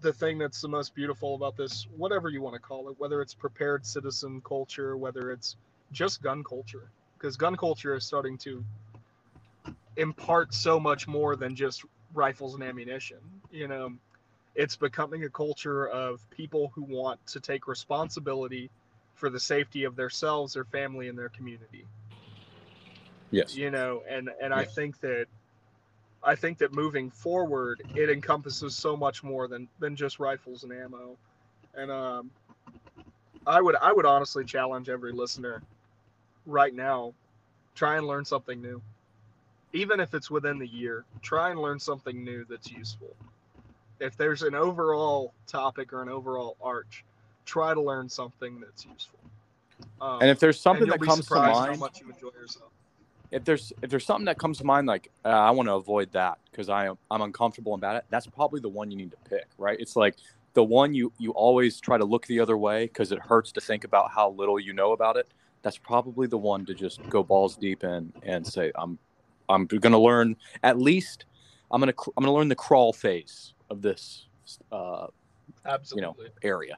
the 0.00 0.12
thing 0.12 0.38
that's 0.38 0.60
the 0.62 0.68
most 0.68 0.94
beautiful 0.94 1.34
about 1.34 1.56
this 1.56 1.86
whatever 1.96 2.28
you 2.30 2.40
want 2.40 2.54
to 2.54 2.60
call 2.60 2.88
it 2.88 2.96
whether 2.98 3.20
it's 3.20 3.34
prepared 3.34 3.84
citizen 3.84 4.40
culture 4.42 4.96
whether 4.96 5.30
it's 5.30 5.56
just 5.92 6.22
gun 6.22 6.42
culture 6.42 6.90
because 7.18 7.36
gun 7.36 7.56
culture 7.56 7.94
is 7.94 8.06
starting 8.06 8.38
to 8.38 8.64
impart 9.96 10.54
so 10.54 10.80
much 10.80 11.06
more 11.06 11.36
than 11.36 11.54
just 11.54 11.84
rifles 12.14 12.54
and 12.54 12.62
ammunition 12.62 13.18
you 13.50 13.68
know? 13.68 13.92
It's 14.54 14.76
becoming 14.76 15.24
a 15.24 15.30
culture 15.30 15.88
of 15.88 16.20
people 16.30 16.72
who 16.74 16.82
want 16.82 17.24
to 17.28 17.40
take 17.40 17.68
responsibility 17.68 18.70
for 19.20 19.30
the 19.30 19.38
safety 19.38 19.84
of 19.84 19.94
themselves, 19.94 20.54
their 20.54 20.64
family, 20.64 21.08
and 21.08 21.16
their 21.16 21.28
community. 21.28 21.84
Yes. 23.30 23.54
You 23.54 23.70
know, 23.70 24.02
and 24.08 24.30
and 24.42 24.52
I 24.52 24.64
think 24.64 24.98
that 25.00 25.26
I 26.24 26.34
think 26.34 26.58
that 26.58 26.72
moving 26.72 27.10
forward, 27.10 27.82
it 27.94 28.10
encompasses 28.10 28.74
so 28.74 28.96
much 28.96 29.22
more 29.22 29.46
than 29.46 29.68
than 29.78 29.94
just 29.94 30.18
rifles 30.18 30.64
and 30.64 30.72
ammo. 30.72 31.16
And 31.74 31.90
um, 31.90 32.30
I 33.46 33.60
would 33.60 33.76
I 33.76 33.92
would 33.92 34.06
honestly 34.06 34.44
challenge 34.44 34.88
every 34.88 35.12
listener 35.12 35.62
right 36.46 36.74
now, 36.74 37.14
try 37.74 37.98
and 37.98 38.06
learn 38.06 38.24
something 38.24 38.60
new. 38.60 38.82
Even 39.72 40.00
if 40.00 40.14
it's 40.14 40.30
within 40.30 40.58
the 40.58 40.66
year, 40.66 41.04
try 41.22 41.50
and 41.50 41.60
learn 41.60 41.78
something 41.78 42.24
new 42.24 42.44
that's 42.48 42.72
useful. 42.72 43.14
If 44.00 44.16
there's 44.16 44.42
an 44.42 44.54
overall 44.56 45.32
topic 45.46 45.92
or 45.92 46.02
an 46.02 46.08
overall 46.08 46.56
arch, 46.60 47.04
try 47.50 47.74
to 47.74 47.80
learn 47.90 48.08
something 48.08 48.60
that's 48.60 48.82
useful. 48.86 49.18
Um, 50.00 50.18
And 50.22 50.30
if 50.30 50.38
there's 50.38 50.60
something 50.60 50.88
that 50.88 51.00
comes 51.00 51.26
to 51.26 51.34
mind, 51.34 51.78
much 51.80 52.00
you 52.00 52.08
enjoy 52.14 52.32
yourself. 52.38 52.70
if 53.30 53.42
there's 53.44 53.72
if 53.82 53.88
there's 53.90 54.06
something 54.06 54.26
that 54.26 54.38
comes 54.38 54.58
to 54.58 54.64
mind 54.64 54.86
like 54.86 55.10
uh, 55.24 55.28
I 55.28 55.50
want 55.50 55.66
to 55.68 55.74
avoid 55.74 56.08
that 56.12 56.38
because 56.50 56.68
I 56.68 56.86
am 56.86 56.96
I'm 57.10 57.22
uncomfortable 57.22 57.74
about 57.74 57.96
it, 57.96 58.04
that's 58.10 58.26
probably 58.26 58.60
the 58.60 58.68
one 58.80 58.90
you 58.90 58.96
need 59.02 59.10
to 59.10 59.22
pick, 59.28 59.46
right? 59.58 59.78
It's 59.84 59.96
like 59.96 60.14
the 60.54 60.64
one 60.64 60.94
you 60.94 61.12
you 61.18 61.30
always 61.32 61.80
try 61.80 61.96
to 61.98 62.04
look 62.04 62.26
the 62.26 62.40
other 62.40 62.58
way 62.58 62.78
because 62.86 63.12
it 63.12 63.18
hurts 63.30 63.50
to 63.52 63.60
think 63.60 63.84
about 63.84 64.10
how 64.16 64.30
little 64.30 64.58
you 64.66 64.72
know 64.72 64.92
about 64.92 65.16
it. 65.16 65.26
that's 65.62 65.78
probably 65.78 66.26
the 66.26 66.38
one 66.38 66.64
to 66.66 66.74
just 66.74 66.98
go 67.08 67.22
balls 67.22 67.56
deep 67.56 67.84
in 67.84 68.12
and 68.22 68.46
say, 68.46 68.72
I'm, 68.82 68.98
I'm 69.48 69.66
going 69.66 69.92
to 69.92 69.98
learn 70.10 70.36
at 70.62 70.78
least, 70.78 71.26
I'm 71.70 71.80
going 71.82 71.92
to, 71.92 71.98
I'm 72.16 72.24
going 72.24 72.32
to 72.32 72.38
learn 72.38 72.48
the 72.48 72.54
crawl 72.66 72.92
phase 72.92 73.54
of 73.68 73.82
this, 73.82 74.26
uh, 74.72 75.06
Absolutely. 75.66 75.96
you 75.96 76.02
know, 76.02 76.30
area. 76.42 76.76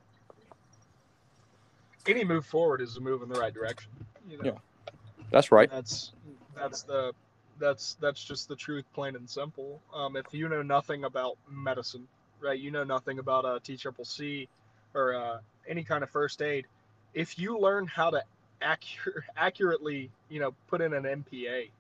Any 2.07 2.25
move 2.25 2.47
forward 2.47 2.81
is 2.81 2.97
a 2.97 3.01
move 3.01 3.23
in 3.23 3.29
the 3.29 3.39
right 3.39 3.55
direction. 3.55 3.91
You 4.29 4.39
know? 4.39 4.45
Yeah. 4.45 4.93
That's 5.31 5.53
right. 5.53 5.71
That's 5.71 6.13
that's 6.55 6.83
the 6.83 7.13
that's 7.59 7.97
that's 8.01 8.23
just 8.23 8.49
the 8.49 8.57
truth, 8.57 8.85
plain 8.93 9.17
and 9.17 9.29
simple. 9.29 9.81
Um, 9.95 10.17
if 10.17 10.27
you 10.33 10.49
know 10.49 10.63
nothing 10.63 11.05
about 11.05 11.39
medicine, 11.51 12.07
right? 12.41 12.59
You 12.59 12.71
know 12.71 12.85
nothing 12.85 13.19
about 13.19 13.45
a 13.45 13.61
T 13.61 13.77
triple 13.77 14.05
C 14.05 14.49
or 14.95 15.15
uh, 15.15 15.39
any 15.67 15.85
kind 15.85 16.03
of 16.03 16.11
first 16.11 16.43
aid. 16.43 16.67
If 17.15 17.39
you 17.39 17.59
learn 17.59 17.87
how 17.87 18.11
to 18.11 18.23
accurate, 18.61 19.25
accurately, 19.37 20.11
you 20.29 20.41
know, 20.41 20.55
put 20.69 20.81
in 20.81 20.93
an 20.93 21.05
NPA, 21.05 21.71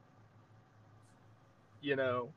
you 1.80 1.96
know, 1.96 2.28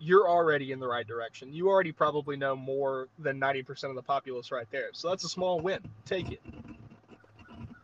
you're 0.00 0.28
already 0.28 0.72
in 0.72 0.80
the 0.80 0.88
right 0.88 1.06
direction. 1.06 1.52
You 1.52 1.68
already 1.68 1.92
probably 1.92 2.36
know 2.36 2.56
more 2.56 3.08
than 3.18 3.40
90% 3.40 3.84
of 3.84 3.94
the 3.94 4.02
populace 4.02 4.50
right 4.50 4.66
there. 4.70 4.88
So 4.92 5.08
that's 5.08 5.24
a 5.24 5.28
small 5.28 5.60
win. 5.60 5.80
Take 6.04 6.32
it. 6.32 6.40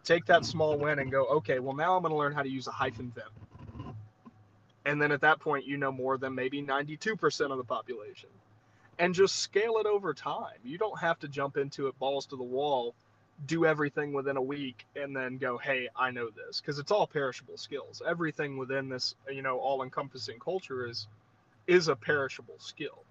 Take 0.05 0.27
that 0.27 0.45
small 0.45 0.77
win 0.79 0.99
and 0.99 1.11
go, 1.11 1.27
okay, 1.27 1.59
well, 1.59 1.75
now 1.75 1.97
I'm 1.97 2.03
going 2.03 2.13
to 2.13 2.19
learn 2.19 2.33
how 2.33 2.43
to 2.43 2.49
use 2.49 2.67
a 2.67 2.71
HyFin 2.71 3.13
Vent. 3.15 3.29
And 4.87 5.01
then 5.01 5.13
at 5.13 5.23
that 5.23 5.41
point, 5.41 5.67
you 5.67 5.79
know 5.79 5.91
more 5.91 6.19
than 6.19 6.35
maybe 6.35 6.63
92% 6.63 7.51
of 7.51 7.57
the 7.57 7.65
population. 7.65 8.29
And 8.99 9.15
just 9.15 9.37
scale 9.37 9.79
it 9.79 9.87
over 9.87 10.13
time. 10.13 10.59
You 10.63 10.79
don't 10.79 10.99
have 11.01 11.19
to 11.21 11.29
jump 11.29 11.57
into 11.57 11.87
it 11.87 11.99
balls 11.99 12.27
to 12.27 12.37
the 12.37 12.45
wall, 12.45 12.95
do 13.47 13.65
everything 13.65 14.13
within 14.13 14.37
a 14.37 14.43
week, 14.43 14.87
and 14.95 15.17
then 15.17 15.39
go, 15.39 15.59
hey, 15.59 15.89
I 15.97 16.11
know 16.11 16.29
this. 16.29 16.61
Because 16.61 16.79
it's 16.79 16.93
all 16.93 17.07
perishable 17.07 17.57
skills. 17.57 18.03
Everything 18.07 18.59
within 18.59 18.89
this, 18.89 19.15
you 19.33 19.43
know, 19.43 19.59
all 19.59 19.83
encompassing 19.83 20.39
culture 20.39 20.87
is 20.87 21.07
is 21.67 21.89
a 21.89 21.97
perishable 21.97 22.59
skill. 22.59 23.03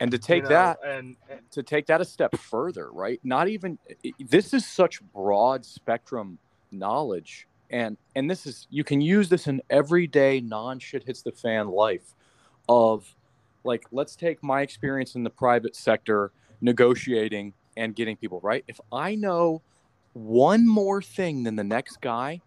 And 0.00 0.10
to 0.12 0.18
take 0.18 0.44
you 0.44 0.48
know, 0.48 0.48
that 0.50 0.78
and, 0.84 1.16
and 1.28 1.40
to 1.50 1.62
take 1.62 1.86
that 1.86 2.00
a 2.00 2.04
step 2.04 2.36
further, 2.36 2.90
right? 2.92 3.20
Not 3.24 3.48
even 3.48 3.78
this 4.20 4.54
is 4.54 4.64
such 4.64 5.02
broad 5.12 5.64
spectrum 5.64 6.38
knowledge 6.70 7.48
and 7.70 7.96
and 8.14 8.30
this 8.30 8.46
is 8.46 8.66
you 8.70 8.84
can 8.84 9.00
use 9.00 9.28
this 9.28 9.46
in 9.46 9.60
everyday 9.70 10.40
non 10.40 10.78
shit 10.78 11.04
hits 11.04 11.22
the 11.22 11.32
fan 11.32 11.68
life 11.68 12.14
of 12.68 13.14
like 13.64 13.84
let's 13.92 14.16
take 14.16 14.42
my 14.42 14.62
experience 14.62 15.14
in 15.14 15.22
the 15.22 15.30
private 15.30 15.76
sector 15.76 16.32
negotiating 16.60 17.52
and 17.76 17.94
getting 17.94 18.16
people 18.16 18.40
right. 18.42 18.64
If 18.68 18.80
I 18.92 19.14
know 19.14 19.62
one 20.14 20.66
more 20.66 21.00
thing 21.02 21.44
than 21.44 21.56
the 21.56 21.64
next 21.64 22.00
guy, 22.00 22.40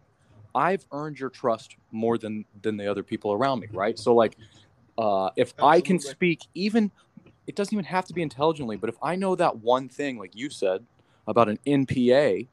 I've 0.53 0.85
earned 0.91 1.19
your 1.19 1.29
trust 1.29 1.77
more 1.91 2.17
than 2.17 2.45
than 2.61 2.77
the 2.77 2.89
other 2.89 3.03
people 3.03 3.31
around 3.31 3.59
me, 3.59 3.67
right? 3.71 3.97
So 3.97 4.15
like 4.15 4.37
uh, 4.97 5.29
if 5.35 5.53
I 5.61 5.81
can 5.81 5.99
speak 5.99 6.41
even 6.53 6.91
it 7.51 7.55
doesn't 7.57 7.73
even 7.73 7.83
have 7.83 8.05
to 8.05 8.13
be 8.13 8.21
intelligently, 8.21 8.77
but 8.77 8.89
if 8.89 8.95
I 9.03 9.17
know 9.17 9.35
that 9.35 9.57
one 9.57 9.89
thing, 9.89 10.17
like 10.17 10.33
you 10.33 10.49
said, 10.49 10.85
about 11.27 11.49
an 11.49 11.59
NPA, 11.67 12.47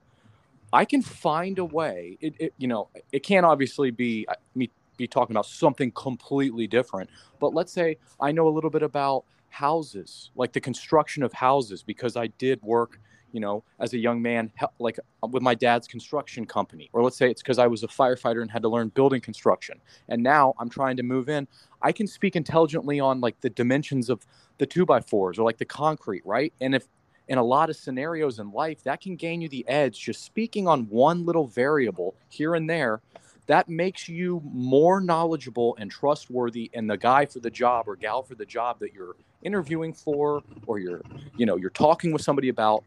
I 0.73 0.85
can 0.85 1.03
find 1.03 1.61
a 1.61 1.65
way. 1.65 2.19
It, 2.21 2.35
it 2.41 2.55
you 2.59 2.67
know, 2.67 2.89
it 3.13 3.21
can't 3.21 3.47
obviously 3.47 3.93
be 3.93 4.27
uh, 4.29 4.35
me 4.57 4.71
be 4.97 5.07
talking 5.07 5.37
about 5.37 5.47
something 5.47 5.93
completely 5.93 6.67
different. 6.67 7.11
But 7.39 7.55
let's 7.55 7.73
say 7.73 7.99
I 8.21 8.33
know 8.33 8.49
a 8.49 8.51
little 8.51 8.71
bit 8.71 8.83
about 8.83 9.23
houses, 9.51 10.33
like 10.35 10.53
the 10.53 10.61
construction 10.61 11.23
of 11.23 11.33
houses, 11.33 11.85
because 11.85 12.17
I 12.17 12.27
did 12.27 12.61
work, 12.65 12.99
you 13.33 13.41
know, 13.41 13.63
as 13.79 13.93
a 13.93 13.99
young 13.99 14.21
man, 14.21 14.51
like 14.79 14.99
uh, 15.23 15.27
with 15.27 15.43
my 15.43 15.55
dad's 15.55 15.87
construction 15.87 16.47
company. 16.47 16.91
Or 16.93 17.03
let's 17.03 17.17
say 17.17 17.31
it's 17.31 17.43
because 17.43 17.59
I 17.59 17.67
was 17.67 17.83
a 17.83 17.89
firefighter 17.89 18.43
and 18.43 18.51
had 18.51 18.63
to 18.63 18.69
learn 18.69 18.89
building 18.89 19.21
construction, 19.21 19.81
and 20.09 20.23
now 20.23 20.55
I'm 20.59 20.69
trying 20.69 20.97
to 20.97 21.03
move 21.03 21.29
in. 21.29 21.47
I 21.83 21.93
can 21.93 22.07
speak 22.07 22.37
intelligently 22.37 23.01
on 23.01 23.21
like 23.21 23.41
the 23.41 23.51
dimensions 23.51 24.11
of 24.11 24.27
the 24.59 24.67
two 24.67 24.85
by 24.85 25.01
fours 25.01 25.39
or 25.39 25.45
like 25.45 25.59
the 25.59 25.65
concrete, 25.65 26.25
right? 26.27 26.53
And 26.61 26.75
if 26.75 26.89
in 27.29 27.39
a 27.39 27.45
lot 27.45 27.71
of 27.71 27.77
scenarios 27.77 28.39
in 28.39 28.51
life, 28.51 28.83
that 28.85 29.01
can 29.01 29.15
gain 29.15 29.41
you 29.41 29.49
the 29.49 29.67
edge. 29.69 30.01
Just 30.01 30.25
speaking 30.25 30.67
on 30.67 30.85
one 30.89 31.25
little 31.25 31.47
variable 31.47 32.15
here 32.29 32.55
and 32.55 32.69
there, 32.69 33.01
that 33.47 33.69
makes 33.69 34.09
you 34.09 34.43
more 34.45 35.01
knowledgeable 35.01 35.77
and 35.79 35.91
trustworthy. 35.91 36.71
And 36.75 36.89
the 36.89 36.97
guy 36.97 37.27
for 37.27 37.41
the 37.41 37.51
job 37.51 37.87
or 37.87 37.97
gal 37.97 38.23
for 38.23 38.35
the 38.35 38.47
job 38.47 38.79
that 38.81 38.93
you're 38.93 39.17
interviewing 39.43 39.93
for, 39.93 40.43
or 40.67 40.79
you're, 40.79 41.03
you 41.37 41.47
know, 41.47 41.57
you're 41.57 41.71
talking 41.71 42.13
with 42.13 42.23
somebody 42.23 42.49
about, 42.49 42.85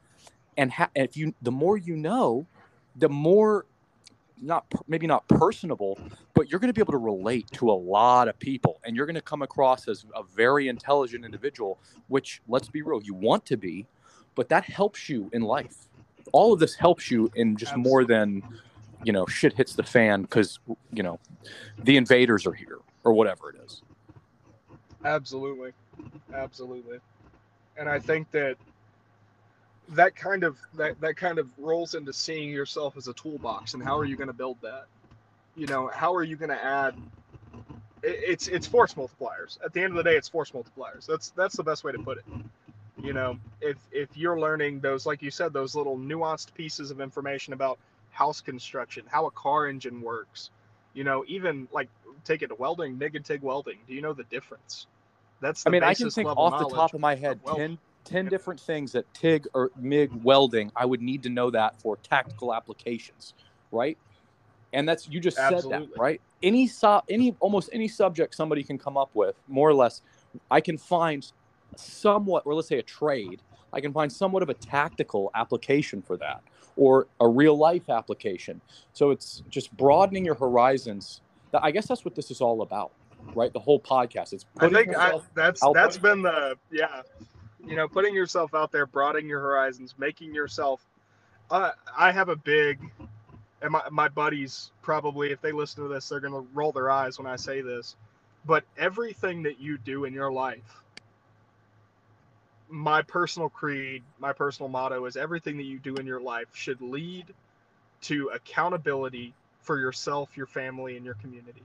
and 0.57 0.71
ha- 0.71 0.89
if 0.95 1.15
you, 1.15 1.33
the 1.41 1.51
more 1.51 1.77
you 1.77 1.95
know, 1.95 2.45
the 2.95 3.09
more 3.09 3.65
not 4.41 4.65
maybe 4.87 5.07
not 5.07 5.27
personable, 5.27 5.99
but 6.33 6.49
you're 6.49 6.59
going 6.59 6.69
to 6.69 6.73
be 6.73 6.81
able 6.81 6.93
to 6.93 6.97
relate 6.97 7.49
to 7.51 7.69
a 7.69 7.73
lot 7.73 8.27
of 8.27 8.37
people, 8.39 8.79
and 8.83 8.95
you're 8.95 9.05
going 9.05 9.15
to 9.15 9.21
come 9.21 9.41
across 9.41 9.87
as 9.87 10.05
a 10.15 10.23
very 10.23 10.67
intelligent 10.67 11.23
individual. 11.23 11.79
Which, 12.07 12.41
let's 12.47 12.67
be 12.67 12.81
real, 12.81 13.01
you 13.03 13.13
want 13.13 13.45
to 13.47 13.57
be, 13.57 13.85
but 14.35 14.49
that 14.49 14.65
helps 14.65 15.09
you 15.09 15.29
in 15.31 15.43
life. 15.43 15.87
All 16.31 16.53
of 16.53 16.59
this 16.59 16.75
helps 16.75 17.11
you 17.11 17.31
in 17.35 17.55
just 17.55 17.75
more 17.75 18.05
than, 18.05 18.41
you 19.03 19.13
know, 19.13 19.25
shit 19.25 19.53
hits 19.53 19.75
the 19.75 19.83
fan 19.83 20.23
because 20.23 20.59
you 20.91 21.03
know, 21.03 21.19
the 21.77 21.97
invaders 21.97 22.45
are 22.45 22.53
here 22.53 22.79
or 23.03 23.13
whatever 23.13 23.49
it 23.51 23.57
is. 23.63 23.81
Absolutely, 25.03 25.71
absolutely, 26.33 26.97
and 27.77 27.87
I 27.89 27.99
think 27.99 28.31
that 28.31 28.57
that 29.89 30.15
kind 30.15 30.43
of 30.43 30.57
that 30.75 30.99
that 31.01 31.17
kind 31.17 31.37
of 31.39 31.49
rolls 31.57 31.95
into 31.95 32.13
seeing 32.13 32.49
yourself 32.49 32.95
as 32.97 33.07
a 33.07 33.13
toolbox 33.13 33.73
and 33.73 33.83
how 33.83 33.97
are 33.97 34.05
you 34.05 34.15
going 34.15 34.27
to 34.27 34.33
build 34.33 34.57
that? 34.61 34.85
You 35.55 35.67
know, 35.67 35.87
how 35.93 36.13
are 36.15 36.23
you 36.23 36.35
going 36.37 36.49
to 36.49 36.63
add? 36.63 36.95
it- 38.03 38.19
It's 38.27 38.47
it's 38.47 38.67
force 38.67 38.93
multipliers. 38.93 39.57
At 39.63 39.73
the 39.73 39.81
end 39.81 39.91
of 39.91 39.97
the 39.97 40.03
day, 40.09 40.15
it's 40.15 40.29
force 40.29 40.51
multipliers. 40.51 41.05
That's 41.05 41.29
that's 41.31 41.55
the 41.55 41.63
best 41.63 41.83
way 41.83 41.91
to 41.91 41.99
put 41.99 42.17
it. 42.19 42.25
You 43.03 43.13
know, 43.13 43.37
if 43.61 43.77
if 43.91 44.15
you're 44.15 44.39
learning 44.39 44.79
those, 44.79 45.05
like 45.05 45.21
you 45.21 45.31
said, 45.31 45.53
those 45.53 45.75
little 45.75 45.97
nuanced 45.97 46.53
pieces 46.53 46.91
of 46.91 47.01
information 47.01 47.53
about 47.53 47.79
house 48.11 48.41
construction, 48.41 49.03
how 49.07 49.25
a 49.25 49.31
car 49.31 49.67
engine 49.67 50.01
works, 50.01 50.51
you 50.93 51.03
know, 51.03 51.23
even 51.27 51.67
like 51.71 51.89
take 52.23 52.43
it 52.43 52.47
to 52.47 52.55
welding, 52.55 52.97
MIG 52.97 53.15
and 53.15 53.25
TIG 53.25 53.41
welding. 53.41 53.77
Do 53.87 53.93
you 53.93 54.01
know 54.01 54.13
the 54.13 54.23
difference? 54.25 54.87
That's 55.41 55.63
the 55.63 55.69
I 55.69 55.71
mean, 55.71 55.83
I 55.83 55.93
can 55.95 56.09
think 56.11 56.27
off 56.37 56.51
the 56.59 56.75
top 56.75 56.93
of 56.93 56.99
my 57.01 57.15
head 57.15 57.39
of 57.45 57.55
10, 57.57 57.77
10 58.05 58.27
different 58.27 58.59
things 58.59 58.91
that 58.93 59.11
TIG 59.13 59.47
or 59.53 59.71
MIG 59.79 60.11
welding, 60.23 60.71
I 60.75 60.85
would 60.85 61.01
need 61.01 61.23
to 61.23 61.29
know 61.29 61.49
that 61.51 61.81
for 61.81 61.97
tactical 61.97 62.53
applications, 62.53 63.33
right? 63.71 63.97
And 64.73 64.87
that's 64.87 65.07
you 65.07 65.19
just 65.19 65.37
said 65.37 65.63
that, 65.69 65.87
right? 65.97 66.21
Any 66.41 66.67
so, 66.67 67.01
any 67.09 67.35
almost 67.39 67.69
any 67.73 67.87
subject 67.87 68.35
somebody 68.35 68.63
can 68.63 68.77
come 68.77 68.97
up 68.97 69.09
with, 69.13 69.35
more 69.47 69.69
or 69.69 69.73
less, 69.73 70.01
I 70.49 70.61
can 70.61 70.77
find 70.77 71.29
somewhat, 71.75 72.43
or 72.45 72.53
let's 72.55 72.69
say 72.69 72.79
a 72.79 72.83
trade, 72.83 73.41
I 73.73 73.81
can 73.81 73.93
find 73.93 74.11
somewhat 74.11 74.43
of 74.43 74.49
a 74.49 74.53
tactical 74.53 75.29
application 75.35 76.01
for 76.01 76.17
that, 76.17 76.41
or 76.75 77.07
a 77.19 77.27
real 77.27 77.57
life 77.57 77.89
application. 77.89 78.61
So 78.93 79.11
it's 79.11 79.43
just 79.49 79.75
broadening 79.75 80.25
your 80.25 80.35
horizons. 80.35 81.21
That 81.51 81.63
I 81.63 81.71
guess 81.71 81.87
that's 81.87 82.05
what 82.05 82.15
this 82.15 82.31
is 82.31 82.39
all 82.39 82.61
about, 82.61 82.91
right? 83.35 83.51
The 83.51 83.59
whole 83.59 83.79
podcast. 83.79 84.31
It's 84.31 84.45
I 84.59 84.69
think 84.69 84.95
I, 84.95 85.19
that's 85.35 85.61
that's 85.73 85.97
been 85.97 86.21
the 86.21 86.57
yeah, 86.71 87.01
you 87.67 87.75
know, 87.75 87.87
putting 87.87 88.15
yourself 88.15 88.53
out 88.53 88.71
there, 88.71 88.85
broadening 88.85 89.29
your 89.29 89.41
horizons, 89.41 89.95
making 89.97 90.33
yourself. 90.33 90.85
Uh, 91.49 91.71
I 91.97 92.11
have 92.11 92.29
a 92.29 92.35
big, 92.35 92.79
and 93.61 93.71
my 93.71 93.81
my 93.91 94.07
buddies 94.09 94.71
probably, 94.81 95.31
if 95.31 95.41
they 95.41 95.51
listen 95.51 95.83
to 95.83 95.89
this, 95.89 96.09
they're 96.09 96.19
gonna 96.19 96.45
roll 96.53 96.71
their 96.71 96.89
eyes 96.89 97.17
when 97.17 97.27
I 97.27 97.35
say 97.35 97.61
this, 97.61 97.95
but 98.45 98.63
everything 98.77 99.43
that 99.43 99.59
you 99.59 99.77
do 99.77 100.05
in 100.05 100.13
your 100.13 100.31
life, 100.31 100.83
my 102.69 103.01
personal 103.03 103.49
creed, 103.49 104.03
my 104.19 104.33
personal 104.33 104.69
motto 104.69 105.05
is 105.05 105.17
everything 105.17 105.57
that 105.57 105.65
you 105.65 105.79
do 105.79 105.95
in 105.95 106.05
your 106.07 106.21
life 106.21 106.47
should 106.53 106.81
lead 106.81 107.25
to 108.01 108.31
accountability 108.33 109.33
for 109.61 109.79
yourself, 109.79 110.35
your 110.37 110.47
family, 110.47 110.95
and 110.97 111.05
your 111.05 111.15
community. 111.15 111.63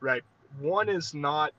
Right. 0.00 0.22
One 0.60 0.88
is 0.88 1.14
not 1.14 1.52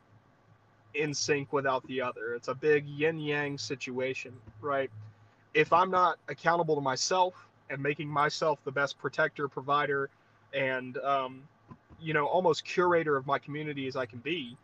in 0.93 1.13
sync 1.13 1.53
without 1.53 1.85
the 1.87 2.01
other. 2.01 2.33
It's 2.35 2.47
a 2.47 2.55
big 2.55 2.87
yin 2.87 3.19
yang 3.19 3.57
situation, 3.57 4.33
right? 4.61 4.89
If 5.53 5.73
I'm 5.73 5.91
not 5.91 6.17
accountable 6.27 6.75
to 6.75 6.81
myself 6.81 7.33
and 7.69 7.81
making 7.81 8.07
myself 8.07 8.59
the 8.63 8.71
best 8.71 8.97
protector, 8.97 9.47
provider, 9.47 10.09
and 10.53 10.97
um, 10.97 11.43
you 12.01 12.13
know, 12.13 12.25
almost 12.25 12.65
curator 12.65 13.17
of 13.17 13.25
my 13.25 13.39
community 13.39 13.87
as 13.87 13.95
I 13.95 14.05
can 14.05 14.19
be, 14.19 14.57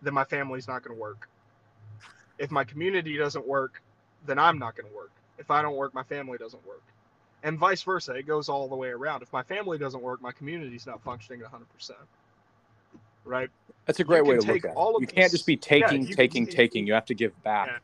then 0.00 0.14
my 0.14 0.24
family's 0.24 0.66
not 0.66 0.82
going 0.82 0.96
to 0.96 1.00
work. 1.00 1.28
If 2.38 2.50
my 2.50 2.64
community 2.64 3.16
doesn't 3.16 3.46
work, 3.46 3.82
then 4.26 4.38
I'm 4.38 4.58
not 4.58 4.76
going 4.76 4.88
to 4.88 4.96
work. 4.96 5.12
If 5.38 5.50
I 5.50 5.62
don't 5.62 5.76
work, 5.76 5.94
my 5.94 6.02
family 6.02 6.38
doesn't 6.38 6.66
work. 6.66 6.82
And 7.42 7.58
vice 7.58 7.82
versa. 7.82 8.12
It 8.12 8.26
goes 8.26 8.48
all 8.48 8.68
the 8.68 8.76
way 8.76 8.88
around. 8.88 9.22
If 9.22 9.32
my 9.32 9.42
family 9.42 9.78
doesn't 9.78 10.02
work, 10.02 10.22
my 10.22 10.32
community's 10.32 10.86
not 10.86 11.02
functioning 11.02 11.42
at 11.42 11.52
100%. 11.52 11.92
Right? 13.24 13.50
That's 13.86 14.00
a 14.00 14.04
great 14.04 14.24
way 14.24 14.36
to 14.36 14.42
look 14.42 14.64
at 14.64 14.72
it. 14.76 15.00
You 15.00 15.06
can't 15.06 15.30
just 15.30 15.46
be 15.46 15.54
yeah, 15.54 15.58
taking, 15.60 16.06
can 16.06 16.14
taking, 16.14 16.46
taking. 16.46 16.86
You 16.86 16.94
have 16.94 17.06
to 17.06 17.14
give 17.14 17.40
back. 17.42 17.68
Yeah. 17.68 17.78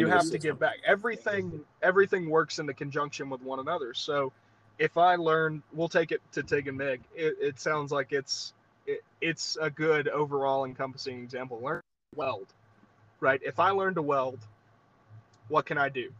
You 0.00 0.06
have 0.08 0.30
to 0.30 0.38
give 0.38 0.58
back. 0.58 0.76
Everything 0.86 1.60
everything 1.82 2.30
works 2.30 2.58
in 2.58 2.66
the 2.66 2.74
conjunction 2.74 3.28
with 3.28 3.42
one 3.42 3.60
another. 3.60 3.92
So 3.94 4.32
if 4.78 4.96
I 4.96 5.16
learn, 5.16 5.62
we'll 5.72 5.88
take 5.88 6.12
it 6.12 6.20
to 6.32 6.42
Tig 6.42 6.68
and 6.68 6.78
Mig. 6.78 7.02
It, 7.14 7.36
it 7.40 7.60
sounds 7.60 7.92
like 7.92 8.12
it's 8.12 8.54
it, 8.86 9.02
it's 9.20 9.56
a 9.60 9.70
good 9.70 10.08
overall 10.08 10.64
encompassing 10.64 11.22
example. 11.22 11.60
Learn 11.62 11.82
weld, 12.14 12.46
right? 13.20 13.40
If 13.44 13.58
I 13.58 13.70
learn 13.70 13.94
to 13.94 14.02
weld, 14.02 14.38
what 15.48 15.66
can 15.66 15.76
I 15.76 15.88
do? 15.88 16.10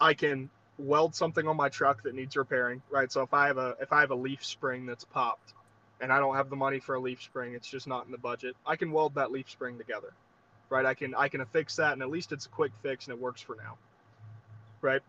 I 0.00 0.14
can 0.14 0.48
weld 0.78 1.14
something 1.14 1.46
on 1.46 1.56
my 1.56 1.68
truck 1.68 2.02
that 2.04 2.14
needs 2.14 2.36
repairing, 2.36 2.80
right? 2.90 3.12
So 3.12 3.22
if 3.22 3.34
I 3.34 3.46
have 3.46 3.58
a 3.58 3.76
if 3.80 3.92
I 3.92 4.00
have 4.00 4.10
a 4.10 4.16
leaf 4.16 4.44
spring 4.44 4.86
that's 4.86 5.04
popped 5.04 5.52
and 6.00 6.12
I 6.12 6.18
don't 6.18 6.36
have 6.36 6.50
the 6.50 6.56
money 6.56 6.78
for 6.78 6.94
a 6.94 7.00
leaf 7.00 7.22
spring, 7.22 7.54
it's 7.54 7.68
just 7.68 7.86
not 7.86 8.06
in 8.06 8.12
the 8.12 8.18
budget. 8.18 8.56
I 8.66 8.76
can 8.76 8.92
weld 8.92 9.14
that 9.14 9.30
leaf 9.30 9.50
spring 9.50 9.78
together. 9.78 10.12
Right? 10.70 10.84
I 10.84 10.94
can 10.94 11.14
I 11.14 11.28
can 11.28 11.40
affix 11.40 11.76
that 11.76 11.94
and 11.94 12.02
at 12.02 12.10
least 12.10 12.32
it's 12.32 12.46
a 12.46 12.50
quick 12.50 12.72
fix 12.82 13.06
and 13.06 13.14
it 13.14 13.20
works 13.20 13.40
for 13.40 13.56
now. 13.56 13.78
Right? 14.82 15.00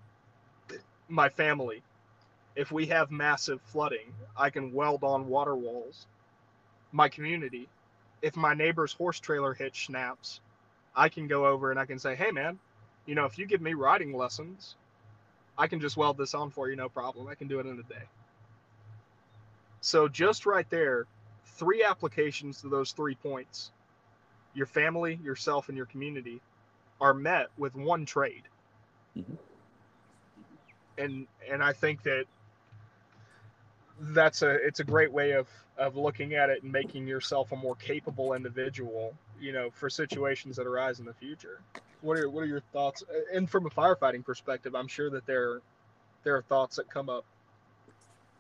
My 1.10 1.30
family, 1.30 1.82
if 2.56 2.72
we 2.72 2.88
have 2.88 3.12
massive 3.12 3.62
flooding, 3.62 4.14
I 4.38 4.50
can 4.50 4.72
weld 4.72 5.04
on 5.04 5.28
water 5.28 5.56
walls. 5.56 6.08
My 6.92 7.10
community, 7.10 7.68
if 8.22 8.36
my 8.36 8.54
neighbor's 8.54 8.94
horse 8.94 9.20
trailer 9.20 9.54
hitch 9.54 9.86
snaps, 9.86 10.40
I 10.96 11.10
can 11.10 11.28
go 11.28 11.46
over 11.46 11.72
and 11.72 11.80
I 11.80 11.86
can 11.86 12.00
say, 12.00 12.16
"Hey 12.16 12.32
man, 12.32 12.58
you 13.06 13.16
know, 13.16 13.26
if 13.26 13.38
you 13.38 13.46
give 13.46 13.62
me 13.62 13.74
riding 13.74 14.14
lessons, 14.14 14.76
I 15.58 15.68
can 15.68 15.82
just 15.82 15.98
weld 15.98 16.18
this 16.18 16.34
on 16.34 16.52
for 16.52 16.70
you, 16.70 16.76
no 16.78 16.88
problem. 16.88 17.28
I 17.28 17.36
can 17.36 17.48
do 17.48 17.60
it 17.60 17.66
in 17.66 17.78
a 17.80 17.84
day. 17.84 18.04
So 19.82 20.08
just 20.08 20.46
right 20.46 20.70
there, 20.70 21.06
three 21.46 21.84
applications 21.84 22.62
to 22.62 22.70
those 22.70 22.92
three 22.92 23.16
points. 23.16 23.72
Your 24.54 24.66
family, 24.66 25.20
yourself, 25.24 25.70
and 25.70 25.78
your 25.78 25.86
community 25.86 26.42
are 27.00 27.14
met 27.14 27.48
with 27.58 27.76
one 27.76 28.06
trade. 28.06 28.44
Mhm. 29.16 29.38
And 30.98 31.28
and 31.48 31.64
I 31.64 31.74
think 31.74 32.04
that 32.04 32.26
that's 34.00 34.42
a 34.42 34.52
it's 34.66 34.80
a 34.80 34.84
great 34.84 35.12
way 35.12 35.32
of 35.32 35.48
of 35.78 35.96
looking 35.96 36.34
at 36.34 36.50
it 36.50 36.64
and 36.64 36.72
making 36.72 37.08
yourself 37.08 37.52
a 37.52 37.56
more 37.56 37.76
capable 37.76 38.34
individual, 38.34 39.14
you 39.40 39.54
know, 39.54 39.70
for 39.72 39.90
situations 39.90 40.58
that 40.58 40.68
arise 40.68 41.00
in 41.00 41.06
the 41.06 41.14
future. 41.14 41.62
What 42.02 42.18
are 42.18 42.30
what 42.30 42.42
are 42.42 42.48
your 42.48 42.62
thoughts? 42.74 43.04
And 43.34 43.50
from 43.50 43.66
a 43.66 43.70
firefighting 43.70 44.26
perspective, 44.26 44.76
I'm 44.76 44.88
sure 44.88 45.10
that 45.10 45.26
there 45.26 45.62
there 46.24 46.36
are 46.36 46.42
thoughts 46.42 46.76
that 46.78 46.90
come 46.90 47.10
up 47.10 47.26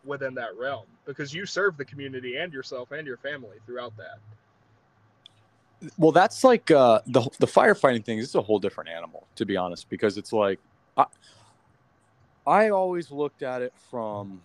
within 0.05 0.33
that 0.35 0.55
realm 0.57 0.85
because 1.05 1.33
you 1.33 1.45
serve 1.45 1.77
the 1.77 1.85
community 1.85 2.37
and 2.37 2.53
yourself 2.53 2.91
and 2.91 3.05
your 3.05 3.17
family 3.17 3.57
throughout 3.65 3.95
that. 3.97 4.19
Well, 5.97 6.11
that's 6.11 6.43
like 6.43 6.71
uh, 6.71 6.99
the 7.07 7.21
the 7.39 7.47
firefighting 7.47 8.03
thing. 8.03 8.17
This 8.19 8.29
is 8.29 8.35
a 8.35 8.41
whole 8.41 8.59
different 8.59 8.89
animal, 8.89 9.25
to 9.35 9.45
be 9.45 9.55
honest, 9.55 9.89
because 9.89 10.17
it's 10.17 10.33
like 10.33 10.59
I, 10.97 11.05
I 12.45 12.69
always 12.69 13.11
looked 13.11 13.43
at 13.43 13.61
it 13.61 13.73
from 13.89 14.41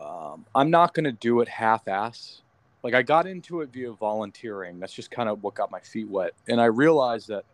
um, 0.00 0.46
I'm 0.54 0.70
not 0.70 0.94
going 0.94 1.04
to 1.04 1.12
do 1.12 1.40
it 1.40 1.48
half-ass. 1.48 2.42
Like 2.82 2.94
I 2.94 3.02
got 3.02 3.26
into 3.26 3.60
it 3.60 3.70
via 3.72 3.92
volunteering. 3.92 4.80
That's 4.80 4.92
just 4.92 5.10
kind 5.10 5.28
of 5.28 5.42
what 5.42 5.54
got 5.54 5.70
my 5.70 5.80
feet 5.80 6.08
wet, 6.08 6.32
and 6.48 6.60
I 6.60 6.66
realized 6.66 7.28
that 7.28 7.44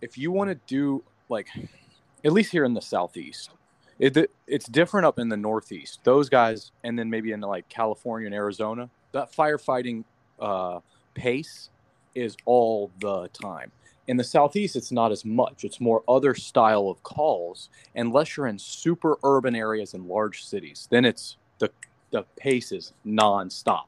if 0.00 0.16
you 0.16 0.32
want 0.32 0.50
to 0.50 0.58
do 0.66 1.04
like, 1.28 1.48
at 2.24 2.32
least 2.32 2.52
here 2.52 2.64
in 2.64 2.74
the 2.74 2.82
southeast, 2.82 3.50
it, 4.02 4.32
it's 4.48 4.66
different 4.66 5.06
up 5.06 5.20
in 5.20 5.28
the 5.28 5.36
northeast. 5.36 6.00
Those 6.02 6.28
guys, 6.28 6.72
and 6.82 6.98
then 6.98 7.08
maybe 7.08 7.30
in 7.30 7.40
like 7.40 7.68
California 7.68 8.26
and 8.26 8.34
Arizona, 8.34 8.90
that 9.12 9.32
firefighting 9.32 10.02
uh, 10.40 10.80
pace 11.14 11.70
is 12.14 12.36
all 12.44 12.90
the 13.00 13.28
time. 13.28 13.70
In 14.08 14.16
the 14.16 14.24
southeast, 14.24 14.74
it's 14.74 14.90
not 14.90 15.12
as 15.12 15.24
much. 15.24 15.62
It's 15.62 15.80
more 15.80 16.02
other 16.08 16.34
style 16.34 16.88
of 16.88 17.00
calls, 17.04 17.68
unless 17.94 18.36
you're 18.36 18.48
in 18.48 18.58
super 18.58 19.18
urban 19.22 19.54
areas 19.54 19.94
and 19.94 20.08
large 20.08 20.44
cities. 20.44 20.88
Then 20.90 21.04
it's 21.04 21.36
the 21.60 21.70
the 22.10 22.24
pace 22.36 22.72
is 22.72 22.92
nonstop. 23.06 23.84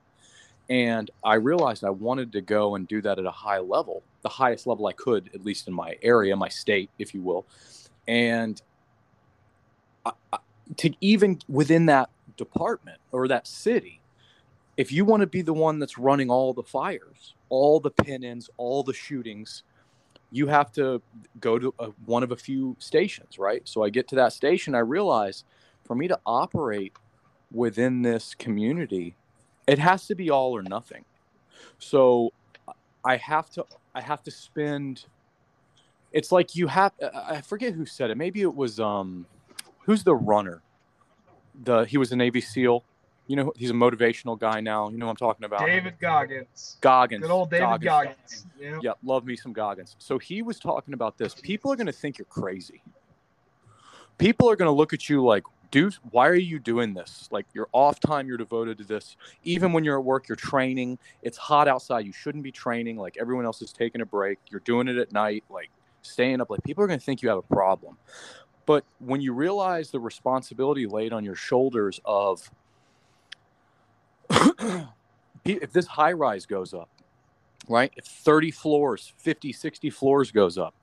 And 0.70 1.10
I 1.24 1.34
realized 1.34 1.84
I 1.84 1.90
wanted 1.90 2.30
to 2.32 2.40
go 2.40 2.76
and 2.76 2.86
do 2.86 3.02
that 3.02 3.18
at 3.18 3.26
a 3.26 3.30
high 3.32 3.58
level, 3.58 4.04
the 4.22 4.28
highest 4.28 4.66
level 4.68 4.86
I 4.86 4.92
could, 4.92 5.28
at 5.34 5.44
least 5.44 5.66
in 5.66 5.74
my 5.74 5.98
area, 6.02 6.36
my 6.36 6.48
state, 6.48 6.88
if 7.00 7.12
you 7.12 7.20
will. 7.20 7.44
And 8.06 8.62
to 10.76 10.90
even 11.00 11.40
within 11.48 11.86
that 11.86 12.10
department 12.36 12.98
or 13.12 13.28
that 13.28 13.46
city, 13.46 14.00
if 14.76 14.90
you 14.92 15.04
want 15.04 15.20
to 15.20 15.26
be 15.26 15.42
the 15.42 15.52
one 15.52 15.78
that's 15.78 15.98
running 15.98 16.30
all 16.30 16.52
the 16.52 16.62
fires, 16.62 17.34
all 17.48 17.80
the 17.80 17.90
pin-ins, 17.90 18.50
all 18.56 18.82
the 18.82 18.94
shootings, 18.94 19.62
you 20.30 20.48
have 20.48 20.72
to 20.72 21.00
go 21.40 21.58
to 21.58 21.72
a, 21.78 21.86
one 22.06 22.22
of 22.22 22.32
a 22.32 22.36
few 22.36 22.76
stations, 22.80 23.38
right? 23.38 23.62
So 23.66 23.84
I 23.84 23.90
get 23.90 24.08
to 24.08 24.16
that 24.16 24.32
station, 24.32 24.74
I 24.74 24.80
realize 24.80 25.44
for 25.84 25.94
me 25.94 26.08
to 26.08 26.18
operate 26.26 26.92
within 27.52 28.02
this 28.02 28.34
community, 28.34 29.14
it 29.66 29.78
has 29.78 30.06
to 30.08 30.14
be 30.14 30.30
all 30.30 30.56
or 30.56 30.62
nothing. 30.62 31.04
So 31.78 32.32
I 33.04 33.16
have 33.16 33.50
to 33.50 33.64
I 33.94 34.00
have 34.00 34.22
to 34.24 34.30
spend 34.30 35.04
it's 36.12 36.32
like 36.32 36.56
you 36.56 36.66
have 36.68 36.92
I 37.14 37.40
forget 37.42 37.74
who 37.74 37.86
said 37.86 38.10
it. 38.10 38.16
Maybe 38.16 38.40
it 38.42 38.54
was 38.54 38.80
um 38.80 39.26
who's 39.84 40.04
the 40.04 40.14
runner? 40.14 40.62
The 41.62 41.84
he 41.84 41.98
was 41.98 42.12
a 42.12 42.16
Navy 42.16 42.40
SEAL. 42.40 42.84
You 43.26 43.36
know, 43.36 43.52
he's 43.56 43.70
a 43.70 43.74
motivational 43.74 44.38
guy 44.38 44.60
now. 44.60 44.90
You 44.90 44.98
know 44.98 45.06
what 45.06 45.12
I'm 45.12 45.16
talking 45.16 45.44
about? 45.44 45.64
David 45.64 45.94
Goggins. 45.98 46.76
Goggins. 46.82 47.22
Good 47.22 47.30
old 47.30 47.50
David 47.50 47.80
Goggins. 47.80 47.84
Goggins. 47.84 48.46
Yeah. 48.60 48.78
Yep, 48.82 48.98
love 49.02 49.24
me 49.24 49.34
some 49.34 49.54
Goggins. 49.54 49.96
So 49.98 50.18
he 50.18 50.42
was 50.42 50.58
talking 50.58 50.92
about 50.92 51.16
this. 51.16 51.34
People 51.34 51.72
are 51.72 51.76
going 51.76 51.86
to 51.86 51.92
think 51.92 52.18
you're 52.18 52.26
crazy. 52.26 52.82
People 54.18 54.50
are 54.50 54.56
going 54.56 54.68
to 54.68 54.76
look 54.76 54.92
at 54.92 55.08
you 55.08 55.24
like, 55.24 55.42
dude, 55.70 55.94
why 56.10 56.28
are 56.28 56.34
you 56.34 56.58
doing 56.58 56.92
this? 56.92 57.28
Like, 57.32 57.46
you're 57.54 57.68
off 57.72 57.98
time, 57.98 58.28
you're 58.28 58.36
devoted 58.36 58.78
to 58.78 58.84
this. 58.84 59.16
Even 59.42 59.72
when 59.72 59.84
you're 59.84 59.98
at 59.98 60.04
work, 60.04 60.28
you're 60.28 60.36
training. 60.36 60.98
It's 61.22 61.38
hot 61.38 61.66
outside. 61.66 62.04
You 62.04 62.12
shouldn't 62.12 62.44
be 62.44 62.52
training. 62.52 62.98
Like, 62.98 63.16
everyone 63.18 63.46
else 63.46 63.62
is 63.62 63.72
taking 63.72 64.02
a 64.02 64.06
break. 64.06 64.38
You're 64.50 64.60
doing 64.60 64.86
it 64.86 64.98
at 64.98 65.12
night, 65.12 65.44
like, 65.48 65.70
staying 66.02 66.40
up. 66.40 66.50
Like, 66.50 66.62
people 66.62 66.84
are 66.84 66.86
going 66.86 66.98
to 66.98 67.04
think 67.04 67.22
you 67.22 67.28
have 67.30 67.38
a 67.38 67.42
problem. 67.42 67.96
But 68.66 68.84
when 68.98 69.20
you 69.20 69.32
realize 69.32 69.90
the 69.90 70.00
responsibility 70.00 70.86
laid 70.86 71.12
on 71.12 71.24
your 71.24 71.34
shoulders 71.34 72.00
of, 72.04 72.50
if 75.44 75.72
this 75.72 75.86
high 75.86 76.12
rise 76.12 76.46
goes 76.46 76.72
up, 76.72 76.88
right? 77.68 77.92
If 77.96 78.04
30 78.04 78.50
floors, 78.50 79.12
50, 79.18 79.52
60 79.52 79.90
floors 79.90 80.30
goes 80.30 80.58
up, 80.58 80.74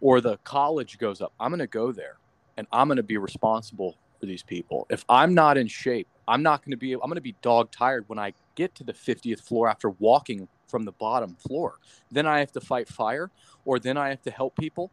or 0.00 0.20
the 0.20 0.38
college 0.38 0.98
goes 0.98 1.20
up, 1.20 1.32
I'm 1.38 1.50
going 1.50 1.60
to 1.60 1.66
go 1.66 1.92
there 1.92 2.16
and 2.56 2.66
I'm 2.72 2.88
going 2.88 2.96
to 2.96 3.02
be 3.02 3.18
responsible 3.18 3.96
for 4.18 4.26
these 4.26 4.42
people. 4.42 4.86
If 4.90 5.04
I'm 5.08 5.34
not 5.34 5.56
in 5.56 5.66
shape, 5.68 6.08
I'm 6.28 6.42
not 6.42 6.62
going 6.62 6.72
to 6.72 6.76
be, 6.76 6.92
I'm 6.94 7.00
going 7.00 7.14
to 7.14 7.20
be 7.20 7.36
dog 7.42 7.70
tired 7.70 8.04
when 8.08 8.18
I 8.18 8.32
get 8.54 8.74
to 8.76 8.84
the 8.84 8.92
50th 8.92 9.40
floor 9.40 9.68
after 9.68 9.90
walking 9.90 10.48
from 10.68 10.84
the 10.84 10.92
bottom 10.92 11.36
floor. 11.36 11.78
Then 12.10 12.26
I 12.26 12.40
have 12.40 12.52
to 12.52 12.60
fight 12.60 12.88
fire, 12.88 13.30
or 13.64 13.78
then 13.78 13.96
I 13.96 14.10
have 14.10 14.22
to 14.22 14.30
help 14.30 14.56
people, 14.56 14.90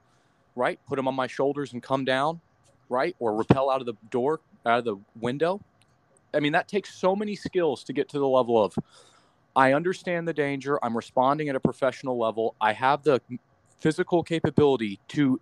right? 0.56 0.80
Put 0.88 0.98
them 0.98 1.08
on 1.08 1.16
my 1.16 1.28
shoulders 1.28 1.74
and 1.74 1.82
come 1.82 2.06
down, 2.06 2.40
right? 2.90 3.16
Or 3.20 3.36
rappel 3.36 3.70
out 3.70 3.80
of 3.80 3.86
the 3.86 3.96
door, 4.10 4.42
out 4.66 4.80
of 4.80 4.86
the 4.86 4.98
window. 5.20 5.62
I 6.34 6.40
mean, 6.40 6.54
that 6.54 6.68
takes 6.68 6.94
so 6.94 7.16
many 7.16 7.36
skills 7.36 7.84
to 7.86 7.94
get 7.94 8.10
to 8.10 8.20
the 8.20 8.28
level 8.28 8.64
of 8.64 8.76
I 9.56 9.74
understand 9.74 10.28
the 10.28 10.34
danger. 10.34 10.80
I'm 10.84 10.96
responding 10.96 11.50
at 11.50 11.56
a 11.56 11.60
professional 11.60 12.18
level. 12.18 12.56
I 12.60 12.74
have 12.74 13.04
the 13.04 13.22
physical 13.78 14.24
capability 14.24 15.00
to 15.10 15.40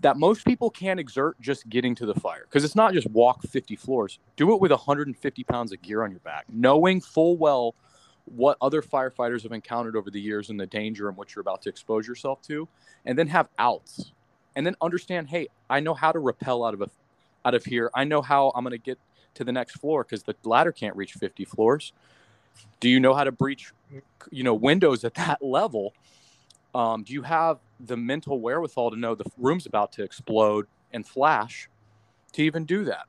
that 0.00 0.16
most 0.16 0.44
people 0.44 0.68
can't 0.68 0.98
exert 0.98 1.40
just 1.40 1.68
getting 1.68 1.94
to 1.94 2.06
the 2.06 2.14
fire 2.14 2.44
because 2.48 2.64
it's 2.64 2.74
not 2.74 2.92
just 2.92 3.08
walk 3.10 3.42
50 3.42 3.76
floors. 3.76 4.18
Do 4.36 4.52
it 4.52 4.60
with 4.60 4.72
150 4.72 5.44
pounds 5.44 5.72
of 5.72 5.80
gear 5.80 6.02
on 6.02 6.10
your 6.10 6.20
back, 6.20 6.44
knowing 6.48 7.00
full 7.00 7.36
well 7.36 7.74
what 8.24 8.56
other 8.60 8.82
firefighters 8.82 9.42
have 9.42 9.52
encountered 9.52 9.96
over 9.96 10.10
the 10.10 10.20
years 10.20 10.50
and 10.50 10.58
the 10.58 10.66
danger 10.66 11.08
in 11.08 11.16
which 11.16 11.34
you're 11.34 11.40
about 11.40 11.62
to 11.62 11.68
expose 11.68 12.06
yourself 12.06 12.42
to, 12.42 12.68
and 13.04 13.18
then 13.18 13.26
have 13.28 13.48
outs, 13.58 14.12
and 14.54 14.66
then 14.66 14.76
understand, 14.80 15.28
hey, 15.28 15.48
I 15.68 15.80
know 15.80 15.94
how 15.94 16.12
to 16.12 16.18
rappel 16.18 16.64
out 16.64 16.74
of 16.74 16.82
a 16.82 16.90
out 17.44 17.54
of 17.54 17.64
here. 17.64 17.90
I 17.94 18.04
know 18.04 18.22
how 18.22 18.52
I'm 18.54 18.64
going 18.64 18.72
to 18.72 18.78
get 18.78 18.98
to 19.34 19.44
the 19.44 19.52
next 19.52 19.78
floor 19.78 20.04
because 20.04 20.22
the 20.22 20.34
ladder 20.44 20.72
can't 20.72 20.94
reach 20.96 21.14
50 21.14 21.44
floors. 21.44 21.92
Do 22.80 22.88
you 22.88 23.00
know 23.00 23.14
how 23.14 23.24
to 23.24 23.32
breach, 23.32 23.72
you 24.30 24.44
know, 24.44 24.54
windows 24.54 25.04
at 25.04 25.14
that 25.16 25.42
level? 25.42 25.94
Um, 26.74 27.02
do 27.02 27.12
you 27.12 27.22
have 27.22 27.58
the 27.80 27.96
mental 27.96 28.40
wherewithal 28.40 28.92
to 28.92 28.96
know 28.96 29.14
the 29.14 29.30
room's 29.36 29.66
about 29.66 29.92
to 29.92 30.02
explode 30.02 30.66
and 30.92 31.06
flash 31.06 31.68
to 32.32 32.42
even 32.42 32.64
do 32.64 32.84
that? 32.84 33.06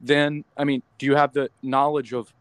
Then, 0.00 0.44
I 0.56 0.64
mean, 0.64 0.82
do 0.98 1.06
you 1.06 1.16
have 1.16 1.32
the 1.32 1.50
knowledge 1.62 2.12
of 2.12 2.32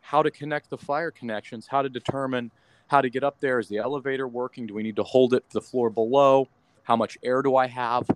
how 0.00 0.22
to 0.22 0.30
connect 0.30 0.70
the 0.70 0.78
fire 0.78 1.10
connections, 1.10 1.66
how 1.66 1.82
to 1.82 1.88
determine 1.90 2.50
how 2.86 3.02
to 3.02 3.10
get 3.10 3.22
up 3.22 3.40
there? 3.40 3.58
Is 3.58 3.68
the 3.68 3.78
elevator 3.78 4.26
working? 4.26 4.66
Do 4.66 4.74
we 4.74 4.82
need 4.82 4.96
to 4.96 5.02
hold 5.02 5.34
it 5.34 5.48
to 5.50 5.54
the 5.54 5.60
floor 5.60 5.90
below? 5.90 6.48
How 6.82 6.96
much 6.96 7.18
air 7.22 7.42
do 7.42 7.56
I 7.56 7.66
have? 7.66 8.08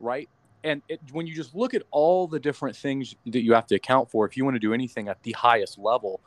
Right? 0.00 0.28
And 0.64 0.82
it, 0.88 1.00
when 1.12 1.26
you 1.26 1.34
just 1.34 1.54
look 1.54 1.74
at 1.74 1.82
all 1.90 2.26
the 2.26 2.40
different 2.40 2.76
things 2.76 3.14
that 3.26 3.42
you 3.42 3.52
have 3.54 3.66
to 3.68 3.76
account 3.76 4.10
for, 4.10 4.26
if 4.26 4.36
you 4.36 4.44
want 4.44 4.56
to 4.56 4.60
do 4.60 4.74
anything 4.74 5.08
at 5.08 5.22
the 5.22 5.32
highest 5.32 5.78
level, 5.78 6.20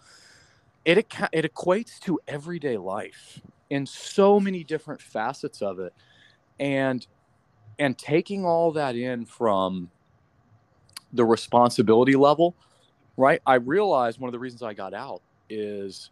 it, 0.86 0.98
it 0.98 1.54
equates 1.54 2.00
to 2.00 2.20
everyday 2.28 2.78
life 2.78 3.42
in 3.70 3.86
so 3.86 4.40
many 4.40 4.64
different 4.64 5.02
facets 5.02 5.62
of 5.62 5.80
it 5.80 5.94
and 6.60 7.08
and 7.78 7.98
taking 7.98 8.46
all 8.46 8.72
that 8.72 8.96
in 8.96 9.26
from 9.26 9.90
the 11.14 11.24
responsibility 11.24 12.16
level 12.16 12.56
right 13.18 13.42
i 13.46 13.56
realized 13.56 14.20
one 14.20 14.28
of 14.28 14.32
the 14.32 14.40
reasons 14.40 14.62
i 14.62 14.74
got 14.74 14.94
out 14.94 15.22
is 15.50 16.12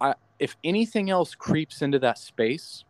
i 0.00 0.14
if 0.38 0.56
anything 0.64 1.10
else 1.10 1.34
creeps 1.34 1.82
into 1.82 1.98
that 1.98 2.18
space 2.18 2.84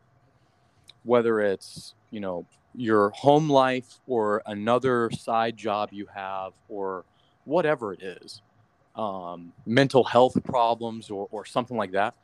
whether 1.05 1.41
it's 1.41 1.95
you 2.11 2.21
know 2.21 2.47
your 2.75 3.11
home 3.11 3.49
life 3.49 4.01
or 4.07 4.43
another 4.47 5.11
side 5.13 5.57
job 5.57 5.91
you 5.93 6.07
have 6.13 6.53
or 6.69 7.05
whatever 7.45 7.93
it 7.93 8.03
is 8.03 8.43
um, 8.97 9.53
mental 9.67 10.05
health 10.05 10.43
problems 10.45 11.11
or, 11.11 11.29
or 11.31 11.45
something 11.45 11.77
like 11.77 11.93
that 11.93 12.15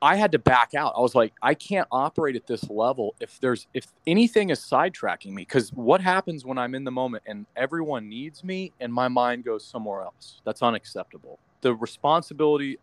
i 0.00 0.16
had 0.16 0.32
to 0.32 0.38
back 0.38 0.74
out. 0.74 0.92
I 0.96 1.00
was 1.00 1.14
like 1.14 1.32
i 1.42 1.54
can't 1.54 1.86
operate 1.92 2.34
at 2.34 2.46
this 2.46 2.68
level 2.68 3.14
if 3.20 3.38
there's 3.40 3.66
if 3.74 3.86
anything 4.06 4.50
is 4.50 4.58
sidetracking 4.60 5.32
me 5.32 5.42
because 5.42 5.70
what 5.72 6.00
happens 6.00 6.44
when 6.44 6.58
i'm 6.58 6.74
in 6.74 6.84
the 6.84 6.90
moment 6.90 7.22
and 7.26 7.46
everyone 7.56 8.08
needs 8.08 8.42
me 8.42 8.72
and 8.80 8.92
my 8.92 9.08
mind 9.08 9.44
goes 9.44 9.64
somewhere 9.64 10.02
else? 10.02 10.40
That's 10.44 10.62
unacceptable. 10.62 11.38
The 11.60 11.74
responsibility 11.74 12.78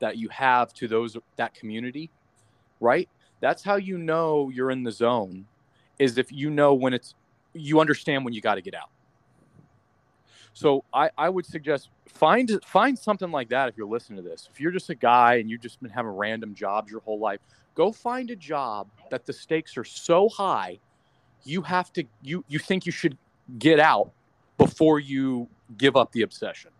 that 0.00 0.16
you 0.16 0.28
have 0.30 0.72
to 0.74 0.88
those 0.88 1.16
that 1.36 1.54
community 1.54 2.10
right? 2.80 3.08
That's 3.40 3.62
how 3.62 3.76
you 3.76 3.98
know 3.98 4.50
you're 4.50 4.70
in 4.70 4.82
the 4.82 4.92
zone 4.92 5.46
is 5.98 6.18
if 6.18 6.32
you 6.32 6.50
know 6.50 6.74
when 6.74 6.94
it's 6.94 7.14
you 7.52 7.80
understand 7.80 8.24
when 8.24 8.34
you 8.34 8.40
got 8.40 8.56
to 8.56 8.62
get 8.62 8.74
out. 8.74 8.90
So 10.52 10.84
I, 10.92 11.10
I 11.16 11.28
would 11.28 11.46
suggest 11.46 11.90
find 12.08 12.58
find 12.64 12.98
something 12.98 13.30
like 13.30 13.48
that 13.50 13.68
if 13.68 13.76
you're 13.76 13.88
listening 13.88 14.22
to 14.22 14.28
this. 14.28 14.48
If 14.52 14.60
you're 14.60 14.72
just 14.72 14.90
a 14.90 14.94
guy 14.94 15.36
and 15.36 15.48
you've 15.48 15.60
just 15.60 15.80
been 15.80 15.90
having 15.90 16.10
random 16.10 16.54
jobs 16.54 16.90
your 16.90 17.00
whole 17.00 17.18
life 17.18 17.40
go 17.74 17.92
find 17.92 18.30
a 18.30 18.36
job 18.36 18.88
that 19.10 19.24
the 19.26 19.32
stakes 19.32 19.76
are 19.76 19.84
so 19.84 20.28
high 20.28 20.78
you 21.44 21.62
have 21.62 21.92
to 21.92 22.04
you 22.22 22.44
you 22.48 22.58
think 22.58 22.84
you 22.84 22.92
should 22.92 23.16
get 23.58 23.80
out 23.80 24.12
before 24.58 25.00
you 25.00 25.48
give 25.78 25.96
up 25.96 26.12
the 26.12 26.22
obsession. 26.22 26.70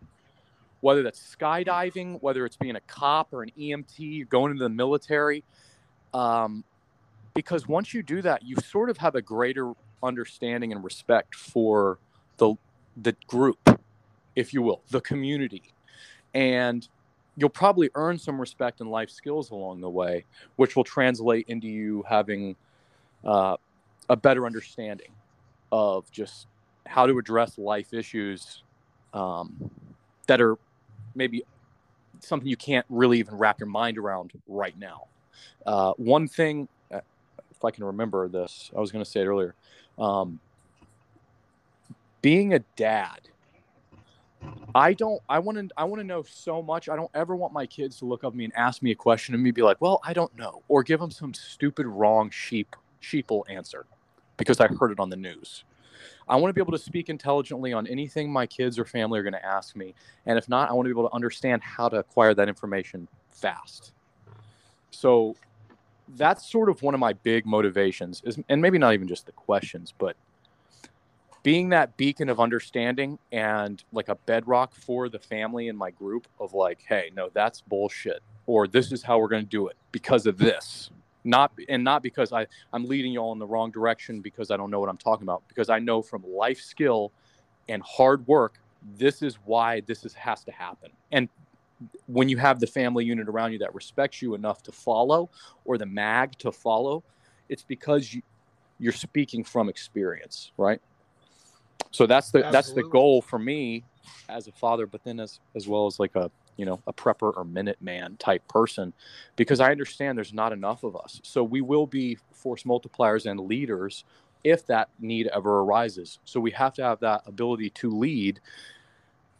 Whether 0.80 1.02
that's 1.02 1.34
skydiving 1.34 2.20
whether 2.20 2.44
it's 2.44 2.56
being 2.56 2.76
a 2.76 2.80
cop 2.80 3.32
or 3.32 3.42
an 3.42 3.50
emt 3.58 4.28
going 4.28 4.52
into 4.52 4.62
the 4.62 4.68
military 4.68 5.42
um, 6.14 6.64
because 7.34 7.66
once 7.68 7.94
you 7.94 8.02
do 8.02 8.22
that, 8.22 8.44
you 8.44 8.56
sort 8.56 8.90
of 8.90 8.98
have 8.98 9.14
a 9.14 9.22
greater 9.22 9.72
understanding 10.02 10.72
and 10.72 10.82
respect 10.82 11.34
for 11.34 11.98
the 12.38 12.54
the 12.96 13.14
group, 13.26 13.80
if 14.34 14.52
you 14.52 14.62
will, 14.62 14.82
the 14.90 15.00
community, 15.00 15.62
and 16.34 16.88
you'll 17.36 17.48
probably 17.48 17.90
earn 17.94 18.18
some 18.18 18.40
respect 18.40 18.80
and 18.80 18.90
life 18.90 19.10
skills 19.10 19.50
along 19.50 19.80
the 19.80 19.88
way, 19.88 20.24
which 20.56 20.76
will 20.76 20.84
translate 20.84 21.46
into 21.48 21.68
you 21.68 22.04
having 22.08 22.56
uh, 23.24 23.56
a 24.08 24.16
better 24.16 24.46
understanding 24.46 25.12
of 25.72 26.10
just 26.10 26.46
how 26.86 27.06
to 27.06 27.16
address 27.18 27.56
life 27.56 27.94
issues 27.94 28.64
um, 29.14 29.70
that 30.26 30.40
are 30.40 30.56
maybe 31.14 31.44
something 32.18 32.48
you 32.48 32.56
can't 32.56 32.86
really 32.88 33.18
even 33.18 33.36
wrap 33.36 33.60
your 33.60 33.68
mind 33.68 33.98
around 33.98 34.32
right 34.48 34.78
now. 34.78 35.06
Uh, 35.66 35.92
one 35.96 36.28
thing, 36.28 36.68
uh, 36.92 37.00
if 37.50 37.64
I 37.64 37.70
can 37.70 37.84
remember 37.84 38.28
this, 38.28 38.70
I 38.76 38.80
was 38.80 38.90
going 38.92 39.04
to 39.04 39.10
say 39.10 39.20
it 39.20 39.26
earlier. 39.26 39.54
Um, 39.98 40.40
being 42.22 42.54
a 42.54 42.60
dad, 42.76 43.20
I 44.74 44.92
don't. 44.92 45.20
I 45.28 45.38
want 45.38 45.58
to. 45.58 45.68
I 45.76 45.84
want 45.84 46.00
to 46.00 46.06
know 46.06 46.22
so 46.22 46.62
much. 46.62 46.88
I 46.88 46.96
don't 46.96 47.10
ever 47.14 47.34
want 47.34 47.52
my 47.52 47.66
kids 47.66 47.98
to 47.98 48.04
look 48.04 48.24
up 48.24 48.34
me 48.34 48.44
and 48.44 48.54
ask 48.54 48.82
me 48.82 48.90
a 48.92 48.94
question 48.94 49.34
and 49.34 49.42
me 49.42 49.50
be 49.50 49.62
like, 49.62 49.80
"Well, 49.80 50.00
I 50.04 50.12
don't 50.12 50.34
know," 50.36 50.62
or 50.68 50.82
give 50.82 51.00
them 51.00 51.10
some 51.10 51.34
stupid, 51.34 51.86
wrong 51.86 52.30
sheep 52.30 52.76
sheeple 53.02 53.42
answer 53.48 53.86
because 54.36 54.60
I 54.60 54.68
heard 54.68 54.92
it 54.92 55.00
on 55.00 55.10
the 55.10 55.16
news. 55.16 55.64
I 56.28 56.36
want 56.36 56.50
to 56.50 56.54
be 56.54 56.60
able 56.60 56.72
to 56.72 56.78
speak 56.78 57.08
intelligently 57.08 57.72
on 57.72 57.86
anything 57.88 58.32
my 58.32 58.46
kids 58.46 58.78
or 58.78 58.84
family 58.84 59.18
are 59.18 59.22
going 59.22 59.32
to 59.32 59.44
ask 59.44 59.74
me, 59.74 59.94
and 60.26 60.38
if 60.38 60.48
not, 60.48 60.70
I 60.70 60.72
want 60.74 60.86
to 60.86 60.94
be 60.94 60.98
able 60.98 61.08
to 61.08 61.14
understand 61.14 61.62
how 61.62 61.88
to 61.88 61.98
acquire 61.98 62.34
that 62.34 62.48
information 62.48 63.08
fast. 63.30 63.92
So 64.90 65.36
that's 66.16 66.50
sort 66.50 66.68
of 66.68 66.82
one 66.82 66.94
of 66.94 67.00
my 67.00 67.12
big 67.12 67.46
motivations 67.46 68.22
is 68.24 68.38
and 68.48 68.60
maybe 68.60 68.78
not 68.78 68.94
even 68.94 69.06
just 69.06 69.26
the 69.26 69.32
questions 69.32 69.94
but 69.96 70.16
being 71.44 71.68
that 71.68 71.96
beacon 71.96 72.28
of 72.28 72.40
understanding 72.40 73.16
and 73.30 73.84
like 73.92 74.08
a 74.08 74.16
bedrock 74.26 74.74
for 74.74 75.08
the 75.08 75.20
family 75.20 75.68
and 75.68 75.78
my 75.78 75.88
group 75.90 76.26
of 76.40 76.52
like 76.52 76.80
hey 76.88 77.12
no 77.14 77.30
that's 77.32 77.60
bullshit 77.60 78.24
or 78.46 78.66
this 78.66 78.90
is 78.90 79.04
how 79.04 79.20
we're 79.20 79.28
going 79.28 79.44
to 79.44 79.48
do 79.48 79.68
it 79.68 79.76
because 79.92 80.26
of 80.26 80.36
this. 80.36 80.90
Not 81.22 81.52
and 81.68 81.84
not 81.84 82.02
because 82.02 82.32
i 82.32 82.46
i'm 82.72 82.86
leading 82.86 83.12
you 83.12 83.20
all 83.20 83.32
in 83.32 83.38
the 83.38 83.46
wrong 83.46 83.70
direction 83.70 84.20
because 84.20 84.50
i 84.50 84.56
don't 84.56 84.70
know 84.70 84.80
what 84.80 84.88
i'm 84.88 84.96
talking 84.96 85.22
about 85.22 85.42
because 85.48 85.68
i 85.68 85.78
know 85.78 86.00
from 86.00 86.24
life 86.26 86.58
skill 86.58 87.12
and 87.68 87.82
hard 87.82 88.26
work 88.26 88.58
this 88.96 89.22
is 89.22 89.36
why 89.44 89.80
this 89.80 90.04
is, 90.04 90.14
has 90.14 90.44
to 90.44 90.52
happen. 90.52 90.90
And 91.12 91.28
when 92.06 92.28
you 92.28 92.36
have 92.36 92.60
the 92.60 92.66
family 92.66 93.04
unit 93.04 93.28
around 93.28 93.52
you 93.52 93.58
that 93.58 93.74
respects 93.74 94.20
you 94.20 94.34
enough 94.34 94.62
to 94.62 94.72
follow 94.72 95.30
or 95.64 95.78
the 95.78 95.86
mag 95.86 96.36
to 96.38 96.52
follow 96.52 97.02
it's 97.48 97.62
because 97.62 98.12
you, 98.12 98.22
you're 98.78 98.92
speaking 98.92 99.44
from 99.44 99.68
experience 99.68 100.52
right? 100.56 100.80
So 101.90 102.06
that's 102.06 102.30
the 102.30 102.44
Absolutely. 102.44 102.52
that's 102.52 102.72
the 102.72 102.82
goal 102.84 103.22
for 103.22 103.38
me 103.38 103.84
as 104.28 104.46
a 104.46 104.52
father 104.52 104.86
but 104.86 105.02
then 105.04 105.20
as 105.20 105.40
as 105.54 105.66
well 105.66 105.86
as 105.86 105.98
like 105.98 106.14
a 106.16 106.30
you 106.56 106.64
know 106.64 106.80
a 106.86 106.92
prepper 106.92 107.36
or 107.36 107.44
minute 107.44 107.78
man 107.80 108.16
type 108.18 108.46
person 108.48 108.92
because 109.36 109.60
i 109.60 109.70
understand 109.70 110.16
there's 110.16 110.32
not 110.32 110.52
enough 110.52 110.84
of 110.84 110.94
us. 110.96 111.20
So 111.22 111.42
we 111.42 111.60
will 111.60 111.86
be 111.86 112.18
force 112.32 112.64
multipliers 112.64 113.28
and 113.28 113.40
leaders 113.40 114.04
if 114.44 114.66
that 114.66 114.88
need 114.98 115.26
ever 115.28 115.60
arises. 115.60 116.18
So 116.24 116.40
we 116.40 116.50
have 116.52 116.74
to 116.74 116.82
have 116.82 117.00
that 117.00 117.22
ability 117.26 117.70
to 117.70 117.90
lead. 117.90 118.40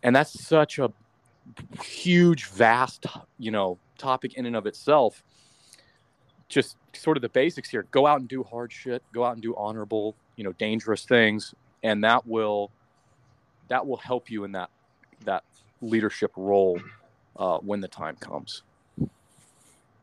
And 0.02 0.14
that's 0.14 0.44
such 0.46 0.78
a 0.78 0.92
huge, 1.82 2.46
vast, 2.46 3.06
you 3.38 3.50
know, 3.50 3.78
topic 3.98 4.34
in 4.34 4.46
and 4.46 4.56
of 4.56 4.66
itself. 4.66 5.22
Just 6.48 6.76
sort 6.94 7.16
of 7.16 7.22
the 7.22 7.28
basics 7.28 7.68
here. 7.68 7.86
Go 7.90 8.06
out 8.06 8.20
and 8.20 8.28
do 8.28 8.42
hard 8.42 8.72
shit. 8.72 9.02
Go 9.12 9.24
out 9.24 9.34
and 9.34 9.42
do 9.42 9.54
honorable, 9.56 10.16
you 10.36 10.44
know, 10.44 10.52
dangerous 10.52 11.04
things, 11.04 11.54
and 11.82 12.02
that 12.02 12.26
will 12.26 12.70
that 13.68 13.86
will 13.86 13.98
help 13.98 14.30
you 14.30 14.44
in 14.44 14.52
that 14.52 14.70
that 15.24 15.44
leadership 15.80 16.32
role 16.36 16.80
uh, 17.36 17.58
when 17.58 17.80
the 17.80 17.88
time 17.88 18.16
comes. 18.16 18.62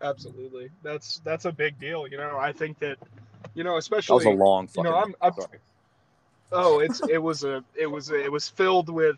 Absolutely, 0.02 0.70
that's 0.84 1.20
that's 1.24 1.46
a 1.46 1.52
big 1.52 1.80
deal. 1.80 2.08
You 2.08 2.18
know, 2.18 2.38
I 2.38 2.52
think 2.52 2.80
that 2.80 2.98
you 3.56 3.64
know, 3.64 3.78
especially 3.78 4.24
that 4.24 4.30
was 4.30 4.40
a 4.40 4.44
long. 4.44 4.70
You 4.76 4.84
know, 4.84 4.96
I'm, 4.96 5.16
I'm 5.22 5.34
oh, 6.52 6.80
it's 6.80 7.02
it 7.10 7.18
was 7.18 7.44
a 7.44 7.64
it 7.76 7.88
was 7.88 8.10
a, 8.12 8.24
it 8.24 8.32
was 8.32 8.48
filled 8.48 8.90
with 8.90 9.18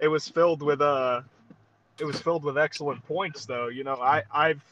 it 0.00 0.08
was 0.08 0.28
filled 0.28 0.62
with 0.62 0.80
uh 0.80 1.22
it 2.00 2.06
was 2.06 2.20
filled 2.20 2.44
with 2.44 2.58
excellent 2.58 3.06
points 3.06 3.46
though. 3.46 3.68
You 3.68 3.84
know, 3.84 3.96
I 3.96 4.24
I've 4.34 4.62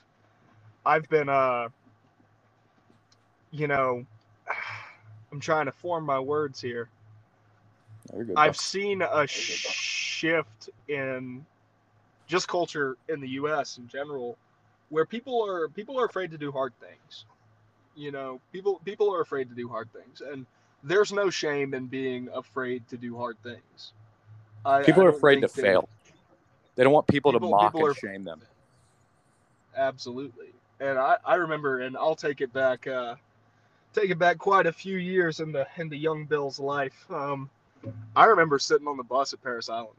I've 0.86 1.08
been 1.10 1.28
uh 1.28 1.68
you 3.52 3.68
know 3.68 4.04
I'm 5.32 5.40
trying 5.40 5.66
to 5.66 5.72
form 5.72 6.04
my 6.04 6.20
words 6.20 6.60
here. 6.60 6.88
I've 8.36 8.56
seen 8.56 9.02
a 9.02 9.26
shift 9.28 10.70
in 10.88 11.44
just 12.26 12.48
culture 12.48 12.96
in 13.08 13.20
the 13.20 13.28
US 13.30 13.78
in 13.78 13.88
general 13.88 14.38
where 14.90 15.06
people 15.06 15.44
are 15.46 15.68
people 15.68 16.00
are 16.00 16.06
afraid 16.06 16.30
to 16.32 16.38
do 16.38 16.52
hard 16.52 16.72
things. 16.80 17.26
You 17.96 18.12
know, 18.12 18.40
people 18.52 18.80
people 18.84 19.14
are 19.14 19.22
afraid 19.22 19.48
to 19.50 19.54
do 19.54 19.68
hard 19.68 19.88
things 19.92 20.22
and 20.22 20.46
there's 20.84 21.12
no 21.12 21.30
shame 21.30 21.74
in 21.74 21.86
being 21.86 22.28
afraid 22.34 22.88
to 22.88 22.96
do 22.96 23.16
hard 23.16 23.36
things. 23.42 23.92
I, 24.64 24.84
people 24.84 25.04
are 25.04 25.10
afraid 25.10 25.40
to 25.42 25.48
fail. 25.48 25.88
They 26.78 26.84
don't 26.84 26.92
want 26.92 27.08
people, 27.08 27.32
people 27.32 27.48
to 27.48 27.50
mock 27.50 27.72
people 27.72 27.88
and 27.88 27.96
shame 27.96 28.22
them. 28.22 28.40
Absolutely. 29.76 30.50
And 30.78 30.96
I, 30.96 31.16
I 31.24 31.34
remember, 31.34 31.80
and 31.80 31.96
I'll 31.96 32.14
take 32.14 32.40
it 32.40 32.52
back, 32.52 32.86
uh, 32.86 33.16
take 33.92 34.10
it 34.10 34.18
back 34.20 34.38
quite 34.38 34.64
a 34.66 34.72
few 34.72 34.96
years 34.96 35.40
in 35.40 35.50
the 35.50 35.66
in 35.76 35.88
the 35.88 35.96
young 35.96 36.24
Bill's 36.24 36.60
life. 36.60 37.04
Um, 37.10 37.50
I 38.14 38.26
remember 38.26 38.60
sitting 38.60 38.86
on 38.86 38.96
the 38.96 39.02
bus 39.02 39.32
at 39.32 39.42
Parris 39.42 39.68
Island. 39.68 39.96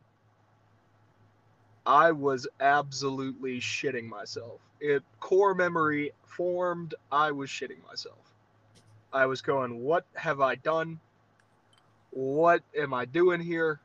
I 1.85 2.13
was 2.13 2.47
absolutely 2.61 3.59
shitting 3.59 4.07
myself. 4.07 4.61
It 4.79 5.03
core 5.19 5.53
memory 5.53 6.13
formed. 6.23 6.95
I 7.11 7.31
was 7.31 7.49
shitting 7.49 7.85
myself. 7.85 8.33
I 9.11 9.25
was 9.25 9.41
going, 9.41 9.83
"What 9.83 10.05
have 10.13 10.39
I 10.39 10.55
done? 10.55 10.97
What 12.11 12.63
am 12.73 12.93
I 12.93 13.03
doing 13.03 13.41
here? 13.41 13.81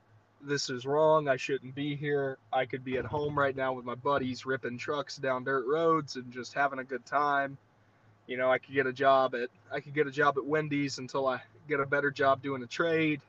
This 0.47 0.71
is 0.71 0.87
wrong. 0.87 1.29
I 1.29 1.37
shouldn't 1.37 1.75
be 1.75 1.97
here. 1.97 2.39
I 2.53 2.67
could 2.67 2.85
be 2.85 2.99
at 2.99 3.05
home 3.05 3.39
right 3.39 3.55
now 3.55 3.73
with 3.73 3.85
my 3.85 3.95
buddies 3.95 4.47
ripping 4.47 4.79
trucks 4.79 5.17
down 5.17 5.45
dirt 5.45 5.67
roads 5.67 6.17
and 6.17 6.33
just 6.33 6.55
having 6.55 6.79
a 6.79 6.85
good 6.85 7.05
time. 7.05 7.57
You 8.27 8.37
know, 8.37 8.51
I 8.51 8.59
could 8.59 8.75
get 8.75 8.87
a 8.87 8.93
job 8.93 9.35
at 9.35 9.51
I 9.73 9.81
could 9.81 9.95
get 9.95 10.07
a 10.07 10.11
job 10.11 10.39
at 10.39 10.45
Wendy's 10.45 10.99
until 10.99 11.27
I 11.27 11.43
get 11.69 11.81
a 11.81 11.87
better 11.87 12.11
job 12.11 12.43
doing 12.43 12.63
a 12.63 12.67
trade. 12.67 13.21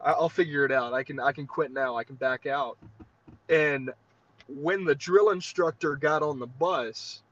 I'll 0.00 0.30
figure 0.30 0.64
it 0.64 0.72
out. 0.72 0.94
I 0.94 1.02
can 1.02 1.20
I 1.20 1.32
can 1.32 1.46
quit 1.46 1.70
now. 1.70 1.96
I 1.96 2.04
can 2.04 2.16
back 2.16 2.46
out. 2.46 2.78
And 3.48 3.92
when 4.48 4.84
the 4.84 4.94
drill 4.94 5.30
instructor 5.30 5.96
got 5.96 6.22
on 6.22 6.38
the 6.38 6.46
bus, 6.46 7.22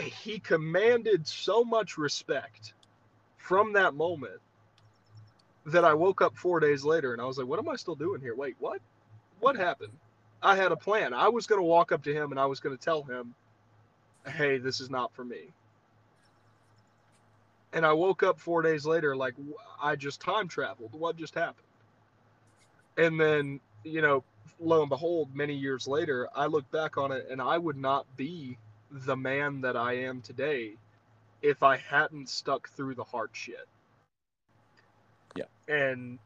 he 0.00 0.38
commanded 0.38 1.26
so 1.26 1.64
much 1.64 1.96
respect 1.96 2.74
from 3.36 3.74
that 3.74 3.94
moment 3.94 4.40
that 5.66 5.84
I 5.84 5.94
woke 5.94 6.22
up 6.22 6.36
four 6.36 6.60
days 6.60 6.84
later 6.84 7.12
and 7.12 7.20
I 7.22 7.24
was 7.24 7.38
like, 7.38 7.46
what 7.46 7.58
am 7.58 7.68
I 7.68 7.76
still 7.76 7.94
doing 7.94 8.20
here? 8.20 8.34
Wait, 8.34 8.56
what? 8.58 8.80
What 9.40 9.56
happened? 9.56 9.92
I 10.42 10.56
had 10.56 10.72
a 10.72 10.76
plan. 10.76 11.14
I 11.14 11.28
was 11.28 11.46
going 11.46 11.60
to 11.60 11.64
walk 11.64 11.92
up 11.92 12.02
to 12.04 12.12
him 12.12 12.32
and 12.32 12.40
I 12.40 12.46
was 12.46 12.60
going 12.60 12.76
to 12.76 12.84
tell 12.84 13.02
him, 13.02 13.34
hey, 14.26 14.58
this 14.58 14.80
is 14.80 14.90
not 14.90 15.14
for 15.14 15.24
me. 15.24 15.52
And 17.72 17.86
I 17.86 17.92
woke 17.92 18.22
up 18.22 18.38
four 18.38 18.60
days 18.60 18.84
later, 18.84 19.16
like, 19.16 19.34
I 19.80 19.96
just 19.96 20.20
time 20.20 20.48
traveled. 20.48 20.92
What 20.92 21.16
just 21.16 21.34
happened? 21.34 21.66
And 22.98 23.18
then, 23.18 23.60
you 23.84 24.02
know, 24.02 24.24
lo 24.60 24.80
and 24.80 24.90
behold, 24.90 25.34
many 25.34 25.54
years 25.54 25.86
later, 25.88 26.28
I 26.34 26.46
look 26.46 26.70
back 26.70 26.98
on 26.98 27.12
it 27.12 27.26
and 27.30 27.40
I 27.40 27.56
would 27.56 27.78
not 27.78 28.04
be 28.16 28.58
the 28.90 29.16
man 29.16 29.62
that 29.62 29.76
I 29.76 29.94
am 29.94 30.20
today 30.20 30.74
if 31.40 31.62
I 31.62 31.78
hadn't 31.78 32.28
stuck 32.28 32.68
through 32.70 32.94
the 32.94 33.04
hard 33.04 33.30
shit. 33.32 33.66
Yeah. 35.36 35.44
And 35.68 36.18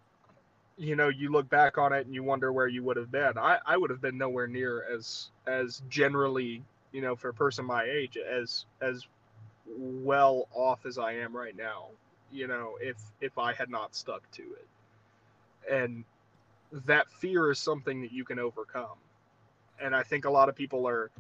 you 0.79 0.95
know, 0.95 1.09
you 1.09 1.31
look 1.31 1.49
back 1.49 1.79
on 1.79 1.93
it 1.93 2.07
and 2.07 2.15
you 2.15 2.23
wonder 2.23 2.53
where 2.53 2.69
you 2.69 2.83
would 2.83 2.97
have 2.97 3.11
been. 3.11 3.39
I, 3.39 3.59
I 3.65 3.77
would 3.77 3.91
have 3.91 4.01
been 4.01 4.19
nowhere 4.19 4.47
near 4.47 4.85
as 4.93 5.31
as 5.47 5.83
generally, 5.89 6.63
you 6.93 7.01
know, 7.01 7.17
for 7.17 7.31
a 7.31 7.35
person 7.35 7.65
my 7.65 7.85
age, 7.85 8.19
as 8.19 8.67
as 8.81 9.07
well 9.67 10.49
off 10.55 10.87
as 10.87 10.99
I 10.99 11.13
am 11.13 11.35
right 11.37 11.57
now. 11.57 11.87
You 12.31 12.47
know, 12.47 12.79
if 12.81 12.97
if 13.21 13.39
I 13.39 13.55
had 13.55 13.71
not 13.71 13.95
stuck 13.95 14.31
to 14.33 14.43
it. 14.43 14.69
And 15.71 16.05
that 16.85 17.11
fear 17.11 17.51
is 17.51 17.59
something 17.59 18.03
that 18.03 18.13
you 18.13 18.25
can 18.25 18.39
overcome. 18.39 18.99
And 19.81 19.95
I 19.95 20.03
think 20.03 20.25
a 20.25 20.31
lot 20.31 20.49
of 20.49 20.55
people 20.55 20.87
are 20.87 21.11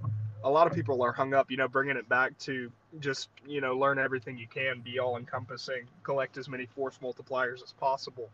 a 0.47 0.51
lot 0.51 0.68
of 0.68 0.73
people 0.73 1.02
are 1.02 1.10
hung 1.10 1.35
up, 1.35 1.51
you 1.51 1.56
know, 1.56 1.66
bringing 1.66 1.97
it 1.97 2.09
back 2.09 2.39
to 2.39 2.70
just, 3.01 3.28
you 3.48 3.60
know, 3.60 3.77
learn 3.77 3.98
everything 3.98 4.39
you 4.39 4.47
can, 4.47 4.81
be 4.81 5.01
all 5.01 5.16
encompassing, 5.16 5.82
collect 6.05 6.36
as 6.36 6.48
many 6.48 6.66
force 6.66 7.01
multipliers 7.02 7.64
as 7.64 7.73
possible. 7.73 8.31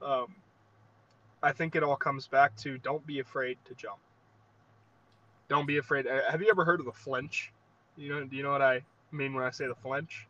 Um, 0.00 0.36
I 1.42 1.50
think 1.50 1.74
it 1.74 1.82
all 1.82 1.96
comes 1.96 2.28
back 2.28 2.54
to 2.58 2.78
don't 2.78 3.04
be 3.04 3.18
afraid 3.18 3.58
to 3.64 3.74
jump. 3.74 3.98
Don't 5.48 5.66
be 5.66 5.78
afraid. 5.78 6.06
Uh, 6.06 6.30
have 6.30 6.40
you 6.40 6.48
ever 6.48 6.64
heard 6.64 6.78
of 6.78 6.86
the 6.86 6.92
flinch? 6.92 7.52
You 7.96 8.10
know, 8.10 8.24
do 8.24 8.36
you 8.36 8.44
know 8.44 8.52
what 8.52 8.62
I 8.62 8.82
mean 9.10 9.34
when 9.34 9.42
I 9.42 9.50
say 9.50 9.66
the 9.66 9.74
flinch? 9.74 10.28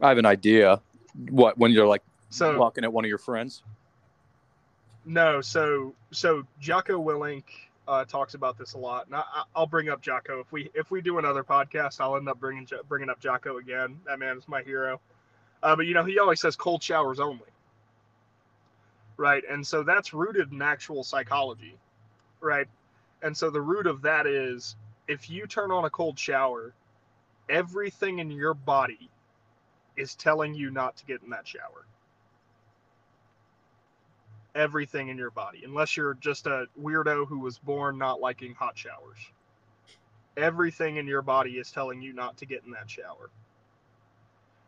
I 0.00 0.08
have 0.08 0.16
an 0.16 0.24
idea. 0.24 0.80
What 1.28 1.58
when 1.58 1.72
you're 1.72 1.86
like 1.86 2.02
So 2.30 2.58
walking 2.58 2.84
at 2.84 2.92
one 2.92 3.04
of 3.04 3.08
your 3.10 3.18
friends? 3.18 3.62
No, 5.04 5.42
so 5.42 5.94
so 6.10 6.44
Jocko 6.58 6.98
Willink 6.98 7.44
uh, 7.88 8.04
talks 8.04 8.34
about 8.34 8.58
this 8.58 8.74
a 8.74 8.78
lot, 8.78 9.06
and 9.06 9.16
I, 9.16 9.22
I'll 9.54 9.66
bring 9.66 9.88
up 9.88 10.00
Jocko 10.00 10.40
if 10.40 10.52
we 10.52 10.70
if 10.74 10.90
we 10.90 11.00
do 11.00 11.18
another 11.18 11.42
podcast. 11.42 12.00
I'll 12.00 12.16
end 12.16 12.28
up 12.28 12.38
bringing 12.38 12.66
bringing 12.88 13.10
up 13.10 13.20
Jocko 13.20 13.58
again. 13.58 13.98
That 14.06 14.18
man 14.18 14.38
is 14.38 14.48
my 14.48 14.62
hero. 14.62 15.00
Uh, 15.62 15.76
but 15.76 15.86
you 15.86 15.94
know, 15.94 16.04
he 16.04 16.18
always 16.18 16.40
says 16.40 16.56
cold 16.56 16.82
showers 16.82 17.20
only, 17.20 17.40
right? 19.16 19.42
And 19.48 19.66
so 19.66 19.82
that's 19.82 20.12
rooted 20.12 20.52
in 20.52 20.62
actual 20.62 21.04
psychology, 21.04 21.76
right? 22.40 22.66
And 23.22 23.36
so 23.36 23.50
the 23.50 23.60
root 23.60 23.86
of 23.86 24.02
that 24.02 24.26
is 24.26 24.76
if 25.08 25.30
you 25.30 25.46
turn 25.46 25.70
on 25.70 25.84
a 25.84 25.90
cold 25.90 26.18
shower, 26.18 26.72
everything 27.48 28.18
in 28.18 28.30
your 28.30 28.54
body 28.54 29.08
is 29.96 30.14
telling 30.14 30.54
you 30.54 30.70
not 30.70 30.96
to 30.96 31.04
get 31.04 31.22
in 31.22 31.30
that 31.30 31.46
shower 31.46 31.86
everything 34.54 35.08
in 35.08 35.16
your 35.16 35.30
body, 35.30 35.62
unless 35.64 35.96
you're 35.96 36.14
just 36.14 36.46
a 36.46 36.66
weirdo 36.80 37.26
who 37.26 37.38
was 37.38 37.58
born 37.58 37.98
not 37.98 38.20
liking 38.20 38.54
hot 38.54 38.76
showers. 38.76 39.18
Everything 40.36 40.96
in 40.96 41.06
your 41.06 41.22
body 41.22 41.52
is 41.52 41.70
telling 41.70 42.00
you 42.00 42.12
not 42.12 42.36
to 42.38 42.46
get 42.46 42.62
in 42.64 42.72
that 42.72 42.90
shower. 42.90 43.30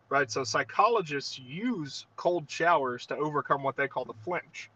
Right? 0.09 0.31
So 0.31 0.45
psychologists 0.45 1.39
use 1.39 2.07
cold 2.17 2.49
showers 2.49 3.07
to 3.07 3.17
overcome 3.17 3.63
what 3.63 3.77
they 3.77 3.89
call 3.89 4.05
the 4.05 4.15
flinch. 4.25 4.71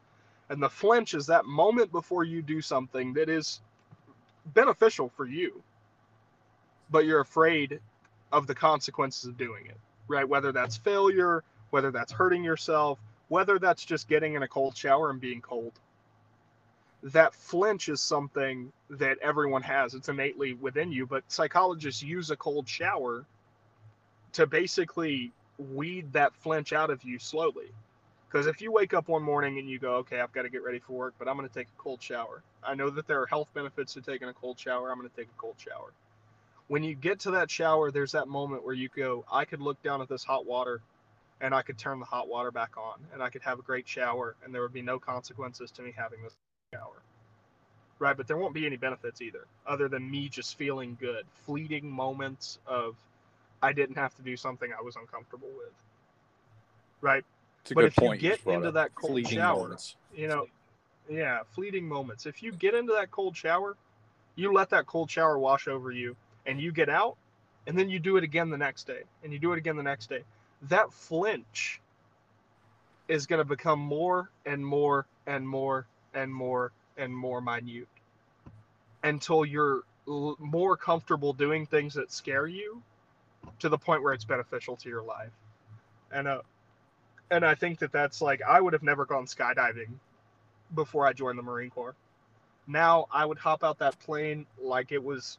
And 0.49 0.63
the 0.63 0.69
flinch 0.69 1.15
is 1.15 1.27
that 1.27 1.45
moment 1.45 1.93
before 1.93 2.25
you 2.25 2.41
do 2.41 2.63
something 2.63 3.13
that 3.15 3.29
is 3.29 3.61
beneficial 4.55 5.11
for 5.15 5.27
you, 5.27 5.63
but 6.91 7.05
you're 7.05 7.21
afraid 7.21 7.81
of 8.33 8.47
the 8.47 8.55
consequences 8.55 9.27
of 9.27 9.37
doing 9.37 9.67
it, 9.67 9.77
right? 10.09 10.27
Whether 10.27 10.53
that's 10.53 10.79
failure, 10.79 11.45
whether 11.71 11.91
that's 11.91 12.13
hurting 12.13 12.43
yourself, 12.43 12.99
whether 13.29 13.59
that's 13.59 13.85
just 13.85 14.09
getting 14.09 14.35
in 14.35 14.43
a 14.43 14.49
cold 14.49 14.77
shower 14.77 15.11
and 15.11 15.21
being 15.21 15.41
cold. 15.41 15.73
That 17.03 17.35
flinch 17.35 17.89
is 17.89 18.01
something 18.01 18.73
that 18.91 19.19
everyone 19.23 19.63
has. 19.63 19.95
It's 19.95 20.09
innately 20.09 20.55
within 20.55 20.91
you, 20.91 21.07
but 21.07 21.23
psychologists 21.29 22.03
use 22.03 22.31
a 22.31 22.37
cold 22.37 22.69
shower 22.69 23.25
to 24.33 24.47
basically 24.47 25.33
weed 25.59 26.13
that 26.13 26.35
flinch 26.35 26.73
out 26.73 26.91
of 26.91 27.03
you 27.05 27.19
slowly. 27.19 27.71
Because 28.29 28.47
if 28.47 28.61
you 28.61 28.71
wake 28.73 28.93
up 28.93 29.09
one 29.09 29.23
morning 29.23 29.59
and 29.59 29.69
you 29.69 29.79
go, 29.79 29.97
okay, 29.97 30.21
I've 30.21 30.33
got 30.33 30.43
to 30.43 30.51
get 30.51 30.63
ready 30.63 30.81
for 30.81 30.93
work, 30.93 31.15
but 31.19 31.29
I'm 31.29 31.37
going 31.37 31.49
to 31.49 31.55
take 31.55 31.69
a 31.69 31.83
cold 31.83 32.03
shower. 32.03 32.43
I 32.63 32.75
know 32.75 32.91
that 32.91 33.07
there 33.07 33.23
are 33.23 33.27
health 33.27 33.49
benefits 33.55 33.95
to 33.95 34.03
taking 34.03 34.29
a 34.29 34.35
cold 34.35 34.59
shower. 34.59 34.91
I'm 34.91 34.99
going 34.99 35.09
to 35.09 35.17
take 35.17 35.29
a 35.29 35.41
cold 35.41 35.55
shower. 35.57 35.93
When 36.67 36.83
you 36.83 36.95
get 36.95 37.21
to 37.21 37.31
that 37.33 37.51
shower, 37.51 37.91
there's 37.91 38.13
that 38.13 38.29
moment 38.29 38.65
where 38.65 38.75
you 38.75 38.91
go, 38.95 39.25
I 39.33 39.47
could 39.47 39.63
look 39.63 39.83
down 39.83 40.03
at 40.03 40.09
this 40.09 40.25
hot 40.25 40.45
water 40.45 40.83
and 41.41 41.55
I 41.55 41.63
could 41.63 41.79
turn 41.79 42.01
the 42.01 42.07
hot 42.07 42.29
water 42.29 42.51
back 42.51 42.77
on 42.77 42.99
and 43.13 43.23
I 43.23 43.31
could 43.31 43.43
have 43.43 43.59
a 43.59 43.63
great 43.63 43.89
shower 43.89 44.35
and 44.45 44.55
there 44.55 44.63
would 44.63 44.73
be 44.73 44.83
no 44.83 44.99
consequences 44.99 45.71
to 45.73 45.83
me 45.83 45.93
having 45.97 46.23
this 46.23 46.35
shower. 46.75 47.03
Right, 48.01 48.17
but 48.17 48.29
there 48.29 48.37
won't 48.37 48.55
be 48.55 48.65
any 48.65 48.77
benefits 48.77 49.21
either, 49.21 49.47
other 49.67 49.89
than 49.89 50.09
me 50.09 50.29
just 50.29 50.57
feeling 50.57 50.97
good. 51.01 51.25
Fleeting 51.45 51.91
moments 51.91 52.59
of 52.67 52.95
I 53.61 53.73
didn't 53.73 53.97
have 53.97 54.15
to 54.17 54.23
do 54.23 54.37
something 54.37 54.71
I 54.73 54.83
was 54.83 54.95
uncomfortable 54.95 55.49
with. 55.57 55.73
Right? 57.01 57.25
It's 57.63 57.73
a 57.73 57.75
But 57.75 57.85
if 57.87 57.97
you 58.01 58.17
get 58.17 58.45
brought 58.45 58.57
into 58.57 58.71
that 58.73 58.95
cold 58.95 59.27
shower, 59.27 59.63
moments. 59.63 59.97
You 60.15 60.29
know, 60.29 60.47
yeah, 61.09 61.41
fleeting 61.55 61.89
moments. 61.89 62.27
If 62.27 62.41
you 62.41 62.53
get 62.53 62.75
into 62.75 62.93
that 62.93 63.11
cold 63.11 63.37
shower, 63.37 63.77
you 64.37 64.53
let 64.53 64.71
that 64.71 64.87
cold 64.87 65.11
shower 65.11 65.37
wash 65.37 65.67
over 65.67 65.91
you 65.91 66.15
and 66.47 66.61
you 66.61 66.71
get 66.71 66.89
out 66.89 67.17
and 67.67 67.77
then 67.77 67.91
you 67.91 67.99
do 67.99 68.17
it 68.17 68.25
again 68.25 68.51
the 68.51 68.57
next 68.57 68.87
day 68.87 69.03
and 69.25 69.33
you 69.33 69.39
do 69.41 69.53
it 69.53 69.59
again 69.59 69.77
the 69.77 69.83
next 69.83 70.09
day 70.09 70.23
that 70.63 70.93
flinch 70.93 71.81
is 73.09 73.27
going 73.27 73.39
to 73.39 73.45
become 73.45 73.79
more 73.79 74.31
and 74.45 74.65
more 74.65 75.07
and 75.27 75.49
more 75.49 75.87
and 76.15 76.33
more 76.33 76.73
and 76.97 77.17
more 77.17 77.41
minute 77.41 77.89
until 79.03 79.45
you're 79.45 79.83
l- 80.09 80.37
more 80.39 80.77
comfortable 80.77 81.33
doing 81.33 81.67
things 81.67 81.95
that 81.95 82.11
scare 82.13 82.47
you 82.47 82.83
to 83.61 83.69
the 83.69 83.79
point 83.79 84.03
where 84.03 84.13
it's 84.13 84.25
beneficial 84.25 84.77
to 84.77 84.89
your 84.89 85.03
life. 85.03 85.31
And 86.13 86.29
uh 86.29 86.43
and 87.31 87.45
i 87.45 87.55
think 87.55 87.79
that 87.79 87.93
that's 87.93 88.23
like 88.23 88.41
i 88.49 88.61
would 88.61 88.73
have 88.73 88.83
never 88.83 89.05
gone 89.05 89.27
skydiving 89.27 89.89
before 90.75 91.07
i 91.07 91.13
joined 91.13 91.39
the 91.39 91.43
marine 91.43 91.71
corps. 91.71 91.95
Now 92.67 93.07
i 93.11 93.25
would 93.25 93.39
hop 93.39 93.65
out 93.65 93.79
that 93.79 93.99
plane 94.01 94.47
like 94.61 94.93
it 94.93 95.03
was 95.03 95.39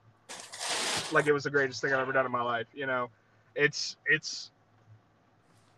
like 1.12 1.28
it 1.28 1.32
was 1.32 1.44
the 1.44 1.50
greatest 1.50 1.82
thing 1.82 1.94
i've 1.94 2.00
ever 2.00 2.12
done 2.12 2.26
in 2.26 2.32
my 2.32 2.42
life 2.42 2.68
you 2.74 2.86
know? 2.86 3.10
It's 3.56 3.98
it's 4.06 4.52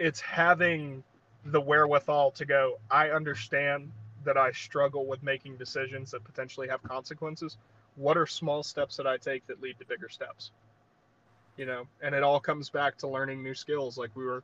it's 0.02 0.19
having 0.19 1.03
the 1.45 1.61
wherewithal 1.61 2.32
to 2.32 2.45
go 2.45 2.80
i 2.90 3.10
understand 3.10 3.91
that 4.26 4.36
i 4.38 4.52
struggle 4.52 5.06
with 5.06 5.22
making 5.23 5.56
decisions 5.57 6.11
that 6.11 6.23
potentially 6.23 6.68
have 6.68 6.82
consequences. 6.84 7.57
What 7.95 8.18
are 8.18 8.26
small 8.26 8.64
steps 8.64 8.98
that 8.98 9.07
i 9.07 9.18
take 9.18 9.45
that 9.48 9.61
lead 9.61 9.78
to 9.80 9.86
bigger 9.86 10.10
steps? 10.10 10.52
You 11.57 11.65
know 11.68 11.88
and 12.02 12.15
it 12.15 12.23
all 12.23 12.40
comes 12.40 12.69
back 12.69 12.98
to 12.99 13.07
learning 13.07 13.44
new 13.44 13.53
skills 13.53 13.98
like 13.98 14.10
we 14.15 14.26
were 14.26 14.44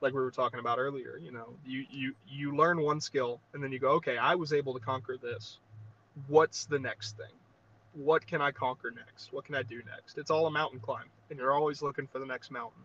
like 0.00 0.12
we 0.12 0.20
were 0.20 0.30
talking 0.30 0.60
about 0.60 0.78
earlier 0.78 1.18
you 1.20 1.32
know. 1.32 1.48
You 1.66 1.84
you 1.90 2.14
you 2.28 2.56
learn 2.56 2.80
one 2.80 3.00
skill 3.00 3.40
and 3.54 3.62
then 3.62 3.72
you 3.72 3.80
go 3.80 3.90
okay 3.92 4.18
i 4.18 4.34
was 4.36 4.52
able 4.52 4.72
to 4.74 4.80
conquer 4.80 5.16
this. 5.20 5.58
What's 6.28 6.66
the 6.66 6.78
next 6.78 7.16
thing? 7.16 7.34
What 7.94 8.24
can 8.26 8.40
i 8.40 8.52
conquer 8.52 8.92
next? 8.92 9.32
What 9.32 9.44
can 9.46 9.56
i 9.56 9.62
do 9.62 9.82
next? 9.94 10.18
It's 10.18 10.30
all 10.30 10.46
a 10.46 10.50
mountain 10.50 10.78
climb 10.78 11.10
and 11.30 11.38
you're 11.38 11.52
always 11.52 11.82
looking 11.82 12.06
for 12.06 12.20
the 12.20 12.26
next 12.26 12.50
mountain 12.52 12.82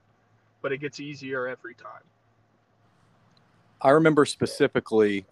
but 0.62 0.72
it 0.72 0.80
gets 0.80 1.00
easier 1.00 1.48
every 1.48 1.76
time 1.76 2.04
I 3.82 3.92
remember 3.92 4.26
specifically 4.26 5.26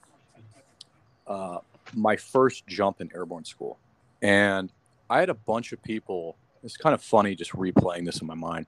uh, 1.28 1.60
my 1.94 2.16
first 2.16 2.68
jump 2.68 3.02
in 3.02 3.10
airborne 3.16 3.46
school, 3.46 3.80
and 4.22 4.72
I 5.10 5.20
had 5.20 5.30
a 5.30 5.34
bunch 5.34 5.72
of 5.72 5.82
people. 5.82 6.38
It's 6.64 6.78
kind 6.78 6.94
of 6.94 7.02
funny 7.02 7.36
just 7.36 7.52
replaying 7.52 8.06
this 8.06 8.22
in 8.22 8.28
my 8.28 8.36
mind. 8.36 8.68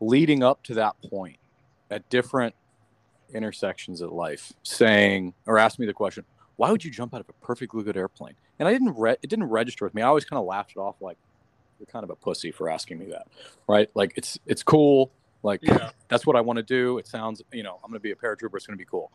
Leading 0.00 0.42
up 0.42 0.62
to 0.64 0.74
that 0.74 0.96
point, 1.10 1.36
at 1.90 2.08
different 2.08 2.54
intersections 3.34 4.00
of 4.00 4.12
life, 4.12 4.52
saying 4.62 5.34
or 5.46 5.58
asking 5.58 5.84
me 5.84 5.86
the 5.86 5.94
question, 5.94 6.24
"Why 6.56 6.70
would 6.70 6.84
you 6.84 6.90
jump 6.90 7.14
out 7.14 7.20
of 7.20 7.28
a 7.28 7.34
perfectly 7.44 7.82
good 7.82 7.96
airplane?" 7.96 8.34
And 8.58 8.66
I 8.66 8.72
didn't. 8.72 8.96
Re- 8.96 9.16
it 9.22 9.28
didn't 9.28 9.50
register 9.50 9.84
with 9.84 9.94
me. 9.94 10.02
I 10.02 10.06
always 10.06 10.24
kind 10.24 10.40
of 10.40 10.46
laughed 10.46 10.72
it 10.72 10.78
off, 10.78 10.96
like 11.00 11.18
you're 11.78 11.86
kind 11.86 12.04
of 12.04 12.10
a 12.10 12.16
pussy 12.16 12.50
for 12.50 12.70
asking 12.70 12.98
me 12.98 13.06
that, 13.06 13.26
right? 13.68 13.90
Like 13.94 14.14
it's 14.16 14.38
it's 14.46 14.62
cool. 14.62 15.12
Like 15.42 15.60
yeah 15.62 15.90
that's 16.12 16.26
what 16.26 16.36
I 16.36 16.42
want 16.42 16.58
to 16.58 16.62
do. 16.62 16.98
It 16.98 17.06
sounds, 17.06 17.42
you 17.52 17.62
know, 17.62 17.80
I'm 17.82 17.90
going 17.90 17.98
to 17.98 18.00
be 18.00 18.12
a 18.12 18.14
paratrooper. 18.14 18.54
It's 18.54 18.66
going 18.66 18.76
to 18.76 18.84
be 18.84 18.88
cool. 18.88 19.10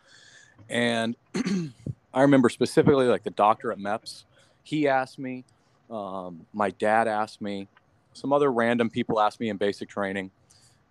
And 0.68 1.16
I 2.14 2.22
remember 2.22 2.49
specifically, 2.49 3.06
like 3.06 3.24
the 3.24 3.30
doctor 3.30 3.72
at 3.72 3.78
MEPS, 3.78 4.24
he 4.64 4.88
asked 4.88 5.20
me, 5.20 5.45
um, 5.91 6.48
my 6.54 6.72
dad 6.72 7.08
asked 7.08 7.40
me, 7.40 7.68
some 8.14 8.34
other 8.34 8.52
random 8.52 8.90
people 8.90 9.20
asked 9.20 9.40
me 9.40 9.49
in 9.49 9.58
basic 9.58 9.90
training, 9.90 10.32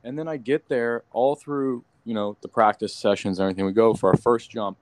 and 0.05 0.17
then 0.17 0.29
I 0.29 0.37
get 0.37 0.69
there 0.69 1.03
all 1.11 1.35
through 1.35 1.85
you 2.05 2.15
know 2.15 2.37
the 2.41 2.49
practice 2.49 2.95
sessions 2.95 3.41
and 3.41 3.47
everything. 3.47 3.67
We 3.67 3.73
go 3.73 3.95
for 3.95 4.11
our 4.11 4.17
first 4.17 4.49
jump, 4.49 4.79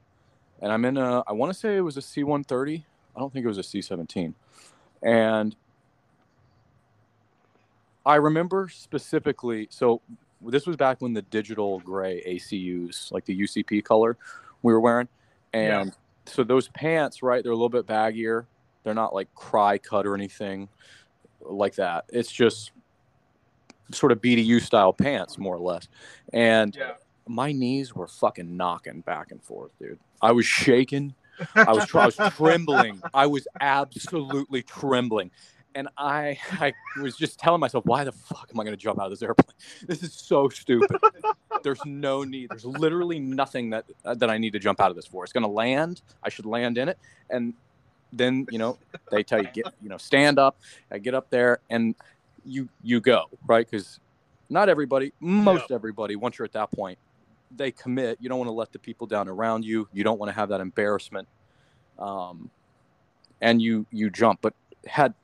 and 0.60 0.70
I'm 0.70 0.84
in 0.84 0.98
a 0.98 1.24
I 1.26 1.32
want 1.32 1.54
to 1.54 1.58
say 1.58 1.76
it 1.76 1.80
was 1.80 1.96
a 1.96 2.02
C130. 2.02 2.84
I 3.16 3.18
don't 3.18 3.32
think 3.32 3.46
it 3.46 3.48
was 3.48 3.56
a 3.56 3.62
C17, 3.62 4.34
and 5.02 5.56
I 8.04 8.16
remember 8.16 8.68
specifically. 8.68 9.68
So 9.70 10.02
this 10.46 10.66
was 10.66 10.76
back 10.76 11.00
when 11.00 11.12
the 11.12 11.22
digital 11.22 11.80
gray 11.80 12.22
ACUs, 12.26 13.12
like 13.12 13.24
the 13.24 13.38
UCP 13.38 13.84
color, 13.84 14.16
we 14.62 14.72
were 14.72 14.80
wearing, 14.80 15.08
and 15.52 15.88
yeah. 15.88 15.92
so 16.26 16.44
those 16.44 16.68
pants, 16.68 17.22
right? 17.22 17.42
They're 17.42 17.52
a 17.52 17.56
little 17.56 17.68
bit 17.68 17.86
baggier. 17.86 18.46
They're 18.82 18.94
not 18.94 19.14
like 19.14 19.32
Crye 19.34 19.82
cut 19.82 20.06
or 20.06 20.14
anything 20.14 20.68
like 21.40 21.74
that. 21.76 22.04
It's 22.08 22.30
just 22.30 22.72
sort 23.92 24.12
of 24.12 24.20
BDU 24.20 24.60
style 24.60 24.92
pants, 24.92 25.38
more 25.38 25.56
or 25.56 25.60
less. 25.60 25.88
And 26.32 26.74
yeah. 26.76 26.92
my 27.26 27.52
knees 27.52 27.94
were 27.94 28.08
fucking 28.08 28.56
knocking 28.56 29.00
back 29.00 29.30
and 29.30 29.42
forth, 29.42 29.72
dude. 29.78 29.98
I 30.20 30.32
was 30.32 30.46
shaking. 30.46 31.14
I 31.54 31.72
was, 31.72 31.94
I 31.94 32.06
was 32.06 32.16
trembling. 32.34 33.02
I 33.12 33.26
was 33.26 33.46
absolutely 33.60 34.62
trembling 34.62 35.30
and 35.74 35.88
I 35.98 36.38
I 36.52 36.72
was 37.00 37.16
just 37.16 37.38
telling 37.38 37.60
myself, 37.60 37.84
why 37.86 38.04
the 38.04 38.12
fuck 38.12 38.50
am 38.52 38.60
I 38.60 38.64
going 38.64 38.76
to 38.76 38.82
jump 38.82 39.00
out 39.00 39.06
of 39.06 39.10
this 39.10 39.22
airplane? 39.22 39.54
This 39.86 40.02
is 40.02 40.12
so 40.12 40.48
stupid. 40.48 40.96
There's 41.62 41.84
no 41.84 42.24
need. 42.24 42.50
There's 42.50 42.64
literally 42.64 43.18
nothing 43.18 43.70
that 43.70 43.84
uh, 44.04 44.14
that 44.14 44.30
I 44.30 44.38
need 44.38 44.52
to 44.52 44.58
jump 44.58 44.80
out 44.80 44.90
of 44.90 44.96
this 44.96 45.06
for. 45.06 45.24
It's 45.24 45.32
going 45.32 45.44
to 45.44 45.48
land. 45.48 46.02
I 46.22 46.28
should 46.28 46.46
land 46.46 46.78
in 46.78 46.88
it, 46.88 46.98
and 47.30 47.54
then 48.12 48.46
you 48.50 48.58
know 48.58 48.78
they 49.10 49.22
tell 49.22 49.42
you 49.42 49.48
get 49.52 49.66
you 49.82 49.88
know 49.88 49.98
stand 49.98 50.38
up. 50.38 50.56
I 50.90 50.98
get 50.98 51.14
up 51.14 51.30
there, 51.30 51.58
and 51.70 51.94
you 52.44 52.68
you 52.82 53.00
go 53.00 53.24
right 53.46 53.68
because 53.68 54.00
not 54.50 54.68
everybody, 54.68 55.12
most 55.20 55.70
yeah. 55.70 55.76
everybody, 55.76 56.16
once 56.16 56.38
you're 56.38 56.44
at 56.44 56.52
that 56.52 56.70
point, 56.70 56.98
they 57.56 57.70
commit. 57.70 58.18
You 58.20 58.28
don't 58.28 58.38
want 58.38 58.48
to 58.48 58.54
let 58.54 58.72
the 58.72 58.78
people 58.78 59.06
down 59.06 59.28
around 59.28 59.64
you. 59.64 59.88
You 59.92 60.04
don't 60.04 60.18
want 60.18 60.30
to 60.30 60.34
have 60.34 60.50
that 60.50 60.60
embarrassment. 60.60 61.28
Um, 61.98 62.50
and 63.40 63.60
you 63.60 63.86
you 63.90 64.10
jump, 64.10 64.40
but 64.42 64.54
had 64.86 65.14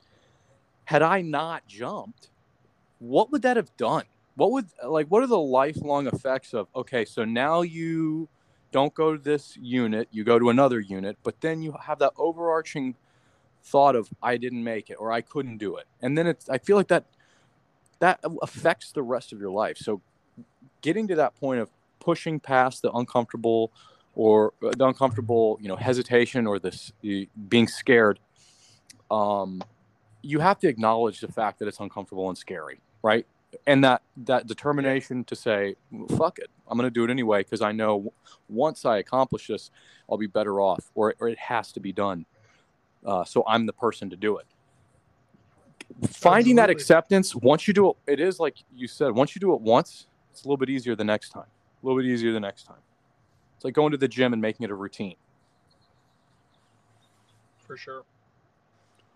had 0.85 1.01
I 1.01 1.21
not 1.21 1.67
jumped, 1.67 2.29
what 2.99 3.31
would 3.31 3.41
that 3.43 3.57
have 3.57 3.75
done? 3.77 4.03
What 4.35 4.51
would 4.51 4.67
like 4.87 5.07
what 5.07 5.23
are 5.23 5.27
the 5.27 5.39
lifelong 5.39 6.07
effects 6.07 6.53
of 6.53 6.67
okay, 6.75 7.05
so 7.05 7.25
now 7.25 7.61
you 7.61 8.29
don't 8.71 8.93
go 8.93 9.15
to 9.15 9.21
this 9.21 9.57
unit, 9.57 10.07
you 10.11 10.23
go 10.23 10.39
to 10.39 10.49
another 10.49 10.79
unit, 10.79 11.17
but 11.23 11.41
then 11.41 11.61
you 11.61 11.75
have 11.83 11.99
that 11.99 12.13
overarching 12.17 12.95
thought 13.63 13.95
of 13.95 14.09
I 14.23 14.37
didn't 14.37 14.63
make 14.63 14.89
it 14.89 14.95
or 14.95 15.11
I 15.11 15.21
couldn't 15.21 15.57
do 15.57 15.75
it. 15.77 15.85
And 16.01 16.17
then 16.17 16.27
it's 16.27 16.49
I 16.49 16.57
feel 16.57 16.77
like 16.77 16.87
that 16.87 17.05
that 17.99 18.19
affects 18.41 18.91
the 18.91 19.03
rest 19.03 19.31
of 19.31 19.39
your 19.39 19.51
life. 19.51 19.77
So 19.77 20.01
getting 20.81 21.07
to 21.09 21.15
that 21.15 21.35
point 21.35 21.59
of 21.59 21.69
pushing 21.99 22.39
past 22.39 22.81
the 22.81 22.91
uncomfortable 22.91 23.71
or 24.15 24.53
the 24.61 24.85
uncomfortable, 24.85 25.57
you 25.61 25.67
know, 25.67 25.75
hesitation 25.75 26.47
or 26.47 26.59
this 26.59 26.91
being 27.47 27.67
scared 27.67 28.19
um, 29.11 29.61
you 30.21 30.39
have 30.39 30.59
to 30.59 30.67
acknowledge 30.67 31.19
the 31.19 31.31
fact 31.31 31.59
that 31.59 31.67
it's 31.67 31.79
uncomfortable 31.79 32.29
and 32.29 32.37
scary, 32.37 32.79
right? 33.01 33.25
And 33.67 33.83
that 33.83 34.01
that 34.25 34.47
determination 34.47 35.23
to 35.25 35.35
say, 35.35 35.75
"Fuck 36.17 36.39
it, 36.39 36.49
I'm 36.67 36.77
going 36.77 36.87
to 36.87 36.93
do 36.93 37.03
it 37.03 37.09
anyway," 37.09 37.43
because 37.43 37.61
I 37.61 37.71
know 37.71 38.13
once 38.47 38.85
I 38.85 38.99
accomplish 38.99 39.47
this, 39.47 39.71
I'll 40.09 40.17
be 40.17 40.27
better 40.27 40.61
off, 40.61 40.89
or, 40.95 41.15
or 41.19 41.27
it 41.27 41.37
has 41.37 41.71
to 41.73 41.79
be 41.79 41.91
done. 41.91 42.25
Uh, 43.05 43.25
so 43.25 43.43
I'm 43.47 43.65
the 43.65 43.73
person 43.73 44.09
to 44.11 44.15
do 44.15 44.37
it. 44.37 44.45
Finding 46.07 46.53
Absolutely. 46.53 46.53
that 46.53 46.69
acceptance 46.69 47.35
once 47.35 47.67
you 47.67 47.73
do 47.73 47.89
it, 47.89 47.95
it 48.07 48.19
is 48.21 48.39
like 48.39 48.55
you 48.73 48.87
said. 48.87 49.11
Once 49.11 49.35
you 49.35 49.41
do 49.41 49.53
it 49.53 49.61
once, 49.61 50.07
it's 50.31 50.43
a 50.43 50.47
little 50.47 50.57
bit 50.57 50.69
easier 50.69 50.95
the 50.95 51.03
next 51.03 51.29
time. 51.29 51.43
A 51.83 51.85
little 51.85 52.01
bit 52.01 52.07
easier 52.09 52.31
the 52.31 52.39
next 52.39 52.63
time. 52.63 52.77
It's 53.57 53.65
like 53.65 53.73
going 53.73 53.91
to 53.91 53.97
the 53.97 54.07
gym 54.07 54.31
and 54.31 54.41
making 54.41 54.63
it 54.63 54.71
a 54.71 54.75
routine. 54.75 55.15
For 57.57 57.75
sure 57.75 58.03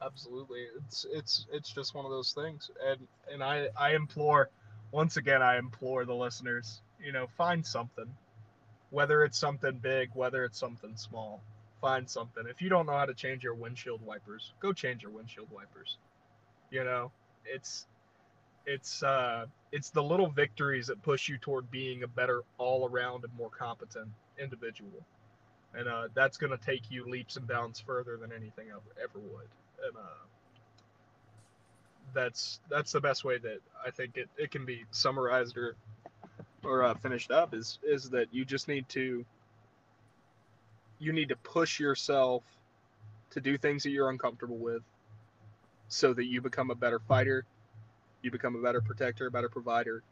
absolutely. 0.02 0.68
It's 0.78 1.06
it's 1.12 1.46
it's 1.52 1.72
just 1.72 1.94
one 1.96 2.06
of 2.06 2.12
those 2.12 2.34
things, 2.34 2.70
and 2.86 3.08
and 3.32 3.44
I 3.44 3.70
I 3.78 3.96
implore, 3.96 4.50
once 4.92 5.18
again, 5.18 5.42
I 5.42 5.58
implore 5.58 6.06
the 6.06 6.16
listeners, 6.16 6.82
you 7.00 7.12
know, 7.12 7.28
find 7.38 7.66
something, 7.66 8.18
whether 8.92 9.24
it's 9.24 9.40
something 9.40 9.80
big, 9.80 10.10
whether 10.14 10.44
it's 10.46 10.60
something 10.60 10.96
small, 10.96 11.44
find 11.82 12.10
something. 12.10 12.46
If 12.48 12.62
you 12.62 12.70
don't 12.70 12.86
know 12.88 12.98
how 12.98 13.06
to 13.06 13.14
change 13.14 13.44
your 13.44 13.56
windshield 13.56 14.02
wipers, 14.02 14.54
go 14.62 14.74
change 14.74 15.04
your 15.04 15.12
windshield 15.12 15.50
wipers. 15.52 15.98
You 16.72 16.84
know, 16.84 17.12
it's 17.46 17.88
it's 18.66 19.04
uh 19.04 19.46
it's 19.72 19.90
the 19.92 20.04
little 20.04 20.30
victories 20.30 20.88
that 20.88 21.02
push 21.04 21.28
you 21.30 21.38
toward 21.38 21.70
being 21.72 22.04
a 22.04 22.08
better 22.08 22.44
all 22.58 22.88
around 22.90 23.24
and 23.24 23.34
more 23.36 23.50
competent 23.50 24.10
individual 24.40 25.06
and 25.74 25.88
uh, 25.88 26.08
that's 26.16 26.38
going 26.38 26.52
to 26.52 26.58
take 26.66 26.90
you 26.90 27.06
leaps 27.10 27.38
and 27.38 27.48
bounds 27.48 27.80
further 27.80 28.18
than 28.18 28.32
anything 28.32 28.68
ever, 28.70 28.82
ever 29.04 29.20
would 29.20 29.50
and 29.86 29.98
uh, 29.98 30.26
that's 32.14 32.60
that's 32.70 32.92
the 32.92 33.02
best 33.02 33.24
way 33.24 33.38
that 33.38 33.60
I 33.86 33.92
think 33.92 34.18
it, 34.18 34.30
it 34.38 34.52
can 34.52 34.66
be 34.66 34.86
summarized 34.92 35.58
or 35.58 35.76
or 36.64 36.84
uh, 36.84 36.94
finished 36.96 37.32
up 37.32 37.54
is 37.54 37.80
is 37.84 38.10
that 38.12 38.28
you 38.32 38.46
just 38.46 38.68
need 38.68 38.88
to 38.90 39.26
you 41.00 41.12
need 41.12 41.30
to 41.30 41.36
push 41.38 41.80
yourself 41.80 42.44
to 43.32 43.42
do 43.42 43.58
things 43.58 43.84
that 43.84 43.90
you're 43.90 44.10
uncomfortable 44.10 44.58
with 44.58 44.82
so 45.88 46.14
that 46.14 46.26
you 46.26 46.42
become 46.42 46.72
a 46.72 46.76
better 46.76 47.00
fighter 47.00 47.46
you 48.22 48.32
become 48.32 48.56
a 48.56 48.62
better 48.62 48.82
protector 48.82 49.28
a 49.28 49.32
better 49.32 49.50
provider 49.50 50.04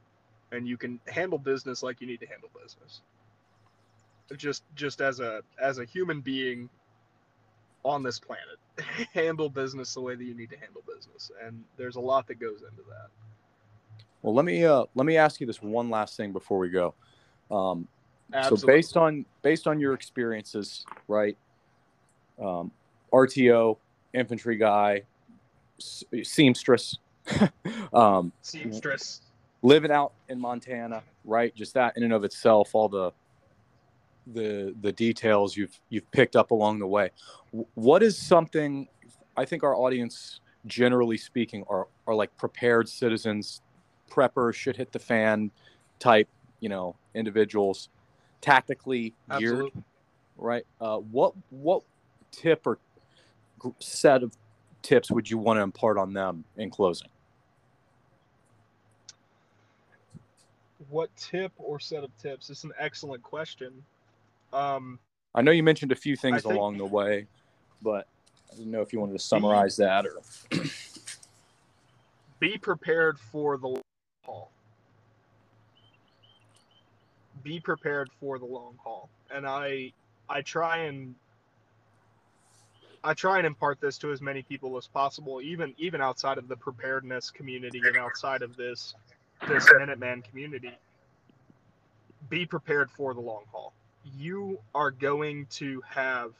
and 0.53 0.68
you 0.68 0.77
can 0.77 0.99
handle 1.07 1.40
business 1.40 1.84
like 1.84 1.99
you 1.99 2.07
need 2.07 2.19
to 2.19 2.27
handle 2.27 2.49
business. 2.61 3.02
Just 4.38 4.64
just 4.76 5.02
as 5.02 5.19
a 5.19 5.41
as 5.61 5.80
a 5.80 5.85
human 5.85 6.22
being 6.22 6.69
on 7.84 8.03
this 8.03 8.19
planet. 8.19 8.57
handle 9.14 9.49
business 9.49 9.93
the 9.93 10.01
way 10.01 10.15
that 10.15 10.23
you 10.23 10.34
need 10.34 10.49
to 10.49 10.57
handle 10.57 10.81
business, 10.88 11.31
and 11.45 11.64
there's 11.77 11.95
a 11.95 11.99
lot 11.99 12.27
that 12.27 12.39
goes 12.39 12.64
into 12.69 12.81
that. 12.89 13.07
Well, 14.22 14.34
let 14.34 14.45
me 14.45 14.65
uh, 14.65 14.85
let 14.95 15.05
me 15.05 15.18
ask 15.18 15.39
you 15.39 15.47
this 15.47 15.61
one 15.61 15.89
last 15.89 16.18
thing 16.18 16.31
before 16.31 16.57
we 16.57 16.69
go. 16.69 16.93
Um, 17.51 17.88
so 18.41 18.55
based 18.65 18.97
on 18.97 19.26
based 19.41 19.68
on 19.68 19.80
your 19.80 19.93
experiences, 19.93 20.85
right? 21.07 21.38
Um, 22.41 22.72
RTO, 23.11 23.77
infantry 24.14 24.57
guy, 24.57 25.03
seamstress, 25.77 26.97
um, 27.93 28.31
seamstress, 28.41 29.22
living 29.61 29.91
out 29.91 30.14
in 30.30 30.39
Montana, 30.39 31.03
right? 31.26 31.53
Just 31.53 31.76
that 31.76 31.95
in 31.95 32.03
and 32.03 32.14
of 32.14 32.23
itself, 32.23 32.73
all 32.73 32.89
the 32.89 33.11
the 34.28 34.74
the 34.82 34.91
details 34.91 35.58
you've 35.58 35.80
you've 35.90 36.10
picked 36.12 36.36
up 36.36 36.52
along 36.52 36.80
the 36.80 36.88
way. 36.88 37.10
What 37.76 38.04
is 38.04 38.18
something 38.18 38.88
I 39.36 39.45
think 39.45 39.64
our 39.64 39.76
audience, 39.76 40.40
generally 40.66 41.18
speaking, 41.18 41.64
are 41.70 41.88
are 42.08 42.16
like 42.16 42.36
prepared 42.38 42.88
citizens, 42.88 43.62
preppers, 44.10 44.56
should 44.56 44.78
hit 44.78 44.91
the 44.91 45.00
fan 45.00 45.52
type, 46.00 46.28
you 46.60 46.70
know, 46.70 46.95
individuals, 47.16 47.90
tactically 48.41 49.14
geared, 49.38 49.54
Absolutely. 49.54 49.84
right? 50.38 50.66
Uh, 50.80 50.98
what 50.98 51.34
what 51.50 51.84
tip 52.32 52.66
or 52.66 52.80
set 53.80 54.24
of 54.24 54.32
tips 54.82 55.10
would 55.12 55.30
you 55.30 55.38
want 55.38 55.58
to 55.58 55.62
impart 55.62 55.98
on 55.98 56.14
them 56.14 56.44
in 56.58 56.70
closing? 56.70 57.08
What 60.90 61.16
tip 61.16 61.54
or 61.58 61.80
set 61.80 62.04
of 62.04 62.16
tips? 62.18 62.50
It's 62.50 62.66
an 62.66 62.74
excellent 62.78 63.24
question. 63.24 63.84
Um, 64.54 65.00
I 65.34 65.42
know 65.42 65.52
you 65.52 65.64
mentioned 65.64 65.92
a 65.92 65.96
few 65.96 66.16
things 66.16 66.44
think, 66.44 66.54
along 66.54 66.78
the 66.78 66.86
way, 66.86 67.26
but 67.82 68.08
I 68.52 68.56
didn't 68.56 68.72
know 68.72 68.82
if 68.82 68.94
you 68.94 69.00
wanted 69.00 69.14
to 69.14 69.20
summarize 69.20 69.78
be, 69.78 69.84
that 69.84 70.06
or 70.06 70.22
be 72.40 72.58
prepared 72.58 73.20
for 73.20 73.58
the 73.58 73.68
long 73.68 73.82
haul. 74.24 74.52
Be 77.44 77.60
prepared 77.60 78.10
for 78.20 78.38
the 78.38 78.46
long 78.46 78.76
haul, 78.84 79.10
and 79.34 79.48
I 79.48 79.92
I 80.30 80.42
try 80.42 80.78
and 80.78 81.16
I 83.04 83.16
try 83.16 83.40
and 83.40 83.48
impart 83.48 83.82
this 83.82 83.98
to 84.00 84.12
as 84.12 84.22
many 84.22 84.44
people 84.44 84.78
as 84.78 84.86
possible, 84.86 85.42
even 85.42 85.74
even 85.80 86.00
outside 86.00 86.38
of 86.38 86.48
the 86.48 86.56
preparedness 86.56 87.32
community 87.32 87.82
and 87.84 87.98
outside 87.98 88.44
of 88.44 88.56
this 88.56 88.94
this 89.48 89.66
Minuteman 89.66 90.24
community. 90.24 90.78
Be 92.30 92.46
prepared 92.46 92.90
for 92.92 93.16
the 93.16 93.20
long 93.20 93.44
haul 93.52 93.74
you 94.18 94.60
are 94.76 94.92
going 94.92 95.46
to 95.48 95.82
have 95.90 96.32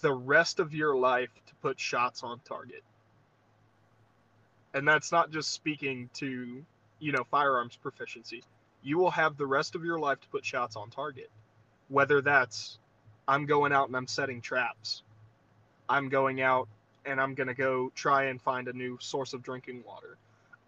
the 0.00 0.12
rest 0.12 0.60
of 0.60 0.74
your 0.74 0.96
life 0.96 1.30
to 1.46 1.54
put 1.56 1.78
shots 1.78 2.22
on 2.22 2.40
target. 2.44 2.82
And 4.74 4.86
that's 4.86 5.10
not 5.10 5.30
just 5.30 5.52
speaking 5.52 6.10
to, 6.14 6.62
you 7.00 7.12
know, 7.12 7.24
firearms 7.30 7.76
proficiency. 7.76 8.42
You 8.82 8.98
will 8.98 9.10
have 9.10 9.36
the 9.36 9.46
rest 9.46 9.74
of 9.74 9.84
your 9.84 9.98
life 9.98 10.20
to 10.20 10.28
put 10.28 10.44
shots 10.44 10.76
on 10.76 10.90
target. 10.90 11.30
Whether 11.88 12.20
that's 12.20 12.78
I'm 13.26 13.46
going 13.46 13.72
out 13.72 13.88
and 13.88 13.96
I'm 13.96 14.06
setting 14.06 14.40
traps. 14.40 15.02
I'm 15.88 16.08
going 16.08 16.40
out 16.40 16.68
and 17.04 17.20
I'm 17.20 17.34
going 17.34 17.48
to 17.48 17.54
go 17.54 17.90
try 17.94 18.24
and 18.24 18.40
find 18.40 18.68
a 18.68 18.72
new 18.72 18.98
source 19.00 19.32
of 19.32 19.42
drinking 19.42 19.82
water. 19.86 20.16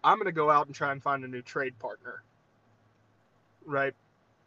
I'm 0.03 0.17
going 0.17 0.25
to 0.25 0.33
go 0.33 0.49
out 0.49 0.67
and 0.67 0.75
try 0.75 0.91
and 0.91 1.01
find 1.01 1.23
a 1.23 1.27
new 1.27 1.41
trade 1.41 1.77
partner. 1.79 2.23
Right? 3.65 3.93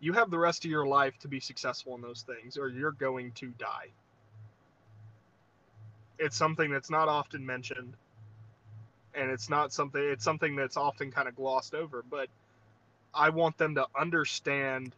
You 0.01 0.13
have 0.13 0.31
the 0.31 0.39
rest 0.39 0.65
of 0.65 0.71
your 0.71 0.87
life 0.87 1.19
to 1.21 1.29
be 1.29 1.41
successful 1.41 1.95
in 1.95 2.03
those 2.03 2.23
things, 2.23 2.59
or 2.59 2.69
you're 2.69 2.93
going 2.93 3.33
to 3.33 3.49
die. 3.59 3.89
It's 6.19 6.37
something 6.37 6.71
that's 6.71 6.91
not 6.91 7.09
often 7.09 7.45
mentioned, 7.45 7.95
and 9.15 9.31
it's 9.31 9.49
not 9.49 9.73
something, 9.73 10.03
it's 10.03 10.25
something 10.25 10.57
that's 10.57 10.77
often 10.77 11.11
kind 11.11 11.29
of 11.29 11.37
glossed 11.37 11.75
over, 11.75 12.03
but 12.11 12.29
I 13.15 13.31
want 13.31 13.57
them 13.59 13.75
to 13.77 13.87
understand 13.99 14.95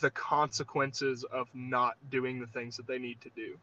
the 0.00 0.10
consequences 0.10 1.24
of 1.24 1.48
not 1.54 1.94
doing 2.10 2.40
the 2.40 2.46
things 2.46 2.76
that 2.76 2.86
they 2.86 2.98
need 2.98 3.20
to 3.22 3.30
do. 3.34 3.56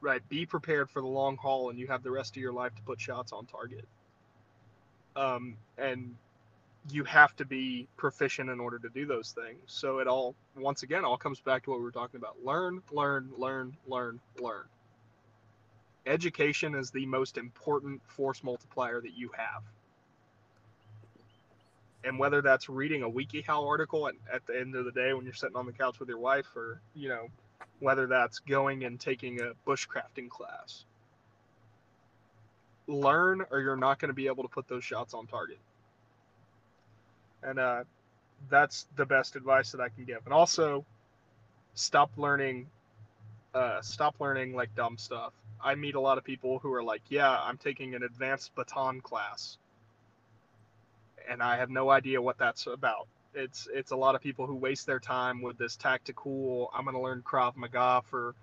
Right. 0.00 0.26
Be 0.28 0.46
prepared 0.46 0.88
for 0.90 1.00
the 1.02 1.08
long 1.08 1.36
haul, 1.36 1.70
and 1.70 1.78
you 1.78 1.86
have 1.88 2.02
the 2.02 2.10
rest 2.10 2.36
of 2.36 2.42
your 2.42 2.52
life 2.52 2.74
to 2.74 2.82
put 2.82 3.00
shots 3.00 3.32
on 3.32 3.46
target. 3.46 3.84
Um, 5.14 5.56
and 5.76 6.14
you 6.88 7.04
have 7.04 7.36
to 7.36 7.44
be 7.44 7.86
proficient 7.96 8.48
in 8.48 8.60
order 8.60 8.78
to 8.78 8.88
do 8.88 9.06
those 9.06 9.32
things. 9.32 9.60
So 9.66 9.98
it 9.98 10.06
all, 10.06 10.34
once 10.56 10.82
again, 10.82 11.04
all 11.04 11.18
comes 11.18 11.40
back 11.40 11.64
to 11.64 11.70
what 11.70 11.80
we 11.80 11.84
were 11.84 11.90
talking 11.90 12.18
about: 12.18 12.36
learn, 12.44 12.82
learn, 12.92 13.30
learn, 13.36 13.76
learn, 13.86 14.20
learn. 14.40 14.64
Education 16.06 16.74
is 16.74 16.90
the 16.90 17.06
most 17.06 17.36
important 17.36 18.00
force 18.06 18.42
multiplier 18.42 19.00
that 19.00 19.12
you 19.16 19.30
have 19.36 19.62
and 22.04 22.18
whether 22.18 22.40
that's 22.42 22.68
reading 22.68 23.02
a 23.02 23.10
WikiHow 23.10 23.66
article 23.66 24.08
at, 24.08 24.14
at 24.32 24.46
the 24.46 24.58
end 24.58 24.74
of 24.74 24.84
the 24.84 24.92
day 24.92 25.12
when 25.12 25.24
you're 25.24 25.34
sitting 25.34 25.56
on 25.56 25.66
the 25.66 25.72
couch 25.72 25.98
with 26.00 26.08
your 26.08 26.18
wife, 26.18 26.56
or 26.56 26.80
you 26.94 27.08
know, 27.08 27.26
whether 27.80 28.06
that's 28.06 28.38
going 28.40 28.84
and 28.84 28.98
taking 28.98 29.40
a 29.40 29.52
bushcrafting 29.68 30.28
class, 30.28 30.84
learn 32.86 33.44
or 33.50 33.60
you're 33.60 33.76
not 33.76 33.98
going 33.98 34.08
to 34.08 34.14
be 34.14 34.26
able 34.26 34.42
to 34.42 34.48
put 34.48 34.66
those 34.68 34.84
shots 34.84 35.14
on 35.14 35.26
target. 35.26 35.58
And 37.42 37.58
uh, 37.58 37.84
that's 38.48 38.86
the 38.96 39.06
best 39.06 39.36
advice 39.36 39.72
that 39.72 39.80
I 39.80 39.88
can 39.88 40.04
give. 40.04 40.20
And 40.24 40.34
also, 40.34 40.84
stop 41.74 42.10
learning, 42.16 42.66
uh, 43.54 43.80
stop 43.80 44.14
learning 44.20 44.54
like 44.54 44.74
dumb 44.74 44.98
stuff. 44.98 45.32
I 45.62 45.74
meet 45.74 45.94
a 45.94 46.00
lot 46.00 46.18
of 46.18 46.24
people 46.24 46.58
who 46.58 46.72
are 46.72 46.82
like, 46.82 47.02
"Yeah, 47.08 47.30
I'm 47.30 47.58
taking 47.58 47.94
an 47.94 48.02
advanced 48.02 48.54
baton 48.54 49.00
class." 49.00 49.58
and 51.30 51.42
I 51.42 51.56
have 51.56 51.70
no 51.70 51.90
idea 51.90 52.20
what 52.20 52.38
that's 52.38 52.66
about. 52.66 53.06
It's 53.34 53.68
it's 53.72 53.92
a 53.92 53.96
lot 53.96 54.14
of 54.14 54.20
people 54.20 54.46
who 54.46 54.56
waste 54.56 54.86
their 54.86 54.98
time 54.98 55.40
with 55.40 55.56
this 55.56 55.76
tactical. 55.76 56.70
I'm 56.74 56.84
going 56.84 56.96
to 56.96 57.02
learn 57.02 57.22
Krav 57.22 57.56
Maga 57.56 58.02
for 58.04 58.34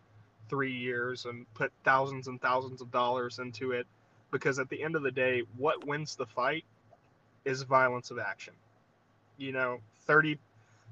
three 0.50 0.74
years 0.74 1.26
and 1.26 1.46
put 1.54 1.72
thousands 1.84 2.28
and 2.28 2.42
thousands 2.42 2.82
of 2.82 2.90
dollars 2.92 3.40
into 3.40 3.74
it, 3.74 3.86
because 4.32 4.60
at 4.60 4.70
the 4.70 4.82
end 4.82 4.96
of 4.96 5.04
the 5.04 5.12
day, 5.12 5.44
what 5.58 5.86
wins 5.86 6.16
the 6.16 6.26
fight 6.26 6.64
is 7.44 7.64
violence 7.64 8.12
of 8.12 8.20
action. 8.20 8.54
You 9.38 9.52
know, 9.52 9.80
30, 10.06 10.40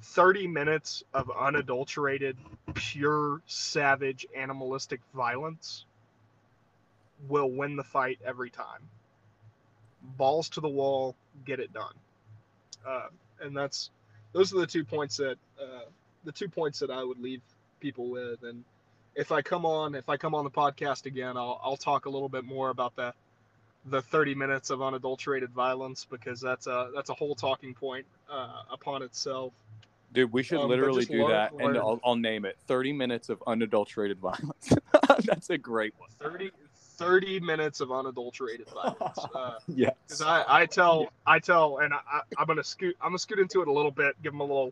30 0.02 0.48
minutes 0.48 1.04
of 1.14 1.32
unadulterated, 1.32 2.38
pure, 2.74 3.42
savage, 3.48 4.26
animalistic 4.36 5.02
violence 5.14 5.86
will 7.28 7.50
win 7.50 7.76
the 7.76 7.84
fight 7.84 8.20
every 8.26 8.50
time 8.50 8.90
balls 10.18 10.50
to 10.50 10.62
the 10.62 10.70
wall, 10.70 11.16
get 11.46 11.60
it 11.60 11.74
done. 11.74 11.94
Uh, 12.88 13.08
and 13.42 13.56
that's 13.56 13.90
those 14.34 14.54
are 14.54 14.60
the 14.60 14.68
two 14.68 14.84
points 14.84 15.18
that 15.18 15.38
uh, 15.62 15.86
the 16.24 16.32
two 16.32 16.48
points 16.50 16.80
that 16.80 16.92
I 16.92 17.04
would 17.04 17.20
leave 17.20 17.42
people 17.80 18.10
with. 18.10 18.44
And 18.44 18.64
if 19.16 19.32
I 19.32 19.42
come 19.42 19.66
on, 19.66 19.96
if 19.96 20.10
I 20.10 20.18
come 20.18 20.36
on 20.36 20.44
the 20.44 20.52
podcast 20.52 21.06
again, 21.06 21.38
I'll 21.38 21.60
I'll 21.64 21.78
talk 21.78 22.06
a 22.06 22.10
little 22.10 22.30
bit 22.30 22.46
more 22.46 22.70
about 22.70 22.96
the 22.96 23.14
the 23.86 24.02
30 24.02 24.36
minutes 24.36 24.70
of 24.70 24.82
unadulterated 24.82 25.52
violence 25.52 26.06
because 26.10 26.42
that's 26.42 26.68
a 26.68 26.90
that's 26.96 27.10
a 27.10 27.14
whole 27.14 27.36
talking 27.36 27.74
point 27.74 28.06
uh, 28.30 28.64
upon 28.72 29.02
itself. 29.04 29.54
Dude, 30.14 30.32
we 30.32 30.44
should 30.44 30.60
Um, 30.60 30.70
literally 30.70 31.06
do 31.06 31.22
learn- 31.24 31.32
that, 31.32 31.52
and. 31.54 31.78
I'll, 31.78 32.00
I'll 32.04 32.16
name 32.16 32.46
it 32.46 32.58
30 32.68 32.94
minutes 32.94 33.30
of 33.30 33.44
unadulterated 33.48 34.18
violence. 34.20 34.72
That's 35.26 35.50
a 35.50 35.58
great 35.58 35.94
one. 35.98 36.10
30, 36.22 36.52
30 36.98 37.40
minutes 37.42 37.82
of 37.82 37.92
unadulterated 37.92 38.68
violence. 38.70 39.20
Uh, 39.36 39.60
Yes. 39.68 39.94
Because 40.08 40.22
I, 40.22 40.44
I 40.48 40.66
tell 40.66 41.08
I 41.28 41.40
tell 41.40 41.80
and 41.80 41.94
I, 41.94 41.98
I- 42.12 42.22
I'm 42.38 42.48
gonna 42.48 42.64
scoot 42.64 42.96
I'm 43.02 43.10
gonna 43.10 43.20
scoot 43.20 43.40
into 43.40 43.62
it 43.62 43.68
a 43.68 43.72
little 43.72 43.92
bit, 43.92 44.16
give 44.24 44.32
them 44.34 44.40
a 44.40 44.44
little 44.46 44.72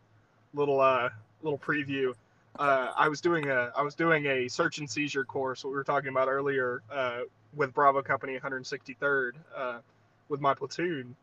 little 0.54 0.80
uh 0.80 1.10
little 1.42 1.58
preview. 1.58 2.14
Uh, 2.58 2.92
I 2.96 3.08
was 3.08 3.20
doing 3.20 3.48
a 3.48 3.72
I 3.76 3.82
was 3.82 3.94
doing 3.94 4.26
a 4.26 4.48
search 4.48 4.78
and 4.78 4.88
seizure 4.88 5.24
course, 5.24 5.64
what 5.64 5.70
we 5.70 5.76
were 5.76 5.84
talking 5.84 6.10
about 6.10 6.28
earlier, 6.28 6.82
uh, 6.90 7.20
with 7.54 7.74
Bravo 7.74 8.02
Company 8.02 8.38
163rd, 8.38 9.32
uh, 9.56 9.78
with 10.28 10.40
my 10.40 10.54
platoon, 10.54 11.16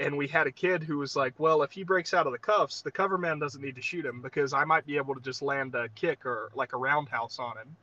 and 0.00 0.16
we 0.16 0.28
had 0.28 0.46
a 0.46 0.52
kid 0.52 0.82
who 0.82 0.98
was 0.98 1.16
like, 1.16 1.32
"Well, 1.38 1.62
if 1.62 1.72
he 1.72 1.82
breaks 1.82 2.12
out 2.12 2.26
of 2.26 2.32
the 2.32 2.38
cuffs, 2.38 2.82
the 2.82 2.90
cover 2.90 3.16
man 3.16 3.38
doesn't 3.38 3.62
need 3.62 3.76
to 3.76 3.82
shoot 3.82 4.04
him 4.04 4.20
because 4.20 4.52
I 4.52 4.64
might 4.64 4.84
be 4.84 4.98
able 4.98 5.14
to 5.14 5.20
just 5.20 5.40
land 5.40 5.74
a 5.74 5.88
kick 5.90 6.26
or 6.26 6.50
like 6.54 6.74
a 6.74 6.76
roundhouse 6.76 7.38
on 7.38 7.56
him." 7.56 7.76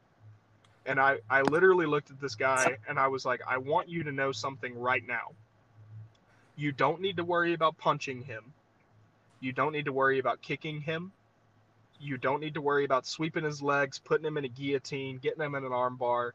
And 0.86 1.00
I 1.00 1.20
I 1.30 1.42
literally 1.42 1.88
looked 1.88 2.12
at 2.12 2.22
this 2.22 2.36
guy 2.36 2.78
and 2.88 3.00
I 3.00 3.08
was 3.08 3.26
like, 3.26 3.42
"I 3.48 3.58
want 3.58 3.90
you 3.90 4.04
to 4.04 4.12
know 4.12 4.32
something 4.32 4.78
right 4.80 5.06
now." 5.06 5.32
You 6.56 6.72
don't 6.72 7.02
need 7.02 7.18
to 7.18 7.24
worry 7.24 7.54
about 7.54 7.80
punching 7.80 8.22
him. 8.22 8.54
You 9.40 9.52
don't 9.52 9.72
need 9.72 9.86
to 9.86 9.92
worry 9.92 10.20
about 10.20 10.44
kicking 10.44 10.82
him. 10.82 11.12
You 12.04 12.18
don't 12.18 12.42
need 12.42 12.54
to 12.56 12.62
worry 12.62 12.84
about 12.84 13.08
sweeping 13.08 13.46
his 13.46 13.62
legs, 13.62 13.98
putting 13.98 14.26
him 14.26 14.38
in 14.38 14.44
a 14.44 14.50
guillotine, 14.50 15.20
getting 15.20 15.42
him 15.42 15.56
in 15.56 15.64
an 15.64 15.72
armbar. 15.72 16.32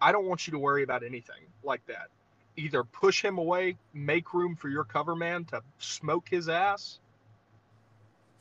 I 0.00 0.12
don't 0.12 0.24
want 0.26 0.46
you 0.46 0.52
to 0.52 0.58
worry 0.58 0.82
about 0.82 1.02
anything 1.02 1.42
like 1.62 1.84
that. 1.86 2.08
Either 2.56 2.84
push 2.84 3.22
him 3.22 3.36
away, 3.36 3.76
make 3.92 4.32
room 4.32 4.56
for 4.56 4.70
your 4.70 4.84
cover 4.84 5.14
man 5.14 5.44
to 5.46 5.62
smoke 5.78 6.26
his 6.30 6.48
ass, 6.48 7.00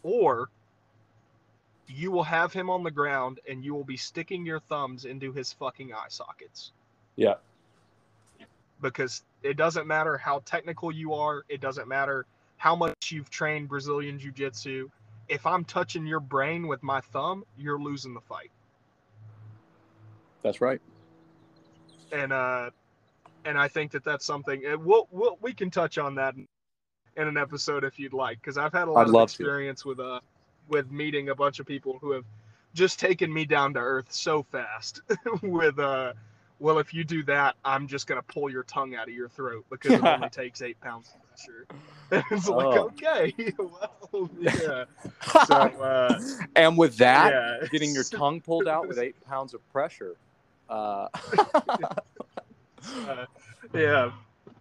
or 0.03 0.49
you 1.88 2.11
will 2.11 2.24
have 2.24 2.53
him 2.53 2.69
on 2.69 2.82
the 2.84 2.91
ground 2.91 3.41
and 3.49 3.64
you 3.64 3.74
will 3.74 3.84
be 3.84 3.98
sticking 3.98 4.45
your 4.45 4.60
thumbs 4.60 5.03
into 5.03 5.34
his 5.34 5.52
fucking 5.53 5.94
eye 5.94 6.07
sockets 6.10 6.72
Yeah. 7.18 7.36
because 8.82 9.24
it 9.44 9.57
doesn't 9.57 9.88
matter 9.88 10.18
how 10.18 10.40
technical 10.45 10.91
you 10.91 11.14
are, 11.14 11.44
it 11.49 11.60
doesn't 11.61 11.88
matter 11.88 12.26
how 12.57 12.76
much 12.76 13.11
you've 13.11 13.30
trained 13.30 13.69
Brazilian 13.69 14.18
Jiu 14.19 14.32
Jitsu. 14.32 14.90
If 15.30 15.45
I'm 15.45 15.66
touching 15.66 16.06
your 16.06 16.20
brain 16.20 16.68
with 16.68 16.82
my 16.84 17.02
thumb, 17.02 17.44
you're 17.58 17.80
losing 17.80 18.14
the 18.14 18.22
fight. 18.22 18.52
That's 20.41 20.62
right. 20.62 20.82
And 22.12 22.32
uh, 22.32 22.70
and 23.44 23.58
I 23.58 23.68
think 23.68 23.91
that 23.91 24.04
that's 24.04 24.26
something. 24.26 24.64
We'll, 24.84 25.08
we'll 25.12 25.38
we 25.41 25.54
can 25.54 25.70
touch 25.70 25.98
on 25.98 26.16
that 26.16 26.36
in, 26.36 27.28
an 27.28 27.38
episode 27.38 27.84
if 27.84 27.99
you'd 27.99 28.14
like, 28.14 28.40
because 28.41 28.58
I've 28.58 28.72
had 28.72 28.88
a 28.88 28.91
lot 28.91 29.02
I'd 29.02 29.08
of 29.08 29.14
love 29.14 29.30
to. 29.30 29.34
experience 29.34 29.84
with 29.84 29.99
uh 29.99 30.20
with 30.70 30.91
meeting 30.91 31.30
a 31.30 31.36
bunch 31.36 31.60
of 31.60 31.66
people 31.66 31.98
who 31.99 32.12
have 32.12 32.26
just 32.74 32.99
taken 32.99 33.34
me 33.34 33.45
down 33.45 33.74
to 33.74 33.80
earth 33.80 34.12
so 34.12 34.44
fast 34.44 35.02
with 35.41 35.80
uh 35.80 36.14
well 36.60 36.80
if 36.80 36.94
you 36.94 37.04
do 37.04 37.24
that 37.24 37.56
i'm 37.66 37.88
just 37.88 38.08
going 38.08 38.20
to 38.22 38.34
pull 38.34 38.49
your 38.49 38.64
tongue 38.64 38.95
out 38.95 39.08
of 39.08 39.14
your 39.14 39.30
throat 39.30 39.66
because 39.70 39.94
it 39.94 40.04
only 40.04 40.30
takes 40.32 40.62
eight 40.62 40.80
pounds 40.82 41.14
of 41.38 41.46
pressure 41.46 41.68
and 42.12 42.24
it's 42.32 42.48
like 42.48 42.66
Oh. 42.66 42.86
okay 42.88 43.34
well 43.58 44.30
yeah 44.40 44.86
so 45.46 45.56
uh 45.56 46.20
and 46.56 46.78
with 46.78 46.98
that, 46.98 47.32
yeah 47.32 47.68
getting 47.70 47.94
your 47.94 48.04
tongue 48.04 48.42
pulled 48.42 48.68
out 48.68 48.88
with 48.88 48.98
eight 48.98 49.16
pounds 49.26 49.54
of 49.54 49.62
pressure. 49.72 50.16
Uh, 50.70 51.08
uh, 53.08 53.26
yeah 53.74 54.12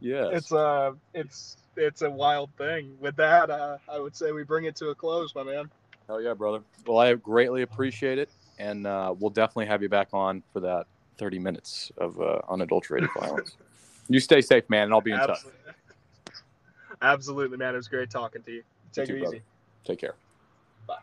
yes. 0.01 0.28
it's 0.32 0.53
uh 0.53 0.93
it's 1.15 1.57
it's 1.77 2.03
a 2.03 2.11
wild 2.11 2.48
thing 2.57 2.97
with 3.01 3.16
that 3.16 3.51
uh 3.51 3.77
i 3.89 3.98
would 3.98 4.15
say 4.15 4.31
we 4.31 4.44
bring 4.44 4.66
it 4.66 4.77
to 4.77 4.89
a 4.90 4.94
close 4.94 5.35
my 5.35 5.43
man 5.43 5.69
Hell 6.07 6.23
yeah, 6.23 6.35
brother. 6.35 6.61
Well, 6.86 6.98
I 6.98 7.15
greatly 7.15 7.62
appreciate 7.62 8.19
it, 8.19 8.31
and 8.61 8.86
uh, 8.86 9.12
we'll 9.19 9.31
definitely 9.31 9.66
have 9.66 9.82
you 9.82 9.89
back 9.89 10.09
on 10.12 10.43
for 10.53 10.61
that 10.61 10.86
30 11.19 11.40
minutes 11.40 11.90
of 11.98 12.20
uh, 12.20 12.39
unadulterated 12.48 13.11
violence. 13.19 13.57
You 14.09 14.20
stay 14.20 14.40
safe, 14.40 14.70
man, 14.70 14.85
and 14.85 14.93
I'll 14.94 15.01
be 15.01 15.11
in 15.11 15.19
touch. 15.19 15.40
Absolutely, 17.02 17.56
man. 17.56 17.74
It 17.74 17.77
was 17.77 17.89
great 17.89 18.10
talking 18.10 18.43
to 18.43 18.51
you. 18.51 18.62
Take 18.93 19.09
you 19.09 19.16
it 19.16 19.23
easy. 19.23 19.24
Brother. 19.24 19.43
Take 19.85 19.98
care. 20.01 20.14
Bye. 20.86 20.97